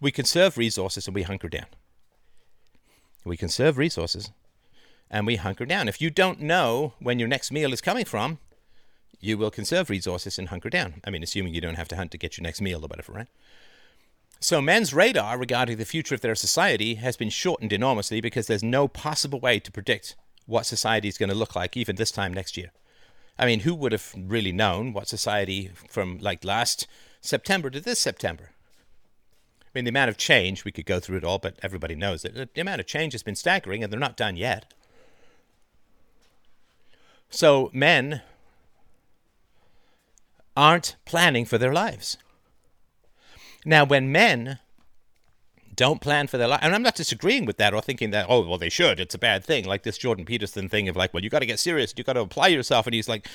We 0.00 0.10
conserve 0.10 0.58
resources 0.58 1.06
and 1.06 1.14
we 1.14 1.22
hunker 1.22 1.48
down. 1.48 1.66
We 3.24 3.36
conserve 3.36 3.78
resources 3.78 4.30
and 5.12 5.26
we 5.26 5.36
hunker 5.36 5.66
down. 5.66 5.86
If 5.86 6.00
you 6.00 6.10
don't 6.10 6.40
know 6.40 6.94
when 6.98 7.18
your 7.18 7.28
next 7.28 7.52
meal 7.52 7.72
is 7.72 7.82
coming 7.82 8.06
from, 8.06 8.38
you 9.20 9.36
will 9.38 9.50
conserve 9.50 9.90
resources 9.90 10.38
and 10.38 10.48
hunker 10.48 10.70
down. 10.70 10.94
I 11.04 11.10
mean, 11.10 11.22
assuming 11.22 11.54
you 11.54 11.60
don't 11.60 11.76
have 11.76 11.88
to 11.88 11.96
hunt 11.96 12.10
to 12.12 12.18
get 12.18 12.38
your 12.38 12.42
next 12.42 12.62
meal 12.62 12.84
or 12.84 12.88
whatever, 12.88 13.12
right? 13.12 13.28
So 14.40 14.60
men's 14.60 14.92
radar 14.92 15.38
regarding 15.38 15.76
the 15.76 15.84
future 15.84 16.16
of 16.16 16.22
their 16.22 16.34
society 16.34 16.96
has 16.96 17.16
been 17.16 17.28
shortened 17.28 17.72
enormously 17.72 18.20
because 18.20 18.48
there's 18.48 18.64
no 18.64 18.88
possible 18.88 19.38
way 19.38 19.60
to 19.60 19.70
predict 19.70 20.16
what 20.46 20.66
society 20.66 21.06
is 21.06 21.18
going 21.18 21.28
to 21.28 21.36
look 21.36 21.54
like 21.54 21.76
even 21.76 21.94
this 21.94 22.10
time 22.10 22.34
next 22.34 22.56
year. 22.56 22.72
I 23.38 23.46
mean, 23.46 23.60
who 23.60 23.74
would 23.74 23.92
have 23.92 24.12
really 24.16 24.50
known 24.50 24.92
what 24.92 25.06
society 25.06 25.70
from 25.88 26.18
like 26.18 26.44
last 26.44 26.88
September 27.20 27.70
to 27.70 27.80
this 27.80 28.00
September? 28.00 28.50
I 29.62 29.68
mean, 29.74 29.84
the 29.84 29.90
amount 29.90 30.10
of 30.10 30.16
change, 30.16 30.64
we 30.64 30.72
could 30.72 30.86
go 30.86 30.98
through 30.98 31.18
it 31.18 31.24
all, 31.24 31.38
but 31.38 31.58
everybody 31.62 31.94
knows 31.94 32.22
that 32.22 32.54
the 32.54 32.60
amount 32.60 32.80
of 32.80 32.86
change 32.86 33.12
has 33.12 33.22
been 33.22 33.36
staggering 33.36 33.84
and 33.84 33.92
they're 33.92 34.00
not 34.00 34.16
done 34.16 34.36
yet. 34.36 34.74
So 37.32 37.70
men 37.72 38.20
aren't 40.54 40.96
planning 41.06 41.46
for 41.46 41.56
their 41.56 41.72
lives. 41.72 42.18
Now, 43.64 43.84
when 43.84 44.12
men 44.12 44.58
don't 45.74 46.02
plan 46.02 46.26
for 46.26 46.36
their 46.36 46.46
life, 46.46 46.60
and 46.62 46.74
I'm 46.74 46.82
not 46.82 46.94
disagreeing 46.94 47.46
with 47.46 47.56
that 47.56 47.72
or 47.72 47.80
thinking 47.80 48.10
that, 48.10 48.26
oh, 48.28 48.46
well, 48.46 48.58
they 48.58 48.68
should, 48.68 49.00
it's 49.00 49.14
a 49.14 49.18
bad 49.18 49.44
thing, 49.44 49.64
like 49.64 49.82
this 49.82 49.96
Jordan 49.96 50.26
Peterson 50.26 50.68
thing 50.68 50.88
of 50.88 50.96
like, 50.96 51.14
well, 51.14 51.24
you 51.24 51.30
got 51.30 51.38
to 51.38 51.46
get 51.46 51.58
serious, 51.58 51.94
you 51.96 52.04
got 52.04 52.12
to 52.12 52.20
apply 52.20 52.48
yourself. 52.48 52.86
And 52.86 52.94
he's 52.94 53.08
like, 53.08 53.26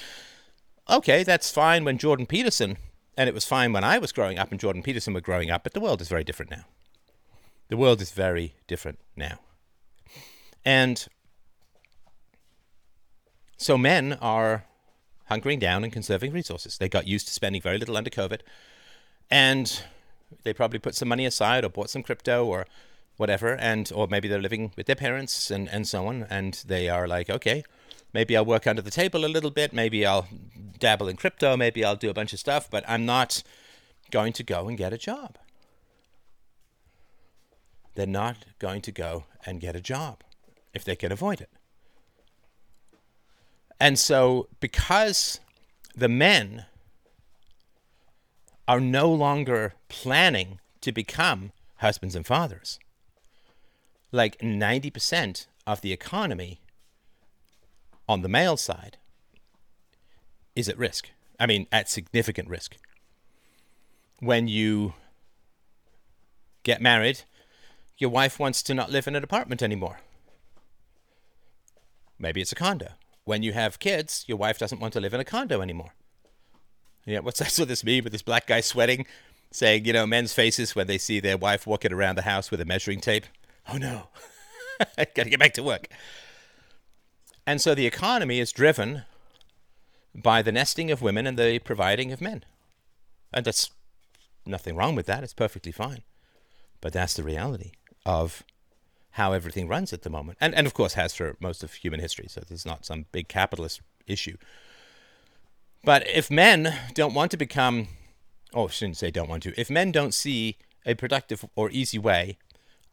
okay, 0.88 1.24
that's 1.24 1.50
fine 1.50 1.84
when 1.84 1.98
Jordan 1.98 2.28
Peterson, 2.28 2.78
and 3.18 3.28
it 3.28 3.34
was 3.34 3.46
fine 3.46 3.74
when 3.74 3.84
I 3.84 3.98
was 3.98 4.12
growing 4.12 4.38
up 4.38 4.52
and 4.52 4.60
Jordan 4.60 4.84
Peterson 4.84 5.16
were 5.16 5.22
growing 5.22 5.50
up, 5.50 5.64
but 5.64 5.74
the 5.74 5.80
world 5.80 6.02
is 6.02 6.08
very 6.08 6.24
different 6.24 6.52
now. 6.52 6.66
The 7.70 7.78
world 7.78 8.00
is 8.00 8.12
very 8.12 8.54
different 8.68 9.00
now. 9.16 9.40
And 10.64 11.08
so 13.58 13.78
men 13.78 14.14
are 14.22 14.66
hunkering 15.30 15.60
down 15.60 15.84
and 15.84 15.92
conserving 15.92 16.32
resources. 16.32 16.78
They 16.78 16.88
got 16.88 17.08
used 17.08 17.28
to 17.28 17.34
spending 17.34 17.62
very 17.62 17.78
little 17.78 17.98
under 17.98 18.10
COVID, 18.10 18.42
and 19.30 19.84
they 20.44 20.54
probably 20.54 20.80
put 20.80 20.96
some 20.96 21.10
money 21.10 21.26
aside 21.26 21.66
or 21.66 21.70
bought 21.70 21.90
some 21.90 22.04
crypto 22.04 22.46
or 22.46 22.66
whatever, 23.18 23.56
and 23.56 23.92
or 23.94 24.08
maybe 24.08 24.28
they're 24.28 24.42
living 24.42 24.72
with 24.78 24.86
their 24.86 24.96
parents 24.96 25.52
and 25.52 25.68
and 25.70 25.88
so 25.88 26.08
on, 26.08 26.24
and 26.30 26.64
they 26.68 26.88
are 26.88 27.08
like, 27.08 27.30
okay, 27.30 27.64
maybe 28.14 28.38
I'll 28.38 28.46
work 28.46 28.68
under 28.68 28.82
the 28.82 28.92
table 28.92 29.26
a 29.26 29.28
little 29.28 29.52
bit, 29.52 29.74
maybe 29.74 30.06
I'll 30.06 30.28
dabble 30.80 31.08
in 31.08 31.18
crypto, 31.18 31.58
maybe 31.58 31.84
I'll 31.84 31.96
do 31.96 32.10
a 32.10 32.14
bunch 32.14 32.34
of 32.34 32.40
stuff, 32.40 32.70
but 32.70 32.84
I'm 32.88 33.06
not 33.06 33.44
going 34.12 34.34
to 34.34 34.44
go 34.44 34.68
and 34.68 34.78
get 34.78 34.94
a 34.94 34.98
job. 34.98 35.38
They're 37.96 38.06
not 38.06 38.38
going 38.60 38.82
to 38.82 38.92
go 38.92 39.26
and 39.46 39.60
get 39.60 39.76
a 39.76 39.82
job 39.82 40.24
if 40.74 40.84
they 40.84 40.96
can 40.96 41.12
avoid 41.12 41.42
it. 41.42 41.50
And 43.80 44.00
so, 44.00 44.48
because 44.60 45.40
the 45.96 46.10
men 46.10 46.66
are 48.68 48.80
no 48.80 49.10
longer 49.12 49.74
planning 49.88 50.60
to 50.82 50.92
become 50.92 51.52
husbands 51.78 52.16
and 52.16 52.26
fathers, 52.26 52.80
like 54.12 54.38
90% 54.40 55.46
of 55.66 55.82
the 55.82 55.94
economy 55.94 56.60
on 58.10 58.22
the 58.22 58.30
male 58.30 58.58
side 58.58 58.98
is 60.56 60.68
at 60.68 60.78
risk. 60.78 61.12
I 61.40 61.46
mean, 61.46 61.68
at 61.72 61.90
significant 61.90 62.50
risk. 62.50 62.78
When 64.20 64.48
you 64.48 64.96
get 66.64 66.82
married, 66.82 67.22
your 68.00 68.10
wife 68.10 68.40
wants 68.40 68.64
to 68.64 68.74
not 68.74 68.92
live 68.92 69.08
in 69.08 69.16
an 69.16 69.24
apartment 69.24 69.62
anymore. 69.62 70.00
Maybe 72.18 72.42
it's 72.42 72.52
a 72.52 72.56
condo 72.56 72.94
when 73.28 73.44
you 73.44 73.52
have 73.52 73.78
kids, 73.80 74.24
your 74.28 74.38
wife 74.38 74.58
doesn't 74.58 74.80
want 74.80 74.94
to 74.94 75.02
live 75.02 75.14
in 75.14 75.20
a 75.20 75.26
condo 75.26 75.62
anymore. 75.62 75.94
Yeah, 77.06 77.20
what's 77.20 77.40
that? 77.40 77.52
So 77.52 77.66
this 77.66 77.84
meme 77.84 78.04
with 78.04 78.14
this 78.14 78.22
black 78.22 78.48
guy 78.48 78.62
sweating 78.62 79.06
saying, 79.52 79.86
you 79.86 79.94
know, 79.94 80.08
men's 80.08 80.34
faces 80.34 80.76
when 80.76 80.88
they 80.88 80.98
see 80.98 81.20
their 81.20 81.38
wife 81.38 81.68
walking 81.68 81.94
around 81.94 82.16
the 82.16 82.22
house 82.24 82.50
with 82.52 82.62
a 82.62 82.66
measuring 82.66 83.02
tape. 83.02 83.26
Oh 83.72 83.78
no, 83.78 84.08
gotta 85.16 85.30
get 85.30 85.40
back 85.40 85.54
to 85.54 85.64
work. 85.64 85.90
And 87.46 87.62
so 87.62 87.76
the 87.76 87.86
economy 87.86 88.40
is 88.40 88.52
driven 88.52 89.04
by 90.16 90.42
the 90.42 90.52
nesting 90.52 90.90
of 90.90 91.02
women 91.02 91.28
and 91.28 91.38
the 91.38 91.60
providing 91.60 92.12
of 92.12 92.22
men. 92.22 92.44
And 93.34 93.46
that's 93.46 93.72
nothing 94.46 94.76
wrong 94.76 94.96
with 94.96 95.06
that. 95.06 95.24
It's 95.24 95.34
perfectly 95.34 95.72
fine. 95.72 96.04
But 96.80 96.94
that's 96.94 97.14
the 97.14 97.24
reality 97.24 97.72
of 98.06 98.44
how 99.18 99.34
everything 99.34 99.68
runs 99.68 99.92
at 99.94 100.04
the 100.04 100.12
moment. 100.12 100.38
And, 100.40 100.54
and 100.54 100.68
of 100.68 100.76
course, 100.76 100.94
has 100.94 101.16
for 101.16 101.36
most 101.40 101.64
of 101.64 101.74
human 101.74 102.00
history. 102.00 102.28
So 102.30 102.42
there's 102.48 102.68
not 102.68 102.86
some 102.86 103.08
big 103.12 103.28
capitalist 103.28 103.82
issue. 104.06 104.38
But 105.84 106.08
if 106.08 106.30
men 106.30 106.72
don't 106.94 107.16
want 107.16 107.32
to 107.32 107.38
become, 107.38 107.88
oh, 108.54 108.68
I 108.68 108.70
shouldn't 108.70 108.98
say 108.98 109.10
don't 109.10 109.28
want 109.28 109.42
to, 109.44 109.60
if 109.60 109.72
men 109.72 109.92
don't 109.92 110.14
see 110.14 110.58
a 110.86 110.94
productive 110.94 111.44
or 111.56 111.72
easy 111.72 111.98
way 111.98 112.38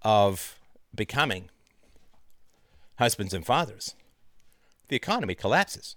of 0.00 0.58
becoming 0.94 1.50
husbands 2.98 3.34
and 3.34 3.44
fathers, 3.44 3.94
the 4.88 4.96
economy 4.96 5.34
collapses. 5.34 5.94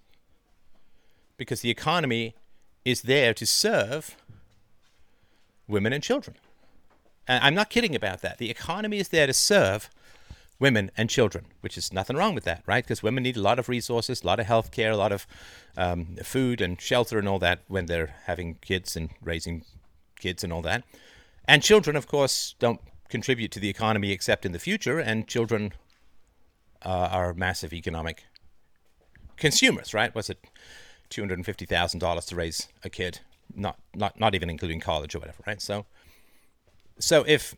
Because 1.37 1.61
the 1.61 1.71
economy 1.71 2.35
is 2.83 3.03
there 3.03 3.33
to 3.33 3.45
serve 3.45 4.17
women 5.69 5.93
and 5.93 6.03
children. 6.03 6.35
And 7.29 7.41
I'm 7.41 7.55
not 7.55 7.69
kidding 7.69 7.95
about 7.95 8.21
that. 8.23 8.39
The 8.39 8.49
economy 8.49 8.97
is 8.97 9.07
there 9.07 9.27
to 9.27 9.33
serve 9.33 9.89
women 10.59 10.89
and 10.97 11.09
children, 11.09 11.45
which 11.61 11.77
is 11.77 11.93
nothing 11.93 12.15
wrong 12.15 12.33
with 12.33 12.43
that, 12.45 12.63
right? 12.65 12.83
Because 12.83 13.03
women 13.03 13.23
need 13.23 13.37
a 13.37 13.41
lot 13.41 13.59
of 13.59 13.69
resources, 13.69 14.23
a 14.23 14.25
lot 14.25 14.39
of 14.39 14.47
health 14.47 14.71
care, 14.71 14.91
a 14.91 14.97
lot 14.97 15.11
of 15.11 15.27
um, 15.75 16.17
food 16.23 16.61
and 16.61 16.81
shelter 16.81 17.19
and 17.19 17.27
all 17.27 17.39
that 17.39 17.59
when 17.67 17.85
they're 17.85 18.15
having 18.25 18.55
kids 18.55 18.95
and 18.95 19.09
raising 19.21 19.63
kids 20.19 20.43
and 20.43 20.51
all 20.51 20.63
that. 20.63 20.83
And 21.47 21.61
children, 21.61 21.95
of 21.95 22.07
course, 22.07 22.55
don't 22.59 22.81
contribute 23.09 23.51
to 23.51 23.59
the 23.59 23.69
economy 23.69 24.11
except 24.11 24.45
in 24.45 24.51
the 24.51 24.59
future, 24.59 24.99
and 24.99 25.27
children 25.27 25.73
uh, 26.83 27.09
are 27.11 27.33
massive 27.33 27.73
economic 27.73 28.25
consumers, 29.37 29.93
right? 29.93 30.13
Was 30.13 30.29
it 30.29 30.39
two 31.09 31.21
hundred 31.21 31.37
and 31.37 31.45
fifty 31.45 31.65
thousand 31.65 31.99
dollars 31.99 32.25
to 32.25 32.35
raise 32.35 32.67
a 32.83 32.89
kid? 32.89 33.19
Not 33.55 33.77
not 33.95 34.19
not 34.19 34.35
even 34.35 34.49
including 34.49 34.79
college 34.79 35.15
or 35.15 35.19
whatever, 35.19 35.43
right? 35.47 35.61
So 35.61 35.85
so 36.99 37.23
if 37.27 37.55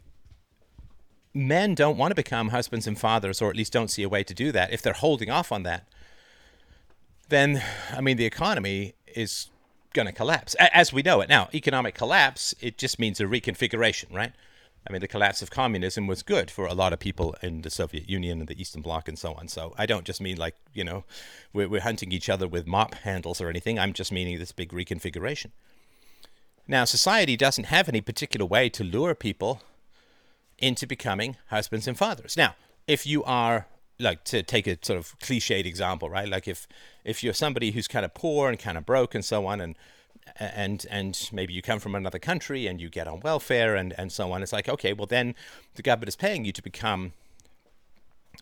men 1.34 1.76
don't 1.76 1.98
want 1.98 2.12
to 2.12 2.16
become 2.16 2.50
husbands 2.50 2.88
and 2.88 3.00
fathers, 3.00 3.42
or 3.42 3.50
at 3.50 3.56
least 3.56 3.74
don't 3.74 3.90
see 3.90 4.04
a 4.04 4.10
way 4.10 4.24
to 4.24 4.34
do 4.34 4.52
that, 4.52 4.72
if 4.72 4.82
they're 4.82 4.94
holding 4.94 5.30
off 5.30 5.52
on 5.52 5.64
that, 5.64 5.88
then 7.30 7.64
I 7.92 8.02
mean 8.02 8.18
the 8.18 8.26
economy 8.26 8.94
is 9.16 9.50
going 9.94 10.08
to 10.08 10.12
collapse 10.12 10.56
as 10.56 10.94
we 10.94 11.02
know 11.02 11.22
it 11.22 11.30
now. 11.30 11.50
Economic 11.54 11.96
collapse 11.96 12.54
it 12.60 12.78
just 12.78 13.00
means 13.00 13.20
a 13.20 13.26
reconfiguration, 13.26 14.14
right? 14.14 14.34
I 14.88 14.92
mean, 14.92 15.02
the 15.02 15.08
collapse 15.08 15.42
of 15.42 15.52
communism 15.52 16.08
was 16.08 16.24
good 16.24 16.50
for 16.50 16.66
a 16.66 16.74
lot 16.74 16.94
of 16.94 17.00
people 17.00 17.36
in 17.44 17.62
the 17.62 17.70
Soviet 17.70 18.10
Union 18.10 18.40
and 18.40 18.48
the 18.48 18.60
Eastern 18.60 18.82
Bloc 18.82 19.08
and 19.08 19.20
so 19.20 19.34
on. 19.34 19.48
So 19.48 19.74
I 19.78 19.86
don't 19.86 20.06
just 20.06 20.22
mean 20.22 20.38
like, 20.38 20.56
you 20.74 20.84
know, 20.84 21.04
we're, 21.54 21.68
we're 21.68 21.82
hunting 21.82 22.12
each 22.12 22.30
other 22.30 22.48
with 22.48 22.66
mop 22.66 22.94
handles 22.96 23.42
or 23.42 23.50
anything. 23.50 23.78
I'm 23.78 23.94
just 23.94 24.12
meaning 24.12 24.40
this 24.40 24.52
big 24.52 24.72
reconfiguration. 24.72 25.52
Now, 26.68 26.86
society 26.86 27.36
doesn't 27.36 27.66
have 27.66 27.90
any 27.90 28.00
particular 28.00 28.46
way 28.46 28.70
to 28.70 28.84
lure 28.84 29.16
people 29.16 29.62
into 30.62 30.86
becoming 30.86 31.38
husbands 31.48 31.88
and 31.88 31.98
fathers. 31.98 32.38
Now, 32.38 32.56
if 32.88 33.06
you 33.06 33.24
are 33.24 33.68
like 34.00 34.24
to 34.26 34.42
take 34.42 34.66
a 34.66 34.78
sort 34.82 34.98
of 34.98 35.18
cliched 35.20 35.66
example, 35.66 36.10
right? 36.10 36.28
Like 36.28 36.48
if 36.48 36.68
if 37.04 37.24
you're 37.24 37.34
somebody 37.34 37.72
who's 37.72 37.88
kind 37.88 38.06
of 38.06 38.14
poor 38.14 38.50
and 38.50 38.58
kind 38.58 38.78
of 38.78 38.86
broke 38.86 39.14
and 39.14 39.24
so 39.24 39.46
on, 39.46 39.62
and 39.62 39.76
and 40.40 40.86
and 40.90 41.30
maybe 41.32 41.54
you 41.54 41.62
come 41.62 41.80
from 41.80 41.96
another 41.96 42.20
country 42.20 42.68
and 42.68 42.80
you 42.80 42.90
get 42.90 43.08
on 43.08 43.20
welfare 43.20 43.76
and 43.76 43.94
and 43.98 44.12
so 44.12 44.32
on, 44.32 44.42
it's 44.42 44.54
like 44.54 44.70
okay, 44.70 44.94
well 44.94 45.08
then 45.08 45.36
the 45.76 45.82
government 45.82 46.10
is 46.10 46.16
paying 46.16 46.46
you 46.46 46.52
to 46.52 46.62
become 46.62 47.14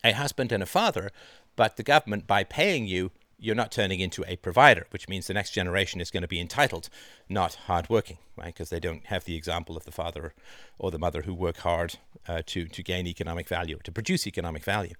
a 0.03 0.11
husband 0.11 0.51
and 0.51 0.61
a 0.61 0.67
father, 0.67 1.11
but 1.55 1.75
the 1.75 1.83
government 1.83 2.27
by 2.27 2.43
paying 2.43 2.85
you 2.85 3.11
you're 3.39 3.55
not 3.55 3.71
turning 3.71 3.99
into 3.99 4.23
a 4.27 4.35
provider, 4.37 4.87
which 4.89 5.07
means 5.07 5.27
the 5.27 5.33
next 5.33 5.51
generation 5.51 6.01
is 6.01 6.09
going 6.09 6.21
to 6.21 6.27
be 6.27 6.39
entitled, 6.39 6.89
not 7.29 7.53
hardworking, 7.53 8.17
right? 8.35 8.53
Because 8.53 8.69
they 8.69 8.79
don't 8.79 9.05
have 9.07 9.25
the 9.25 9.35
example 9.35 9.77
of 9.77 9.85
the 9.85 9.91
father 9.91 10.33
or 10.79 10.89
the 10.89 10.97
mother 10.97 11.21
who 11.21 11.33
work 11.33 11.57
hard 11.57 11.95
uh, 12.27 12.41
to 12.47 12.65
to 12.67 12.83
gain 12.83 13.05
economic 13.05 13.47
value, 13.47 13.79
to 13.83 13.91
produce 13.91 14.25
economic 14.25 14.63
value. 14.63 14.95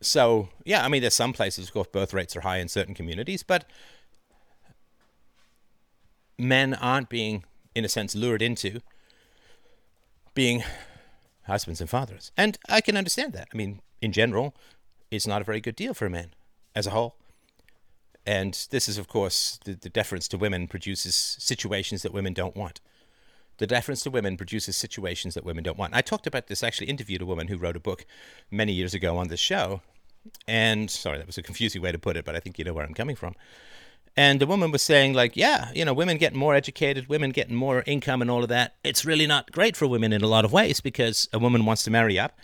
So 0.00 0.48
yeah, 0.64 0.84
I 0.84 0.88
mean, 0.88 1.02
there's 1.02 1.14
some 1.14 1.32
places, 1.32 1.68
of 1.68 1.74
course, 1.74 1.88
birth 1.92 2.14
rates 2.14 2.34
are 2.34 2.40
high 2.40 2.58
in 2.58 2.68
certain 2.68 2.94
communities, 2.94 3.42
but 3.42 3.66
men 6.38 6.72
aren't 6.74 7.10
being, 7.10 7.44
in 7.74 7.84
a 7.84 7.88
sense, 7.88 8.14
lured 8.14 8.40
into 8.40 8.80
being 10.32 10.62
husbands 11.42 11.80
and 11.80 11.90
fathers, 11.90 12.32
and 12.38 12.56
I 12.70 12.80
can 12.80 12.96
understand 12.96 13.34
that. 13.34 13.48
I 13.52 13.56
mean, 13.56 13.82
in 14.00 14.12
general, 14.12 14.54
it's 15.10 15.26
not 15.26 15.42
a 15.42 15.44
very 15.44 15.60
good 15.60 15.76
deal 15.76 15.92
for 15.92 16.06
a 16.06 16.10
man 16.10 16.30
as 16.74 16.86
a 16.86 16.90
whole. 16.90 17.16
And 18.26 18.66
this 18.70 18.88
is, 18.88 18.98
of 18.98 19.08
course, 19.08 19.58
the, 19.64 19.74
the 19.74 19.88
deference 19.88 20.28
to 20.28 20.38
women 20.38 20.68
produces 20.68 21.14
situations 21.14 22.02
that 22.02 22.12
women 22.12 22.34
don't 22.34 22.56
want. 22.56 22.80
The 23.58 23.66
deference 23.66 24.02
to 24.02 24.10
women 24.10 24.36
produces 24.36 24.76
situations 24.76 25.34
that 25.34 25.44
women 25.44 25.64
don't 25.64 25.78
want. 25.78 25.94
I 25.94 26.00
talked 26.00 26.26
about 26.26 26.46
this, 26.46 26.62
actually 26.62 26.88
interviewed 26.88 27.22
a 27.22 27.26
woman 27.26 27.48
who 27.48 27.56
wrote 27.56 27.76
a 27.76 27.80
book 27.80 28.06
many 28.50 28.72
years 28.72 28.94
ago 28.94 29.16
on 29.16 29.28
this 29.28 29.40
show. 29.40 29.82
And 30.46 30.90
sorry, 30.90 31.18
that 31.18 31.26
was 31.26 31.38
a 31.38 31.42
confusing 31.42 31.82
way 31.82 31.92
to 31.92 31.98
put 31.98 32.16
it, 32.16 32.24
but 32.24 32.34
I 32.34 32.40
think 32.40 32.58
you 32.58 32.64
know 32.64 32.72
where 32.72 32.84
I'm 32.84 32.94
coming 32.94 33.16
from. 33.16 33.34
And 34.16 34.40
the 34.40 34.46
woman 34.46 34.70
was 34.70 34.82
saying, 34.82 35.14
like, 35.14 35.36
yeah, 35.36 35.70
you 35.74 35.84
know, 35.84 35.94
women 35.94 36.18
getting 36.18 36.38
more 36.38 36.54
educated, 36.54 37.08
women 37.08 37.30
getting 37.30 37.54
more 37.54 37.82
income 37.86 38.20
and 38.20 38.30
all 38.30 38.42
of 38.42 38.48
that. 38.48 38.74
It's 38.82 39.04
really 39.04 39.26
not 39.26 39.52
great 39.52 39.76
for 39.76 39.86
women 39.86 40.12
in 40.12 40.22
a 40.22 40.26
lot 40.26 40.44
of 40.44 40.52
ways 40.52 40.80
because 40.80 41.28
a 41.32 41.38
woman 41.38 41.64
wants 41.64 41.84
to 41.84 41.90
marry 41.90 42.18
up. 42.18 42.36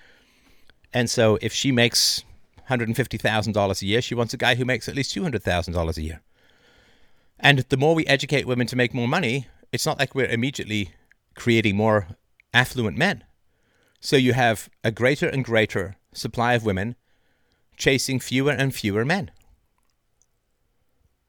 And 0.93 1.11
so 1.11 1.39
if 1.43 1.53
she 1.53 1.73
makes 1.73 2.25
$150,000 2.69 3.83
a 3.83 3.87
year. 3.87 4.03
She 4.03 4.15
wants 4.15 4.35
a 4.35 4.39
guy 4.39 4.55
who 4.55 4.65
makes 4.65 4.89
at 4.89 4.95
least 4.95 5.15
$200,000 5.15 5.97
a 5.97 6.03
year. 6.03 6.21
And 7.39 7.61
the 7.61 7.77
more 7.77 7.95
we 7.95 8.07
educate 8.07 8.47
women 8.47 8.67
to 8.69 8.77
make 8.77 8.95
more 8.95 9.09
money, 9.09 9.49
it's 9.73 9.87
not 9.87 9.99
like 9.99 10.15
we're 10.15 10.27
immediately 10.27 10.91
creating 11.35 11.77
more 11.77 12.09
affluent 12.55 12.97
men. 12.97 13.25
So 14.01 14.17
you 14.17 14.33
have 14.33 14.69
a 14.83 14.91
greater 14.91 15.29
and 15.29 15.45
greater 15.45 15.97
supply 16.13 16.55
of 16.55 16.65
women 16.65 16.97
chasing 17.77 18.21
fewer 18.21 18.53
and 18.53 18.75
fewer 18.75 19.05
men. 19.05 19.31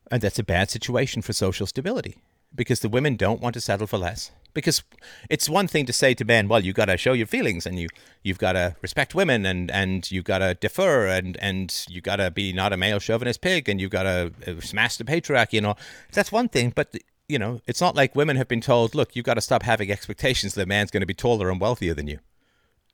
And 0.10 0.22
that's 0.22 0.40
a 0.40 0.44
bad 0.44 0.70
situation 0.70 1.22
for 1.22 1.34
social 1.34 1.68
stability 1.68 2.16
because 2.56 2.80
the 2.80 2.90
women 2.90 3.18
don't 3.18 3.42
want 3.42 3.54
to 3.56 3.62
settle 3.62 3.88
for 3.88 3.98
less 3.98 4.32
because 4.58 4.82
it's 5.30 5.48
one 5.48 5.68
thing 5.68 5.86
to 5.86 5.94
say 5.94 6.16
to 6.16 6.26
men, 6.26 6.48
well, 6.48 6.60
you 6.60 6.74
got 6.74 6.86
to 6.86 6.98
show 6.98 7.14
your 7.14 7.28
feelings 7.28 7.68
and 7.68 7.78
you 7.78 7.88
you've 8.24 8.40
got 8.40 8.54
to 8.54 8.76
respect 8.82 9.14
women 9.14 9.46
and 9.46 9.70
and 9.70 10.10
you 10.10 10.24
got 10.24 10.40
to 10.40 10.56
defer 10.56 11.06
and 11.06 11.38
and 11.38 11.86
you 11.88 12.02
got 12.02 12.16
to 12.16 12.32
be 12.32 12.52
not 12.52 12.74
a 12.74 12.78
male 12.78 12.98
chauvinist 12.98 13.42
pig 13.42 13.70
and 13.70 13.80
you 13.80 13.88
got 13.88 14.04
to 14.04 14.34
uh, 14.48 14.60
smash 14.60 14.98
the 14.98 15.04
patriarchy 15.04 15.54
you 15.54 15.62
know 15.62 15.76
that's 16.12 16.32
one 16.32 16.50
thing 16.50 16.74
but 16.74 16.98
you 17.30 17.38
know 17.38 17.62
it's 17.68 17.80
not 17.80 17.96
like 17.96 18.16
women 18.16 18.36
have 18.36 18.48
been 18.48 18.60
told 18.60 18.96
look 18.96 19.16
you've 19.16 19.28
got 19.28 19.36
to 19.36 19.42
stop 19.42 19.62
having 19.62 19.92
expectations 19.92 20.56
that 20.56 20.64
a 20.64 20.66
man's 20.66 20.90
going 20.90 21.02
to 21.02 21.14
be 21.14 21.14
taller 21.14 21.52
and 21.52 21.62
wealthier 21.62 21.94
than 21.94 22.08
you. 22.08 22.18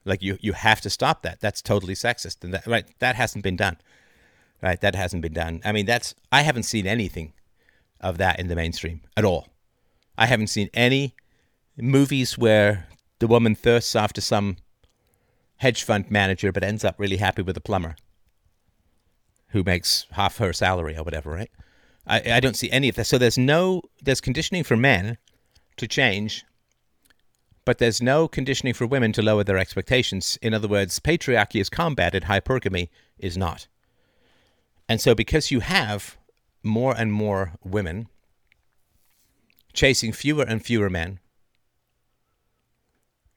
Like 0.03 0.21
you 0.21 0.37
you 0.41 0.51
have 0.51 0.81
to 0.81 0.89
stop 0.89 1.21
that. 1.21 1.39
That's 1.39 1.61
totally 1.61 1.93
sexist 1.93 2.43
and 2.43 2.53
that 2.53 2.67
right 2.67 2.85
that 2.99 3.15
hasn't 3.15 3.41
been 3.41 3.55
done. 3.55 3.77
Right 4.61 4.81
that 4.81 4.95
hasn't 4.95 5.21
been 5.21 5.33
done. 5.33 5.61
I 5.63 5.71
mean 5.71 5.85
that's 5.85 6.13
i 6.29 6.41
haven't 6.41 6.63
seen 6.63 6.85
anything 6.85 7.31
of 8.01 8.17
that 8.17 8.37
in 8.37 8.49
the 8.49 8.55
mainstream 8.57 8.99
at 9.15 9.23
all. 9.23 9.47
I 10.17 10.25
haven't 10.25 10.47
seen 10.47 10.69
any 10.73 11.15
movies 11.77 12.37
where 12.37 12.87
the 13.19 13.27
woman 13.27 13.55
thirsts 13.55 13.95
after 13.95 14.21
some 14.21 14.57
hedge 15.57 15.83
fund 15.83 16.11
manager 16.11 16.51
but 16.51 16.63
ends 16.63 16.83
up 16.83 16.95
really 16.97 17.17
happy 17.17 17.41
with 17.41 17.57
a 17.57 17.61
plumber 17.61 17.95
who 19.49 19.63
makes 19.63 20.05
half 20.11 20.37
her 20.37 20.51
salary 20.51 20.97
or 20.97 21.03
whatever, 21.03 21.31
right? 21.31 21.51
I, 22.05 22.33
I 22.33 22.39
don't 22.39 22.55
see 22.55 22.71
any 22.71 22.89
of 22.89 22.95
that. 22.95 23.05
So 23.05 23.17
there's 23.17 23.37
no 23.37 23.81
there's 24.01 24.21
conditioning 24.21 24.63
for 24.63 24.75
men 24.75 25.17
to 25.77 25.87
change, 25.87 26.43
but 27.65 27.77
there's 27.77 28.01
no 28.01 28.27
conditioning 28.27 28.73
for 28.73 28.85
women 28.85 29.13
to 29.13 29.21
lower 29.21 29.43
their 29.43 29.57
expectations. 29.57 30.37
In 30.41 30.53
other 30.53 30.67
words, 30.67 30.99
patriarchy 30.99 31.61
is 31.61 31.69
combated, 31.69 32.23
hypergamy 32.23 32.89
is 33.17 33.37
not. 33.37 33.67
And 34.89 34.99
so 34.99 35.15
because 35.15 35.49
you 35.49 35.61
have 35.61 36.17
more 36.61 36.93
and 36.97 37.13
more 37.13 37.53
women 37.63 38.07
chasing 39.71 40.11
fewer 40.11 40.43
and 40.43 40.63
fewer 40.63 40.89
men, 40.89 41.19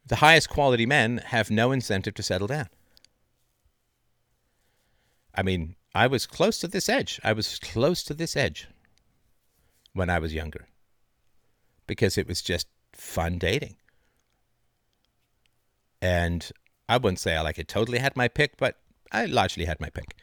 the 0.06 0.16
highest 0.16 0.48
quality 0.48 0.86
men 0.86 1.18
have 1.26 1.50
no 1.50 1.72
incentive 1.72 2.14
to 2.14 2.22
settle 2.22 2.46
down. 2.46 2.68
I 5.34 5.42
mean, 5.42 5.76
I 5.94 6.06
was 6.06 6.26
close 6.26 6.58
to 6.60 6.68
this 6.68 6.88
edge. 6.88 7.20
I 7.24 7.32
was 7.32 7.58
close 7.58 8.02
to 8.04 8.14
this 8.14 8.36
edge 8.36 8.68
when 9.92 10.08
I 10.08 10.18
was 10.18 10.32
younger 10.32 10.68
because 11.86 12.16
it 12.16 12.28
was 12.28 12.42
just 12.42 12.68
fun 12.92 13.38
dating. 13.38 13.76
And 16.00 16.50
I 16.88 16.98
wouldn't 16.98 17.18
say 17.18 17.34
I 17.34 17.40
like 17.40 17.58
it 17.58 17.68
totally 17.68 17.98
had 17.98 18.16
my 18.16 18.28
pick, 18.28 18.56
but 18.56 18.76
I 19.10 19.26
largely 19.26 19.64
had 19.64 19.80
my 19.80 19.90
pick. 19.90 20.14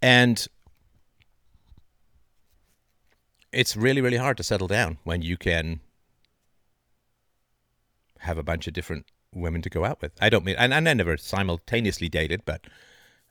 And 0.00 0.46
it's 3.52 3.76
really, 3.76 4.00
really 4.00 4.16
hard 4.16 4.36
to 4.38 4.42
settle 4.42 4.68
down 4.68 4.98
when 5.04 5.22
you 5.22 5.36
can 5.36 5.80
have 8.22 8.38
a 8.38 8.42
bunch 8.42 8.66
of 8.66 8.72
different 8.72 9.06
women 9.34 9.62
to 9.62 9.70
go 9.70 9.84
out 9.84 10.00
with. 10.00 10.12
I 10.20 10.28
don't 10.28 10.44
mean, 10.44 10.56
and, 10.58 10.72
and 10.72 10.88
I 10.88 10.94
never 10.94 11.16
simultaneously 11.16 12.08
dated, 12.08 12.42
but 12.44 12.62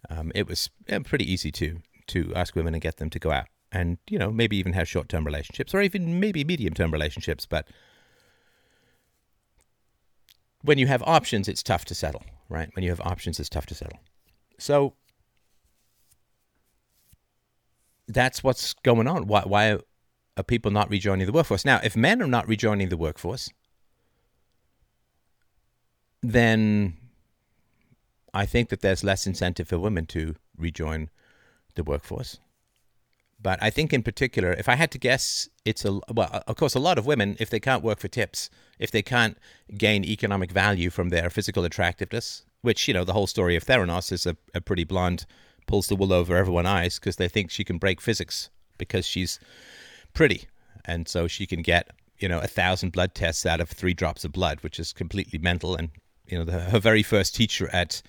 um, 0.09 0.31
it 0.33 0.47
was 0.47 0.69
pretty 1.05 1.31
easy 1.31 1.51
to 1.53 1.79
to 2.07 2.33
ask 2.35 2.55
women 2.55 2.73
and 2.73 2.81
get 2.81 2.97
them 2.97 3.09
to 3.09 3.19
go 3.19 3.31
out, 3.31 3.47
and 3.71 3.97
you 4.09 4.17
know 4.17 4.31
maybe 4.31 4.57
even 4.57 4.73
have 4.73 4.87
short 4.87 5.09
term 5.09 5.25
relationships 5.25 5.73
or 5.73 5.81
even 5.81 6.19
maybe 6.19 6.43
medium 6.43 6.73
term 6.73 6.91
relationships. 6.91 7.45
But 7.45 7.67
when 10.61 10.77
you 10.77 10.87
have 10.87 11.03
options, 11.03 11.47
it's 11.47 11.63
tough 11.63 11.85
to 11.85 11.95
settle, 11.95 12.23
right? 12.49 12.69
When 12.73 12.83
you 12.83 12.89
have 12.89 13.01
options, 13.01 13.39
it's 13.39 13.49
tough 13.49 13.65
to 13.67 13.75
settle. 13.75 13.99
So 14.57 14.95
that's 18.07 18.43
what's 18.43 18.73
going 18.73 19.07
on. 19.07 19.27
Why 19.27 19.41
why 19.41 19.77
are 20.37 20.43
people 20.43 20.71
not 20.71 20.89
rejoining 20.89 21.25
the 21.25 21.33
workforce? 21.33 21.65
Now, 21.65 21.79
if 21.83 21.95
men 21.95 22.21
are 22.21 22.27
not 22.27 22.47
rejoining 22.47 22.89
the 22.89 22.97
workforce, 22.97 23.49
then 26.21 26.97
I 28.33 28.45
think 28.45 28.69
that 28.69 28.81
there's 28.81 29.03
less 29.03 29.27
incentive 29.27 29.67
for 29.67 29.79
women 29.79 30.05
to 30.07 30.35
rejoin 30.57 31.09
the 31.75 31.83
workforce. 31.83 32.39
But 33.41 33.61
I 33.61 33.71
think 33.71 33.91
in 33.91 34.03
particular, 34.03 34.53
if 34.53 34.69
I 34.69 34.75
had 34.75 34.91
to 34.91 34.99
guess, 34.99 35.49
it's 35.65 35.83
a 35.83 35.99
well, 36.13 36.43
of 36.45 36.55
course, 36.55 36.75
a 36.75 36.79
lot 36.79 36.99
of 36.99 37.07
women, 37.07 37.37
if 37.39 37.49
they 37.49 37.59
can't 37.59 37.83
work 37.83 37.99
for 37.99 38.07
tips, 38.07 38.49
if 38.77 38.91
they 38.91 39.01
can't 39.01 39.37
gain 39.77 40.05
economic 40.05 40.51
value 40.51 40.91
from 40.91 41.09
their 41.09 41.29
physical 41.29 41.65
attractiveness, 41.65 42.43
which 42.61 42.87
you 42.87 42.93
know 42.93 43.03
the 43.03 43.13
whole 43.13 43.27
story 43.27 43.55
of 43.55 43.65
Theranos 43.65 44.11
is 44.11 44.27
a, 44.27 44.37
a 44.53 44.61
pretty 44.61 44.83
blonde 44.83 45.25
pulls 45.65 45.87
the 45.87 45.95
wool 45.95 46.13
over 46.13 46.35
everyone's 46.35 46.67
eyes 46.67 46.99
because 46.99 47.15
they 47.15 47.27
think 47.27 47.49
she 47.49 47.63
can 47.63 47.77
break 47.77 47.99
physics 47.99 48.49
because 48.77 49.05
she's 49.07 49.39
pretty, 50.13 50.47
and 50.85 51.07
so 51.07 51.27
she 51.27 51.47
can 51.47 51.63
get 51.63 51.89
you 52.19 52.29
know 52.29 52.39
a 52.39 52.47
thousand 52.47 52.91
blood 52.91 53.15
tests 53.15 53.45
out 53.45 53.59
of 53.59 53.69
three 53.69 53.95
drops 53.95 54.23
of 54.23 54.31
blood, 54.31 54.61
which 54.61 54.79
is 54.79 54.93
completely 54.93 55.39
mental. 55.39 55.75
And 55.75 55.89
you 56.31 56.37
know 56.37 56.45
the, 56.45 56.59
her 56.59 56.79
very 56.79 57.03
first 57.03 57.35
teacher 57.35 57.69
at 57.71 58.01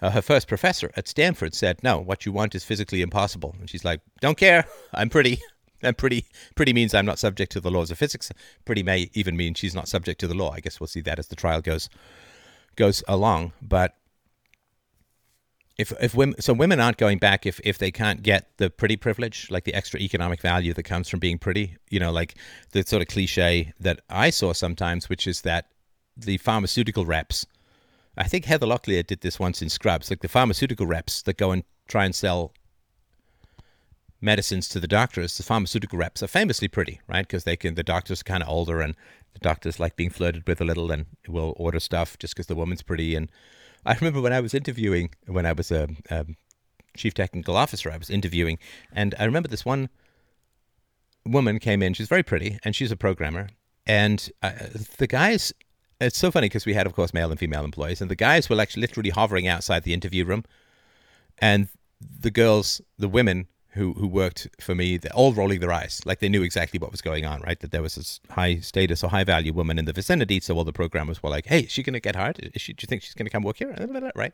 uh, 0.00 0.10
her 0.10 0.22
first 0.22 0.48
professor 0.48 0.90
at 0.96 1.08
Stanford 1.08 1.54
said, 1.54 1.82
"No, 1.82 1.98
what 1.98 2.26
you 2.26 2.32
want 2.32 2.54
is 2.54 2.64
physically 2.64 3.02
impossible." 3.02 3.54
And 3.60 3.68
she's 3.68 3.84
like, 3.84 4.00
"Don't 4.20 4.38
care. 4.38 4.64
I'm 4.92 5.08
pretty." 5.08 5.40
And 5.80 5.96
pretty, 5.96 6.24
pretty 6.56 6.72
means 6.72 6.92
I'm 6.92 7.06
not 7.06 7.20
subject 7.20 7.52
to 7.52 7.60
the 7.60 7.70
laws 7.70 7.92
of 7.92 7.98
physics. 7.98 8.32
Pretty 8.64 8.82
may 8.82 9.10
even 9.14 9.36
mean 9.36 9.54
she's 9.54 9.76
not 9.76 9.86
subject 9.86 10.18
to 10.18 10.26
the 10.26 10.34
law. 10.34 10.50
I 10.50 10.58
guess 10.58 10.80
we'll 10.80 10.88
see 10.88 11.02
that 11.02 11.20
as 11.20 11.28
the 11.28 11.36
trial 11.36 11.60
goes 11.60 11.88
goes 12.74 13.04
along. 13.06 13.52
But 13.62 13.94
if 15.78 15.92
if 16.02 16.14
women 16.14 16.40
so 16.40 16.52
women 16.52 16.80
aren't 16.80 16.96
going 16.96 17.18
back 17.18 17.46
if 17.46 17.60
if 17.62 17.78
they 17.78 17.90
can't 17.90 18.22
get 18.22 18.50
the 18.58 18.68
pretty 18.68 18.96
privilege 18.96 19.48
like 19.50 19.64
the 19.64 19.74
extra 19.74 20.00
economic 20.00 20.40
value 20.40 20.74
that 20.74 20.82
comes 20.82 21.08
from 21.08 21.20
being 21.20 21.38
pretty 21.38 21.76
you 21.88 22.00
know 22.00 22.10
like 22.10 22.34
the 22.72 22.82
sort 22.82 23.00
of 23.00 23.08
cliche 23.08 23.72
that 23.78 24.00
i 24.10 24.28
saw 24.28 24.52
sometimes 24.52 25.08
which 25.08 25.26
is 25.26 25.42
that 25.42 25.66
the 26.16 26.36
pharmaceutical 26.38 27.06
reps 27.06 27.46
i 28.18 28.24
think 28.24 28.44
heather 28.44 28.66
locklear 28.66 29.06
did 29.06 29.20
this 29.22 29.38
once 29.38 29.62
in 29.62 29.68
scrubs 29.68 30.10
like 30.10 30.20
the 30.20 30.28
pharmaceutical 30.28 30.86
reps 30.86 31.22
that 31.22 31.38
go 31.38 31.50
and 31.50 31.64
try 31.86 32.04
and 32.04 32.14
sell 32.14 32.52
medicines 34.20 34.68
to 34.68 34.80
the 34.80 34.88
doctors 34.88 35.36
the 35.36 35.42
pharmaceutical 35.42 35.98
reps 35.98 36.22
are 36.22 36.26
famously 36.26 36.68
pretty 36.68 37.00
right 37.08 37.26
because 37.26 37.44
they 37.44 37.56
can 37.56 37.74
the 37.74 37.82
doctors 37.82 38.20
are 38.20 38.24
kind 38.24 38.42
of 38.42 38.48
older 38.48 38.80
and 38.80 38.94
the 39.32 39.38
doctors 39.40 39.80
like 39.80 39.96
being 39.96 40.10
flirted 40.10 40.46
with 40.46 40.60
a 40.60 40.64
little 40.64 40.90
and 40.90 41.06
will 41.26 41.54
order 41.56 41.80
stuff 41.80 42.18
just 42.18 42.34
because 42.34 42.48
the 42.48 42.56
woman's 42.56 42.82
pretty 42.82 43.14
and 43.14 43.30
I 43.84 43.94
remember 43.94 44.20
when 44.20 44.32
I 44.32 44.40
was 44.40 44.54
interviewing, 44.54 45.10
when 45.26 45.46
I 45.46 45.52
was 45.52 45.70
a, 45.70 45.88
a 46.10 46.26
chief 46.96 47.14
technical 47.14 47.56
officer, 47.56 47.90
I 47.90 47.96
was 47.96 48.10
interviewing, 48.10 48.58
and 48.92 49.14
I 49.18 49.24
remember 49.24 49.48
this 49.48 49.64
one 49.64 49.88
woman 51.24 51.58
came 51.58 51.82
in. 51.82 51.94
She's 51.94 52.08
very 52.08 52.22
pretty, 52.22 52.58
and 52.64 52.74
she's 52.74 52.92
a 52.92 52.96
programmer. 52.96 53.48
And 53.86 54.30
uh, 54.42 54.52
the 54.98 55.06
guys, 55.06 55.52
it's 56.00 56.18
so 56.18 56.30
funny 56.30 56.46
because 56.46 56.66
we 56.66 56.74
had, 56.74 56.86
of 56.86 56.94
course, 56.94 57.12
male 57.12 57.30
and 57.30 57.38
female 57.38 57.64
employees, 57.64 58.00
and 58.00 58.10
the 58.10 58.16
guys 58.16 58.48
were 58.48 58.60
actually 58.60 58.82
literally 58.82 59.10
hovering 59.10 59.48
outside 59.48 59.82
the 59.84 59.94
interview 59.94 60.24
room, 60.24 60.44
and 61.38 61.68
the 62.20 62.30
girls, 62.30 62.80
the 62.98 63.08
women 63.08 63.48
who 63.72 63.92
who 63.94 64.06
worked 64.06 64.48
for 64.60 64.74
me, 64.74 64.96
they're 64.96 65.12
all 65.12 65.32
rolling 65.32 65.60
their 65.60 65.72
eyes, 65.72 66.00
like 66.04 66.20
they 66.20 66.28
knew 66.28 66.42
exactly 66.42 66.78
what 66.78 66.90
was 66.90 67.00
going 67.02 67.24
on, 67.24 67.40
right? 67.42 67.60
That 67.60 67.70
there 67.70 67.82
was 67.82 67.96
this 67.96 68.20
high 68.30 68.60
status 68.60 69.04
or 69.04 69.10
high 69.10 69.24
value 69.24 69.52
woman 69.52 69.78
in 69.78 69.84
the 69.84 69.92
vicinity. 69.92 70.40
So 70.40 70.56
all 70.56 70.64
the 70.64 70.72
programmers 70.72 71.22
were 71.22 71.30
like, 71.30 71.46
"Hey, 71.46 71.60
is 71.60 71.72
she 71.72 71.82
going 71.82 71.94
to 71.94 72.00
get 72.00 72.16
hired? 72.16 72.50
Is 72.54 72.62
she, 72.62 72.72
do 72.72 72.82
you 72.82 72.86
think 72.86 73.02
she's 73.02 73.14
going 73.14 73.26
to 73.26 73.30
come 73.30 73.42
work 73.42 73.58
here?" 73.58 73.74
Right? 74.14 74.32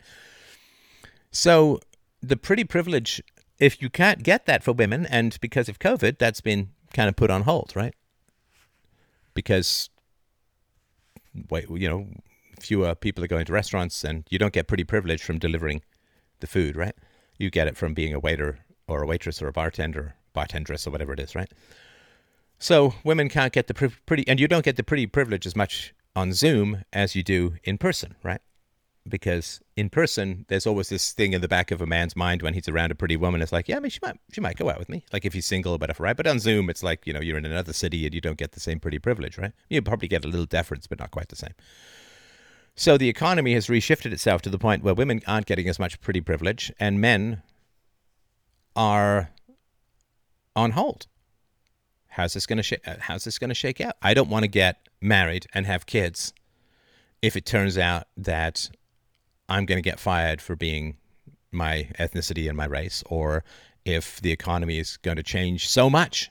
So 1.30 1.80
the 2.22 2.36
pretty 2.36 2.64
privilege, 2.64 3.22
if 3.58 3.82
you 3.82 3.90
can't 3.90 4.22
get 4.22 4.46
that 4.46 4.62
for 4.62 4.72
women, 4.72 5.04
and 5.06 5.38
because 5.40 5.68
of 5.68 5.78
COVID, 5.78 6.18
that's 6.18 6.40
been 6.40 6.70
kind 6.92 7.08
of 7.08 7.16
put 7.16 7.30
on 7.30 7.42
hold, 7.42 7.72
right? 7.74 7.94
Because, 9.34 9.90
wait, 11.50 11.68
you 11.70 11.88
know, 11.88 12.06
fewer 12.60 12.94
people 12.94 13.24
are 13.24 13.28
going 13.28 13.44
to 13.44 13.52
restaurants, 13.52 14.04
and 14.04 14.24
you 14.30 14.38
don't 14.38 14.52
get 14.52 14.68
pretty 14.68 14.84
privilege 14.84 15.22
from 15.22 15.38
delivering 15.38 15.82
the 16.40 16.46
food, 16.46 16.76
right? 16.76 16.94
You 17.38 17.50
get 17.50 17.68
it 17.68 17.76
from 17.76 17.94
being 17.94 18.14
a 18.14 18.20
waiter 18.20 18.60
or 18.86 19.02
a 19.02 19.06
waitress 19.06 19.42
or 19.42 19.48
a 19.48 19.52
bartender, 19.52 20.14
bartendress 20.34 20.86
or 20.86 20.90
whatever 20.90 21.12
it 21.12 21.20
is, 21.20 21.34
right? 21.34 21.50
So 22.58 22.94
women 23.04 23.28
can't 23.28 23.52
get 23.52 23.66
the 23.66 23.74
pretty, 23.74 24.26
and 24.28 24.38
you 24.38 24.48
don't 24.48 24.64
get 24.64 24.76
the 24.76 24.84
pretty 24.84 25.06
privilege 25.06 25.46
as 25.46 25.56
much 25.56 25.94
on 26.16 26.32
Zoom 26.32 26.84
as 26.92 27.14
you 27.16 27.22
do 27.22 27.56
in 27.64 27.78
person, 27.78 28.14
right? 28.22 28.40
Because 29.06 29.60
in 29.76 29.90
person, 29.90 30.46
there's 30.48 30.66
always 30.66 30.88
this 30.88 31.12
thing 31.12 31.34
in 31.34 31.42
the 31.42 31.48
back 31.48 31.70
of 31.70 31.82
a 31.82 31.86
man's 31.86 32.16
mind 32.16 32.40
when 32.40 32.54
he's 32.54 32.68
around 32.68 32.90
a 32.90 32.94
pretty 32.94 33.16
woman. 33.16 33.42
It's 33.42 33.52
like, 33.52 33.68
yeah, 33.68 33.76
I 33.76 33.80
mean, 33.80 33.90
she 33.90 33.98
might, 34.02 34.18
she 34.32 34.40
might 34.40 34.56
go 34.56 34.70
out 34.70 34.78
with 34.78 34.88
me. 34.88 35.04
Like 35.12 35.26
if 35.26 35.34
he's 35.34 35.44
single, 35.44 35.76
but 35.76 35.90
if 35.90 36.00
right. 36.00 36.16
But 36.16 36.26
on 36.26 36.38
Zoom, 36.38 36.70
it's 36.70 36.82
like 36.82 37.06
you 37.06 37.12
know, 37.12 37.20
you're 37.20 37.36
in 37.36 37.44
another 37.44 37.74
city 37.74 38.06
and 38.06 38.14
you 38.14 38.22
don't 38.22 38.38
get 38.38 38.52
the 38.52 38.60
same 38.60 38.80
pretty 38.80 38.98
privilege, 38.98 39.36
right? 39.36 39.52
You 39.68 39.82
probably 39.82 40.08
get 40.08 40.24
a 40.24 40.28
little 40.28 40.46
deference, 40.46 40.86
but 40.86 40.98
not 40.98 41.10
quite 41.10 41.28
the 41.28 41.36
same. 41.36 41.52
So 42.76 42.98
the 42.98 43.08
economy 43.08 43.54
has 43.54 43.68
reshifted 43.68 44.12
itself 44.12 44.42
to 44.42 44.50
the 44.50 44.58
point 44.58 44.82
where 44.82 44.94
women 44.94 45.20
aren't 45.26 45.46
getting 45.46 45.68
as 45.68 45.78
much 45.78 46.00
pretty 46.00 46.20
privilege, 46.20 46.72
and 46.80 47.00
men 47.00 47.42
are 48.74 49.30
on 50.56 50.72
hold. 50.72 51.06
How's 52.08 52.34
this 52.34 52.46
going 52.46 52.58
to 52.58 52.62
sh- 52.62 52.74
uh, 52.86 52.94
how's 53.00 53.24
this 53.24 53.38
going 53.38 53.50
to 53.50 53.54
shake 53.54 53.80
out? 53.80 53.96
I 54.00 54.14
don't 54.14 54.30
want 54.30 54.44
to 54.44 54.48
get 54.48 54.88
married 55.00 55.46
and 55.52 55.66
have 55.66 55.86
kids 55.86 56.32
if 57.22 57.36
it 57.36 57.44
turns 57.44 57.78
out 57.78 58.06
that 58.16 58.70
I'm 59.48 59.66
going 59.66 59.78
to 59.78 59.82
get 59.82 60.00
fired 60.00 60.40
for 60.40 60.56
being 60.56 60.96
my 61.52 61.88
ethnicity 61.98 62.48
and 62.48 62.56
my 62.56 62.66
race 62.66 63.02
or 63.06 63.44
if 63.84 64.20
the 64.20 64.32
economy 64.32 64.78
is 64.78 64.96
going 64.98 65.16
to 65.16 65.22
change 65.22 65.68
so 65.68 65.88
much 65.88 66.30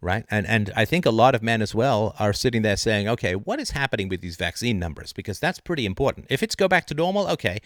right? 0.00 0.24
And 0.30 0.46
and 0.48 0.72
i 0.74 0.84
think 0.84 1.06
a 1.06 1.10
lot 1.10 1.34
of 1.36 1.42
men 1.44 1.62
as 1.62 1.74
well 1.74 2.16
are 2.18 2.32
sitting 2.32 2.62
there 2.62 2.76
saying 2.76 3.08
okay 3.08 3.36
what 3.36 3.60
is 3.60 3.70
happening 3.70 4.08
with 4.08 4.20
these 4.20 4.36
vaccine 4.36 4.78
numbers? 4.78 5.12
Because 5.12 5.38
that's 5.38 5.60
pretty 5.60 5.86
important. 5.86 6.26
If 6.28 6.42
it's 6.42 6.56
go 6.56 6.68
back 6.68 6.86
to 6.86 6.94
normal 6.94 7.28
okay 7.28 7.60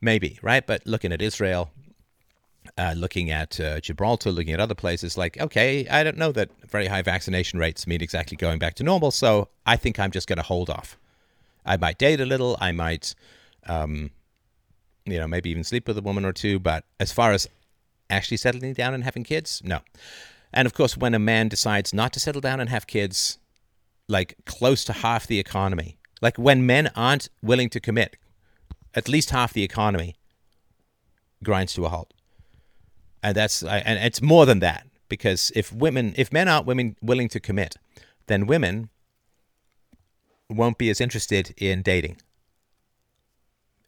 maybe 0.00 0.38
right? 0.42 0.66
But 0.66 0.86
looking 0.86 1.12
at 1.12 1.22
israel 1.22 1.70
uh, 2.78 2.94
looking 2.96 3.30
at 3.30 3.58
uh, 3.60 3.80
Gibraltar, 3.80 4.30
looking 4.30 4.54
at 4.54 4.60
other 4.60 4.74
places, 4.74 5.18
like, 5.18 5.38
okay, 5.40 5.86
I 5.88 6.04
don't 6.04 6.16
know 6.16 6.32
that 6.32 6.50
very 6.68 6.86
high 6.86 7.02
vaccination 7.02 7.58
rates 7.58 7.86
mean 7.86 8.00
exactly 8.00 8.36
going 8.36 8.58
back 8.58 8.74
to 8.74 8.84
normal, 8.84 9.10
so 9.10 9.48
I 9.66 9.76
think 9.76 9.98
I'm 9.98 10.10
just 10.10 10.28
going 10.28 10.36
to 10.36 10.42
hold 10.42 10.70
off. 10.70 10.96
I 11.66 11.76
might 11.76 11.98
date 11.98 12.20
a 12.20 12.26
little, 12.26 12.56
I 12.60 12.72
might, 12.72 13.14
um, 13.66 14.10
you 15.04 15.18
know, 15.18 15.26
maybe 15.26 15.50
even 15.50 15.64
sleep 15.64 15.88
with 15.88 15.98
a 15.98 16.02
woman 16.02 16.24
or 16.24 16.32
two, 16.32 16.58
but 16.58 16.84
as 17.00 17.12
far 17.12 17.32
as 17.32 17.48
actually 18.10 18.36
settling 18.36 18.72
down 18.74 18.94
and 18.94 19.04
having 19.04 19.24
kids, 19.24 19.62
no. 19.64 19.80
And 20.52 20.66
of 20.66 20.74
course, 20.74 20.96
when 20.96 21.14
a 21.14 21.18
man 21.18 21.48
decides 21.48 21.94
not 21.94 22.12
to 22.12 22.20
settle 22.20 22.40
down 22.40 22.60
and 22.60 22.68
have 22.68 22.86
kids, 22.86 23.38
like 24.08 24.36
close 24.44 24.84
to 24.84 24.92
half 24.92 25.26
the 25.26 25.38
economy, 25.38 25.98
like 26.20 26.38
when 26.38 26.66
men 26.66 26.90
aren't 26.94 27.28
willing 27.42 27.70
to 27.70 27.80
commit, 27.80 28.16
at 28.94 29.08
least 29.08 29.30
half 29.30 29.52
the 29.52 29.62
economy 29.62 30.16
grinds 31.42 31.74
to 31.74 31.84
a 31.86 31.88
halt. 31.88 32.12
And 33.22 33.34
that's 33.34 33.62
and 33.62 33.98
it's 33.98 34.20
more 34.20 34.46
than 34.46 34.58
that 34.60 34.86
because 35.12 35.52
if 35.54 35.72
women 35.72 36.14
if 36.16 36.32
men 36.32 36.48
aren't 36.48 36.66
women 36.66 36.96
willing 37.02 37.28
to 37.28 37.38
commit 37.38 37.76
then 38.26 38.46
women 38.46 38.88
won't 40.48 40.78
be 40.78 40.88
as 40.88 41.02
interested 41.02 41.54
in 41.58 41.82
dating 41.82 42.16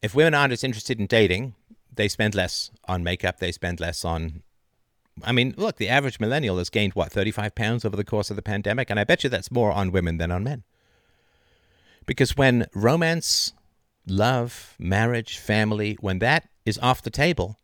if 0.01 0.15
women 0.15 0.33
aren't 0.33 0.53
as 0.53 0.63
interested 0.63 0.99
in 0.99 1.07
dating 1.07 1.53
they 1.93 2.07
spend 2.07 2.35
less 2.35 2.71
on 2.87 3.03
makeup 3.03 3.39
they 3.39 3.51
spend 3.51 3.79
less 3.79 4.03
on 4.05 4.41
i 5.23 5.31
mean 5.31 5.53
look 5.57 5.77
the 5.77 5.89
average 5.89 6.19
millennial 6.19 6.57
has 6.57 6.69
gained 6.69 6.93
what 6.93 7.11
35 7.11 7.55
pounds 7.55 7.85
over 7.85 7.95
the 7.95 8.03
course 8.03 8.29
of 8.29 8.35
the 8.35 8.41
pandemic 8.41 8.89
and 8.89 8.99
i 8.99 9.03
bet 9.03 9.23
you 9.23 9.29
that's 9.29 9.51
more 9.51 9.71
on 9.71 9.91
women 9.91 10.17
than 10.17 10.31
on 10.31 10.43
men 10.43 10.63
because 12.05 12.35
when 12.35 12.67
romance 12.73 13.53
love 14.07 14.75
marriage 14.77 15.37
family 15.37 15.97
when 16.01 16.19
that 16.19 16.49
is 16.65 16.77
off 16.79 17.01
the 17.01 17.09
table 17.09 17.59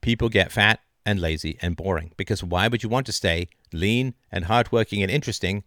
people 0.00 0.28
get 0.28 0.52
fat 0.52 0.80
and 1.08 1.20
lazy 1.20 1.56
and 1.62 1.74
boring. 1.74 2.12
Because 2.16 2.44
why 2.44 2.68
would 2.68 2.82
you 2.82 2.88
want 2.88 3.06
to 3.06 3.12
stay 3.12 3.48
lean 3.72 4.14
and 4.30 4.44
hardworking 4.44 5.02
and 5.02 5.10
interesting 5.10 5.64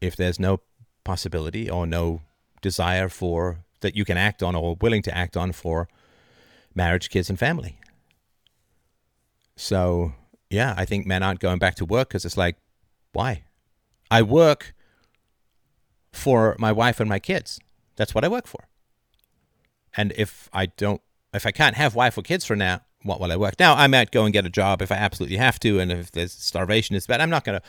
if 0.00 0.16
there's 0.16 0.40
no 0.40 0.60
possibility 1.04 1.68
or 1.68 1.86
no 1.86 2.22
desire 2.70 3.08
for 3.08 3.64
that 3.80 3.94
you 3.94 4.04
can 4.04 4.16
act 4.16 4.42
on 4.42 4.56
or 4.56 4.76
willing 4.80 5.02
to 5.02 5.16
act 5.16 5.36
on 5.36 5.52
for 5.52 5.88
marriage, 6.74 7.08
kids, 7.10 7.30
and 7.30 7.38
family? 7.38 7.78
So, 9.56 10.12
yeah, 10.50 10.74
I 10.76 10.84
think 10.84 11.06
men 11.06 11.22
aren't 11.22 11.40
going 11.40 11.60
back 11.60 11.76
to 11.76 11.84
work 11.84 12.08
because 12.08 12.24
it's 12.24 12.36
like, 12.36 12.56
why? 13.12 13.44
I 14.10 14.22
work 14.22 14.74
for 16.12 16.56
my 16.58 16.72
wife 16.72 16.98
and 17.00 17.08
my 17.08 17.20
kids. 17.20 17.60
That's 17.96 18.14
what 18.14 18.24
I 18.24 18.28
work 18.28 18.46
for. 18.46 18.62
And 19.96 20.12
if 20.16 20.48
I 20.52 20.66
don't, 20.66 21.00
if 21.32 21.46
I 21.46 21.52
can't 21.52 21.76
have 21.76 21.94
wife 21.94 22.18
or 22.18 22.22
kids 22.22 22.44
for 22.44 22.56
now, 22.56 22.80
what 23.02 23.20
will 23.20 23.32
I 23.32 23.36
work? 23.36 23.54
Now, 23.58 23.74
I 23.74 23.86
might 23.86 24.10
go 24.10 24.24
and 24.24 24.32
get 24.32 24.44
a 24.44 24.50
job 24.50 24.82
if 24.82 24.90
I 24.90 24.96
absolutely 24.96 25.38
have 25.38 25.60
to, 25.60 25.78
and 25.78 25.92
if 25.92 26.10
there's 26.10 26.32
starvation 26.32 26.96
is 26.96 27.06
bad, 27.06 27.20
I'm 27.20 27.30
not 27.30 27.44
going 27.44 27.60
to 27.60 27.66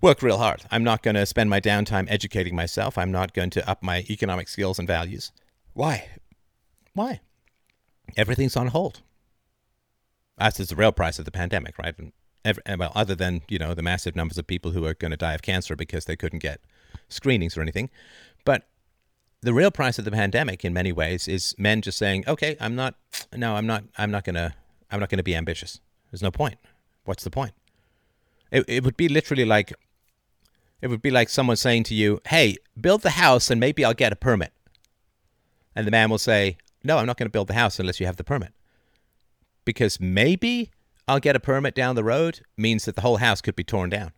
work 0.00 0.22
real 0.22 0.38
hard. 0.38 0.62
I'm 0.70 0.84
not 0.84 1.02
going 1.02 1.14
to 1.14 1.26
spend 1.26 1.50
my 1.50 1.60
downtime 1.60 2.06
educating 2.08 2.54
myself. 2.56 2.96
I'm 2.96 3.12
not 3.12 3.34
going 3.34 3.50
to 3.50 3.68
up 3.68 3.82
my 3.82 4.04
economic 4.08 4.48
skills 4.48 4.78
and 4.78 4.88
values. 4.88 5.32
Why? 5.74 6.08
Why? 6.94 7.20
Everything's 8.16 8.56
on 8.56 8.68
hold. 8.68 9.02
That's 10.38 10.58
the 10.58 10.76
real 10.76 10.92
price 10.92 11.18
of 11.18 11.24
the 11.24 11.30
pandemic, 11.30 11.78
right? 11.78 11.96
And 11.98 12.12
every, 12.44 12.62
eh, 12.66 12.76
well, 12.78 12.92
other 12.94 13.14
than 13.14 13.42
you 13.48 13.58
know 13.58 13.74
the 13.74 13.82
massive 13.82 14.16
numbers 14.16 14.38
of 14.38 14.46
people 14.46 14.70
who 14.72 14.84
are 14.86 14.94
going 14.94 15.10
to 15.10 15.16
die 15.16 15.34
of 15.34 15.42
cancer 15.42 15.76
because 15.76 16.06
they 16.06 16.16
couldn't 16.16 16.38
get 16.40 16.60
screenings 17.08 17.56
or 17.56 17.62
anything, 17.62 17.90
but 18.44 18.66
the 19.42 19.54
real 19.54 19.70
price 19.70 19.98
of 19.98 20.04
the 20.04 20.10
pandemic 20.10 20.64
in 20.64 20.72
many 20.72 20.92
ways 20.92 21.28
is 21.28 21.54
men 21.58 21.82
just 21.82 21.98
saying, 21.98 22.24
"Okay, 22.26 22.56
I'm 22.60 22.74
not. 22.74 22.94
No, 23.34 23.56
I'm 23.56 23.66
not. 23.66 23.84
I'm 23.98 24.10
not 24.10 24.24
gonna. 24.24 24.54
I'm 24.90 25.00
not 25.00 25.08
gonna 25.08 25.22
be 25.22 25.36
ambitious. 25.36 25.80
There's 26.10 26.22
no 26.22 26.30
point. 26.30 26.58
What's 27.04 27.24
the 27.24 27.30
point?" 27.30 27.52
It 28.50 28.64
it 28.68 28.84
would 28.84 28.96
be 28.96 29.08
literally 29.08 29.44
like. 29.44 29.72
It 30.80 30.88
would 30.88 31.02
be 31.02 31.10
like 31.10 31.28
someone 31.28 31.56
saying 31.56 31.84
to 31.84 31.94
you, 31.94 32.20
"Hey, 32.26 32.56
build 32.80 33.02
the 33.02 33.10
house 33.10 33.50
and 33.50 33.60
maybe 33.60 33.84
I'll 33.84 33.94
get 33.94 34.12
a 34.12 34.16
permit." 34.16 34.52
And 35.74 35.86
the 35.86 35.90
man 35.90 36.10
will 36.10 36.18
say, 36.18 36.56
"No, 36.82 36.98
I'm 36.98 37.06
not 37.06 37.16
going 37.16 37.26
to 37.26 37.32
build 37.32 37.48
the 37.48 37.54
house 37.54 37.78
unless 37.78 38.00
you 38.00 38.06
have 38.06 38.16
the 38.16 38.24
permit." 38.24 38.52
Because 39.64 40.00
maybe 40.00 40.70
I'll 41.06 41.20
get 41.20 41.36
a 41.36 41.40
permit 41.40 41.74
down 41.74 41.96
the 41.96 42.04
road 42.04 42.40
means 42.56 42.84
that 42.84 42.94
the 42.94 43.02
whole 43.02 43.18
house 43.18 43.40
could 43.40 43.56
be 43.56 43.64
torn 43.64 43.90
down. 43.90 44.12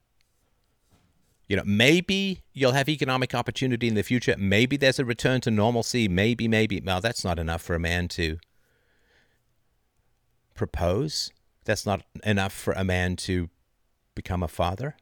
You 1.48 1.56
know, 1.56 1.64
maybe 1.66 2.42
you'll 2.54 2.72
have 2.72 2.88
economic 2.88 3.34
opportunity 3.34 3.88
in 3.88 3.94
the 3.94 4.02
future. 4.02 4.34
Maybe 4.38 4.76
there's 4.76 4.98
a 4.98 5.04
return 5.04 5.40
to 5.42 5.50
normalcy. 5.50 6.08
Maybe, 6.08 6.48
maybe. 6.48 6.80
Well, 6.80 7.00
that's 7.00 7.24
not 7.24 7.38
enough 7.38 7.60
for 7.60 7.74
a 7.74 7.80
man 7.80 8.08
to 8.08 8.38
propose. 10.54 11.30
That's 11.64 11.84
not 11.84 12.02
enough 12.24 12.52
for 12.52 12.72
a 12.72 12.84
man 12.84 13.16
to 13.16 13.50
become 14.14 14.42
a 14.42 14.48
father. 14.48 14.96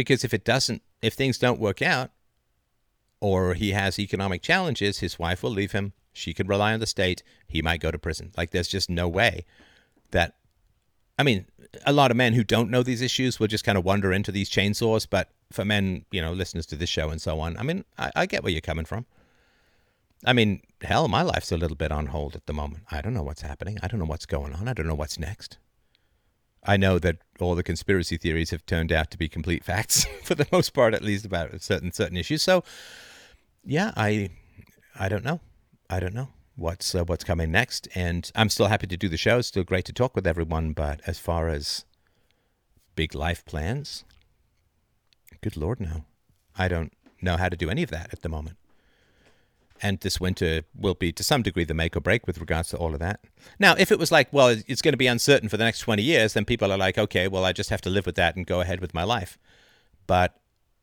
Because 0.00 0.24
if 0.24 0.32
it 0.32 0.46
doesn't, 0.46 0.80
if 1.02 1.12
things 1.12 1.36
don't 1.36 1.60
work 1.60 1.82
out, 1.82 2.10
or 3.20 3.52
he 3.52 3.72
has 3.72 3.98
economic 3.98 4.40
challenges, 4.40 5.00
his 5.00 5.18
wife 5.18 5.42
will 5.42 5.50
leave 5.50 5.72
him. 5.72 5.92
She 6.14 6.32
can 6.32 6.46
rely 6.46 6.72
on 6.72 6.80
the 6.80 6.86
state. 6.86 7.22
He 7.46 7.60
might 7.60 7.82
go 7.82 7.90
to 7.90 7.98
prison. 7.98 8.32
Like, 8.34 8.50
there's 8.50 8.66
just 8.66 8.88
no 8.88 9.06
way 9.08 9.44
that 10.12 10.36
I 11.18 11.22
mean, 11.22 11.44
a 11.84 11.92
lot 11.92 12.10
of 12.10 12.16
men 12.16 12.32
who 12.32 12.42
don't 12.42 12.70
know 12.70 12.82
these 12.82 13.02
issues 13.02 13.38
will 13.38 13.46
just 13.46 13.62
kind 13.62 13.76
of 13.76 13.84
wander 13.84 14.10
into 14.10 14.32
these 14.32 14.48
chainsaws. 14.48 15.06
But 15.08 15.28
for 15.52 15.66
men, 15.66 16.06
you 16.10 16.22
know, 16.22 16.32
listeners 16.32 16.64
to 16.68 16.76
this 16.76 16.88
show 16.88 17.10
and 17.10 17.20
so 17.20 17.40
on, 17.40 17.58
I 17.58 17.62
mean, 17.62 17.84
I, 17.98 18.10
I, 18.16 18.24
get 18.24 18.42
where 18.42 18.50
you're 18.50 18.62
coming 18.62 18.86
from. 18.86 19.04
I 20.24 20.32
mean, 20.32 20.62
hell, 20.80 21.08
my 21.08 21.20
life's 21.20 21.52
a 21.52 21.58
little 21.58 21.76
bit 21.76 21.92
on 21.92 22.06
hold 22.06 22.36
at 22.36 22.46
the 22.46 22.54
moment. 22.54 22.84
I 22.90 23.02
don't 23.02 23.12
know 23.12 23.22
what's 23.22 23.42
happening. 23.42 23.76
I 23.82 23.86
don't 23.86 24.00
know 24.00 24.06
what's 24.06 24.24
going 24.24 24.54
on. 24.54 24.66
I 24.66 24.72
don't 24.72 24.86
know 24.86 24.94
what's 24.94 25.18
next. 25.18 25.58
I 26.64 26.76
know 26.76 26.98
that 26.98 27.18
all 27.40 27.54
the 27.54 27.62
conspiracy 27.62 28.16
theories 28.16 28.50
have 28.50 28.66
turned 28.66 28.92
out 28.92 29.10
to 29.10 29.18
be 29.18 29.28
complete 29.28 29.64
facts 29.64 30.04
for 30.24 30.34
the 30.34 30.46
most 30.52 30.70
part, 30.70 30.94
at 30.94 31.02
least 31.02 31.24
about 31.24 31.60
certain 31.62 31.92
certain 31.92 32.16
issues. 32.16 32.42
So, 32.42 32.62
yeah, 33.64 33.92
I, 33.96 34.30
I 34.98 35.08
don't 35.08 35.24
know. 35.24 35.40
I 35.88 36.00
don't 36.00 36.14
know 36.14 36.28
what's 36.56 36.94
uh, 36.94 37.04
what's 37.04 37.24
coming 37.24 37.50
next. 37.50 37.88
And 37.94 38.30
I'm 38.34 38.50
still 38.50 38.66
happy 38.66 38.86
to 38.86 38.96
do 38.96 39.08
the 39.08 39.16
show. 39.16 39.38
It's 39.38 39.48
still 39.48 39.64
great 39.64 39.86
to 39.86 39.92
talk 39.92 40.14
with 40.14 40.26
everyone. 40.26 40.72
But 40.72 41.00
as 41.06 41.18
far 41.18 41.48
as 41.48 41.84
big 42.94 43.14
life 43.14 43.44
plans, 43.44 44.04
good 45.40 45.56
lord, 45.56 45.80
no, 45.80 46.04
I 46.56 46.68
don't 46.68 46.92
know 47.22 47.36
how 47.36 47.48
to 47.48 47.56
do 47.56 47.70
any 47.70 47.82
of 47.82 47.90
that 47.90 48.12
at 48.12 48.22
the 48.22 48.28
moment. 48.28 48.56
And 49.82 49.98
this 50.00 50.20
winter 50.20 50.62
will 50.74 50.94
be 50.94 51.10
to 51.12 51.24
some 51.24 51.42
degree 51.42 51.64
the 51.64 51.74
make 51.74 51.96
or 51.96 52.00
break 52.00 52.26
with 52.26 52.38
regards 52.38 52.68
to 52.70 52.76
all 52.76 52.92
of 52.92 53.00
that. 53.00 53.20
Now, 53.58 53.74
if 53.78 53.90
it 53.90 53.98
was 53.98 54.12
like, 54.12 54.30
well, 54.32 54.54
it's 54.66 54.82
going 54.82 54.92
to 54.92 54.98
be 54.98 55.06
uncertain 55.06 55.48
for 55.48 55.56
the 55.56 55.64
next 55.64 55.80
20 55.80 56.02
years, 56.02 56.34
then 56.34 56.44
people 56.44 56.70
are 56.70 56.76
like, 56.76 56.98
okay, 56.98 57.28
well, 57.28 57.44
I 57.44 57.52
just 57.52 57.70
have 57.70 57.80
to 57.82 57.90
live 57.90 58.04
with 58.04 58.16
that 58.16 58.36
and 58.36 58.46
go 58.46 58.60
ahead 58.60 58.80
with 58.80 58.92
my 58.92 59.04
life. 59.04 59.38
But 60.06 60.38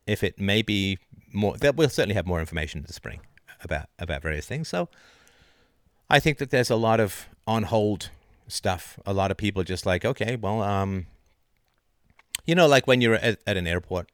if 0.08 0.24
it 0.24 0.40
may 0.40 0.62
be 0.62 0.98
more, 1.32 1.56
we'll 1.76 1.90
certainly 1.90 2.16
have 2.16 2.26
more 2.26 2.40
information 2.40 2.80
in 2.80 2.86
the 2.88 2.94
spring 2.94 3.20
about 3.62 3.90
about 4.00 4.22
various 4.22 4.46
things. 4.46 4.68
So 4.68 4.90
I 6.10 6.20
think 6.20 6.38
that 6.38 6.50
there's 6.50 6.70
a 6.70 6.76
lot 6.76 7.00
of 7.00 7.28
on 7.46 7.64
hold 7.64 8.10
stuff. 8.48 9.00
A 9.06 9.14
lot 9.14 9.32
of 9.32 9.38
people 9.38 9.64
just 9.64 9.86
like, 9.86 10.06
okay, 10.06 10.36
well, 10.36 10.62
um, 10.62 11.08
you 12.46 12.56
know, 12.56 12.68
like 12.68 12.88
when 12.88 13.02
you're 13.02 13.16
at, 13.16 13.40
at 13.46 13.58
an 13.58 13.68
airport, 13.68 14.10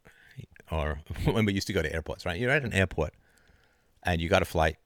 or 0.71 0.99
when 1.25 1.45
we 1.45 1.53
used 1.53 1.67
to 1.67 1.73
go 1.73 1.81
to 1.81 1.93
airports, 1.93 2.25
right? 2.25 2.39
You're 2.39 2.51
at 2.51 2.63
an 2.63 2.73
airport, 2.73 3.13
and 4.03 4.21
you 4.21 4.29
got 4.29 4.41
a 4.41 4.45
flight 4.45 4.77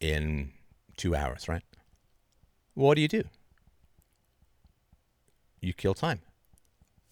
in 0.00 0.52
two 0.96 1.14
hours, 1.14 1.48
right? 1.48 1.62
What 2.74 2.94
do 2.94 3.00
you 3.00 3.08
do? 3.08 3.24
You 5.60 5.72
kill 5.72 5.94
time. 5.94 6.20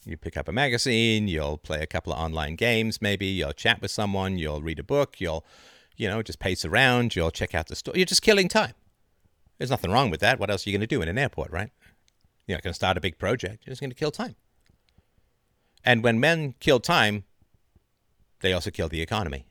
You 0.04 0.16
pick 0.16 0.36
up 0.36 0.48
a 0.48 0.52
magazine, 0.52 1.26
you'll 1.26 1.58
play 1.58 1.82
a 1.82 1.86
couple 1.86 2.12
of 2.12 2.18
online 2.18 2.54
games, 2.54 3.02
maybe 3.02 3.26
you'll 3.26 3.52
chat 3.52 3.82
with 3.82 3.90
someone, 3.90 4.38
you'll 4.38 4.62
read 4.62 4.78
a 4.78 4.84
book, 4.84 5.20
you'll, 5.20 5.44
you 5.96 6.08
know, 6.08 6.22
just 6.22 6.38
pace 6.38 6.64
around, 6.64 7.16
you'll 7.16 7.32
check 7.32 7.56
out 7.56 7.66
the 7.66 7.74
store. 7.74 7.94
You're 7.96 8.06
just 8.06 8.22
killing 8.22 8.48
time. 8.48 8.74
There's 9.58 9.70
nothing 9.70 9.90
wrong 9.90 10.10
with 10.10 10.20
that. 10.20 10.38
What 10.38 10.48
else 10.48 10.64
are 10.64 10.70
you 10.70 10.76
going 10.76 10.86
to 10.88 10.94
do 10.94 11.02
in 11.02 11.08
an 11.08 11.18
airport, 11.18 11.50
right? 11.50 11.70
You're 12.46 12.56
not 12.56 12.62
going 12.62 12.72
to 12.72 12.76
start 12.76 12.96
a 12.96 13.00
big 13.00 13.18
project. 13.18 13.66
You're 13.66 13.72
just 13.72 13.80
going 13.80 13.90
to 13.90 13.96
kill 13.96 14.12
time. 14.12 14.36
And 15.84 16.04
when 16.04 16.20
men 16.20 16.54
kill 16.60 16.78
time, 16.78 17.24
they 18.40 18.52
also 18.52 18.70
kill 18.70 18.88
the 18.88 19.00
economy. 19.00 19.46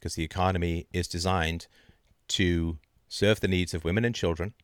Because 0.00 0.14
the 0.14 0.24
economy 0.24 0.86
is 0.92 1.06
designed 1.06 1.66
to 2.28 2.78
serve 3.06 3.40
the 3.40 3.48
needs 3.48 3.74
of 3.74 3.84
women 3.84 4.04
and 4.04 4.14
children, 4.14 4.54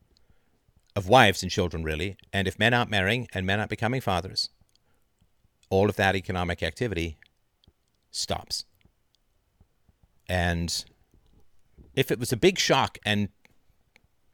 of 0.95 1.09
wives 1.09 1.43
and 1.43 1.53
children, 1.53 1.85
really. 1.85 2.17
And 2.33 2.49
if 2.49 2.59
men 2.59 2.73
aren't 2.73 2.91
marrying 2.91 3.29
and 3.35 3.45
men 3.45 3.59
aren't 3.59 3.71
becoming 3.71 4.01
fathers, 4.01 4.49
all 5.69 5.91
of 5.91 5.97
that 5.97 6.17
economic 6.17 6.63
activity 6.63 7.19
stops. 8.11 8.65
And 10.29 10.85
if 11.95 12.11
it 12.11 12.19
was 12.19 12.33
a 12.33 12.37
big 12.37 12.59
shock 12.59 12.99
and 13.05 13.29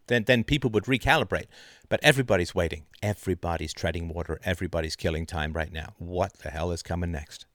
then 0.06 0.24
then 0.24 0.44
people 0.44 0.70
would 0.70 0.84
recalibrate. 0.84 1.46
But 1.88 2.00
everybody's 2.02 2.54
waiting. 2.54 2.84
Everybody's 3.02 3.72
treading 3.72 4.08
water. 4.08 4.40
Everybody's 4.44 4.96
killing 4.96 5.26
time 5.26 5.52
right 5.52 5.72
now. 5.72 5.94
What 5.98 6.34
the 6.38 6.50
hell 6.50 6.70
is 6.72 6.82
coming 6.82 7.12
next? 7.12 7.46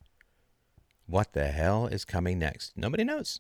What 1.08 1.34
the 1.34 1.48
hell 1.48 1.88
is 1.88 2.06
coming 2.06 2.38
next? 2.38 2.74
Nobody 2.76 3.04
knows. 3.04 3.40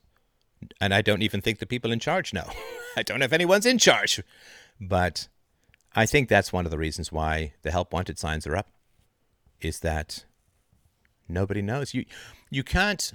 And 0.81 0.93
I 0.93 1.01
don't 1.01 1.21
even 1.21 1.41
think 1.41 1.59
the 1.59 1.65
people 1.65 1.91
in 1.91 1.99
charge 1.99 2.33
know. 2.33 2.49
I 2.97 3.03
don't 3.03 3.19
know 3.19 3.25
if 3.25 3.33
anyone's 3.33 3.65
in 3.65 3.77
charge. 3.77 4.23
But 4.79 5.27
I 5.95 6.05
think 6.05 6.29
that's 6.29 6.53
one 6.53 6.65
of 6.65 6.71
the 6.71 6.77
reasons 6.77 7.11
why 7.11 7.53
the 7.61 7.71
help 7.71 7.93
wanted 7.93 8.17
signs 8.17 8.47
are 8.47 8.55
up 8.55 8.69
is 9.61 9.79
that 9.81 10.25
nobody 11.27 11.61
knows. 11.61 11.93
You 11.93 12.05
you 12.49 12.63
can't 12.63 13.13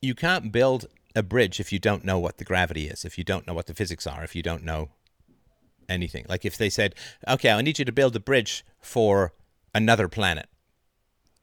you 0.00 0.14
can't 0.14 0.50
build 0.50 0.86
a 1.14 1.22
bridge 1.22 1.60
if 1.60 1.72
you 1.72 1.78
don't 1.78 2.04
know 2.04 2.18
what 2.18 2.38
the 2.38 2.44
gravity 2.44 2.88
is, 2.88 3.04
if 3.04 3.18
you 3.18 3.24
don't 3.24 3.46
know 3.46 3.54
what 3.54 3.66
the 3.66 3.74
physics 3.74 4.06
are, 4.06 4.24
if 4.24 4.34
you 4.34 4.42
don't 4.42 4.64
know 4.64 4.90
anything. 5.88 6.24
Like 6.28 6.44
if 6.44 6.56
they 6.56 6.70
said, 6.70 6.94
okay, 7.28 7.50
I 7.50 7.60
need 7.60 7.78
you 7.78 7.84
to 7.84 7.92
build 7.92 8.16
a 8.16 8.20
bridge 8.20 8.64
for 8.80 9.32
another 9.74 10.08
planet, 10.08 10.48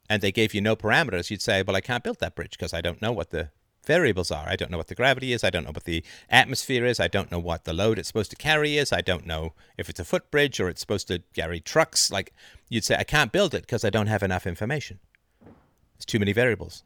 and 0.09 0.21
they 0.21 0.31
gave 0.31 0.53
you 0.53 0.61
no 0.61 0.75
parameters, 0.75 1.29
you'd 1.29 1.41
say, 1.41 1.61
well, 1.61 1.75
I 1.75 1.81
can't 1.81 2.03
build 2.03 2.19
that 2.19 2.35
bridge 2.35 2.51
because 2.51 2.73
I 2.73 2.81
don't 2.81 3.01
know 3.01 3.11
what 3.11 3.29
the 3.29 3.51
variables 3.85 4.31
are. 4.31 4.47
I 4.47 4.55
don't 4.55 4.71
know 4.71 4.77
what 4.77 4.87
the 4.87 4.95
gravity 4.95 5.33
is. 5.33 5.43
I 5.43 5.49
don't 5.49 5.63
know 5.63 5.71
what 5.71 5.85
the 5.85 6.03
atmosphere 6.29 6.85
is. 6.85 6.99
I 6.99 7.07
don't 7.07 7.31
know 7.31 7.39
what 7.39 7.63
the 7.63 7.73
load 7.73 7.97
it's 7.97 8.07
supposed 8.07 8.31
to 8.31 8.35
carry 8.35 8.77
is. 8.77 8.91
I 8.91 9.01
don't 9.01 9.25
know 9.25 9.53
if 9.77 9.89
it's 9.89 9.99
a 9.99 10.05
footbridge 10.05 10.59
or 10.59 10.69
it's 10.69 10.81
supposed 10.81 11.07
to 11.07 11.23
carry 11.33 11.59
trucks. 11.59 12.11
Like 12.11 12.33
you'd 12.69 12.83
say, 12.83 12.95
I 12.97 13.03
can't 13.03 13.31
build 13.31 13.53
it 13.53 13.61
because 13.61 13.85
I 13.85 13.89
don't 13.89 14.07
have 14.07 14.23
enough 14.23 14.45
information. 14.45 14.99
There's 15.43 16.05
too 16.05 16.19
many 16.19 16.33
variables. 16.33 16.83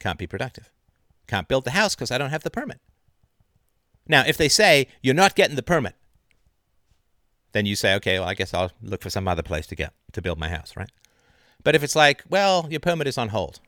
Can't 0.00 0.18
be 0.18 0.26
productive. 0.26 0.70
Can't 1.26 1.48
build 1.48 1.64
the 1.64 1.70
house 1.70 1.94
because 1.94 2.10
I 2.10 2.18
don't 2.18 2.30
have 2.30 2.42
the 2.42 2.50
permit. 2.50 2.80
Now, 4.06 4.24
if 4.26 4.36
they 4.36 4.48
say 4.48 4.88
you're 5.02 5.14
not 5.14 5.34
getting 5.34 5.56
the 5.56 5.62
permit, 5.62 5.94
then 7.52 7.64
you 7.66 7.76
say, 7.76 7.94
okay, 7.94 8.18
well, 8.18 8.28
I 8.28 8.34
guess 8.34 8.52
I'll 8.52 8.72
look 8.82 9.00
for 9.00 9.10
some 9.10 9.28
other 9.28 9.42
place 9.42 9.66
to 9.68 9.74
get 9.74 9.94
to 10.12 10.20
build 10.20 10.38
my 10.38 10.48
house, 10.48 10.76
right? 10.76 10.90
But 11.64 11.74
if 11.74 11.82
it's 11.82 11.96
like, 11.96 12.22
well, 12.28 12.68
your 12.70 12.80
permit 12.80 13.08
is 13.08 13.18
on 13.18 13.30
hold. 13.30 13.58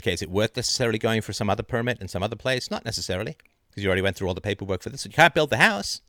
Okay, 0.00 0.12
is 0.12 0.22
it 0.22 0.30
worth 0.30 0.56
necessarily 0.56 0.98
going 0.98 1.22
for 1.22 1.32
some 1.32 1.48
other 1.48 1.62
permit 1.62 2.00
in 2.00 2.08
some 2.08 2.22
other 2.22 2.36
place? 2.36 2.70
Not 2.70 2.84
necessarily, 2.84 3.36
because 3.70 3.82
you 3.82 3.88
already 3.88 4.02
went 4.02 4.16
through 4.16 4.28
all 4.28 4.34
the 4.34 4.40
paperwork 4.40 4.82
for 4.82 4.90
this. 4.90 5.04
You 5.04 5.12
can't 5.12 5.34
build 5.34 5.50
the 5.50 5.58
house, 5.58 6.00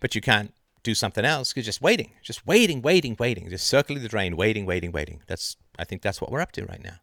but 0.00 0.14
you 0.14 0.20
can't 0.20 0.54
do 0.82 0.94
something 0.94 1.24
else. 1.24 1.54
You're 1.54 1.64
just 1.64 1.82
waiting, 1.82 2.12
just 2.22 2.46
waiting, 2.46 2.80
waiting, 2.80 3.16
waiting, 3.18 3.50
just 3.50 3.66
circling 3.66 4.02
the 4.02 4.08
drain, 4.08 4.36
waiting, 4.36 4.64
waiting, 4.64 4.92
waiting. 4.92 5.20
That's 5.26 5.56
I 5.78 5.84
think 5.84 6.02
that's 6.02 6.20
what 6.20 6.30
we're 6.30 6.40
up 6.40 6.52
to 6.52 6.64
right 6.64 6.82
now. 6.82 6.98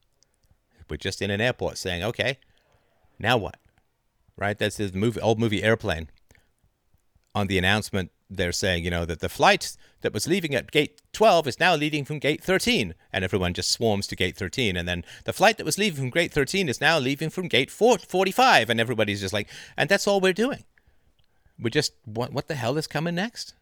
We're 0.90 0.98
just 0.98 1.22
in 1.22 1.30
an 1.30 1.42
airport 1.42 1.78
saying, 1.78 2.04
okay, 2.04 2.38
now 3.20 3.38
what? 3.38 3.58
Right? 4.38 4.58
That's 4.58 4.78
the 4.78 4.92
movie, 4.94 5.20
old 5.22 5.40
movie 5.40 5.64
Airplane. 5.64 6.10
On 7.36 7.48
the 7.48 7.58
announcement 7.58 8.12
they're 8.38 8.52
saying, 8.52 8.84
you 8.84 8.92
know, 8.92 9.06
that 9.06 9.20
the 9.20 9.30
flight 9.30 9.76
that 10.02 10.14
was 10.14 10.28
leaving 10.28 10.54
at 10.54 10.72
gate 10.72 11.02
12 11.14 11.48
is 11.48 11.60
now 11.60 11.76
leaving 11.76 12.06
from 12.06 12.20
gate 12.20 12.44
13. 12.44 12.94
And 13.12 13.24
everyone 13.24 13.54
just 13.54 13.72
swarms 13.72 14.08
to 14.08 14.16
gate 14.16 14.38
13. 14.38 14.76
And 14.78 14.88
then 14.88 15.04
the 15.26 15.34
flight 15.34 15.58
that 15.58 15.66
was 15.66 15.78
leaving 15.78 16.00
from 16.00 16.10
gate 16.10 16.32
13 16.32 16.70
is 16.70 16.82
now 16.82 17.00
leaving 17.00 17.30
from 17.30 17.48
gate 17.48 17.72
45. 17.72 18.70
And 18.70 18.80
everybody's 18.80 19.22
just 19.22 19.34
like, 19.34 19.50
and 19.78 19.90
that's 19.90 20.08
all 20.08 20.20
we're 20.20 20.34
doing. 20.34 20.64
We're 21.60 21.70
just, 21.70 21.94
what, 22.06 22.34
what 22.34 22.48
the 22.48 22.56
hell 22.56 22.78
is 22.78 22.88
coming 22.88 23.16
next? 23.16 23.54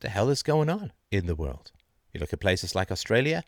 The 0.00 0.08
hell 0.08 0.28
is 0.28 0.42
going 0.42 0.68
on 0.68 0.92
in 1.10 1.26
the 1.26 1.34
world? 1.34 1.72
You 2.12 2.20
look 2.20 2.32
at 2.32 2.40
places 2.40 2.74
like 2.74 2.90
Australia. 2.90 3.44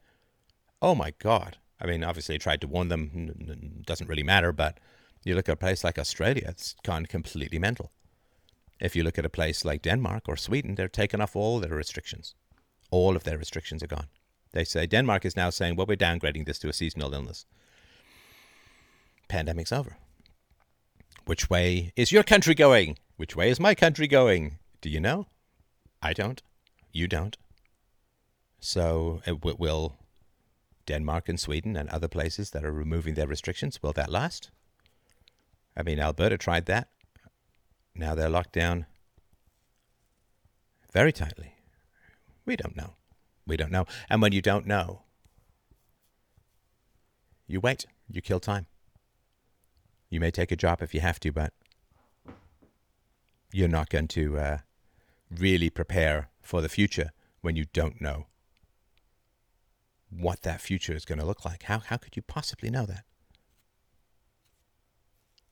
Oh 0.80 0.94
my 0.94 1.12
God. 1.18 1.58
I 1.80 1.86
mean, 1.86 2.04
obviously, 2.04 2.36
I 2.36 2.38
tried 2.38 2.60
to 2.60 2.68
warn 2.68 2.88
them. 2.88 3.82
Doesn't 3.84 4.08
really 4.08 4.22
matter. 4.22 4.52
But 4.52 4.78
you 5.24 5.34
look 5.34 5.48
at 5.48 5.54
a 5.54 5.56
place 5.56 5.82
like 5.82 5.98
Australia, 5.98 6.44
it's 6.48 6.76
gone 6.84 7.06
completely 7.06 7.58
mental. 7.58 7.90
If 8.82 8.96
you 8.96 9.04
look 9.04 9.16
at 9.16 9.24
a 9.24 9.30
place 9.30 9.64
like 9.64 9.80
Denmark 9.82 10.24
or 10.28 10.36
Sweden, 10.36 10.74
they're 10.74 10.88
taking 10.88 11.20
off 11.20 11.36
all 11.36 11.60
their 11.60 11.76
restrictions. 11.76 12.34
All 12.90 13.14
of 13.14 13.22
their 13.22 13.38
restrictions 13.38 13.80
are 13.84 13.86
gone. 13.86 14.08
They 14.50 14.64
say 14.64 14.86
Denmark 14.86 15.24
is 15.24 15.36
now 15.36 15.50
saying, 15.50 15.76
well, 15.76 15.86
we're 15.86 15.96
downgrading 15.96 16.46
this 16.46 16.58
to 16.58 16.68
a 16.68 16.72
seasonal 16.72 17.14
illness. 17.14 17.46
Pandemic's 19.28 19.70
over. 19.70 19.96
Which 21.26 21.48
way 21.48 21.92
is 21.94 22.10
your 22.10 22.24
country 22.24 22.56
going? 22.56 22.98
Which 23.16 23.36
way 23.36 23.50
is 23.50 23.60
my 23.60 23.76
country 23.76 24.08
going? 24.08 24.58
Do 24.80 24.90
you 24.90 24.98
know? 24.98 25.28
I 26.02 26.12
don't. 26.12 26.42
You 26.92 27.06
don't. 27.06 27.36
So, 28.58 29.22
uh, 29.28 29.36
will 29.36 29.96
Denmark 30.86 31.28
and 31.28 31.38
Sweden 31.38 31.76
and 31.76 31.88
other 31.88 32.08
places 32.08 32.50
that 32.50 32.64
are 32.64 32.72
removing 32.72 33.14
their 33.14 33.28
restrictions, 33.28 33.80
will 33.80 33.92
that 33.92 34.10
last? 34.10 34.50
I 35.76 35.84
mean, 35.84 36.00
Alberta 36.00 36.36
tried 36.36 36.66
that. 36.66 36.88
Now 37.94 38.14
they're 38.14 38.28
locked 38.28 38.52
down 38.52 38.86
very 40.92 41.12
tightly. 41.12 41.54
We 42.44 42.56
don't 42.56 42.76
know. 42.76 42.94
We 43.46 43.56
don't 43.56 43.72
know. 43.72 43.86
And 44.08 44.22
when 44.22 44.32
you 44.32 44.42
don't 44.42 44.66
know, 44.66 45.02
you 47.46 47.60
wait. 47.60 47.86
You 48.10 48.20
kill 48.20 48.40
time. 48.40 48.66
You 50.10 50.20
may 50.20 50.30
take 50.30 50.52
a 50.52 50.56
job 50.56 50.82
if 50.82 50.94
you 50.94 51.00
have 51.00 51.18
to, 51.20 51.32
but 51.32 51.52
you're 53.52 53.68
not 53.68 53.88
going 53.88 54.08
to 54.08 54.38
uh, 54.38 54.58
really 55.30 55.70
prepare 55.70 56.30
for 56.42 56.60
the 56.60 56.68
future 56.68 57.10
when 57.40 57.56
you 57.56 57.66
don't 57.72 58.00
know 58.00 58.26
what 60.10 60.42
that 60.42 60.60
future 60.60 60.94
is 60.94 61.04
going 61.04 61.18
to 61.18 61.24
look 61.24 61.44
like. 61.44 61.64
How, 61.64 61.78
how 61.78 61.96
could 61.96 62.16
you 62.16 62.22
possibly 62.22 62.70
know 62.70 62.86
that? 62.86 63.04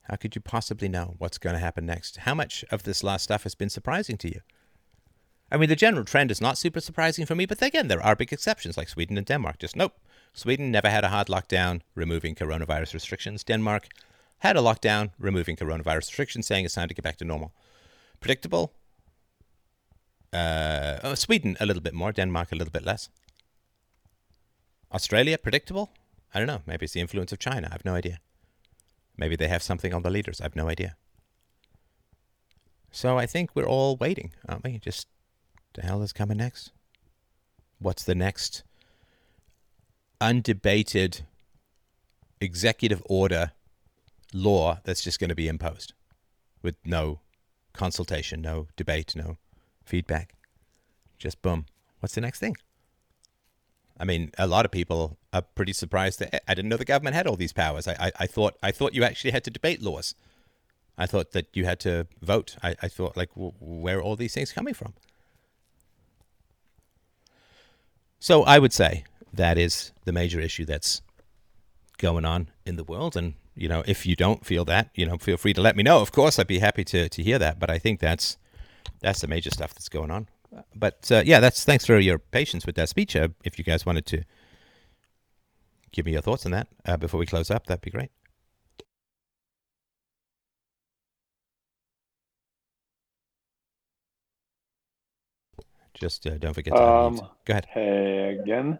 How 0.03 0.15
could 0.15 0.35
you 0.35 0.41
possibly 0.41 0.89
know 0.89 1.15
what's 1.17 1.37
going 1.37 1.53
to 1.53 1.59
happen 1.59 1.85
next? 1.85 2.17
How 2.17 2.33
much 2.33 2.65
of 2.71 2.83
this 2.83 3.03
last 3.03 3.23
stuff 3.23 3.43
has 3.43 3.55
been 3.55 3.69
surprising 3.69 4.17
to 4.17 4.27
you? 4.27 4.41
I 5.51 5.57
mean, 5.57 5.69
the 5.69 5.75
general 5.75 6.05
trend 6.05 6.31
is 6.31 6.41
not 6.41 6.57
super 6.57 6.79
surprising 6.79 7.25
for 7.25 7.35
me, 7.35 7.45
but 7.45 7.61
again, 7.61 7.87
there 7.87 8.01
are 8.01 8.15
big 8.15 8.31
exceptions 8.31 8.77
like 8.77 8.87
Sweden 8.87 9.17
and 9.17 9.27
Denmark. 9.27 9.59
Just 9.59 9.75
nope. 9.75 9.93
Sweden 10.33 10.71
never 10.71 10.89
had 10.89 11.03
a 11.03 11.09
hard 11.09 11.27
lockdown, 11.27 11.81
removing 11.93 12.35
coronavirus 12.35 12.93
restrictions. 12.93 13.43
Denmark 13.43 13.89
had 14.39 14.55
a 14.55 14.61
lockdown, 14.61 15.11
removing 15.19 15.57
coronavirus 15.57 15.97
restrictions, 15.97 16.47
saying 16.47 16.65
it's 16.65 16.75
time 16.75 16.87
to 16.87 16.93
get 16.93 17.03
back 17.03 17.17
to 17.17 17.25
normal. 17.25 17.53
Predictable? 18.21 18.73
Uh, 20.31 20.99
oh, 21.03 21.15
Sweden, 21.15 21.57
a 21.59 21.65
little 21.65 21.81
bit 21.81 21.93
more. 21.93 22.13
Denmark, 22.13 22.53
a 22.53 22.55
little 22.55 22.71
bit 22.71 22.85
less. 22.85 23.09
Australia, 24.93 25.37
predictable? 25.37 25.89
I 26.33 26.39
don't 26.39 26.47
know. 26.47 26.61
Maybe 26.65 26.85
it's 26.85 26.93
the 26.93 27.01
influence 27.01 27.33
of 27.33 27.39
China. 27.39 27.67
I 27.69 27.73
have 27.73 27.85
no 27.85 27.93
idea. 27.93 28.19
Maybe 29.17 29.35
they 29.35 29.47
have 29.47 29.63
something 29.63 29.93
on 29.93 30.01
the 30.01 30.09
leaders. 30.09 30.41
I 30.41 30.45
have 30.45 30.55
no 30.55 30.69
idea. 30.69 30.95
So 32.91 33.17
I 33.17 33.25
think 33.25 33.51
we're 33.55 33.65
all 33.65 33.95
waiting, 33.95 34.31
aren't 34.47 34.63
we? 34.63 34.77
Just 34.77 35.07
the 35.73 35.81
hell 35.81 36.01
is 36.01 36.11
coming 36.11 36.37
next? 36.37 36.71
What's 37.79 38.03
the 38.03 38.15
next 38.15 38.63
undebated 40.19 41.21
executive 42.39 43.01
order 43.05 43.51
law 44.33 44.79
that's 44.83 45.03
just 45.03 45.19
going 45.19 45.29
to 45.29 45.35
be 45.35 45.47
imposed 45.47 45.93
with 46.61 46.75
no 46.85 47.21
consultation, 47.73 48.41
no 48.41 48.67
debate, 48.75 49.15
no 49.15 49.37
feedback? 49.85 50.35
Just 51.17 51.41
boom. 51.41 51.65
What's 51.99 52.15
the 52.15 52.21
next 52.21 52.39
thing? 52.39 52.57
I 54.01 54.03
mean, 54.03 54.31
a 54.39 54.47
lot 54.47 54.65
of 54.65 54.71
people 54.71 55.19
are 55.31 55.43
pretty 55.43 55.73
surprised 55.73 56.19
that 56.19 56.41
I 56.49 56.55
didn't 56.55 56.69
know 56.69 56.77
the 56.77 56.85
government 56.85 57.15
had 57.15 57.27
all 57.27 57.35
these 57.35 57.53
powers. 57.53 57.87
I, 57.87 57.95
I, 57.99 58.11
I 58.21 58.27
thought 58.27 58.57
I 58.63 58.71
thought 58.71 58.95
you 58.95 59.03
actually 59.03 59.29
had 59.29 59.43
to 59.43 59.51
debate 59.51 59.79
laws. 59.79 60.15
I 60.97 61.05
thought 61.05 61.31
that 61.33 61.47
you 61.53 61.65
had 61.65 61.79
to 61.81 62.07
vote. 62.19 62.57
I, 62.63 62.75
I 62.81 62.87
thought 62.87 63.15
like 63.15 63.29
where 63.35 63.99
are 63.99 64.01
all 64.01 64.15
these 64.15 64.33
things 64.33 64.51
coming 64.51 64.73
from? 64.73 64.93
So 68.19 68.43
I 68.43 68.57
would 68.57 68.73
say 68.73 69.03
that 69.31 69.59
is 69.59 69.91
the 70.05 70.11
major 70.11 70.39
issue 70.39 70.65
that's 70.65 71.03
going 71.99 72.25
on 72.25 72.49
in 72.65 72.77
the 72.77 72.83
world. 72.83 73.15
And 73.15 73.35
you 73.55 73.67
know, 73.67 73.83
if 73.85 74.07
you 74.07 74.15
don't 74.15 74.43
feel 74.43 74.65
that, 74.65 74.89
you 74.95 75.05
know, 75.05 75.19
feel 75.19 75.37
free 75.37 75.53
to 75.53 75.61
let 75.61 75.75
me 75.75 75.83
know. 75.83 76.01
Of 76.01 76.11
course, 76.11 76.39
I'd 76.39 76.47
be 76.47 76.59
happy 76.59 76.83
to 76.85 77.07
to 77.07 77.21
hear 77.21 77.37
that. 77.37 77.59
But 77.59 77.69
I 77.69 77.77
think 77.77 77.99
that's 77.99 78.37
that's 78.99 79.21
the 79.21 79.27
major 79.27 79.51
stuff 79.51 79.75
that's 79.75 79.89
going 79.89 80.09
on 80.09 80.27
but 80.75 81.11
uh, 81.11 81.23
yeah, 81.25 81.39
that's 81.39 81.63
thanks 81.63 81.85
for 81.85 81.99
your 81.99 82.19
patience 82.19 82.65
with 82.65 82.75
that 82.75 82.89
speech. 82.89 83.15
Uh, 83.15 83.29
if 83.43 83.57
you 83.57 83.63
guys 83.63 83.85
wanted 83.85 84.05
to 84.07 84.23
give 85.91 86.05
me 86.05 86.13
your 86.13 86.21
thoughts 86.21 86.45
on 86.45 86.51
that 86.51 86.67
uh, 86.85 86.97
before 86.97 87.19
we 87.19 87.25
close 87.25 87.51
up, 87.51 87.67
that'd 87.67 87.81
be 87.81 87.91
great. 87.91 88.11
Just 95.93 96.25
uh, 96.25 96.37
don't 96.37 96.53
forget 96.53 96.75
to 96.75 96.83
um, 96.83 97.15
Go 97.45 97.51
ahead. 97.51 97.67
Hey 97.71 98.39
again. 98.41 98.79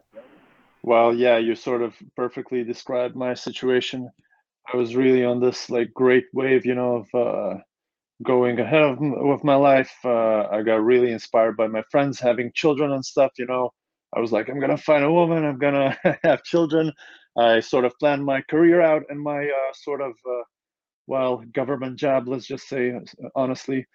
Well, 0.84 1.14
yeah, 1.14 1.38
you 1.38 1.54
sort 1.56 1.84
of 1.84 1.94
perfectly 2.16 2.64
described 2.64 3.16
my 3.16 3.36
situation. 3.36 4.10
I 4.74 4.78
was 4.78 4.96
really 4.96 5.24
on 5.24 5.40
this 5.40 5.70
like 5.70 5.94
great 5.94 6.26
wave, 6.34 6.66
you 6.66 6.74
know, 6.74 7.06
of 7.14 7.14
uh, 7.14 7.60
going 8.24 8.60
ahead 8.60 8.98
with 9.00 9.44
my 9.44 9.56
life. 9.56 9.94
Uh, 10.04 10.48
I 10.52 10.62
got 10.64 10.84
really 10.84 11.12
inspired 11.12 11.58
by 11.58 11.68
my 11.68 11.84
friends 11.92 12.20
having 12.20 12.52
children 12.54 12.92
and 12.92 13.06
stuff. 13.06 13.32
You 13.38 13.46
know, 13.46 13.72
I 14.16 14.20
was 14.20 14.32
like, 14.32 14.50
I'm 14.50 14.60
gonna 14.60 14.78
find 14.78 15.04
a 15.04 15.12
woman. 15.12 15.46
I'm 15.46 15.58
gonna 15.60 15.98
have 16.24 16.44
children. 16.44 16.92
I 17.38 17.62
sort 17.62 17.86
of 17.86 17.98
planned 18.00 18.26
my 18.26 18.42
career 18.50 18.82
out 18.82 19.04
and 19.10 19.22
my 19.22 19.46
uh, 19.46 19.74
sort 19.74 20.02
of 20.02 20.12
uh, 20.12 20.44
well 21.08 21.44
government 21.54 21.98
job. 21.98 22.28
Let's 22.28 22.48
just 22.48 22.68
say 22.68 22.94
honestly. 23.36 23.86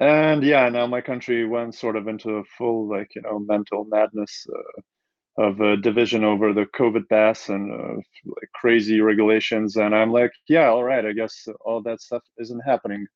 And 0.00 0.42
yeah, 0.44 0.68
now 0.68 0.86
my 0.86 1.00
country 1.00 1.46
went 1.46 1.74
sort 1.74 1.96
of 1.96 2.08
into 2.08 2.32
a 2.36 2.44
full 2.58 2.88
like 2.88 3.14
you 3.16 3.22
know 3.22 3.38
mental 3.38 3.86
madness 3.88 4.46
uh, 4.54 5.44
of 5.44 5.60
a 5.60 5.76
division 5.76 6.24
over 6.24 6.52
the 6.52 6.66
COVID 6.76 7.08
pass 7.08 7.48
and 7.48 7.72
uh, 7.72 7.94
like 8.26 8.50
crazy 8.54 9.00
regulations. 9.00 9.76
And 9.76 9.94
I'm 9.94 10.12
like, 10.12 10.32
yeah, 10.48 10.68
all 10.68 10.84
right, 10.84 11.04
I 11.04 11.12
guess 11.12 11.46
all 11.64 11.82
that 11.82 12.00
stuff 12.02 12.22
isn't 12.38 12.60
happening 12.66 13.06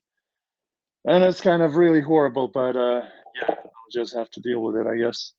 and 1.04 1.24
it's 1.24 1.40
kind 1.40 1.62
of 1.62 1.76
really 1.76 2.00
horrible 2.00 2.48
but 2.48 2.76
uh 2.76 3.02
yeah. 3.40 3.54
I'll 3.54 3.92
just 3.92 4.14
have 4.14 4.30
to 4.32 4.40
deal 4.40 4.60
with 4.60 4.76
it 4.76 4.86
i 4.86 4.96
guess. 4.96 5.32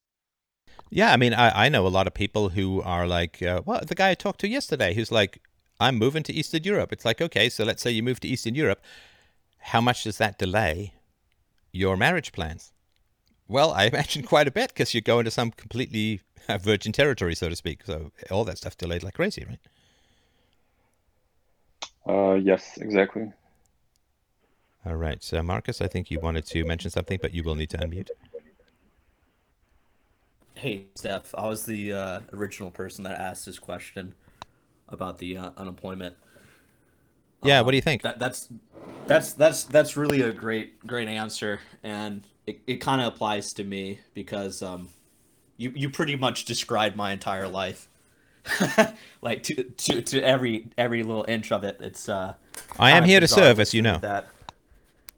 Yeah 0.89 1.11
i 1.13 1.17
mean 1.17 1.33
i, 1.33 1.65
I 1.65 1.69
know 1.69 1.85
a 1.85 1.89
lot 1.89 2.07
of 2.07 2.13
people 2.13 2.49
who 2.49 2.81
are 2.81 3.07
like 3.07 3.41
uh, 3.41 3.61
well 3.65 3.81
the 3.85 3.95
guy 3.95 4.11
i 4.11 4.15
talked 4.15 4.39
to 4.41 4.47
yesterday 4.47 4.93
who's 4.93 5.11
like 5.11 5.41
i'm 5.79 5.97
moving 5.97 6.23
to 6.23 6.33
eastern 6.33 6.63
europe. 6.63 6.91
It's 6.91 7.05
like 7.05 7.21
okay 7.21 7.49
so 7.49 7.63
let's 7.63 7.81
say 7.81 7.91
you 7.91 8.03
move 8.03 8.19
to 8.21 8.27
eastern 8.27 8.55
europe. 8.55 8.81
How 9.59 9.81
much 9.81 10.03
does 10.03 10.17
that 10.17 10.39
delay 10.39 10.93
your 11.71 11.95
marriage 11.95 12.31
plans? 12.31 12.73
Well 13.47 13.71
i 13.71 13.85
imagine 13.93 14.23
quite 14.23 14.47
a 14.47 14.51
bit 14.51 14.69
because 14.69 14.93
you're 14.93 15.01
going 15.01 15.25
to 15.25 15.31
some 15.31 15.51
completely 15.51 16.21
virgin 16.61 16.91
territory 16.91 17.35
so 17.35 17.49
to 17.49 17.55
speak. 17.55 17.83
So 17.85 18.11
all 18.29 18.45
that 18.45 18.57
stuff 18.57 18.77
delayed 18.77 19.03
like 19.03 19.13
crazy 19.15 19.45
right? 19.47 19.59
Uh 22.07 22.33
yes 22.35 22.77
exactly 22.77 23.31
all 24.85 24.95
right. 24.95 25.21
So, 25.23 25.41
Marcus, 25.43 25.81
I 25.81 25.87
think 25.87 26.09
you 26.09 26.19
wanted 26.19 26.45
to 26.47 26.65
mention 26.65 26.89
something, 26.89 27.19
but 27.21 27.33
you 27.33 27.43
will 27.43 27.55
need 27.55 27.69
to 27.71 27.77
unmute. 27.77 28.09
Hey, 30.55 30.85
Steph. 30.95 31.33
I 31.35 31.47
was 31.47 31.65
the 31.65 31.93
uh, 31.93 32.19
original 32.33 32.71
person 32.71 33.03
that 33.03 33.19
asked 33.19 33.45
this 33.45 33.59
question 33.59 34.15
about 34.89 35.19
the 35.19 35.37
uh, 35.37 35.51
unemployment. 35.57 36.15
Yeah. 37.43 37.59
Um, 37.59 37.65
what 37.65 37.71
do 37.71 37.77
you 37.77 37.81
think? 37.81 38.01
That, 38.01 38.19
that's 38.19 38.49
that's 39.07 39.33
that's 39.33 39.63
that's 39.63 39.97
really 39.97 40.21
a 40.21 40.31
great 40.31 40.85
great 40.85 41.07
answer, 41.07 41.59
and 41.83 42.23
it, 42.45 42.61
it 42.67 42.77
kind 42.77 43.01
of 43.01 43.13
applies 43.13 43.53
to 43.53 43.63
me 43.63 43.99
because 44.13 44.61
um, 44.61 44.89
you 45.57 45.71
you 45.75 45.89
pretty 45.89 46.15
much 46.15 46.45
described 46.45 46.95
my 46.95 47.11
entire 47.11 47.47
life, 47.47 47.87
like 49.21 49.43
to 49.43 49.63
to 49.63 50.01
to 50.01 50.21
every 50.21 50.67
every 50.77 51.03
little 51.03 51.25
inch 51.27 51.51
of 51.51 51.63
it. 51.63 51.77
It's 51.79 52.09
uh. 52.09 52.33
I 52.77 52.91
am 52.91 53.03
here 53.03 53.19
to 53.19 53.27
serve, 53.27 53.59
as 53.59 53.73
you 53.73 53.81
know. 53.81 53.97
That 53.97 54.27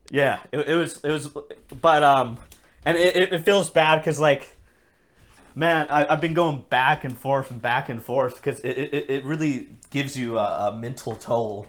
yeah, 0.10 0.40
it, 0.52 0.60
it 0.68 0.76
was 0.76 1.00
it 1.04 1.12
was, 1.12 1.30
but 1.82 2.04
um, 2.04 2.38
and 2.86 2.98
it, 2.98 3.34
it 3.34 3.46
feels 3.46 3.70
bad 3.70 3.98
because 3.98 4.20
like, 4.20 4.56
man, 5.56 5.88
I, 5.90 6.06
I've 6.08 6.22
been 6.22 6.34
going 6.34 6.66
back 6.70 7.04
and 7.04 7.18
forth 7.18 7.52
and 7.52 7.62
back 7.62 7.90
and 7.90 8.04
forth 8.04 8.36
because 8.36 8.60
it, 8.62 8.78
it, 8.78 9.10
it 9.10 9.26
really 9.26 9.70
gives 9.90 10.18
you 10.18 10.38
a, 10.38 10.70
a 10.70 10.78
mental 10.78 11.16
toll. 11.16 11.68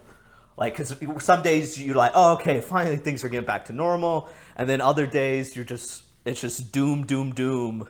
Like, 0.56 0.76
because 0.76 0.94
some 1.24 1.42
days 1.42 1.80
you're 1.80 1.96
like, 1.96 2.12
oh, 2.14 2.34
okay, 2.34 2.60
finally 2.60 2.96
things 2.96 3.24
are 3.24 3.28
getting 3.28 3.46
back 3.46 3.64
to 3.66 3.72
normal, 3.72 4.28
and 4.56 4.68
then 4.68 4.80
other 4.80 5.06
days 5.06 5.56
you're 5.56 5.64
just 5.64 6.02
it's 6.24 6.40
just 6.40 6.72
doom, 6.72 7.04
doom, 7.04 7.32
doom, 7.32 7.88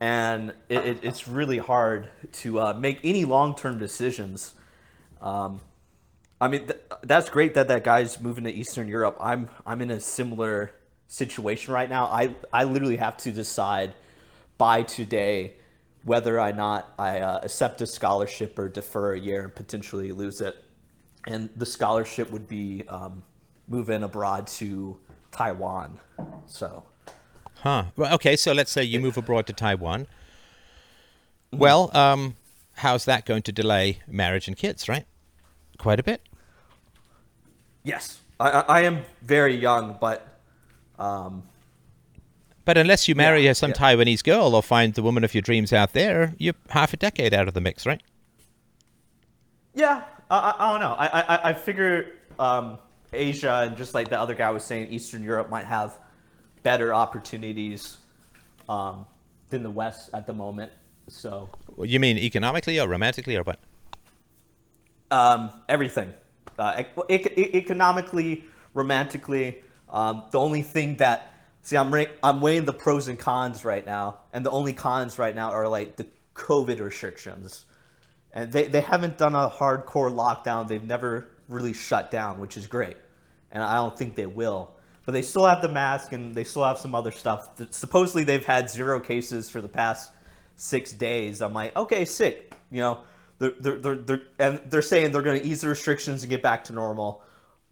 and 0.00 0.50
it, 0.68 0.84
it, 0.84 0.98
it's 1.02 1.28
really 1.28 1.58
hard 1.58 2.08
to 2.32 2.60
uh, 2.60 2.74
make 2.74 3.00
any 3.04 3.24
long 3.24 3.54
term 3.54 3.78
decisions. 3.78 4.54
Um, 5.20 5.60
I 6.40 6.48
mean, 6.48 6.66
th- 6.66 6.80
that's 7.02 7.28
great 7.28 7.54
that 7.54 7.68
that 7.68 7.84
guy's 7.84 8.20
moving 8.20 8.44
to 8.44 8.50
Eastern 8.52 8.88
Europe. 8.88 9.16
I'm 9.20 9.48
I'm 9.66 9.80
in 9.82 9.90
a 9.90 10.00
similar 10.00 10.72
situation 11.08 11.74
right 11.74 11.88
now. 11.88 12.06
I 12.06 12.34
I 12.52 12.64
literally 12.64 12.96
have 12.96 13.16
to 13.18 13.32
decide 13.32 13.94
by 14.58 14.82
today 14.82 15.54
whether 16.04 16.40
or 16.40 16.52
not 16.52 16.92
I 16.98 17.20
uh, 17.20 17.40
accept 17.42 17.80
a 17.82 17.86
scholarship 17.86 18.58
or 18.58 18.68
defer 18.68 19.14
a 19.14 19.20
year 19.20 19.44
and 19.44 19.54
potentially 19.54 20.12
lose 20.12 20.40
it. 20.40 20.64
And 21.26 21.50
the 21.56 21.66
scholarship 21.66 22.30
would 22.30 22.48
be 22.48 22.84
um, 22.88 23.22
moving 23.68 24.02
abroad 24.02 24.46
to 24.46 24.98
Taiwan. 25.30 26.00
So, 26.46 26.84
Huh. 27.62 27.84
Well, 27.94 28.14
okay, 28.14 28.36
so 28.36 28.52
let's 28.52 28.70
say 28.70 28.82
you 28.82 29.00
move 29.00 29.18
abroad 29.18 29.46
to 29.48 29.52
Taiwan. 29.52 30.06
Well, 31.52 31.94
um, 31.94 32.36
how's 32.76 33.04
that 33.04 33.26
going 33.26 33.42
to 33.42 33.52
delay 33.52 34.00
marriage 34.08 34.48
and 34.48 34.56
kids, 34.56 34.88
right? 34.88 35.04
Quite 35.76 36.00
a 36.00 36.02
bit. 36.02 36.22
Yes, 37.84 38.20
I, 38.38 38.50
I 38.50 38.80
am 38.82 39.04
very 39.22 39.54
young, 39.56 39.98
but 40.00 40.26
um, 40.98 41.44
But 42.64 42.78
unless 42.78 43.06
you 43.06 43.14
marry 43.14 43.44
Yeah, 43.44 43.52
some 43.52 43.70
yeah. 43.70 43.74
Taiwanese 43.74 44.24
girl 44.24 44.54
or 44.54 44.62
find 44.62 44.94
the 44.94 45.02
woman 45.02 45.24
of 45.24 45.34
your 45.34 45.42
dreams 45.42 45.72
out 45.74 45.92
there, 45.92 46.34
you're 46.38 46.54
half 46.70 46.94
a 46.94 46.96
decade 46.96 47.34
out 47.34 47.48
of 47.48 47.52
the 47.54 47.60
mix, 47.60 47.84
right? 47.84 48.02
Yeah, 49.74 50.04
I, 50.30 50.38
I, 50.38 50.54
I 50.68 50.72
don't 50.72 50.80
know. 50.80 50.94
I, 50.98 51.06
I, 51.20 51.50
I 51.50 51.52
figure 51.54 52.12
um, 52.38 52.78
Asia 53.12 53.66
and 53.66 53.76
just 53.76 53.94
like 53.94 54.10
the 54.10 54.18
other 54.18 54.34
guy 54.34 54.50
was 54.50 54.64
saying, 54.64 54.88
Eastern 54.92 55.22
Europe 55.22 55.48
might 55.50 55.66
have 55.66 55.98
better 56.62 56.94
opportunities 56.94 57.98
um, 58.68 59.06
than 59.50 59.62
the 59.62 59.70
West 59.70 60.10
at 60.14 60.26
the 60.26 60.34
moment. 60.34 60.72
So 61.08 61.50
You 61.82 61.98
mean 61.98 62.16
economically 62.18 62.78
or 62.78 62.86
romantically 62.88 63.36
or 63.36 63.42
what? 63.42 63.58
um, 65.10 65.50
everything, 65.68 66.12
uh, 66.60 66.84
ec- 67.08 67.34
ec- 67.36 67.54
economically, 67.54 68.44
romantically. 68.74 69.62
Um, 69.88 70.24
the 70.30 70.38
only 70.38 70.62
thing 70.62 70.96
that 70.96 71.34
see, 71.62 71.76
I'm 71.76 71.92
ra- 71.92 72.04
I'm 72.22 72.40
weighing 72.40 72.64
the 72.64 72.72
pros 72.72 73.08
and 73.08 73.18
cons 73.18 73.64
right 73.64 73.84
now, 73.84 74.18
and 74.32 74.44
the 74.44 74.50
only 74.50 74.72
cons 74.72 75.18
right 75.18 75.34
now 75.34 75.50
are 75.50 75.68
like 75.68 75.96
the 75.96 76.06
COVID 76.34 76.80
restrictions, 76.80 77.64
and 78.32 78.52
they 78.52 78.64
they 78.68 78.80
haven't 78.80 79.18
done 79.18 79.34
a 79.34 79.50
hardcore 79.50 80.12
lockdown. 80.12 80.68
They've 80.68 80.82
never 80.82 81.28
really 81.48 81.72
shut 81.72 82.10
down, 82.10 82.38
which 82.38 82.56
is 82.56 82.66
great, 82.66 82.96
and 83.50 83.62
I 83.62 83.74
don't 83.76 83.96
think 83.96 84.14
they 84.14 84.26
will. 84.26 84.72
But 85.06 85.12
they 85.12 85.22
still 85.22 85.46
have 85.46 85.62
the 85.62 85.68
mask, 85.68 86.12
and 86.12 86.34
they 86.34 86.44
still 86.44 86.64
have 86.64 86.78
some 86.78 86.94
other 86.94 87.10
stuff. 87.10 87.48
Supposedly 87.70 88.24
they've 88.24 88.44
had 88.44 88.70
zero 88.70 89.00
cases 89.00 89.50
for 89.50 89.60
the 89.60 89.68
past 89.68 90.12
six 90.56 90.92
days. 90.92 91.40
I'm 91.40 91.54
like, 91.54 91.74
okay, 91.74 92.04
sick. 92.04 92.54
You 92.70 92.80
know, 92.80 93.00
they're 93.40 93.78
they're 93.78 93.96
they're, 93.96 94.22
and 94.38 94.60
they're 94.66 94.82
saying 94.82 95.12
they're 95.12 95.22
going 95.22 95.40
to 95.40 95.46
ease 95.46 95.62
the 95.62 95.68
restrictions 95.68 96.22
and 96.22 96.30
get 96.30 96.42
back 96.42 96.62
to 96.64 96.72
normal, 96.72 97.22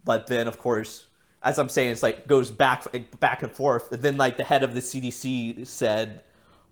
but 0.03 0.27
then 0.27 0.47
of 0.47 0.57
course, 0.57 1.05
as 1.43 1.57
I'm 1.59 1.69
saying, 1.69 1.91
it's 1.91 2.03
like 2.03 2.27
goes 2.27 2.51
back 2.51 2.85
back 3.19 3.43
and 3.43 3.51
forth. 3.51 3.91
And 3.91 4.01
then 4.01 4.17
like 4.17 4.37
the 4.37 4.43
head 4.43 4.63
of 4.63 4.73
the 4.73 4.81
CDC 4.81 5.65
said, 5.67 6.23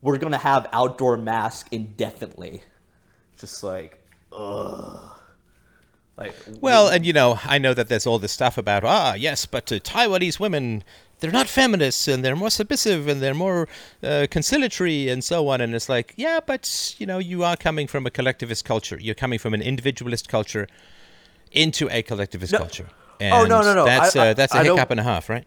we're 0.01 0.17
going 0.17 0.33
to 0.33 0.39
have 0.39 0.67
outdoor 0.73 1.15
masks 1.15 1.69
indefinitely. 1.71 2.63
Just 3.37 3.63
like, 3.63 4.03
ugh. 4.33 5.13
Like, 6.17 6.33
Well, 6.61 6.87
and 6.89 7.05
you 7.05 7.13
know, 7.13 7.39
I 7.43 7.59
know 7.59 7.75
that 7.75 7.89
there's 7.89 8.07
all 8.07 8.17
this 8.17 8.31
stuff 8.31 8.57
about 8.57 8.83
ah 8.83 9.13
yes, 9.13 9.45
but 9.45 9.71
uh, 9.71 9.75
Taiwanese 9.77 10.39
women 10.39 10.83
they're 11.19 11.31
not 11.31 11.47
feminists 11.47 12.07
and 12.07 12.23
they're 12.23 12.35
more 12.35 12.49
submissive 12.51 13.07
and 13.07 13.21
they're 13.21 13.33
more 13.33 13.67
uh, 14.03 14.27
conciliatory 14.29 15.09
and 15.09 15.23
so 15.23 15.47
on. 15.47 15.61
And 15.61 15.73
it's 15.73 15.89
like, 15.89 16.13
yeah, 16.15 16.39
but 16.45 16.95
you 16.99 17.05
know, 17.05 17.17
you 17.17 17.43
are 17.43 17.57
coming 17.57 17.87
from 17.87 18.05
a 18.05 18.11
collectivist 18.11 18.65
culture. 18.65 18.97
You're 18.99 19.15
coming 19.15 19.39
from 19.39 19.53
an 19.53 19.61
individualist 19.61 20.29
culture 20.29 20.67
into 21.51 21.89
a 21.91 22.01
collectivist 22.03 22.53
No. 22.53 22.59
culture. 22.59 22.87
Oh, 23.19 23.45
no, 23.45 23.61
no, 23.61 23.73
no. 23.73 23.85
That's 23.85 24.15
I- 24.15 24.29
uh, 24.29 24.33
that's 24.33 24.53
a 24.53 24.59
I 24.59 24.63
hiccup 24.63 24.91
and 24.91 24.99
a 24.99 25.03
half, 25.03 25.27
right? 25.29 25.45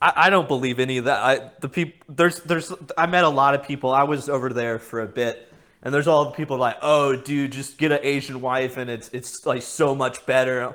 I, 0.00 0.12
I 0.16 0.30
don't 0.30 0.48
believe 0.48 0.80
any 0.80 0.96
of 0.98 1.04
that. 1.04 1.22
I 1.22 1.50
the 1.60 1.68
people 1.68 1.98
there's 2.08 2.40
there's 2.40 2.72
I 2.96 3.06
met 3.06 3.24
a 3.24 3.28
lot 3.28 3.54
of 3.54 3.64
people. 3.64 3.92
I 3.92 4.04
was 4.04 4.28
over 4.28 4.48
there 4.50 4.78
for 4.78 5.00
a 5.00 5.06
bit, 5.06 5.52
and 5.82 5.92
there's 5.94 6.06
all 6.08 6.24
the 6.24 6.30
people 6.30 6.56
like, 6.56 6.76
oh, 6.82 7.16
dude, 7.16 7.52
just 7.52 7.76
get 7.78 7.92
an 7.92 8.00
Asian 8.02 8.40
wife, 8.40 8.76
and 8.78 8.88
it's 8.90 9.08
it's 9.12 9.44
like 9.46 9.62
so 9.62 9.94
much 9.94 10.24
better. 10.26 10.74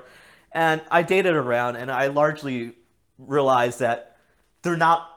And 0.52 0.82
I 0.91 1.02
dated 1.03 1.34
around, 1.36 1.76
and 1.76 1.91
I 1.91 2.07
largely 2.07 2.74
realized 3.19 3.79
that 3.79 4.17
they're 4.63 4.77
not 4.77 5.09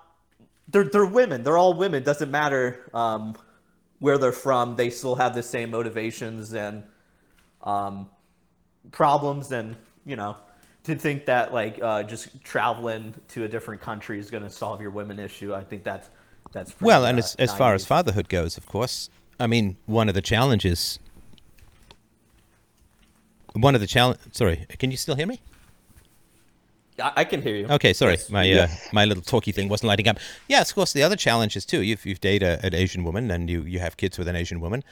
they're 0.68 0.84
they're 0.84 1.06
women. 1.06 1.42
They're 1.42 1.58
all 1.58 1.74
women. 1.74 2.02
Doesn't 2.02 2.30
matter 2.30 2.90
um, 2.92 3.36
where 3.98 4.18
they're 4.18 4.32
from. 4.32 4.76
They 4.76 4.90
still 4.90 5.14
have 5.14 5.34
the 5.34 5.42
same 5.42 5.70
motivations 5.70 6.52
and 6.52 6.84
um, 7.62 8.10
problems 8.90 9.52
and 9.52 9.76
you 10.04 10.16
know 10.16 10.36
to 10.84 10.96
think 10.96 11.26
that 11.26 11.54
like 11.54 11.80
uh, 11.80 12.02
just 12.02 12.42
traveling 12.42 13.14
to 13.28 13.44
a 13.44 13.48
different 13.48 13.80
country 13.80 14.18
is 14.18 14.30
going 14.30 14.42
to 14.42 14.50
solve 14.50 14.80
your 14.80 14.90
women 14.90 15.20
issue 15.20 15.54
i 15.54 15.62
think 15.62 15.84
that's 15.84 16.10
that's 16.52 16.70
pretty, 16.72 16.86
Well, 16.86 17.04
and 17.04 17.18
uh, 17.18 17.20
as 17.20 17.34
as 17.36 17.54
far 17.54 17.74
as 17.74 17.84
fatherhood 17.84 18.28
goes, 18.28 18.56
of 18.56 18.66
course, 18.66 19.08
I 19.40 19.46
mean, 19.46 19.76
one 19.86 20.08
of 20.08 20.14
the 20.14 20.22
challenges. 20.22 20.98
One 23.54 23.74
of 23.74 23.80
the 23.80 23.86
challenge. 23.86 24.18
Sorry, 24.32 24.66
can 24.78 24.90
you 24.90 24.96
still 24.96 25.14
hear 25.14 25.26
me? 25.26 25.40
I, 27.00 27.12
I 27.16 27.24
can 27.24 27.42
hear 27.42 27.56
you 27.56 27.66
Okay, 27.68 27.92
sorry, 27.92 28.12
Yes. 28.14 28.30
my 28.30 28.52
uh, 28.52 28.68
my 28.92 29.04
little 29.04 29.22
talky 29.22 29.52
thing 29.52 29.68
wasn't 29.68 29.88
lighting 29.88 30.08
up. 30.08 30.18
Yes, 30.48 30.70
of 30.70 30.74
course. 30.74 30.92
The 30.92 31.02
other 31.02 31.16
challenge 31.16 31.56
is 31.56 31.64
too. 31.64 31.82
If 31.82 32.04
you've 32.06 32.20
dated 32.20 32.48
a, 32.48 32.66
an 32.66 32.74
Asian 32.74 33.04
woman 33.04 33.30
and 33.30 33.48
you 33.48 33.62
you 33.62 33.78
have 33.80 33.96
kids 33.96 34.18
with 34.18 34.28
an 34.28 34.36
Asian 34.36 34.60
woman, 34.60 34.82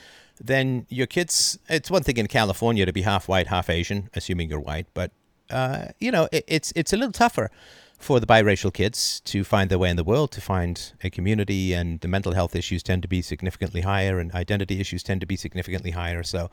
then 0.40 0.86
your 0.88 1.06
kids. 1.06 1.58
It's 1.68 1.90
one 1.90 2.02
thing 2.02 2.16
in 2.16 2.26
California 2.26 2.86
to 2.86 2.92
be 2.92 3.02
half 3.02 3.28
white, 3.28 3.48
half 3.48 3.68
Asian, 3.68 4.08
assuming 4.14 4.48
you're 4.50 4.60
white, 4.60 4.86
but 4.94 5.10
uh, 5.50 5.88
you 5.98 6.10
know 6.10 6.28
it, 6.32 6.44
it's 6.46 6.72
it's 6.76 6.92
a 6.92 6.96
little 6.96 7.12
tougher 7.12 7.50
for 7.98 8.18
the 8.18 8.26
biracial 8.26 8.72
kids 8.72 9.20
to 9.26 9.44
find 9.44 9.68
their 9.68 9.78
way 9.78 9.90
in 9.90 9.96
the 9.96 10.04
world, 10.04 10.30
to 10.32 10.40
find 10.40 10.92
a 11.04 11.10
community, 11.10 11.74
and 11.74 12.00
the 12.00 12.08
mental 12.08 12.32
health 12.32 12.56
issues 12.56 12.82
tend 12.82 13.02
to 13.02 13.08
be 13.08 13.20
significantly 13.20 13.82
higher, 13.82 14.18
and 14.18 14.32
identity 14.32 14.80
issues 14.80 15.02
tend 15.02 15.20
to 15.20 15.26
be 15.26 15.36
significantly 15.36 15.90
higher. 15.90 16.22
So 16.22 16.50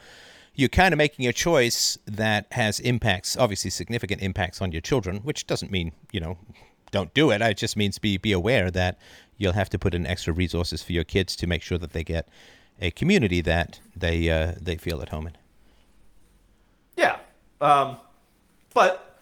you're 0.57 0.69
kind 0.69 0.93
of 0.93 0.97
making 0.97 1.27
a 1.27 1.31
choice 1.31 1.97
that 2.07 2.47
has 2.51 2.79
impacts, 2.79 3.37
obviously 3.37 3.69
significant 3.69 4.21
impacts 4.21 4.59
on 4.61 4.71
your 4.71 4.81
children, 4.81 5.17
which 5.17 5.47
doesn't 5.47 5.71
mean, 5.71 5.91
you 6.11 6.19
know, 6.19 6.37
don't 6.91 7.13
do 7.13 7.29
it. 7.29 7.41
It 7.41 7.57
just 7.57 7.77
means 7.77 7.99
be 7.99 8.17
be 8.17 8.31
aware 8.31 8.71
that 8.71 8.97
you'll 9.37 9.53
have 9.53 9.69
to 9.69 9.79
put 9.79 9.93
in 9.93 10.05
extra 10.07 10.33
resources 10.33 10.81
for 10.81 10.93
your 10.93 11.03
kids 11.03 11.35
to 11.37 11.47
make 11.47 11.61
sure 11.61 11.77
that 11.77 11.93
they 11.93 12.03
get 12.03 12.27
a 12.81 12.91
community 12.91 13.39
that 13.41 13.79
they 13.95 14.29
uh, 14.29 14.55
they 14.59 14.77
feel 14.77 15.01
at 15.01 15.09
home 15.09 15.27
in. 15.27 15.37
yeah 16.95 17.17
um 17.61 17.97
but 18.73 19.19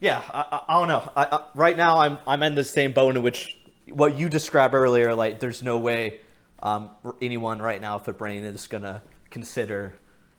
yeah 0.00 0.22
i, 0.32 0.40
I, 0.52 0.60
I 0.68 0.78
don't 0.78 0.88
know 0.88 1.12
I, 1.16 1.40
right 1.54 1.76
now 1.76 1.98
i'm 1.98 2.18
i'm 2.26 2.42
in 2.44 2.54
the 2.54 2.62
same 2.64 2.92
boat 2.92 3.16
in 3.16 3.22
which 3.22 3.58
what 3.88 4.16
you 4.16 4.28
described 4.28 4.74
earlier 4.74 5.14
like 5.14 5.40
there's 5.40 5.62
no 5.62 5.78
way 5.78 6.20
um 6.62 6.90
anyone 7.20 7.60
right 7.60 7.80
now 7.80 7.98
with 7.98 8.06
a 8.06 8.12
brain 8.12 8.44
is 8.44 8.68
gonna 8.68 9.02
consider 9.30 9.94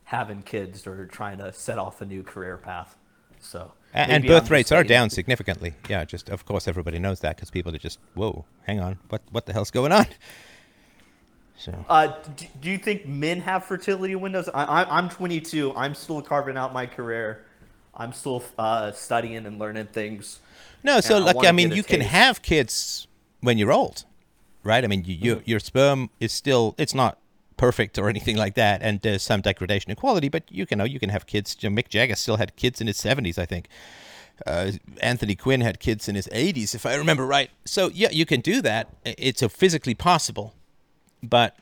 having 0.09 0.41
kids 0.41 0.87
or 0.87 1.05
trying 1.07 1.37
to 1.37 1.53
set 1.53 1.77
off 1.77 2.01
a 2.01 2.05
new 2.05 2.23
career 2.23 2.57
path 2.57 2.97
so 3.39 3.71
A- 3.93 4.09
And 4.11 4.23
maybe 4.23 4.29
I'm 4.35 4.41
birth 4.41 4.49
rates 4.51 4.71
are 4.71 4.83
down 4.83 5.09
significantly. 5.09 5.73
Yeah, 5.87 6.05
just 6.05 6.29
of 6.29 6.45
course 6.45 6.67
everybody 6.67 6.99
knows 6.99 7.19
that 7.21 7.35
because 7.35 7.49
people 7.51 7.73
are 7.75 7.79
just 7.79 7.99
whoa, 8.13 8.45
hang 8.67 8.79
on, 8.79 8.99
what 9.09 9.21
what 9.31 9.45
the 9.45 9.53
hell's 9.53 9.71
going 9.71 9.91
on? 9.91 10.07
So 11.57 11.73
Uh, 11.89 12.07
do, 12.37 12.45
do 12.61 12.71
you 12.71 12.77
think 12.77 13.05
men 13.05 13.41
have 13.41 13.65
fertility 13.65 14.15
windows? 14.15 14.47
I, 14.53 14.85
I'm 14.85 15.09
22. 15.09 15.75
I'm 15.75 15.93
still 15.93 16.21
carving 16.21 16.55
out 16.55 16.71
my 16.73 16.85
career. 16.85 17.45
I'm 17.93 18.13
still 18.13 18.41
uh, 18.57 18.93
studying 18.93 19.45
and 19.45 19.59
learning 19.59 19.87
things. 19.87 20.39
No, 20.83 21.01
so 21.01 21.17
And 21.17 21.25
I 21.25 21.33
like 21.33 21.45
I 21.45 21.51
mean, 21.51 21.71
you 21.71 21.83
can 21.83 21.99
have 21.99 22.41
kids 22.41 23.07
when 23.41 23.57
you're 23.57 23.73
old, 23.73 24.05
right? 24.63 24.83
I 24.83 24.87
mean, 24.87 25.03
you, 25.03 25.15
you, 25.15 25.41
your 25.43 25.59
sperm 25.59 26.09
is 26.21 26.31
still 26.31 26.75
it's 26.77 26.93
not 26.93 27.19
perfect 27.59 27.99
or 27.99 28.07
anything 28.09 28.37
like 28.37 28.55
that, 28.55 28.81
and 28.81 29.01
there's 29.01 29.21
some 29.21 29.41
degradation 29.41 29.91
in 29.91 29.97
quality, 29.97 30.29
but 30.29 30.43
you 30.49 30.65
can 30.65 30.77
know 30.77 30.85
you 30.85 30.99
can 30.99 31.09
have 31.09 31.27
kids. 31.27 31.57
You 31.59 31.69
know, 31.69 31.75
Mick 31.75 31.89
Jagger 31.89 32.15
still 32.15 32.37
had 32.37 32.55
kids 32.55 32.79
in 32.79 32.87
his 32.87 32.97
70s, 32.97 33.37
I 33.37 33.45
think. 33.45 33.67
Uh, 34.47 34.71
Anthony 35.01 35.35
Quinn 35.35 35.59
had 35.59 35.81
kids 35.81 36.07
in 36.07 36.15
his 36.15 36.27
80s, 36.27 36.73
if 36.73 36.85
I 36.85 36.95
remember 36.95 37.25
right. 37.27 37.51
So 37.65 37.89
yeah, 37.93 38.09
you 38.11 38.25
can 38.25 38.39
do 38.39 38.61
that. 38.61 38.87
It's 39.03 39.43
physically 39.43 39.93
possible, 39.93 40.55
but 41.21 41.57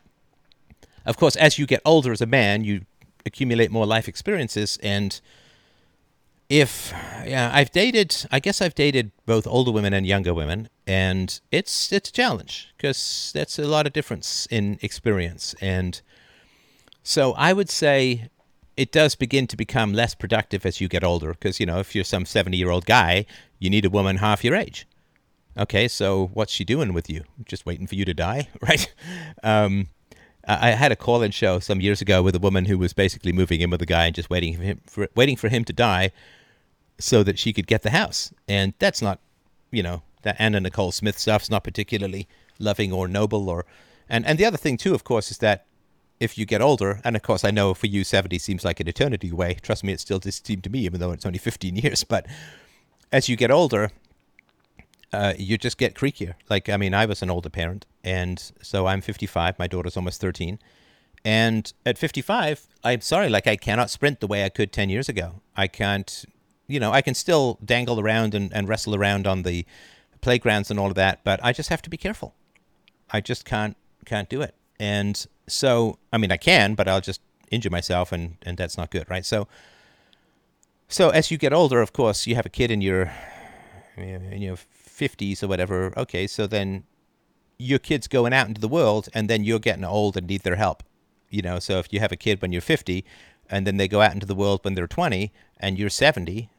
of 1.03 1.17
course, 1.17 1.35
as 1.35 1.57
you 1.57 1.65
get 1.65 1.81
older 1.83 2.11
as 2.11 2.21
a 2.21 2.27
man, 2.27 2.63
you 2.63 2.85
accumulate 3.25 3.71
more 3.71 3.87
life 3.87 4.07
experiences 4.07 4.77
and 4.83 5.19
if 6.49 6.93
yeah 7.25 7.51
i've 7.53 7.71
dated 7.71 8.25
i 8.31 8.39
guess 8.39 8.61
i've 8.61 8.75
dated 8.75 9.11
both 9.25 9.45
older 9.45 9.71
women 9.71 9.93
and 9.93 10.07
younger 10.07 10.33
women 10.33 10.69
and 10.85 11.41
it's 11.51 11.91
it's 11.91 12.09
a 12.09 12.13
challenge 12.13 12.73
because 12.77 13.31
that's 13.33 13.59
a 13.59 13.67
lot 13.67 13.85
of 13.85 13.93
difference 13.93 14.47
in 14.49 14.79
experience 14.81 15.53
and 15.59 16.01
so 17.03 17.33
i 17.33 17.51
would 17.51 17.69
say 17.69 18.29
it 18.77 18.91
does 18.91 19.15
begin 19.15 19.45
to 19.47 19.57
become 19.57 19.91
less 19.91 20.15
productive 20.15 20.65
as 20.65 20.79
you 20.79 20.87
get 20.87 21.03
older 21.03 21.31
because 21.31 21.59
you 21.59 21.65
know 21.65 21.79
if 21.79 21.93
you're 21.93 22.03
some 22.03 22.25
70 22.25 22.55
year 22.55 22.69
old 22.69 22.85
guy 22.85 23.25
you 23.59 23.69
need 23.69 23.83
a 23.83 23.89
woman 23.89 24.17
half 24.17 24.43
your 24.43 24.55
age 24.55 24.87
Okay, 25.59 25.87
so 25.87 26.29
what's 26.33 26.53
she 26.53 26.63
doing 26.63 26.93
with 26.93 27.09
you? 27.09 27.23
Just 27.43 27.65
waiting 27.65 27.87
for 27.87 27.95
you 27.95 28.05
to 28.05 28.13
die, 28.13 28.47
right? 28.61 28.93
Um, 29.43 29.87
I 30.47 30.71
had 30.71 30.91
a 30.91 30.95
call-in 30.95 31.31
show 31.31 31.59
some 31.59 31.81
years 31.81 32.01
ago 32.01 32.23
with 32.23 32.33
a 32.35 32.39
woman 32.39 32.65
who 32.65 32.77
was 32.77 32.93
basically 32.93 33.33
moving 33.33 33.59
in 33.59 33.69
with 33.69 33.81
a 33.81 33.85
guy 33.85 34.05
and 34.05 34.15
just 34.15 34.29
waiting 34.29 34.55
for 34.55 34.63
him, 34.63 34.81
for, 34.85 35.07
waiting 35.13 35.35
for 35.35 35.49
him 35.49 35.65
to 35.65 35.73
die, 35.73 36.11
so 36.99 37.21
that 37.23 37.37
she 37.37 37.51
could 37.53 37.67
get 37.67 37.83
the 37.83 37.89
house. 37.89 38.33
And 38.47 38.73
that's 38.79 39.01
not, 39.01 39.19
you 39.71 39.83
know, 39.83 40.03
that 40.23 40.37
Anna 40.39 40.59
Nicole 40.59 40.91
Smith 40.91 41.19
stuff's 41.19 41.49
not 41.49 41.63
particularly 41.63 42.27
loving 42.59 42.93
or 42.93 43.07
noble. 43.07 43.49
Or, 43.49 43.65
and 44.09 44.25
and 44.25 44.39
the 44.39 44.45
other 44.45 44.57
thing 44.57 44.77
too, 44.77 44.95
of 44.95 45.03
course, 45.03 45.31
is 45.31 45.37
that 45.39 45.65
if 46.19 46.37
you 46.37 46.45
get 46.45 46.61
older, 46.61 47.01
and 47.03 47.15
of 47.15 47.21
course 47.21 47.45
I 47.45 47.51
know 47.51 47.73
for 47.73 47.87
you 47.87 48.03
seventy 48.03 48.39
seems 48.39 48.65
like 48.65 48.79
an 48.79 48.87
eternity 48.87 49.29
away. 49.29 49.57
Trust 49.61 49.83
me, 49.83 49.93
it 49.93 49.99
still 49.99 50.19
does 50.19 50.41
seem 50.43 50.61
to 50.61 50.69
me, 50.69 50.79
even 50.79 50.99
though 50.99 51.11
it's 51.11 51.25
only 51.25 51.39
fifteen 51.39 51.75
years. 51.75 52.03
But 52.03 52.25
as 53.11 53.29
you 53.29 53.35
get 53.35 53.51
older, 53.51 53.91
uh, 55.13 55.33
you 55.37 55.57
just 55.57 55.77
get 55.77 55.95
creakier. 55.95 56.35
Like, 56.49 56.69
I 56.69 56.77
mean, 56.77 56.93
I 56.93 57.05
was 57.05 57.21
an 57.21 57.29
older 57.29 57.49
parent, 57.49 57.85
and 58.03 58.51
so 58.61 58.87
I'm 58.87 59.01
55. 59.01 59.57
My 59.57 59.67
daughter's 59.67 59.97
almost 59.97 60.21
13. 60.21 60.59
And 61.25 61.71
at 61.85 61.97
55, 61.97 62.67
I'm 62.83 63.01
sorry, 63.01 63.29
like, 63.29 63.47
I 63.47 63.55
cannot 63.55 63.89
sprint 63.89 64.19
the 64.19 64.27
way 64.27 64.45
I 64.45 64.49
could 64.49 64.71
10 64.71 64.89
years 64.89 65.09
ago. 65.09 65.41
I 65.55 65.67
can't, 65.67 66.25
you 66.67 66.79
know, 66.79 66.91
I 66.91 67.01
can 67.01 67.13
still 67.15 67.59
dangle 67.63 67.99
around 67.99 68.33
and, 68.33 68.53
and 68.53 68.67
wrestle 68.67 68.95
around 68.95 69.27
on 69.27 69.43
the 69.43 69.65
playgrounds 70.21 70.69
and 70.71 70.79
all 70.79 70.87
of 70.87 70.95
that, 70.95 71.23
but 71.23 71.39
I 71.43 71.53
just 71.53 71.69
have 71.69 71.81
to 71.83 71.89
be 71.89 71.97
careful. 71.97 72.35
I 73.09 73.21
just 73.21 73.45
can't 73.45 73.75
can't 74.05 74.29
do 74.29 74.41
it. 74.41 74.55
And 74.79 75.25
so, 75.47 75.97
I 76.11 76.17
mean, 76.17 76.31
I 76.31 76.37
can, 76.37 76.75
but 76.75 76.87
I'll 76.87 77.01
just 77.01 77.21
injure 77.51 77.69
myself, 77.69 78.11
and 78.11 78.37
and 78.43 78.57
that's 78.57 78.77
not 78.77 78.91
good, 78.91 79.09
right? 79.09 79.25
So, 79.25 79.47
so 80.87 81.09
as 81.09 81.31
you 81.31 81.37
get 81.37 81.53
older, 81.53 81.81
of 81.81 81.93
course, 81.93 82.27
you 82.27 82.35
have 82.35 82.45
a 82.45 82.49
kid 82.49 82.71
in 82.71 82.81
your 82.81 83.11
in 83.97 84.41
your 84.41 84.57
50s 84.97 85.43
or 85.43 85.47
whatever. 85.47 85.93
Okay, 85.97 86.27
so 86.27 86.47
then 86.47 86.83
your 87.57 87.79
kid's 87.79 88.07
going 88.07 88.33
out 88.33 88.47
into 88.47 88.61
the 88.61 88.67
world, 88.67 89.09
and 89.13 89.29
then 89.29 89.43
you're 89.43 89.59
getting 89.59 89.83
old 89.83 90.17
and 90.17 90.27
need 90.27 90.43
their 90.43 90.55
help. 90.55 90.83
You 91.29 91.41
know, 91.41 91.59
so 91.59 91.79
if 91.79 91.91
you 91.91 91.99
have 91.99 92.11
a 92.11 92.17
kid 92.17 92.41
when 92.41 92.51
you're 92.51 92.61
50, 92.61 93.03
and 93.49 93.65
then 93.67 93.77
they 93.77 93.87
go 93.87 94.01
out 94.01 94.13
into 94.13 94.25
the 94.25 94.35
world 94.35 94.61
when 94.63 94.75
they're 94.75 94.87
20, 94.87 95.31
and 95.59 95.77
you're 95.77 95.89
70, 95.89 96.49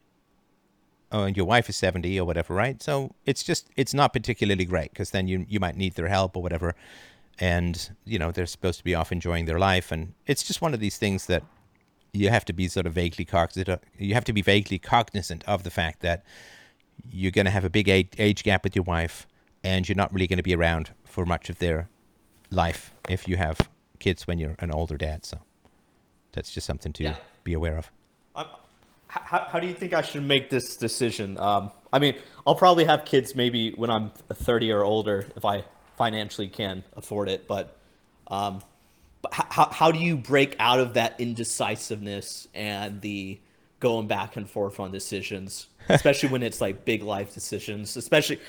oh, 1.13 1.23
and 1.23 1.37
your 1.37 1.47
wife 1.47 1.69
is 1.69 1.77
70 1.77 2.19
or 2.19 2.25
whatever, 2.25 2.55
right? 2.55 2.83
So 2.83 3.15
it's 3.25 3.43
just 3.43 3.69
it's 3.77 3.95
not 3.95 4.13
particularly 4.13 4.65
great 4.65 4.91
because 4.91 5.11
then 5.11 5.29
you 5.29 5.47
you 5.49 5.61
might 5.61 5.77
need 5.77 5.95
their 5.95 6.09
help 6.09 6.37
or 6.37 6.43
whatever, 6.43 6.75
and 7.39 7.91
you 8.05 8.19
know 8.19 8.31
they're 8.31 8.47
supposed 8.47 8.79
to 8.79 8.85
be 8.85 8.95
off 8.95 9.13
enjoying 9.13 9.47
their 9.47 9.59
life, 9.59 9.93
and 9.93 10.15
it's 10.27 10.43
just 10.43 10.61
one 10.61 10.75
of 10.75 10.81
these 10.81 10.99
things 10.99 11.27
that 11.27 11.43
you 12.13 12.31
have 12.31 12.45
to 12.47 12.53
be 12.53 12.69
sort 12.69 12.87
of 12.87 12.95
vaguely 12.95 13.25
cognizant. 13.25 13.83
You 13.99 14.15
have 14.15 14.25
to 14.25 14.33
be 14.33 14.43
vaguely 14.43 14.79
cognizant 14.79 15.45
of 15.47 15.63
the 15.63 15.71
fact 15.71 16.01
that 16.01 16.25
you're 17.11 17.33
going 17.33 17.45
to 17.45 17.51
have 17.51 17.65
a 17.65 17.71
big 17.71 17.89
age, 17.89 18.09
age 18.19 18.43
gap 18.43 18.65
with 18.65 18.75
your 18.77 18.85
wife, 18.85 19.27
and 19.65 19.89
you're 19.89 19.97
not 19.97 20.13
really 20.13 20.27
going 20.27 20.37
to 20.39 20.43
be 20.43 20.55
around 20.55 20.91
for 21.05 21.25
much 21.27 21.51
of 21.51 21.59
their 21.59 21.89
life 22.51 22.93
if 23.09 23.29
you 23.29 23.37
have 23.37 23.69
kids 23.99 24.27
when 24.27 24.39
you're 24.39 24.55
an 24.59 24.71
older 24.71 24.97
dad. 24.97 25.25
So 25.25 25.39
that's 26.33 26.51
just 26.53 26.67
something 26.67 26.93
to 26.95 27.05
Yeah. 27.05 27.17
be 27.45 27.53
aware 27.55 27.77
of. 27.77 27.91
Um, 28.37 28.47
how, 29.09 29.47
how 29.51 29.59
do 29.59 29.67
you 29.67 29.75
think 29.75 29.95
I 29.95 30.03
should 30.03 30.23
make 30.23 30.51
this 30.51 30.77
decision? 30.77 31.39
Um, 31.39 31.71
I 31.93 31.99
mean, 31.99 32.15
I'll 32.47 32.55
probably 32.55 32.85
have 32.85 33.05
kids 33.05 33.35
maybe 33.35 33.73
when 33.73 33.91
I'm 33.91 34.11
30 34.33 34.71
or 34.73 34.83
older 34.85 35.27
if 35.37 35.45
I 35.45 35.65
financially 35.97 36.49
can 36.49 36.85
afford 36.97 37.29
it. 37.29 37.49
But, 37.49 37.77
um, 38.29 38.63
but 39.23 39.33
how, 39.35 39.69
how 39.71 39.91
do 39.91 39.99
you 39.99 40.17
break 40.17 40.55
out 40.59 40.79
of 40.79 40.95
that 40.95 41.19
indecisiveness 41.19 42.47
and 42.55 43.01
the 43.01 43.41
going 43.81 44.07
back 44.07 44.37
and 44.37 44.49
forth 44.49 44.81
on 44.81 44.91
decisions, 44.91 45.69
especially 45.89 46.29
when 46.31 46.43
it's 46.43 46.61
like 46.61 46.85
big 46.85 47.03
life 47.03 47.33
decisions, 47.35 47.97
especially 47.97 48.41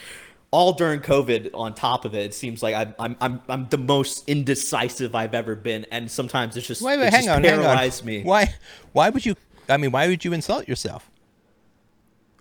all 0.52 0.74
during 0.74 1.00
COVID 1.00 1.52
on 1.54 1.76
top 1.76 2.06
of 2.06 2.16
it, 2.16 2.26
it 2.26 2.34
seems 2.34 2.64
like 2.64 2.74
I'm, 2.74 2.96
I'm, 2.98 3.16
I'm, 3.22 3.42
I'm 3.48 3.68
the 3.70 3.78
most 3.78 4.28
indecisive 4.28 5.14
I've 5.14 5.36
ever 5.36 5.56
been. 5.56 5.86
And 5.92 6.10
sometimes 6.10 6.58
it's 6.58 6.66
just, 6.66 6.82
Wait, 6.82 6.98
wait, 6.98 7.08
it 7.08 7.14
hang 7.14 7.26
just 7.26 7.36
on, 7.36 7.44
hang 7.44 7.64
on. 7.64 8.06
me. 8.06 8.24
Why? 8.24 8.56
Why 8.94 9.10
would 9.10 9.26
you? 9.26 9.36
I 9.68 9.78
mean, 9.78 9.92
why 9.92 10.08
would 10.08 10.26
you 10.26 10.34
insult 10.34 10.68
yourself? 10.68 11.10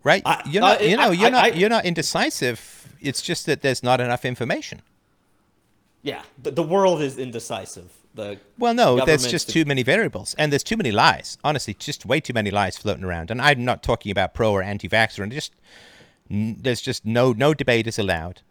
Right? 0.05 0.23
I- 0.24 0.43
you're 0.47 0.62
not. 0.62 0.81
I- 0.81 0.85
you 0.85 0.97
know, 0.97 1.02
I- 1.02 1.12
you're 1.12 1.31
not. 1.31 1.44
I- 1.44 1.48
you're 1.48 1.69
not 1.69 1.85
indecisive. 1.85 2.89
It's 3.01 3.20
just 3.20 3.44
that 3.47 3.60
there's 3.60 3.82
not 3.82 4.01
enough 4.01 4.24
information. 4.24 4.81
Yeah, 6.02 6.23
the, 6.43 6.51
the 6.52 6.62
world 6.62 7.02
is 7.02 7.19
indecisive. 7.19 7.93
The 8.19 8.40
Well, 8.59 8.74
no, 8.74 9.05
there's 9.05 9.28
just 9.28 9.47
the- 9.47 9.53
too 9.53 9.65
many 9.65 9.85
variables, 9.85 10.35
and 10.35 10.51
there's 10.51 10.65
too 10.65 10.77
many 10.77 10.90
lies. 10.90 11.39
Honestly, 11.45 11.73
just 11.73 12.05
way 12.05 12.19
too 12.19 12.32
many 12.32 12.51
lies 12.51 12.77
floating 12.77 13.05
around. 13.05 13.31
And 13.31 13.40
I'm 13.40 13.65
not 13.65 13.81
talking 13.81 14.11
about 14.11 14.35
pro 14.35 14.51
or 14.51 14.61
anti-vaxxer, 14.61 15.23
and 15.23 15.31
just 15.31 15.53
n- 16.28 16.57
there's 16.61 16.81
just 16.81 17.07
no 17.07 17.32
no 17.32 17.55
debate 17.55 17.86
is 17.86 17.97
allowed. 17.97 18.43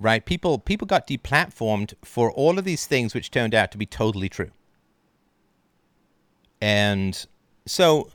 Right? 0.00 0.24
People 0.26 0.58
people 0.58 0.86
got 0.88 1.06
deplatformed 1.06 1.94
for 2.04 2.32
all 2.32 2.58
of 2.58 2.64
these 2.64 2.84
things, 2.86 3.14
which 3.14 3.30
turned 3.30 3.54
out 3.54 3.70
to 3.70 3.78
be 3.78 3.86
totally 3.86 4.28
true. 4.28 4.50
And 6.60 7.24
so, 7.66 8.10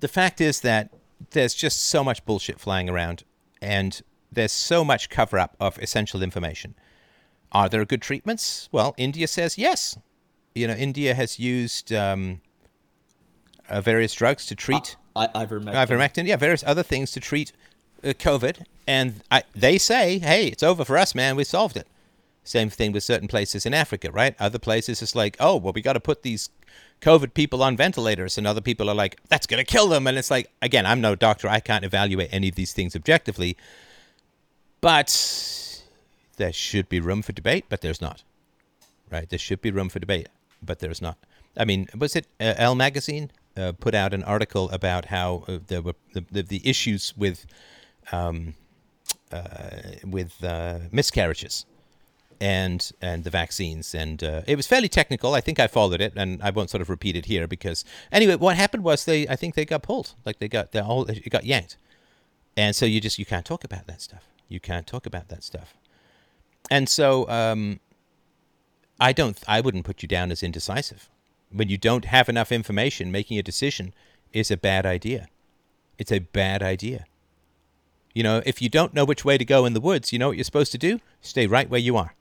the 0.00 0.08
fact 0.08 0.42
is 0.42 0.60
that 0.60 0.90
there's 1.30 1.54
just 1.54 1.80
so 1.80 2.04
much 2.04 2.22
bullshit 2.26 2.60
flying 2.60 2.90
around, 2.90 3.24
and 3.62 4.02
there's 4.30 4.52
so 4.52 4.84
much 4.84 5.08
cover 5.08 5.38
up 5.38 5.56
of 5.58 5.78
essential 5.78 6.22
information. 6.22 6.74
Are 7.56 7.70
there 7.70 7.82
good 7.86 8.02
treatments? 8.02 8.68
Well, 8.70 8.94
India 8.98 9.26
says 9.26 9.56
yes. 9.56 9.96
You 10.54 10.66
know, 10.68 10.74
India 10.74 11.14
has 11.14 11.38
used 11.38 11.90
um, 11.90 12.42
uh, 13.70 13.80
various 13.80 14.12
drugs 14.12 14.44
to 14.48 14.54
treat 14.54 14.96
I, 15.16 15.28
ivermectin. 15.28 15.72
ivermectin, 15.72 16.26
yeah, 16.26 16.36
various 16.36 16.62
other 16.66 16.82
things 16.82 17.12
to 17.12 17.20
treat 17.20 17.52
uh, 18.04 18.08
COVID, 18.08 18.66
and 18.86 19.22
I, 19.30 19.44
they 19.54 19.78
say, 19.78 20.18
"Hey, 20.18 20.48
it's 20.48 20.62
over 20.62 20.84
for 20.84 20.98
us, 20.98 21.14
man. 21.14 21.34
We 21.34 21.44
solved 21.44 21.78
it." 21.78 21.86
Same 22.44 22.68
thing 22.68 22.92
with 22.92 23.02
certain 23.02 23.26
places 23.26 23.64
in 23.64 23.72
Africa, 23.72 24.12
right? 24.12 24.36
Other 24.38 24.58
places, 24.58 25.00
it's 25.00 25.14
like, 25.14 25.38
"Oh, 25.40 25.56
well, 25.56 25.72
we 25.72 25.80
got 25.80 25.94
to 25.94 26.00
put 26.00 26.24
these 26.24 26.50
COVID 27.00 27.32
people 27.32 27.62
on 27.62 27.74
ventilators," 27.74 28.36
and 28.36 28.46
other 28.46 28.60
people 28.60 28.90
are 28.90 28.94
like, 28.94 29.18
"That's 29.30 29.46
gonna 29.46 29.64
kill 29.64 29.88
them." 29.88 30.06
And 30.06 30.18
it's 30.18 30.30
like, 30.30 30.50
again, 30.60 30.84
I'm 30.84 31.00
no 31.00 31.14
doctor. 31.14 31.48
I 31.48 31.60
can't 31.60 31.86
evaluate 31.86 32.28
any 32.32 32.50
of 32.50 32.54
these 32.54 32.74
things 32.74 32.94
objectively, 32.94 33.56
but 34.82 35.08
there 36.36 36.52
should 36.52 36.88
be 36.88 37.00
room 37.00 37.22
for 37.22 37.32
debate, 37.32 37.64
but 37.68 37.80
there's 37.80 38.00
not. 38.00 38.22
Right? 39.10 39.28
There 39.28 39.38
should 39.38 39.60
be 39.60 39.70
room 39.70 39.88
for 39.88 39.98
debate, 39.98 40.28
but 40.62 40.80
there's 40.80 41.00
not. 41.00 41.16
I 41.56 41.64
mean, 41.64 41.88
was 41.96 42.16
it 42.16 42.26
uh, 42.40 42.54
Elle 42.56 42.74
magazine 42.74 43.30
uh, 43.56 43.72
put 43.72 43.94
out 43.94 44.12
an 44.12 44.22
article 44.24 44.70
about 44.70 45.06
how 45.06 45.44
uh, 45.48 45.58
there 45.66 45.80
were 45.80 45.94
the, 46.12 46.24
the, 46.30 46.42
the 46.42 46.68
issues 46.68 47.14
with 47.16 47.46
um, 48.12 48.54
uh, 49.32 49.80
with 50.04 50.44
uh, 50.44 50.80
miscarriages 50.92 51.64
and 52.40 52.92
and 53.00 53.24
the 53.24 53.30
vaccines, 53.30 53.94
and 53.94 54.22
uh, 54.22 54.42
it 54.46 54.56
was 54.56 54.66
fairly 54.66 54.88
technical. 54.88 55.34
I 55.34 55.40
think 55.40 55.58
I 55.58 55.66
followed 55.66 56.00
it, 56.00 56.12
and 56.16 56.42
I 56.42 56.50
won't 56.50 56.70
sort 56.70 56.82
of 56.82 56.90
repeat 56.90 57.16
it 57.16 57.26
here 57.26 57.46
because 57.46 57.84
anyway, 58.12 58.36
what 58.36 58.56
happened 58.56 58.84
was 58.84 59.04
they 59.04 59.26
I 59.28 59.36
think 59.36 59.54
they 59.54 59.64
got 59.64 59.82
pulled, 59.82 60.14
like 60.24 60.38
they 60.38 60.48
got 60.48 60.72
they 60.72 60.80
all 60.80 61.04
it 61.06 61.28
got 61.30 61.44
yanked, 61.44 61.76
and 62.56 62.76
so 62.76 62.84
you 62.86 63.00
just 63.00 63.18
you 63.18 63.24
can't 63.24 63.46
talk 63.46 63.64
about 63.64 63.86
that 63.86 64.02
stuff. 64.02 64.24
You 64.48 64.60
can't 64.60 64.86
talk 64.86 65.06
about 65.06 65.28
that 65.28 65.42
stuff, 65.42 65.74
and 66.70 66.88
so 66.88 67.28
um, 67.28 67.80
I 69.00 69.12
don't 69.12 69.38
I 69.46 69.60
wouldn't 69.60 69.84
put 69.84 70.02
you 70.02 70.08
down 70.08 70.30
as 70.30 70.42
indecisive. 70.42 71.08
When 71.50 71.68
you 71.68 71.78
don't 71.78 72.06
have 72.06 72.28
enough 72.28 72.50
information, 72.50 73.12
making 73.12 73.38
a 73.38 73.42
decision 73.42 73.94
is 74.32 74.50
a 74.50 74.56
bad 74.56 74.84
idea. 74.84 75.28
It's 75.98 76.12
a 76.12 76.18
bad 76.18 76.62
idea. 76.62 77.06
You 78.14 78.22
know, 78.22 78.42
if 78.46 78.62
you 78.62 78.68
don't 78.68 78.94
know 78.94 79.04
which 79.04 79.24
way 79.24 79.38
to 79.38 79.44
go 79.44 79.66
in 79.66 79.74
the 79.74 79.80
woods, 79.80 80.12
you 80.12 80.18
know 80.18 80.28
what 80.28 80.36
you're 80.36 80.44
supposed 80.44 80.72
to 80.72 80.78
do? 80.78 81.00
Stay 81.20 81.46
right 81.46 81.68
where 81.68 81.80
you 81.80 81.96
are. 81.96 82.14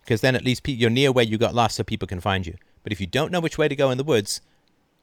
Because 0.00 0.20
then 0.20 0.36
at 0.36 0.44
least 0.44 0.62
pe- 0.62 0.72
you're 0.72 0.90
near 0.90 1.10
where 1.10 1.24
you 1.24 1.38
got 1.38 1.54
lost 1.54 1.76
so 1.76 1.82
people 1.82 2.06
can 2.06 2.20
find 2.20 2.46
you. 2.46 2.54
But 2.84 2.92
if 2.92 3.00
you 3.00 3.06
don't 3.06 3.32
know 3.32 3.40
which 3.40 3.58
way 3.58 3.66
to 3.66 3.74
go 3.74 3.90
in 3.90 3.98
the 3.98 4.04
woods, 4.04 4.40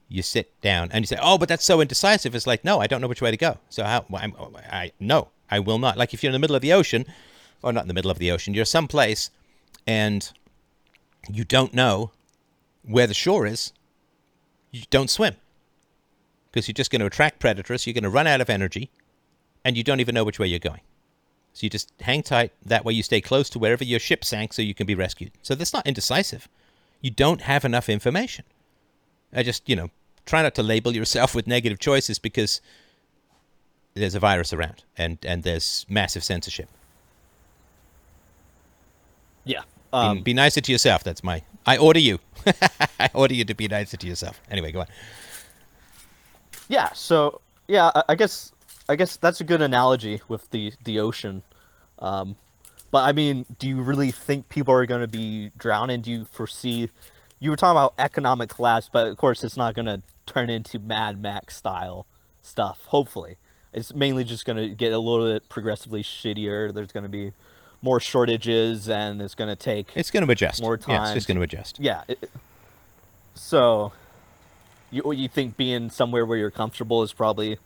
you 0.08 0.22
sit 0.22 0.60
down 0.62 0.90
and 0.92 1.04
you 1.04 1.08
say, 1.08 1.18
"Oh, 1.22 1.38
but 1.38 1.50
that's 1.50 1.66
so 1.66 1.82
indecisive." 1.82 2.34
It's 2.34 2.48
like, 2.48 2.64
"No, 2.64 2.80
I 2.80 2.88
don't 2.88 3.02
know 3.02 3.08
which 3.08 3.22
way 3.22 3.32
to 3.32 3.38
go." 3.38 3.58
So 3.70 3.84
how 3.84 4.06
I'm, 4.14 4.34
I 4.72 4.94
no, 5.00 5.30
I 5.52 5.60
will 5.60 5.80
not. 5.80 5.98
Like 5.98 6.14
if 6.14 6.24
you're 6.24 6.30
in 6.30 6.34
the 6.34 6.40
middle 6.40 6.56
of 6.56 6.62
the 6.62 6.72
ocean, 6.72 7.06
or 7.64 7.74
not 7.74 7.84
in 7.84 7.88
the 7.88 7.94
middle 7.94 8.12
of 8.12 8.20
the 8.20 8.32
ocean, 8.32 8.54
you're 8.54 8.66
someplace 8.66 9.32
and 9.88 10.32
you 11.30 11.44
don't 11.44 11.74
know 11.74 12.12
where 12.84 13.08
the 13.08 13.14
shore 13.14 13.46
is, 13.46 13.72
you 14.72 14.84
don't 14.90 15.10
swim. 15.10 15.36
Because 16.52 16.68
you're 16.68 16.74
just 16.74 16.92
going 16.92 17.00
to 17.00 17.06
attract 17.06 17.40
predators, 17.40 17.88
you're 17.88 17.94
going 17.94 18.04
to 18.04 18.10
run 18.10 18.28
out 18.28 18.42
of 18.42 18.50
energy, 18.50 18.92
and 19.66 19.76
you 19.76 19.84
don't 19.84 20.00
even 20.00 20.14
know 20.14 20.24
which 20.24 20.38
way 20.38 20.48
you're 20.48 20.60
going. 20.60 20.82
So 21.54 21.66
you 21.66 21.70
just 21.70 21.92
hang 22.02 22.22
tight. 22.24 22.52
That 22.66 22.84
way 22.84 22.94
you 22.94 23.04
stay 23.04 23.22
close 23.22 23.50
to 23.52 23.60
wherever 23.60 23.84
your 23.84 24.00
ship 24.00 24.26
sank 24.26 24.54
so 24.54 24.62
you 24.62 24.74
can 24.74 24.86
be 24.86 24.96
rescued. 24.96 25.32
So 25.42 25.56
that's 25.56 25.74
not 25.74 25.88
indecisive. 25.88 26.48
You 27.02 27.12
don't 27.12 27.42
have 27.42 27.66
enough 27.66 27.90
information. 27.90 28.46
I 29.34 29.44
just, 29.44 29.68
you 29.68 29.76
know, 29.76 29.90
try 30.26 30.42
not 30.42 30.56
to 30.56 30.64
label 30.64 30.96
yourself 30.96 31.34
with 31.34 31.48
negative 31.48 31.80
choices 31.80 32.20
because 32.20 32.62
there's 33.94 34.16
a 34.16 34.20
virus 34.20 34.54
around 34.54 34.84
and, 34.98 35.18
and 35.24 35.44
there's 35.44 35.86
massive 35.90 36.24
censorship. 36.24 36.70
Yeah. 39.46 39.62
Be- 39.62 39.98
Um, 39.98 40.22
be 40.24 40.34
nicer 40.34 40.62
to 40.62 40.72
yourself. 40.72 41.04
That's 41.04 41.24
my. 41.24 41.42
I 41.66 41.78
order 41.78 42.00
you. 42.00 42.20
I 43.00 43.10
order 43.14 43.34
you 43.34 43.46
to 43.46 43.54
be 43.54 43.68
nicer 43.68 43.96
to 43.98 44.08
yourself. 44.08 44.42
Anyway, 44.50 44.72
go 44.72 44.82
on. 44.82 44.88
yeah. 46.68 46.92
So 46.94 47.42
yeah, 47.68 47.92
I, 47.96 48.04
I 48.10 48.16
guess 48.16 48.52
I 48.90 48.94
I 48.94 48.96
guess 48.96 49.16
that's 49.18 49.40
a 49.42 49.44
good 49.44 49.62
analogy 49.62 50.22
with 50.28 50.50
the 50.52 50.74
the 50.84 51.00
ocean. 51.00 51.44
Um, 52.00 52.36
but 52.92 53.04
I 53.08 53.12
mean, 53.12 53.46
do 53.60 53.68
you 53.68 53.82
really 53.82 54.12
think 54.12 54.50
people 54.50 54.74
are 54.74 54.86
going 54.86 55.02
to 55.02 55.08
be 55.08 55.52
drowning? 55.58 56.02
Do 56.02 56.12
you 56.12 56.26
foresee? 56.26 56.90
You 57.40 57.50
were 57.50 57.56
talking 57.58 57.72
about 57.78 57.94
economic 57.98 58.50
collapse, 58.50 58.90
but 58.92 59.08
of 59.08 59.18
course, 59.18 59.44
it's 59.44 59.58
not 59.58 59.74
going 59.74 59.86
to 59.88 60.02
turn 60.26 60.50
into 60.50 60.80
Mad 60.80 61.22
Max 61.22 61.56
style 61.58 62.06
stuff. 62.42 62.86
Hopefully, 62.88 63.38
it's 63.74 63.94
mainly 63.94 64.24
just 64.24 64.46
going 64.46 64.58
to 64.58 64.70
get 64.76 64.94
a 64.94 65.00
little 65.00 65.26
bit 65.32 65.50
progressively 65.50 66.04
shittier. 66.04 66.74
There's 66.74 66.92
going 66.92 67.04
to 67.04 67.10
be 67.10 67.32
more 67.84 68.00
shortages, 68.00 68.90
and 68.90 69.22
it's 69.22 69.36
going 69.36 69.50
to 69.50 69.56
take 69.56 69.90
It's 69.94 70.10
going 70.10 70.26
to 70.26 70.32
adjust. 70.32 70.62
more 70.62 70.78
time. 70.78 70.96
Yeah, 70.96 71.04
it's 71.04 71.14
just 71.14 71.28
going 71.28 71.38
to 71.38 71.44
adjust. 71.44 71.80
yeah. 71.80 72.04
It, 72.08 72.32
so, 73.36 73.92
you 74.90 75.12
you 75.12 75.28
think 75.28 75.58
being 75.58 75.90
somewhere 75.90 76.26
where 76.26 76.38
you're 76.38 76.52
comfortable 76.52 77.04
is 77.04 77.14
probably 77.14 77.60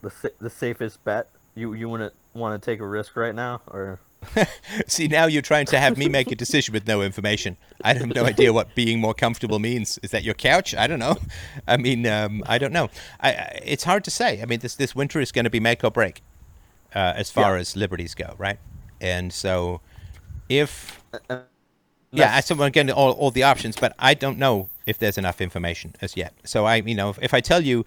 the 0.00 0.12
the 0.40 0.48
safest 0.48 1.04
bet? 1.04 1.28
You 1.54 1.72
you 1.74 1.88
wouldn't 1.88 2.14
want 2.34 2.60
to 2.60 2.64
take 2.64 2.80
a 2.80 2.86
risk 2.86 3.16
right 3.16 3.34
now, 3.34 3.62
or 3.66 3.98
See, 4.86 5.08
now 5.08 5.26
you're 5.26 5.42
trying 5.42 5.66
to 5.66 5.78
have 5.78 5.96
me 5.96 6.08
make 6.08 6.30
a 6.30 6.34
decision 6.34 6.72
with 6.72 6.86
no 6.86 7.02
information. 7.02 7.56
I 7.82 7.94
have 7.94 8.14
no 8.14 8.24
idea 8.24 8.52
what 8.52 8.74
being 8.74 9.00
more 9.00 9.14
comfortable 9.14 9.58
means. 9.58 9.98
Is 10.02 10.10
that 10.10 10.24
your 10.24 10.34
couch? 10.34 10.74
I 10.74 10.86
don't 10.86 10.98
know. 10.98 11.16
I 11.68 11.76
mean, 11.76 12.06
um, 12.06 12.42
I 12.46 12.58
don't 12.58 12.72
know. 12.72 12.90
I, 13.20 13.30
I, 13.30 13.60
it's 13.64 13.84
hard 13.84 14.04
to 14.04 14.10
say. 14.10 14.42
I 14.42 14.44
mean, 14.44 14.60
this 14.60 14.74
this 14.76 14.94
winter 14.94 15.20
is 15.20 15.32
going 15.32 15.44
to 15.44 15.50
be 15.50 15.60
make 15.60 15.84
or 15.84 15.90
break 15.90 16.22
uh, 16.94 17.12
as 17.16 17.30
far 17.30 17.54
Yeah. 17.54 17.60
as 17.60 17.76
liberties 17.76 18.14
go, 18.14 18.34
right? 18.38 18.58
And 19.00 19.32
so, 19.32 19.80
if 20.48 21.00
Uh, 21.12 21.18
yeah, 22.10 22.24
I 22.24 22.26
that's- 22.26 22.44
still 22.46 22.56
want 22.56 22.72
to 22.74 22.84
get 22.84 22.90
all, 22.92 23.12
all 23.12 23.30
the 23.30 23.42
options, 23.42 23.76
but 23.76 23.94
I 23.98 24.14
don't 24.14 24.38
know 24.38 24.68
if 24.86 24.98
there's 24.98 25.18
enough 25.18 25.40
information 25.40 25.94
as 26.00 26.16
yet. 26.16 26.32
So 26.44 26.64
I, 26.64 26.76
you 26.76 26.94
know, 26.94 27.10
if, 27.10 27.18
if 27.22 27.34
I 27.34 27.40
tell 27.40 27.60
you 27.62 27.84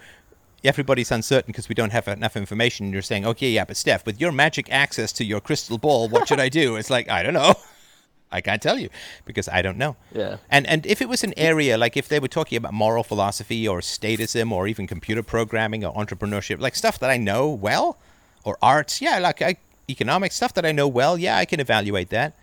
everybody's 0.64 1.12
uncertain 1.12 1.48
because 1.52 1.68
we 1.68 1.74
don't 1.76 1.92
have 1.92 2.08
enough 2.08 2.38
information, 2.38 2.92
you're 2.94 3.02
saying, 3.02 3.26
okay, 3.26 3.50
yeah, 3.50 3.66
but 3.66 3.76
Steph, 3.78 4.06
with 4.06 4.22
your 4.22 4.32
magic 4.32 4.72
access 4.72 5.12
to 5.14 5.24
your 5.26 5.40
crystal 5.42 5.78
ball, 5.80 6.08
what 6.08 6.28
should 6.28 6.40
I 6.40 6.50
do? 6.50 6.76
It's 6.76 6.90
like 6.90 7.10
I 7.10 7.24
don't 7.24 7.34
know. 7.34 7.56
I 8.34 8.40
can't 8.40 8.62
tell 8.62 8.80
you 8.80 8.90
because 9.26 9.50
I 9.50 9.62
don't 9.62 9.78
know. 9.78 9.98
Yeah. 10.14 10.38
And 10.50 10.66
and 10.68 10.86
if 10.86 11.02
it 11.02 11.10
was 11.10 11.24
an 11.24 11.34
area 11.36 11.78
like 11.78 11.98
if 11.98 12.08
they 12.08 12.20
were 12.20 12.30
talking 12.30 12.58
about 12.58 12.74
moral 12.74 13.04
philosophy 13.04 13.68
or 13.68 13.80
statism 13.82 14.52
or 14.54 14.68
even 14.68 14.88
computer 14.88 15.24
programming 15.24 15.84
or 15.84 15.94
entrepreneurship, 15.96 16.62
like 16.62 16.76
stuff 16.76 16.98
that 17.00 17.10
I 17.10 17.18
know 17.18 17.50
well, 17.50 17.98
or 18.44 18.58
arts, 18.62 19.02
yeah, 19.02 19.20
like 19.20 19.42
I, 19.42 19.58
economics 19.90 20.36
stuff 20.36 20.54
that 20.56 20.66
I 20.66 20.72
know 20.72 20.88
well, 20.88 21.18
yeah, 21.18 21.38
I 21.38 21.46
can 21.46 21.60
evaluate 21.60 22.10
that. 22.10 22.34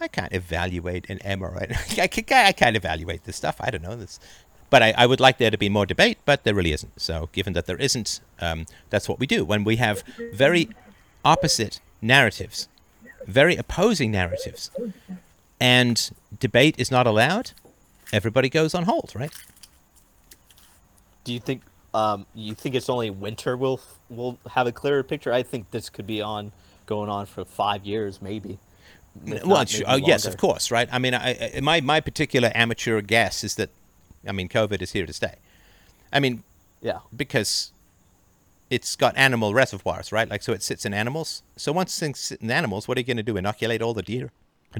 I 0.00 0.08
can't 0.08 0.32
evaluate 0.32 1.08
an 1.08 1.20
right? 1.40 1.70
I 1.98 2.06
can't, 2.08 2.32
I 2.32 2.52
can't 2.52 2.76
evaluate 2.76 3.24
this 3.24 3.36
stuff. 3.36 3.56
I 3.60 3.70
don't 3.70 3.82
know 3.82 3.96
this. 3.96 4.18
But 4.70 4.82
I, 4.82 4.94
I 4.96 5.06
would 5.06 5.20
like 5.20 5.38
there 5.38 5.50
to 5.50 5.58
be 5.58 5.68
more 5.68 5.86
debate, 5.86 6.18
but 6.24 6.44
there 6.44 6.54
really 6.54 6.72
isn't. 6.72 7.00
So, 7.00 7.28
given 7.32 7.52
that 7.52 7.66
there 7.66 7.76
isn't, 7.76 8.20
um, 8.40 8.66
that's 8.90 9.08
what 9.08 9.20
we 9.20 9.26
do. 9.26 9.44
When 9.44 9.64
we 9.64 9.76
have 9.76 10.02
very 10.32 10.70
opposite 11.24 11.80
narratives, 12.00 12.68
very 13.26 13.54
opposing 13.54 14.10
narratives, 14.10 14.70
and 15.60 16.10
debate 16.40 16.74
is 16.78 16.90
not 16.90 17.06
allowed, 17.06 17.52
everybody 18.12 18.48
goes 18.48 18.74
on 18.74 18.84
hold, 18.84 19.12
right? 19.14 19.32
do 21.24 21.32
you 21.32 21.40
think 21.40 21.62
um 21.94 22.26
you 22.34 22.54
think 22.54 22.74
it's 22.74 22.88
only 22.88 23.10
winter 23.10 23.56
will 23.56 23.80
will 24.08 24.38
have 24.50 24.66
a 24.66 24.72
clearer 24.72 25.02
picture? 25.02 25.32
I 25.32 25.42
think 25.42 25.70
this 25.70 25.90
could 25.90 26.06
be 26.06 26.22
on 26.22 26.52
going 26.86 27.10
on 27.10 27.26
for 27.26 27.44
five 27.44 27.84
years, 27.84 28.20
maybe. 28.20 28.58
if 29.26 29.44
well, 29.44 29.58
not, 29.58 29.72
maybe 29.72 29.84
Oh, 29.86 29.96
yes, 29.96 30.24
of 30.26 30.36
course, 30.36 30.70
right? 30.70 30.88
I 30.90 30.98
mean, 30.98 31.14
I, 31.14 31.52
I, 31.56 31.60
my 31.60 31.80
my 31.80 32.00
particular 32.00 32.50
amateur 32.54 33.00
guess 33.00 33.44
is 33.44 33.54
that, 33.56 33.70
I 34.26 34.32
mean, 34.32 34.48
COVID 34.48 34.82
is 34.82 34.92
here 34.92 35.06
to 35.06 35.12
stay. 35.12 35.34
I 36.12 36.20
mean, 36.20 36.42
Yeah. 36.80 37.00
because 37.14 37.72
it's 38.70 38.96
got 38.96 39.16
animal 39.16 39.52
reservoirs, 39.52 40.12
right? 40.12 40.28
Like, 40.28 40.42
so 40.42 40.52
it 40.52 40.62
sits 40.62 40.86
in 40.86 40.94
animals. 40.94 41.42
So 41.56 41.72
once 41.72 41.98
things 41.98 42.18
sit 42.18 42.40
in 42.40 42.50
animals, 42.50 42.88
what 42.88 42.96
are 42.96 43.00
you 43.00 43.06
going 43.06 43.18
to 43.18 43.22
do? 43.22 43.36
Inoculate 43.36 43.82
all 43.82 43.94
the 43.94 44.02
deer? 44.02 44.30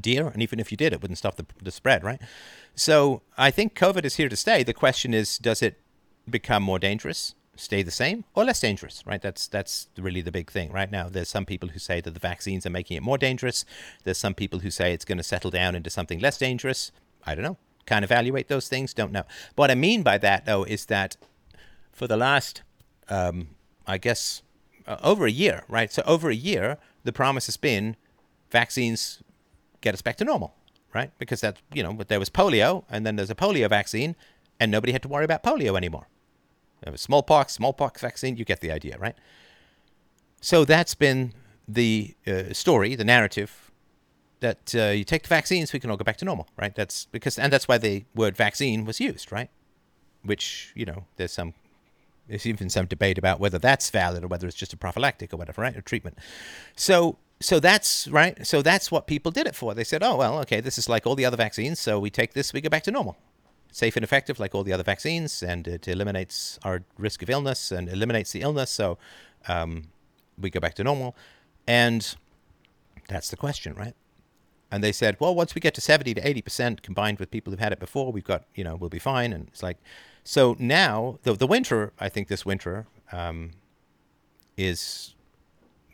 Deer, 0.01 0.29
and 0.29 0.43
even 0.43 0.59
if 0.59 0.71
you 0.71 0.79
did, 0.79 0.95
it 0.95 1.03
wouldn't 1.03 1.19
stop 1.19 1.37
the, 1.37 1.45
the 1.63 1.71
spread, 1.71 2.03
right? 2.03 2.19
So 2.75 3.21
I 3.37 3.51
think 3.51 3.75
COVID 3.75 4.07
is 4.07 4.17
here 4.17 4.31
to 4.31 4.37
stay. 4.37 4.63
The 4.63 4.73
question 4.73 5.13
is, 5.13 5.37
does 5.37 5.61
it 5.61 5.79
become 6.29 6.63
more 6.63 6.79
dangerous, 6.79 7.35
stay 7.57 7.83
the 7.83 7.91
same, 7.91 8.25
or 8.35 8.45
less 8.45 8.61
dangerous, 8.61 9.03
right? 9.07 9.21
That's 9.21 9.47
that's 9.49 9.89
really 9.99 10.21
the 10.21 10.33
big 10.33 10.51
thing 10.51 10.73
right 10.73 10.91
now. 10.91 11.09
There's 11.09 11.29
some 11.29 11.45
people 11.45 11.71
who 11.71 11.79
say 11.79 12.01
that 12.01 12.15
the 12.15 12.21
vaccines 12.21 12.67
are 12.67 12.71
making 12.71 12.97
it 12.97 13.03
more 13.03 13.19
dangerous. 13.19 13.65
There's 14.05 14.19
some 14.19 14.35
people 14.35 14.61
who 14.61 14.71
say 14.71 14.93
it's 14.93 15.05
going 15.05 15.19
to 15.19 15.25
settle 15.25 15.51
down 15.51 15.75
into 15.75 15.91
something 15.91 16.19
less 16.19 16.39
dangerous. 16.39 16.93
I 17.27 17.35
don't 17.35 17.45
know. 17.45 17.59
Can't 17.87 18.05
evaluate 18.05 18.49
those 18.49 18.69
things. 18.69 18.95
Don't 18.95 19.13
know. 19.13 19.25
What 19.57 19.71
I 19.71 19.75
mean 19.75 20.03
by 20.03 20.19
that, 20.19 20.47
though, 20.47 20.65
is 20.65 20.87
that 20.87 21.17
for 21.93 22.07
the 22.07 22.17
last, 22.17 22.63
um, 23.09 23.49
I 23.87 23.99
guess, 23.99 24.43
uh, 24.87 24.97
over 25.03 25.27
a 25.27 25.31
year, 25.31 25.65
right? 25.69 25.93
So 25.93 26.03
over 26.07 26.31
a 26.31 26.35
year, 26.35 26.79
the 27.05 27.13
promise 27.13 27.47
has 27.47 27.57
been 27.57 27.97
vaccines 28.51 29.23
get 29.81 29.95
us 29.95 30.03
back 30.03 30.17
to 30.17 30.25
normal, 30.25 30.55
right? 30.95 31.11
Because 31.19 31.41
that, 31.41 31.59
you 31.73 31.83
know, 31.83 31.99
there 32.07 32.21
was 32.21 32.31
polio, 32.31 32.85
and 32.89 33.05
then 33.05 33.17
there's 33.17 33.31
a 33.31 33.35
polio 33.35 33.69
vaccine, 33.69 34.15
and 34.61 34.71
nobody 34.71 34.93
had 34.93 35.03
to 35.03 35.09
worry 35.09 35.25
about 35.25 35.43
polio 35.43 35.77
anymore. 35.77 36.07
Smallpox, 36.97 37.55
smallpox 37.55 38.01
vaccine. 38.01 38.37
You 38.37 38.45
get 38.45 38.61
the 38.61 38.73
idea, 38.73 38.99
right? 38.99 39.17
So 40.41 40.65
that's 40.65 40.95
been 40.95 41.33
the 41.69 42.15
uh, 42.27 42.53
story, 42.53 42.95
the 42.95 43.05
narrative 43.05 43.71
that 44.41 44.75
uh, 44.75 44.91
you 44.91 45.05
take 45.05 45.23
the 45.23 45.29
vaccines, 45.29 45.73
we 45.73 45.79
can 45.79 45.91
all 45.91 45.97
go 45.97 46.05
back 46.05 46.17
to 46.19 46.25
normal, 46.25 46.49
right? 46.59 46.75
That's 46.75 47.07
because, 47.07 47.39
and 47.39 47.53
that's 47.53 47.69
why 47.69 47.79
the 47.79 48.05
word 48.15 48.37
vaccine 48.37 48.85
was 48.85 49.01
used, 49.01 49.33
right? 49.33 49.49
Which 50.25 50.73
you 50.75 50.85
know, 50.85 51.05
there's 51.17 51.33
some, 51.33 51.55
there's 52.29 52.45
even 52.45 52.69
some 52.69 52.87
debate 52.87 53.19
about 53.19 53.39
whether 53.39 53.59
that's 53.59 53.89
valid 53.91 54.25
or 54.25 54.27
whether 54.27 54.47
it's 54.47 54.57
just 54.57 54.73
a 54.73 54.77
prophylactic 54.77 55.33
or 55.33 55.37
whatever, 55.37 55.63
right? 55.63 55.77
Or 55.77 55.81
treatment. 55.81 56.19
So, 56.77 57.19
so 57.41 57.61
that's 57.61 58.09
right. 58.09 58.45
So 58.45 58.63
that's 58.63 58.91
what 58.91 59.07
people 59.07 59.31
did 59.31 59.47
it 59.47 59.55
for. 59.55 59.75
They 59.75 59.85
said, 59.85 60.03
oh 60.03 60.17
well, 60.17 60.41
okay, 60.41 60.61
this 60.61 60.77
is 60.77 60.89
like 60.89 61.07
all 61.07 61.15
the 61.15 61.25
other 61.25 61.37
vaccines, 61.37 61.79
so 61.79 62.01
we 62.01 62.11
take 62.11 62.35
this, 62.35 62.53
we 62.53 62.61
go 62.61 62.69
back 62.69 62.83
to 62.85 62.91
normal 62.91 63.17
safe 63.73 63.97
and 63.97 64.05
effective 64.05 64.39
like 64.39 64.55
all 64.55 64.63
the 64.63 64.73
other 64.73 64.85
vaccines, 64.85 65.43
and 65.43 65.67
it 65.67 65.89
eliminates 65.89 66.61
our 66.63 66.85
risk 66.97 67.23
of 67.23 67.31
illness 67.31 67.73
and 67.73 67.89
eliminates 67.89 68.31
the 68.31 68.43
illness. 68.43 68.71
So 68.71 68.99
um, 69.49 69.89
we 70.39 70.51
go 70.51 70.61
back 70.61 70.75
to 70.75 70.85
normal. 70.85 71.17
And 71.67 72.15
that's 73.09 73.31
the 73.31 73.37
question, 73.37 73.75
right? 73.75 73.95
And 74.71 74.83
they 74.83 74.93
said, 74.93 75.17
well, 75.21 75.35
once 75.35 75.55
we 75.55 75.61
get 75.61 75.75
to 75.75 75.81
70 75.81 76.15
to 76.15 76.21
80% 76.21 76.83
combined 76.83 77.19
with 77.19 77.31
people 77.31 77.51
who've 77.51 77.61
had 77.61 77.73
it 77.73 77.81
before, 77.81 78.11
we've 78.11 78.25
got, 78.25 78.45
you 78.55 78.65
know, 78.65 78.75
we'll 78.75 78.91
be 78.91 78.99
fine. 78.99 79.33
And 79.33 79.49
it's 79.49 79.63
like, 79.63 79.79
so 80.25 80.57
now, 80.59 81.19
the, 81.25 81.35
the 81.35 81.47
winter, 81.47 81.93
I 81.99 82.09
think 82.09 82.29
this 82.29 82.47
winter 82.47 82.87
um, 83.11 83.51
is 84.57 85.15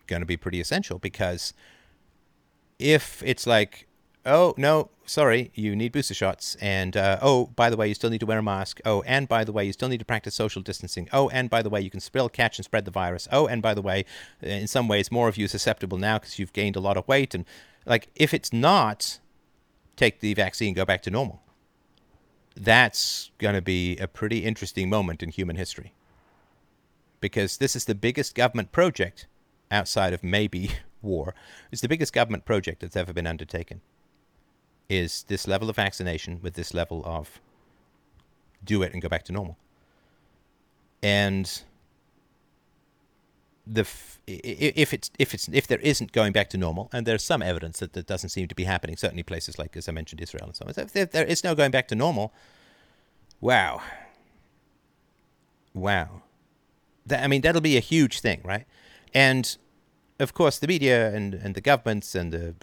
going 0.07 0.21
to 0.21 0.27
be 0.27 0.37
pretty 0.37 0.61
essential 0.61 0.99
because 0.99 1.55
if 2.79 3.23
it's 3.25 3.47
like, 3.47 3.88
oh 4.29 4.55
no, 4.57 4.91
sorry, 5.07 5.51
you 5.55 5.75
need 5.75 5.93
booster 5.93 6.15
shots, 6.15 6.57
and 6.61 6.97
uh, 6.97 7.19
oh, 7.21 7.47
by 7.57 7.71
the 7.71 7.77
way, 7.77 7.89
you 7.89 7.95
still 7.95 8.11
need 8.11 8.21
to 8.21 8.27
wear 8.27 8.39
a 8.39 8.43
mask. 8.43 8.81
Oh, 8.85 9.03
and 9.03 9.27
by 9.27 9.43
the 9.43 9.53
way, 9.53 9.65
you 9.65 9.73
still 9.73 9.89
need 9.89 9.99
to 9.99 10.05
practice 10.05 10.35
social 10.35 10.63
distancing. 10.63 11.09
Oh, 11.13 11.29
and 11.31 11.51
by 11.51 11.63
the 11.63 11.71
way, 11.71 11.81
you 11.81 11.91
can 11.91 12.01
still 12.01 12.29
catch 12.29 12.59
and 12.59 12.65
spread 12.65 12.85
the 12.85 12.91
virus. 12.91 13.27
Oh, 13.33 13.47
and 13.47 13.63
by 13.63 13.75
the 13.75 13.83
way, 13.83 14.05
in 14.41 14.69
some 14.69 14.87
ways, 14.87 15.11
more 15.11 15.29
of 15.29 15.37
you 15.37 15.49
susceptible 15.49 15.99
now 15.99 16.19
because 16.19 16.39
you've 16.39 16.53
gained 16.53 16.77
a 16.77 16.81
lot 16.81 16.97
of 16.97 17.09
weight. 17.09 17.35
And 17.35 17.45
like, 17.87 18.09
if 18.15 18.33
it's 18.33 18.53
not, 18.53 19.19
take 19.97 20.21
the 20.21 20.35
vaccine, 20.35 20.75
go 20.75 20.85
back 20.85 21.03
to 21.03 21.11
normal. 21.11 21.43
That's 22.55 23.31
going 23.39 23.55
to 23.55 23.63
be 23.63 23.97
a 23.97 24.09
pretty 24.09 24.45
interesting 24.45 24.91
moment 24.91 25.23
in 25.23 25.31
human 25.31 25.57
history. 25.57 25.95
Because 27.21 27.57
this 27.57 27.75
is 27.75 27.87
the 27.87 27.95
biggest 27.95 28.35
government 28.35 28.71
project 28.73 29.27
outside 29.71 30.13
of 30.13 30.23
maybe 30.23 30.71
war. 31.03 31.35
It's 31.73 31.81
the 31.81 31.89
biggest 31.89 32.13
government 32.13 32.45
project 32.45 32.81
that's 32.81 32.97
ever 32.97 33.13
been 33.13 33.27
undertaken 33.27 33.81
is 34.89 35.25
this 35.29 35.47
level 35.47 35.69
of 35.69 35.77
vaccination 35.77 36.41
with 36.43 36.55
this 36.55 36.73
level 36.73 37.03
of 37.05 37.41
do 38.65 38.83
it 38.83 38.93
and 38.93 39.03
go 39.03 39.09
back 39.09 39.25
to 39.25 39.33
normal. 39.33 39.57
And 41.03 41.63
the 43.67 43.83
f- 43.83 44.19
if 44.27 44.93
it's 44.93 45.11
if 45.19 45.35
it's 45.35 45.49
if 45.53 45.67
there 45.67 45.79
isn't 45.79 46.13
going 46.13 46.33
back 46.33 46.51
to 46.51 46.59
normal, 46.59 46.89
and 46.93 47.07
there's 47.07 47.23
some 47.23 47.43
evidence 47.43 47.79
that 47.79 47.93
that 47.93 48.07
doesn't 48.07 48.31
seem 48.31 48.49
to 48.49 48.55
be 48.55 48.65
happening. 48.65 48.97
Certainly, 48.97 49.23
places 49.25 49.59
like 49.59 49.77
as 49.77 49.89
I 49.89 49.93
mentioned, 49.93 50.21
Israel 50.21 50.47
and 50.47 50.57
so 50.57 50.65
on. 50.65 50.71
If 50.71 50.93
there, 50.93 51.05
there 51.05 51.25
is 51.27 51.45
no 51.45 51.55
going 51.55 51.71
back 51.71 51.87
to 51.89 51.95
normal, 51.95 52.33
wow, 53.41 53.81
wow, 55.75 56.23
that 57.07 57.23
I 57.23 57.27
mean 57.27 57.43
that'll 57.43 57.61
be 57.61 57.77
a 57.77 57.81
huge 57.81 58.21
thing, 58.21 58.41
right? 58.43 58.67
And 59.15 59.57
of 60.19 60.35
course, 60.35 60.59
the 60.59 60.67
media 60.67 61.15
and 61.15 61.35
and 61.35 61.55
the 61.55 61.61
governments 61.61 62.15
and 62.15 62.33
the 62.33 62.55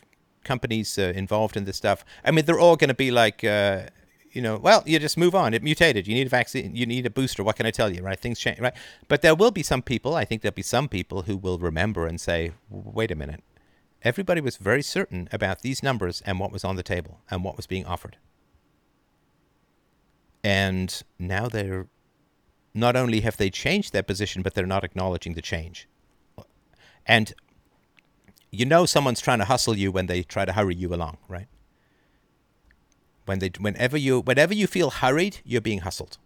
companies 0.46 0.98
uh, 0.98 1.12
involved 1.16 1.58
in 1.58 1.66
this 1.66 1.78
stuff. 1.78 2.06
I 2.24 2.32
mean, 2.32 2.46
they're 2.46 2.60
all 2.60 2.78
going 2.78 2.90
to 2.90 2.94
be 2.94 3.12
like, 3.12 3.44
uh, 3.44 3.88
you 4.32 4.42
know, 4.42 4.58
well, 4.58 4.84
you 4.86 5.00
just 5.00 5.18
move 5.18 5.36
on. 5.36 5.54
It 5.54 5.64
mutated. 5.64 6.08
You 6.08 6.14
need 6.14 6.28
a 6.28 6.30
vaccine. 6.30 6.76
You 6.76 6.86
need 6.86 7.06
a 7.06 7.10
booster. 7.10 7.44
What 7.44 7.56
can 7.56 7.66
I 7.66 7.72
tell 7.72 7.90
you? 7.90 8.02
Right? 8.02 8.20
Things 8.20 8.40
change. 8.40 8.60
Right? 8.60 8.74
But 9.08 9.22
there 9.22 9.36
will 9.36 9.52
be 9.52 9.64
some 9.64 9.82
people. 9.82 10.16
I 10.16 10.26
think 10.26 10.42
there'll 10.42 10.54
be 10.54 10.62
some 10.62 10.88
people 10.88 11.24
who 11.24 11.36
will 11.38 11.58
remember 11.58 12.06
and 12.06 12.20
say, 12.20 12.52
wait 12.70 13.12
a 13.12 13.16
minute. 13.16 13.44
Everybody 14.04 14.42
was 14.42 14.58
very 14.58 14.84
certain 14.84 15.28
about 15.32 15.62
these 15.62 15.82
numbers 15.82 16.22
and 16.26 16.40
what 16.40 16.52
was 16.52 16.64
on 16.64 16.76
the 16.76 16.84
table 16.84 17.22
and 17.32 17.44
what 17.44 17.58
was 17.58 17.66
being 17.66 17.86
offered. 17.86 18.18
And 20.44 21.02
now 21.18 21.48
they're 21.48 21.88
not 22.76 22.96
only 22.96 23.22
have 23.22 23.38
they 23.38 23.50
changed 23.50 23.94
their 23.94 24.04
position, 24.04 24.42
but 24.44 24.54
they're 24.54 24.68
not 24.68 24.84
acknowledging 24.84 25.34
the 25.34 25.42
change. 25.42 25.88
And 27.06 27.34
you 28.56 28.66
know 28.66 28.86
someone's 28.86 29.22
trying 29.22 29.40
to 29.40 29.46
hustle 29.46 29.78
you 29.78 29.92
when 29.92 30.08
they 30.08 30.24
try 30.24 30.46
to 30.46 30.54
hurry 30.54 30.76
you 30.76 30.94
along, 30.94 31.18
right? 31.28 31.48
When 33.26 33.40
they, 33.40 33.52
whenever 33.60 33.98
you, 33.98 34.22
whenever 34.22 34.54
you 34.54 34.68
feel 34.68 34.90
hurried, 34.90 35.40
you're 35.44 35.62
being 35.62 35.80
hustled, 35.80 36.18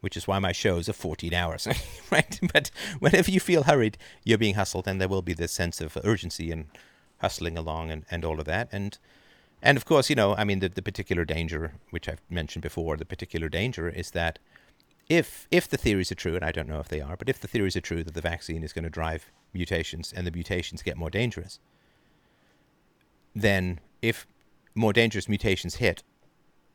which 0.00 0.16
is 0.16 0.26
why 0.26 0.38
my 0.38 0.52
shows 0.52 0.88
are 0.88 0.92
14 0.92 1.32
hours, 1.32 1.68
right? 2.10 2.38
But 2.52 2.70
whenever 2.98 3.30
you 3.30 3.40
feel 3.40 3.64
hurried, 3.64 3.98
you're 4.24 4.38
being 4.38 4.54
hustled, 4.54 4.88
and 4.88 5.00
there 5.00 5.08
will 5.08 5.22
be 5.22 5.34
this 5.34 5.52
sense 5.52 5.80
of 5.80 5.96
urgency 6.04 6.50
and 6.50 6.66
hustling 7.18 7.56
along 7.56 7.90
and, 7.90 8.04
and 8.10 8.24
all 8.24 8.40
of 8.40 8.46
that. 8.46 8.68
And 8.72 8.98
and 9.62 9.78
of 9.78 9.84
course, 9.84 10.10
you 10.10 10.16
know, 10.16 10.34
I 10.34 10.42
mean, 10.42 10.58
the, 10.58 10.68
the 10.68 10.82
particular 10.82 11.24
danger, 11.24 11.74
which 11.90 12.08
I've 12.08 12.20
mentioned 12.28 12.62
before, 12.62 12.96
the 12.96 13.04
particular 13.04 13.48
danger 13.48 13.88
is 13.88 14.10
that 14.10 14.40
if 15.12 15.46
if 15.50 15.68
the 15.68 15.76
theories 15.76 16.10
are 16.10 16.14
true, 16.16 16.36
and 16.36 16.44
I 16.44 16.52
don't 16.52 16.68
know 16.68 16.80
if 16.80 16.88
they 16.88 17.02
are, 17.02 17.16
but 17.18 17.28
if 17.28 17.38
the 17.38 17.46
theories 17.46 17.76
are 17.76 17.82
true 17.82 18.02
that 18.02 18.14
the 18.14 18.22
vaccine 18.22 18.64
is 18.64 18.72
going 18.72 18.84
to 18.84 18.90
drive 18.90 19.30
mutations 19.52 20.10
and 20.10 20.26
the 20.26 20.30
mutations 20.30 20.82
get 20.82 20.96
more 20.96 21.10
dangerous, 21.10 21.60
then 23.34 23.78
if 24.00 24.26
more 24.74 24.94
dangerous 24.94 25.28
mutations 25.28 25.74
hit, 25.74 26.02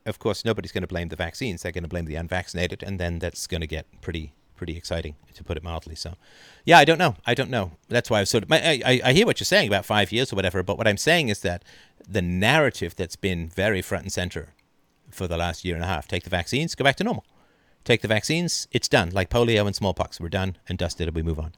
of 0.06 0.20
course, 0.20 0.46
nobody's 0.46 0.72
going 0.72 0.84
to 0.84 0.88
blame 0.88 1.10
the 1.10 1.16
vaccines. 1.16 1.64
They're 1.64 1.72
going 1.72 1.84
to 1.84 1.90
blame 1.90 2.06
the 2.06 2.16
unvaccinated, 2.16 2.84
and 2.84 3.00
then 3.00 3.18
that's 3.18 3.48
going 3.48 3.62
to 3.62 3.68
get 3.68 3.86
pretty 4.02 4.34
pretty 4.56 4.78
exciting, 4.78 5.16
to 5.36 5.44
put 5.44 5.58
it 5.58 5.64
mildly. 5.64 5.96
So, 5.96 6.16
yeah, 6.66 6.80
I 6.80 6.86
don't 6.86 6.98
know. 6.98 7.16
I 7.28 7.36
don't 7.36 7.52
know. 7.52 7.74
That's 7.90 8.10
why 8.10 8.18
I 8.18 8.22
was 8.22 8.30
sort 8.30 8.44
of. 8.44 8.52
I, 8.52 8.82
I, 8.86 9.02
I 9.06 9.14
hear 9.14 9.26
what 9.26 9.40
you're 9.40 9.46
saying 9.46 9.68
about 9.68 9.86
five 9.86 10.12
years 10.12 10.32
or 10.32 10.36
whatever, 10.36 10.62
but 10.62 10.78
what 10.78 10.88
I'm 10.88 10.98
saying 10.98 11.30
is 11.30 11.40
that 11.42 11.64
the 12.08 12.22
narrative 12.22 12.96
that's 12.96 13.16
been 13.16 13.50
very 13.50 13.82
front 13.82 14.04
and 14.04 14.14
center 14.14 14.54
for 15.10 15.28
the 15.28 15.38
last 15.38 15.66
year 15.66 15.74
and 15.74 15.84
a 15.84 15.88
half 15.88 16.08
take 16.08 16.24
the 16.24 16.30
vaccines, 16.30 16.76
go 16.76 16.84
back 16.84 16.98
to 16.98 17.04
normal. 17.04 17.26
Take 17.88 18.02
the 18.02 18.10
vaccines, 18.10 18.68
it's 18.74 18.90
done. 18.90 19.12
Like 19.12 19.30
polio 19.30 19.66
and 19.66 19.74
smallpox, 19.74 20.20
we're 20.20 20.28
done 20.28 20.58
and 20.68 20.78
dusted, 20.78 21.08
and 21.08 21.16
we 21.16 21.24
move 21.24 21.40
on. 21.40 21.54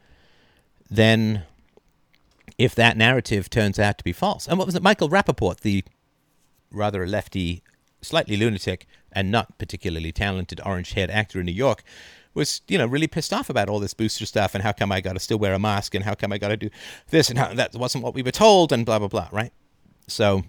Then, 0.87 1.41
if 2.55 2.75
that 2.75 2.95
narrative 2.95 3.49
turns 3.49 3.79
out 3.79 3.97
to 3.97 4.03
be 4.03 4.13
false, 4.13 4.47
and 4.47 4.59
what 4.59 4.67
was 4.67 4.75
it? 4.75 4.83
Michael 4.83 5.09
Rapaport, 5.09 5.61
the 5.61 5.83
rather 6.71 7.07
lefty, 7.07 7.63
slightly 8.03 8.37
lunatic, 8.37 8.85
and 9.11 9.31
not 9.31 9.57
particularly 9.57 10.11
talented 10.11 10.61
orange 10.63 10.93
haired 10.93 11.09
actor 11.09 11.39
in 11.39 11.47
New 11.47 11.51
York, 11.51 11.81
was 12.35 12.61
you 12.67 12.77
know 12.77 12.85
really 12.85 13.07
pissed 13.07 13.33
off 13.33 13.49
about 13.49 13.67
all 13.67 13.79
this 13.79 13.95
booster 13.95 14.27
stuff 14.27 14.53
and 14.53 14.63
how 14.63 14.71
come 14.71 14.91
I 14.91 15.01
got 15.01 15.13
to 15.13 15.19
still 15.19 15.39
wear 15.39 15.55
a 15.55 15.59
mask 15.59 15.95
and 15.95 16.05
how 16.05 16.13
come 16.13 16.31
I 16.31 16.37
got 16.37 16.49
to 16.49 16.57
do 16.57 16.69
this 17.09 17.31
and 17.31 17.39
how 17.39 17.55
that 17.55 17.73
wasn't 17.73 18.03
what 18.03 18.13
we 18.13 18.21
were 18.21 18.29
told 18.29 18.71
and 18.71 18.85
blah 18.85 18.99
blah 18.99 19.07
blah, 19.07 19.29
right? 19.31 19.51
So 20.05 20.43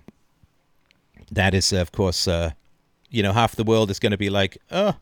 that 1.31 1.55
is 1.55 1.73
of 1.73 1.91
course 1.91 2.29
uh, 2.29 2.51
you 3.09 3.23
know 3.23 3.33
half 3.33 3.57
the 3.57 3.65
world 3.65 3.91
is 3.91 3.99
going 3.99 4.13
to 4.13 4.19
be 4.19 4.29
like, 4.29 4.59
oh, 4.71 4.97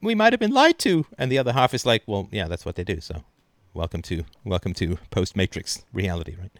we 0.00 0.14
might 0.14 0.32
have 0.32 0.40
been 0.40 0.52
lied 0.52 0.78
to, 0.80 1.06
and 1.16 1.30
the 1.30 1.38
other 1.38 1.52
half 1.52 1.74
is 1.74 1.84
like, 1.84 2.02
well, 2.06 2.28
yeah, 2.30 2.48
that's 2.48 2.64
what 2.64 2.76
they 2.76 2.84
do. 2.84 3.00
So 3.00 3.24
welcome 3.74 4.02
to 4.02 4.24
welcome 4.44 4.74
to 4.74 4.98
post 5.10 5.36
Matrix 5.36 5.84
reality, 5.92 6.36
right? 6.40 6.52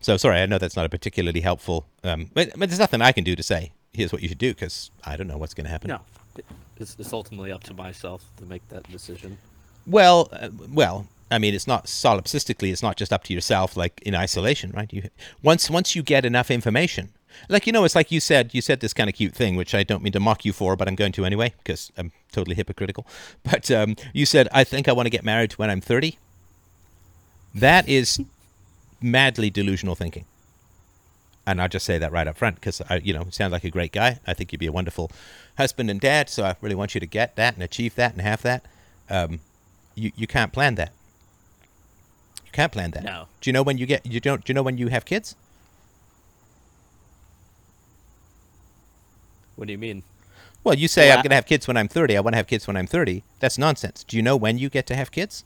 So 0.00 0.16
sorry, 0.16 0.38
I 0.38 0.46
know 0.46 0.58
that's 0.58 0.76
not 0.76 0.86
a 0.86 0.88
particularly 0.88 1.40
helpful, 1.40 1.86
um, 2.04 2.30
but, 2.34 2.50
but 2.56 2.68
there's 2.68 2.78
nothing 2.78 3.02
I 3.02 3.12
can 3.12 3.24
do 3.24 3.34
to 3.34 3.42
say. 3.42 3.72
Here's 3.92 4.12
what 4.12 4.22
you 4.22 4.28
should 4.28 4.38
do 4.38 4.54
because 4.54 4.90
I 5.04 5.16
don't 5.16 5.26
know 5.26 5.38
what's 5.38 5.54
going 5.54 5.64
to 5.64 5.70
happen. 5.70 5.88
No, 5.88 6.00
it's, 6.76 6.96
it's 6.98 7.12
ultimately 7.12 7.50
up 7.50 7.64
to 7.64 7.74
myself 7.74 8.24
to 8.36 8.46
make 8.46 8.66
that 8.68 8.88
decision. 8.90 9.38
Well, 9.86 10.28
uh, 10.32 10.50
well, 10.72 11.08
I 11.30 11.38
mean, 11.38 11.54
it's 11.54 11.66
not 11.66 11.86
solipsistically. 11.86 12.70
It's 12.70 12.82
not 12.82 12.96
just 12.96 13.12
up 13.12 13.24
to 13.24 13.34
yourself, 13.34 13.76
like 13.76 14.00
in 14.02 14.14
isolation, 14.14 14.70
right? 14.72 14.92
You 14.92 15.08
once 15.42 15.68
once 15.68 15.96
you 15.96 16.02
get 16.02 16.24
enough 16.24 16.50
information, 16.50 17.10
like 17.48 17.66
you 17.66 17.72
know, 17.72 17.84
it's 17.84 17.94
like 17.94 18.10
you 18.10 18.20
said. 18.20 18.54
You 18.54 18.60
said 18.60 18.80
this 18.80 18.92
kind 18.92 19.08
of 19.08 19.14
cute 19.14 19.34
thing, 19.34 19.56
which 19.56 19.74
I 19.74 19.82
don't 19.82 20.02
mean 20.02 20.12
to 20.12 20.20
mock 20.20 20.44
you 20.44 20.52
for, 20.52 20.76
but 20.76 20.88
I'm 20.88 20.94
going 20.94 21.12
to 21.12 21.24
anyway 21.24 21.54
because 21.58 21.92
I'm 21.96 22.12
totally 22.32 22.56
hypocritical. 22.56 23.06
But 23.42 23.70
um, 23.70 23.96
you 24.12 24.26
said 24.26 24.48
I 24.52 24.64
think 24.64 24.88
I 24.88 24.92
want 24.92 25.06
to 25.06 25.10
get 25.10 25.24
married 25.24 25.52
when 25.52 25.70
I'm 25.70 25.80
30. 25.80 26.18
That 27.54 27.88
is 27.88 28.20
madly 29.00 29.50
delusional 29.50 29.94
thinking. 29.94 30.24
And 31.46 31.62
I'll 31.62 31.68
just 31.68 31.86
say 31.86 31.96
that 31.96 32.12
right 32.12 32.26
up 32.26 32.36
front 32.36 32.56
because 32.56 32.82
I, 32.90 32.96
you 32.96 33.14
know, 33.14 33.26
sound 33.30 33.52
like 33.52 33.64
a 33.64 33.70
great 33.70 33.92
guy. 33.92 34.20
I 34.26 34.34
think 34.34 34.52
you'd 34.52 34.58
be 34.58 34.66
a 34.66 34.72
wonderful 34.72 35.10
husband 35.56 35.88
and 35.88 35.98
dad. 35.98 36.28
So 36.28 36.44
I 36.44 36.56
really 36.60 36.74
want 36.74 36.94
you 36.94 37.00
to 37.00 37.06
get 37.06 37.36
that 37.36 37.54
and 37.54 37.62
achieve 37.62 37.94
that 37.94 38.12
and 38.12 38.20
have 38.20 38.42
that. 38.42 38.66
Um, 39.08 39.40
you 39.94 40.12
you 40.14 40.26
can't 40.26 40.52
plan 40.52 40.74
that. 40.74 40.92
You 42.44 42.52
can't 42.52 42.70
plan 42.70 42.90
that. 42.92 43.04
No. 43.04 43.26
Do 43.40 43.48
you 43.48 43.52
know 43.52 43.62
when 43.62 43.78
you 43.78 43.86
get 43.86 44.04
you 44.04 44.20
don't? 44.20 44.44
Do 44.44 44.50
you 44.50 44.54
know 44.54 44.62
when 44.62 44.76
you 44.76 44.88
have 44.88 45.04
kids? 45.06 45.36
What 49.58 49.66
do 49.66 49.72
you 49.72 49.78
mean? 49.78 50.04
Well, 50.62 50.76
you 50.76 50.86
say 50.86 51.08
Well, 51.08 51.18
I'm 51.18 51.22
going 51.24 51.30
to 51.30 51.34
have 51.34 51.46
kids 51.46 51.66
when 51.66 51.76
I'm 51.76 51.88
30. 51.88 52.16
I 52.16 52.20
want 52.20 52.34
to 52.34 52.36
have 52.36 52.46
kids 52.46 52.68
when 52.68 52.76
I'm 52.76 52.86
30. 52.86 53.24
That's 53.40 53.58
nonsense. 53.58 54.04
Do 54.04 54.16
you 54.16 54.22
know 54.22 54.36
when 54.36 54.56
you 54.56 54.68
get 54.70 54.86
to 54.86 54.94
have 54.94 55.10
kids? 55.10 55.42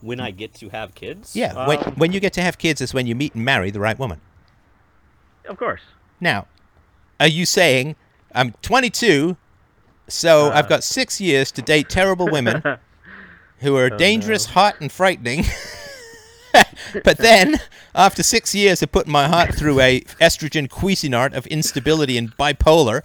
When 0.00 0.18
I 0.18 0.32
get 0.32 0.54
to 0.54 0.70
have 0.70 0.96
kids? 0.96 1.36
Yeah, 1.36 1.68
when, 1.68 1.78
Um, 1.78 1.94
when 1.94 2.12
you 2.12 2.18
get 2.18 2.32
to 2.32 2.42
have 2.42 2.58
kids 2.58 2.80
is 2.80 2.92
when 2.92 3.06
you 3.06 3.14
meet 3.14 3.34
and 3.36 3.44
marry 3.44 3.70
the 3.70 3.80
right 3.80 3.98
woman. 3.98 4.20
of 5.48 5.56
course. 5.56 5.82
Now, 6.20 6.48
are 7.20 7.28
you 7.28 7.46
saying 7.46 7.94
I'm 8.34 8.52
22, 8.62 9.36
so 10.08 10.50
I've 10.50 10.68
got 10.68 10.82
six 10.82 11.20
years 11.20 11.52
to 11.52 11.62
date 11.62 11.88
terrible 11.88 12.26
women 12.28 12.60
who 13.60 13.76
are 13.76 13.88
dangerous, 13.88 14.46
hot, 14.46 14.80
and 14.80 14.90
frightening? 14.90 15.44
but 17.04 17.18
then, 17.18 17.60
after 17.94 18.22
six 18.22 18.54
years 18.54 18.82
of 18.82 18.92
putting 18.92 19.12
my 19.12 19.28
heart 19.28 19.54
through 19.54 19.80
a 19.80 20.00
estrogen 20.20 20.68
Cuisinart 20.68 21.34
of 21.34 21.46
instability 21.46 22.16
and 22.18 22.36
bipolar, 22.36 23.02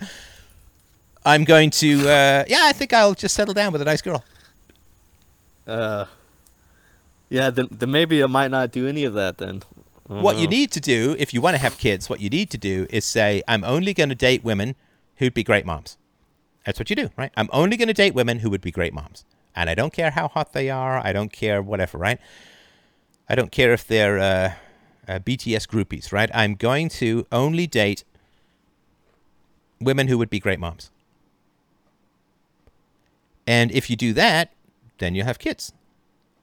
I'm 1.25 1.43
going 1.43 1.69
to, 1.71 2.01
uh, 2.01 2.43
yeah, 2.47 2.61
I 2.63 2.73
think 2.73 2.93
I'll 2.93 3.13
just 3.13 3.35
settle 3.35 3.53
down 3.53 3.71
with 3.71 3.81
a 3.81 3.85
nice 3.85 4.01
girl. 4.01 4.23
Uh, 5.67 6.05
yeah, 7.29 7.49
then, 7.49 7.67
then 7.71 7.91
maybe 7.91 8.23
I 8.23 8.27
might 8.27 8.51
not 8.51 8.71
do 8.71 8.87
any 8.87 9.03
of 9.03 9.13
that 9.13 9.37
then. 9.37 9.61
What 10.07 10.37
you 10.37 10.47
need 10.47 10.71
to 10.73 10.81
do, 10.81 11.15
if 11.17 11.33
you 11.33 11.39
want 11.39 11.55
to 11.55 11.61
have 11.61 11.77
kids, 11.77 12.09
what 12.09 12.19
you 12.19 12.29
need 12.29 12.49
to 12.49 12.57
do 12.57 12.85
is 12.89 13.05
say, 13.05 13.41
I'm 13.47 13.63
only 13.63 13.93
going 13.93 14.09
to 14.09 14.15
date 14.15 14.43
women 14.43 14.75
who'd 15.17 15.33
be 15.33 15.41
great 15.43 15.65
moms. 15.65 15.97
That's 16.65 16.77
what 16.77 16.89
you 16.89 16.97
do, 16.97 17.11
right? 17.15 17.31
I'm 17.37 17.47
only 17.53 17.77
going 17.77 17.87
to 17.87 17.93
date 17.93 18.13
women 18.13 18.39
who 18.39 18.49
would 18.49 18.59
be 18.59 18.71
great 18.71 18.93
moms. 18.93 19.23
And 19.55 19.69
I 19.69 19.73
don't 19.73 19.93
care 19.93 20.11
how 20.11 20.27
hot 20.27 20.51
they 20.51 20.69
are. 20.69 20.97
I 20.97 21.13
don't 21.13 21.31
care 21.31 21.61
whatever, 21.61 21.97
right? 21.97 22.19
I 23.31 23.35
don't 23.35 23.49
care 23.49 23.71
if 23.71 23.87
they're 23.87 24.19
uh, 24.19 24.53
uh, 25.07 25.19
BTS 25.19 25.65
groupies, 25.65 26.11
right? 26.11 26.29
I'm 26.33 26.55
going 26.55 26.89
to 26.89 27.25
only 27.31 27.65
date 27.65 28.03
women 29.79 30.09
who 30.09 30.17
would 30.17 30.29
be 30.29 30.37
great 30.37 30.59
moms. 30.59 30.91
And 33.47 33.71
if 33.71 33.89
you 33.89 33.95
do 33.95 34.11
that, 34.11 34.51
then 34.97 35.15
you'll 35.15 35.27
have 35.27 35.39
kids. 35.39 35.71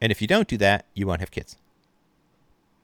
And 0.00 0.10
if 0.10 0.22
you 0.22 0.26
don't 0.26 0.48
do 0.48 0.56
that, 0.56 0.86
you 0.94 1.06
won't 1.06 1.20
have 1.20 1.30
kids. 1.30 1.58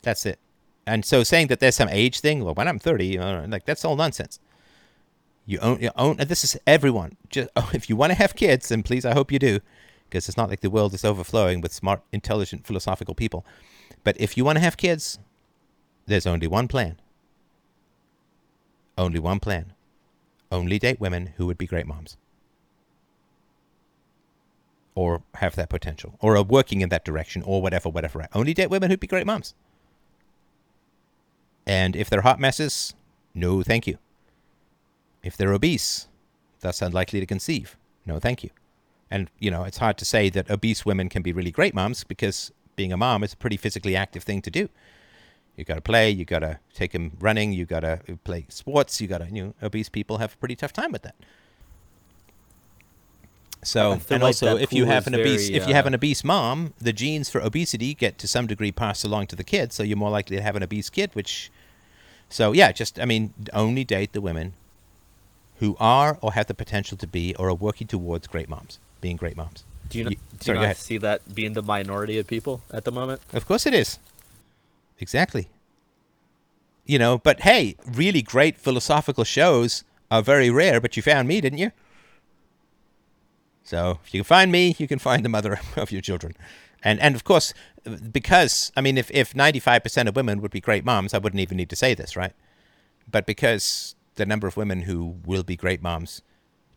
That's 0.02 0.26
it. 0.26 0.38
And 0.86 1.02
so 1.06 1.22
saying 1.22 1.46
that 1.46 1.60
there's 1.60 1.74
some 1.74 1.88
age 1.88 2.20
thing, 2.20 2.44
well, 2.44 2.52
when 2.52 2.68
I'm 2.68 2.78
30, 2.78 3.18
uh, 3.18 3.46
like 3.48 3.64
that's 3.64 3.86
all 3.86 3.96
nonsense. 3.96 4.38
You 5.46 5.58
own, 5.60 5.80
you 5.80 5.90
own. 5.96 6.16
And 6.20 6.28
this 6.28 6.44
is 6.44 6.58
everyone. 6.66 7.16
Just 7.30 7.48
oh, 7.56 7.70
if 7.72 7.88
you 7.88 7.96
want 7.96 8.10
to 8.10 8.18
have 8.18 8.36
kids, 8.36 8.70
and 8.70 8.84
please, 8.84 9.06
I 9.06 9.14
hope 9.14 9.32
you 9.32 9.38
do, 9.38 9.60
because 10.10 10.28
it's 10.28 10.36
not 10.36 10.50
like 10.50 10.60
the 10.60 10.68
world 10.68 10.92
is 10.92 11.06
overflowing 11.06 11.62
with 11.62 11.72
smart, 11.72 12.02
intelligent, 12.12 12.66
philosophical 12.66 13.14
people. 13.14 13.46
But 14.04 14.20
if 14.20 14.36
you 14.36 14.44
want 14.44 14.56
to 14.56 14.62
have 14.62 14.76
kids, 14.76 15.18
there's 16.06 16.26
only 16.26 16.46
one 16.46 16.68
plan. 16.68 17.00
Only 18.96 19.18
one 19.18 19.40
plan. 19.40 19.72
Only 20.52 20.78
date 20.78 21.00
women 21.00 21.32
who 21.36 21.46
would 21.46 21.58
be 21.58 21.66
great 21.66 21.86
moms. 21.86 22.16
Or 24.94 25.22
have 25.34 25.56
that 25.56 25.70
potential, 25.70 26.16
or 26.20 26.36
are 26.36 26.44
working 26.44 26.80
in 26.80 26.90
that 26.90 27.04
direction, 27.04 27.42
or 27.42 27.60
whatever, 27.60 27.88
whatever. 27.88 28.28
Only 28.32 28.54
date 28.54 28.70
women 28.70 28.90
who'd 28.90 29.00
be 29.00 29.08
great 29.08 29.26
moms. 29.26 29.54
And 31.66 31.96
if 31.96 32.08
they're 32.08 32.20
hot 32.20 32.38
messes, 32.38 32.94
no 33.34 33.62
thank 33.62 33.88
you. 33.88 33.98
If 35.24 35.36
they're 35.36 35.52
obese, 35.52 36.06
that's 36.60 36.82
unlikely 36.82 37.18
to 37.20 37.26
conceive, 37.26 37.76
no 38.06 38.20
thank 38.20 38.44
you. 38.44 38.50
And, 39.10 39.30
you 39.38 39.50
know, 39.50 39.64
it's 39.64 39.78
hard 39.78 39.98
to 39.98 40.04
say 40.04 40.28
that 40.30 40.50
obese 40.50 40.84
women 40.84 41.08
can 41.08 41.22
be 41.22 41.32
really 41.32 41.50
great 41.50 41.74
moms 41.74 42.04
because 42.04 42.52
being 42.76 42.92
a 42.92 42.96
mom 42.96 43.22
is 43.22 43.32
a 43.32 43.36
pretty 43.36 43.56
physically 43.56 43.96
active 43.96 44.22
thing 44.22 44.42
to 44.42 44.50
do. 44.50 44.68
You 45.56 45.64
got 45.64 45.76
to 45.76 45.80
play, 45.80 46.10
you 46.10 46.24
got 46.24 46.40
to 46.40 46.58
take 46.74 46.92
them 46.92 47.12
running, 47.20 47.52
you 47.52 47.64
got 47.64 47.80
to 47.80 48.00
play 48.24 48.46
sports, 48.48 49.00
you 49.00 49.06
got 49.06 49.18
to, 49.18 49.28
you 49.30 49.44
know, 49.44 49.54
obese 49.62 49.88
people 49.88 50.18
have 50.18 50.34
a 50.34 50.36
pretty 50.36 50.56
tough 50.56 50.72
time 50.72 50.90
with 50.90 51.02
that. 51.02 51.14
So, 53.62 53.92
and 53.92 54.10
like 54.10 54.22
also 54.22 54.56
if 54.56 54.72
you 54.72 54.84
have 54.84 55.06
an 55.06 55.14
obese 55.14 55.48
very, 55.48 55.58
if 55.58 55.66
you 55.66 55.74
have 55.74 55.86
uh, 55.86 55.88
an 55.88 55.94
obese 55.94 56.22
mom, 56.22 56.74
the 56.78 56.92
genes 56.92 57.30
for 57.30 57.40
obesity 57.40 57.94
get 57.94 58.18
to 58.18 58.28
some 58.28 58.46
degree 58.46 58.72
passed 58.72 59.04
along 59.04 59.28
to 59.28 59.36
the 59.36 59.44
kid, 59.44 59.72
so 59.72 59.82
you're 59.82 59.96
more 59.96 60.10
likely 60.10 60.36
to 60.36 60.42
have 60.42 60.54
an 60.54 60.62
obese 60.62 60.90
kid, 60.90 61.10
which 61.14 61.50
so 62.28 62.52
yeah, 62.52 62.72
just 62.72 63.00
I 63.00 63.06
mean, 63.06 63.32
only 63.52 63.84
date 63.84 64.12
the 64.12 64.20
women 64.20 64.52
who 65.60 65.76
are 65.80 66.18
or 66.20 66.32
have 66.32 66.46
the 66.46 66.54
potential 66.54 66.98
to 66.98 67.06
be 67.06 67.34
or 67.36 67.48
are 67.48 67.54
working 67.54 67.86
towards 67.86 68.26
great 68.26 68.48
moms, 68.48 68.78
being 69.00 69.16
great 69.16 69.36
moms. 69.36 69.64
Do 69.94 69.98
you, 69.98 70.04
not, 70.04 70.10
do 70.12 70.18
sorry, 70.40 70.58
you 70.58 70.66
not 70.66 70.76
see 70.76 70.98
that 70.98 71.34
being 71.34 71.52
the 71.52 71.62
minority 71.62 72.18
of 72.18 72.26
people 72.26 72.62
at 72.72 72.84
the 72.84 72.92
moment? 72.92 73.22
Of 73.32 73.46
course 73.46 73.64
it 73.64 73.74
is. 73.74 73.98
Exactly. 74.98 75.48
You 76.84 76.98
know, 76.98 77.18
but 77.18 77.40
hey, 77.40 77.76
really 77.86 78.20
great 78.20 78.58
philosophical 78.58 79.24
shows 79.24 79.84
are 80.10 80.20
very 80.20 80.50
rare, 80.50 80.80
but 80.80 80.96
you 80.96 81.02
found 81.02 81.28
me, 81.28 81.40
didn't 81.40 81.58
you? 81.58 81.70
So 83.62 84.00
if 84.04 84.12
you 84.12 84.20
can 84.20 84.24
find 84.24 84.52
me, 84.52 84.74
you 84.78 84.86
can 84.86 84.98
find 84.98 85.24
the 85.24 85.28
mother 85.28 85.60
of 85.76 85.90
your 85.90 86.02
children. 86.02 86.34
And 86.82 87.00
and 87.00 87.14
of 87.14 87.24
course, 87.24 87.54
because 88.12 88.70
I 88.76 88.80
mean, 88.80 88.98
if 88.98 89.10
if 89.10 89.34
ninety 89.34 89.60
five 89.60 89.82
percent 89.82 90.08
of 90.08 90.16
women 90.16 90.42
would 90.42 90.50
be 90.50 90.60
great 90.60 90.84
moms, 90.84 91.14
I 91.14 91.18
wouldn't 91.18 91.40
even 91.40 91.56
need 91.56 91.70
to 91.70 91.76
say 91.76 91.94
this, 91.94 92.16
right? 92.16 92.32
But 93.10 93.24
because 93.24 93.94
the 94.16 94.26
number 94.26 94.46
of 94.46 94.56
women 94.56 94.82
who 94.82 95.16
will 95.24 95.42
be 95.42 95.56
great 95.56 95.82
moms 95.82 96.20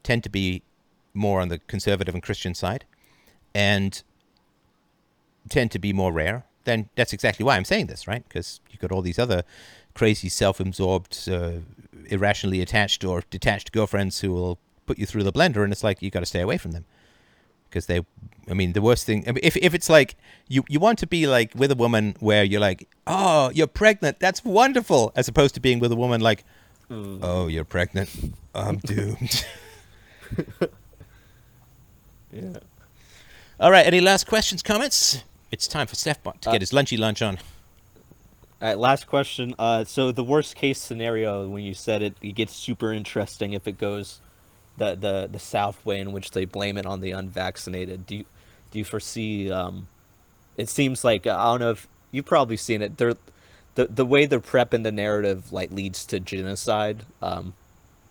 tend 0.03 0.23
to 0.23 0.29
be 0.29 0.63
more 1.13 1.41
on 1.41 1.49
the 1.49 1.59
conservative 1.59 2.13
and 2.13 2.23
Christian 2.23 2.53
side, 2.53 2.85
and 3.57 4.03
tend 5.49 5.71
to 5.71 5.79
be 5.79 5.91
more 5.91 6.11
rare, 6.11 6.45
then 6.65 6.89
that's 6.95 7.11
exactly 7.11 7.43
why 7.43 7.55
I'm 7.55 7.65
saying 7.65 7.87
this, 7.87 8.07
right? 8.07 8.23
Because 8.27 8.59
you've 8.69 8.79
got 8.79 8.91
all 8.91 9.01
these 9.01 9.17
other 9.17 9.43
crazy, 9.95 10.29
self-absorbed, 10.29 11.27
uh, 11.27 11.53
irrationally 12.05 12.61
attached 12.61 13.03
or 13.03 13.23
detached 13.31 13.71
girlfriends 13.71 14.19
who 14.19 14.31
will 14.31 14.59
put 14.85 14.99
you 14.99 15.07
through 15.07 15.23
the 15.23 15.33
blender, 15.33 15.63
and 15.63 15.73
it's 15.73 15.83
like 15.83 16.03
you 16.03 16.11
got 16.11 16.19
to 16.19 16.27
stay 16.27 16.41
away 16.41 16.57
from 16.57 16.71
them 16.71 16.85
because 17.67 17.87
they. 17.87 18.05
I 18.49 18.53
mean, 18.53 18.73
the 18.73 18.81
worst 18.81 19.05
thing. 19.05 19.27
I 19.27 19.31
mean, 19.31 19.43
if 19.43 19.57
if 19.57 19.73
it's 19.73 19.89
like 19.89 20.15
you 20.47 20.63
you 20.69 20.79
want 20.79 20.99
to 20.99 21.07
be 21.07 21.25
like 21.25 21.51
with 21.55 21.71
a 21.71 21.75
woman 21.75 22.15
where 22.19 22.43
you're 22.43 22.61
like, 22.61 22.87
oh, 23.07 23.49
you're 23.55 23.67
pregnant, 23.67 24.19
that's 24.19 24.45
wonderful, 24.45 25.11
as 25.15 25.27
opposed 25.27 25.55
to 25.55 25.59
being 25.59 25.79
with 25.79 25.91
a 25.91 25.95
woman 25.95 26.21
like, 26.21 26.45
oh, 26.91 27.47
you're 27.47 27.65
pregnant, 27.65 28.09
I'm 28.53 28.77
doomed. 28.77 29.45
Yeah. 32.31 32.59
All 33.59 33.71
right. 33.71 33.85
Any 33.85 34.01
last 34.01 34.27
questions, 34.27 34.61
comments? 34.61 35.23
It's 35.51 35.67
time 35.67 35.87
for 35.87 35.95
Stephbot 35.95 36.41
to 36.41 36.49
Uh, 36.49 36.51
get 36.51 36.61
his 36.61 36.73
lunchy 36.73 36.97
lunch 36.97 37.21
on. 37.21 37.37
All 38.61 38.67
right, 38.69 38.77
last 38.77 39.07
question. 39.07 39.55
Uh, 39.57 39.83
so 39.83 40.11
the 40.11 40.23
worst 40.23 40.55
case 40.55 40.79
scenario, 40.79 41.47
when 41.47 41.63
you 41.63 41.73
said 41.73 42.01
it, 42.01 42.15
it 42.21 42.33
gets 42.33 42.55
super 42.55 42.91
interesting 42.91 43.53
if 43.53 43.67
it 43.67 43.77
goes 43.77 44.19
the 44.77 44.95
the 44.95 45.27
the 45.31 45.39
south 45.39 45.83
way 45.85 45.99
in 45.99 46.11
which 46.11 46.31
they 46.31 46.45
blame 46.45 46.77
it 46.77 46.85
on 46.85 47.01
the 47.01 47.11
unvaccinated. 47.11 48.05
Do 48.05 48.17
you 48.17 48.25
do 48.71 48.79
you 48.79 48.85
foresee? 48.85 49.51
Um, 49.51 49.87
it 50.55 50.69
seems 50.69 51.03
like 51.03 51.25
I 51.25 51.43
don't 51.45 51.59
know 51.59 51.71
if 51.71 51.87
you've 52.11 52.25
probably 52.25 52.57
seen 52.57 52.81
it. 52.81 52.97
They're 52.97 53.15
the 53.75 53.85
the 53.87 54.05
way 54.05 54.25
they're 54.27 54.39
prepping 54.39 54.83
the 54.83 54.91
narrative 54.91 55.51
like 55.51 55.71
leads 55.71 56.05
to 56.07 56.19
genocide. 56.19 57.05
Um, 57.21 57.53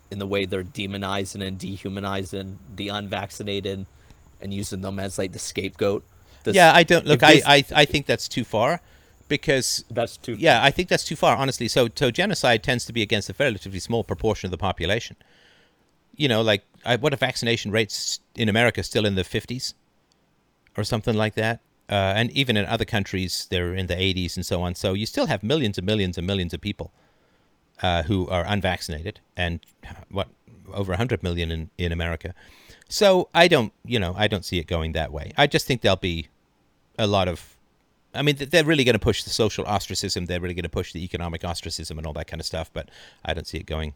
in 0.09 0.19
the 0.19 0.27
way 0.27 0.45
they're 0.45 0.63
demonizing 0.63 1.45
and 1.45 1.59
dehumanizing 1.59 2.57
the 2.73 2.87
unvaccinated, 2.87 3.85
and 4.41 4.53
using 4.53 4.81
them 4.81 4.99
as 4.99 5.17
like 5.17 5.31
the 5.31 5.39
scapegoat. 5.39 6.03
This- 6.43 6.55
yeah, 6.55 6.73
I 6.73 6.83
don't 6.83 7.05
look. 7.05 7.23
if 7.23 7.43
I, 7.45 7.55
I 7.57 7.65
I 7.81 7.85
think 7.85 8.05
that's 8.05 8.27
too 8.27 8.43
far, 8.43 8.81
because 9.27 9.83
that's 9.91 10.17
too. 10.17 10.35
yeah, 10.39 10.63
I 10.63 10.71
think 10.71 10.89
that's 10.89 11.03
too 11.03 11.15
far. 11.15 11.35
Honestly, 11.37 11.67
so 11.67 11.89
so 11.95 12.11
genocide 12.11 12.63
tends 12.63 12.85
to 12.85 12.93
be 12.93 13.01
against 13.01 13.29
a 13.29 13.35
relatively 13.37 13.79
small 13.79 14.03
proportion 14.03 14.47
of 14.47 14.51
the 14.51 14.57
population. 14.57 15.15
You 16.15 16.27
know, 16.27 16.41
like 16.41 16.63
I, 16.85 16.95
what 16.95 17.13
are 17.13 17.17
vaccination 17.17 17.71
rates 17.71 18.19
in 18.35 18.49
America 18.49 18.83
still 18.83 19.05
in 19.05 19.15
the 19.15 19.23
fifties, 19.23 19.73
or 20.75 20.83
something 20.83 21.15
like 21.15 21.35
that? 21.35 21.59
Uh, 21.89 22.13
and 22.15 22.31
even 22.31 22.57
in 22.57 22.65
other 22.65 22.85
countries, 22.85 23.47
they're 23.49 23.73
in 23.73 23.87
the 23.87 23.99
eighties 23.99 24.35
and 24.37 24.45
so 24.45 24.61
on. 24.61 24.75
So 24.75 24.93
you 24.93 25.05
still 25.05 25.27
have 25.27 25.41
millions 25.43 25.77
and 25.77 25.85
millions 25.85 26.17
and 26.17 26.27
millions 26.27 26.53
of 26.53 26.59
people 26.61 26.91
uh, 27.81 28.03
who 28.03 28.27
are 28.29 28.45
unvaccinated, 28.45 29.19
and 29.35 29.59
what 30.09 30.27
over 30.73 30.95
hundred 30.95 31.23
million 31.23 31.51
in 31.51 31.69
in 31.77 31.91
America. 31.91 32.33
So 32.89 33.29
I 33.33 33.47
don't, 33.47 33.73
you 33.85 33.99
know, 33.99 34.13
I 34.17 34.27
don't 34.27 34.45
see 34.45 34.59
it 34.59 34.67
going 34.67 34.93
that 34.93 35.11
way. 35.11 35.33
I 35.37 35.47
just 35.47 35.67
think 35.67 35.81
there'll 35.81 35.97
be 35.97 36.27
a 36.97 37.07
lot 37.07 37.27
of 37.27 37.57
I 38.13 38.21
mean, 38.23 38.35
they're 38.37 38.63
really 38.63 38.83
going 38.83 38.93
to 38.93 38.99
push 38.99 39.23
the 39.23 39.29
social 39.29 39.65
ostracism. 39.65 40.25
They're 40.25 40.39
really 40.39 40.55
going 40.55 40.63
to 40.63 40.69
push 40.69 40.91
the 40.91 41.03
economic 41.03 41.43
ostracism 41.43 41.97
and 41.97 42.07
all 42.07 42.13
that 42.13 42.27
kind 42.27 42.39
of 42.39 42.45
stuff. 42.45 42.71
But 42.73 42.89
I 43.23 43.33
don't 43.33 43.45
see 43.45 43.57
it 43.57 43.65
going, 43.65 43.93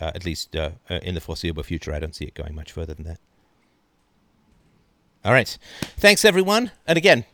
uh, 0.00 0.12
at 0.14 0.24
least 0.24 0.54
uh, 0.54 0.70
uh, 0.88 1.00
in 1.02 1.14
the 1.14 1.20
foreseeable 1.20 1.62
future. 1.62 1.92
I 1.92 1.98
don't 1.98 2.14
see 2.14 2.26
it 2.26 2.34
going 2.34 2.54
much 2.54 2.72
further 2.72 2.94
than 2.94 3.06
that. 3.06 3.18
All 5.24 5.32
right. 5.32 5.58
Thanks, 5.98 6.24
everyone. 6.24 6.70
And 6.86 6.96
again, 6.96 7.24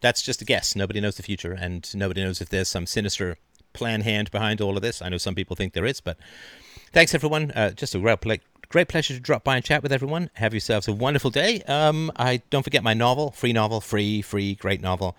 that's 0.00 0.22
just 0.22 0.42
a 0.42 0.44
guess. 0.44 0.76
Nobody 0.76 1.00
knows 1.00 1.16
the 1.16 1.22
future, 1.22 1.52
and 1.52 1.88
nobody 1.94 2.22
knows 2.22 2.40
if 2.40 2.48
there's 2.50 2.68
some 2.68 2.86
sinister 2.86 3.38
plan 3.72 4.02
hand 4.02 4.30
behind 4.30 4.60
all 4.60 4.76
of 4.76 4.82
this. 4.82 5.00
I 5.00 5.08
know 5.08 5.18
some 5.18 5.34
people 5.34 5.56
think 5.56 5.72
there 5.72 5.86
is, 5.86 6.00
but 6.00 6.18
thanks, 6.92 7.14
everyone. 7.14 7.50
Uh, 7.52 7.70
just 7.70 7.94
a 7.94 7.98
real 7.98 8.16
ple- 8.16 8.36
great 8.72 8.88
pleasure 8.88 9.12
to 9.12 9.20
drop 9.20 9.44
by 9.44 9.56
and 9.56 9.64
chat 9.64 9.82
with 9.82 9.92
everyone. 9.92 10.30
Have 10.34 10.54
yourselves 10.54 10.88
a 10.88 10.94
wonderful 10.94 11.30
day. 11.30 11.62
Um, 11.64 12.10
I 12.16 12.40
don't 12.48 12.62
forget 12.62 12.82
my 12.82 12.94
novel, 12.94 13.30
free 13.30 13.52
novel, 13.52 13.82
free, 13.82 14.22
free, 14.22 14.54
great 14.54 14.80
novel. 14.80 15.14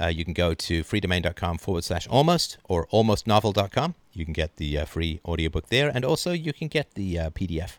Uh, 0.00 0.06
you 0.06 0.24
can 0.24 0.32
go 0.32 0.54
to 0.54 0.84
freedomain.com 0.84 1.58
forward 1.58 1.82
slash 1.82 2.06
almost 2.06 2.58
or 2.64 2.86
almostnovel.com. 2.92 3.96
You 4.12 4.24
can 4.24 4.32
get 4.32 4.56
the 4.56 4.78
uh, 4.78 4.84
free 4.84 5.20
audiobook 5.24 5.66
there, 5.68 5.90
and 5.92 6.04
also 6.04 6.30
you 6.30 6.52
can 6.52 6.68
get 6.68 6.94
the 6.94 7.18
uh, 7.18 7.30
PDF 7.30 7.78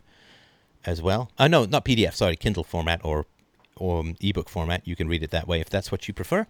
as 0.84 1.00
well. 1.00 1.30
Uh, 1.38 1.48
no, 1.48 1.64
not 1.64 1.86
PDF, 1.86 2.12
sorry, 2.12 2.36
Kindle 2.36 2.64
format 2.64 3.00
or, 3.02 3.24
or 3.76 4.00
um, 4.00 4.14
ebook 4.20 4.50
format. 4.50 4.86
You 4.86 4.94
can 4.94 5.08
read 5.08 5.22
it 5.22 5.30
that 5.30 5.48
way 5.48 5.60
if 5.60 5.70
that's 5.70 5.90
what 5.90 6.06
you 6.06 6.12
prefer. 6.12 6.46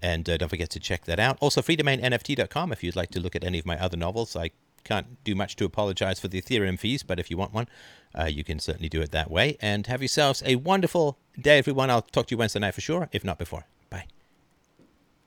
And 0.00 0.30
uh, 0.30 0.38
don't 0.38 0.48
forget 0.48 0.70
to 0.70 0.80
check 0.80 1.04
that 1.04 1.20
out. 1.20 1.36
Also, 1.40 1.60
freedomainnft.com 1.60 2.72
if 2.72 2.82
you'd 2.82 2.96
like 2.96 3.10
to 3.10 3.20
look 3.20 3.36
at 3.36 3.44
any 3.44 3.58
of 3.58 3.66
my 3.66 3.78
other 3.78 3.98
novels. 3.98 4.34
I 4.34 4.52
can't 4.88 5.22
do 5.22 5.34
much 5.34 5.54
to 5.56 5.64
apologize 5.64 6.18
for 6.18 6.28
the 6.28 6.40
Ethereum 6.40 6.78
fees, 6.78 7.02
but 7.02 7.20
if 7.20 7.30
you 7.30 7.36
want 7.36 7.52
one, 7.52 7.68
uh, 8.18 8.24
you 8.24 8.42
can 8.42 8.58
certainly 8.58 8.88
do 8.88 9.00
it 9.00 9.10
that 9.12 9.30
way. 9.30 9.56
And 9.60 9.86
have 9.86 10.00
yourselves 10.00 10.42
a 10.46 10.56
wonderful 10.56 11.18
day, 11.38 11.58
everyone. 11.58 11.90
I'll 11.90 12.02
talk 12.02 12.26
to 12.28 12.34
you 12.34 12.38
Wednesday 12.38 12.60
night 12.60 12.74
for 12.74 12.80
sure, 12.80 13.08
if 13.12 13.22
not 13.22 13.38
before. 13.38 13.66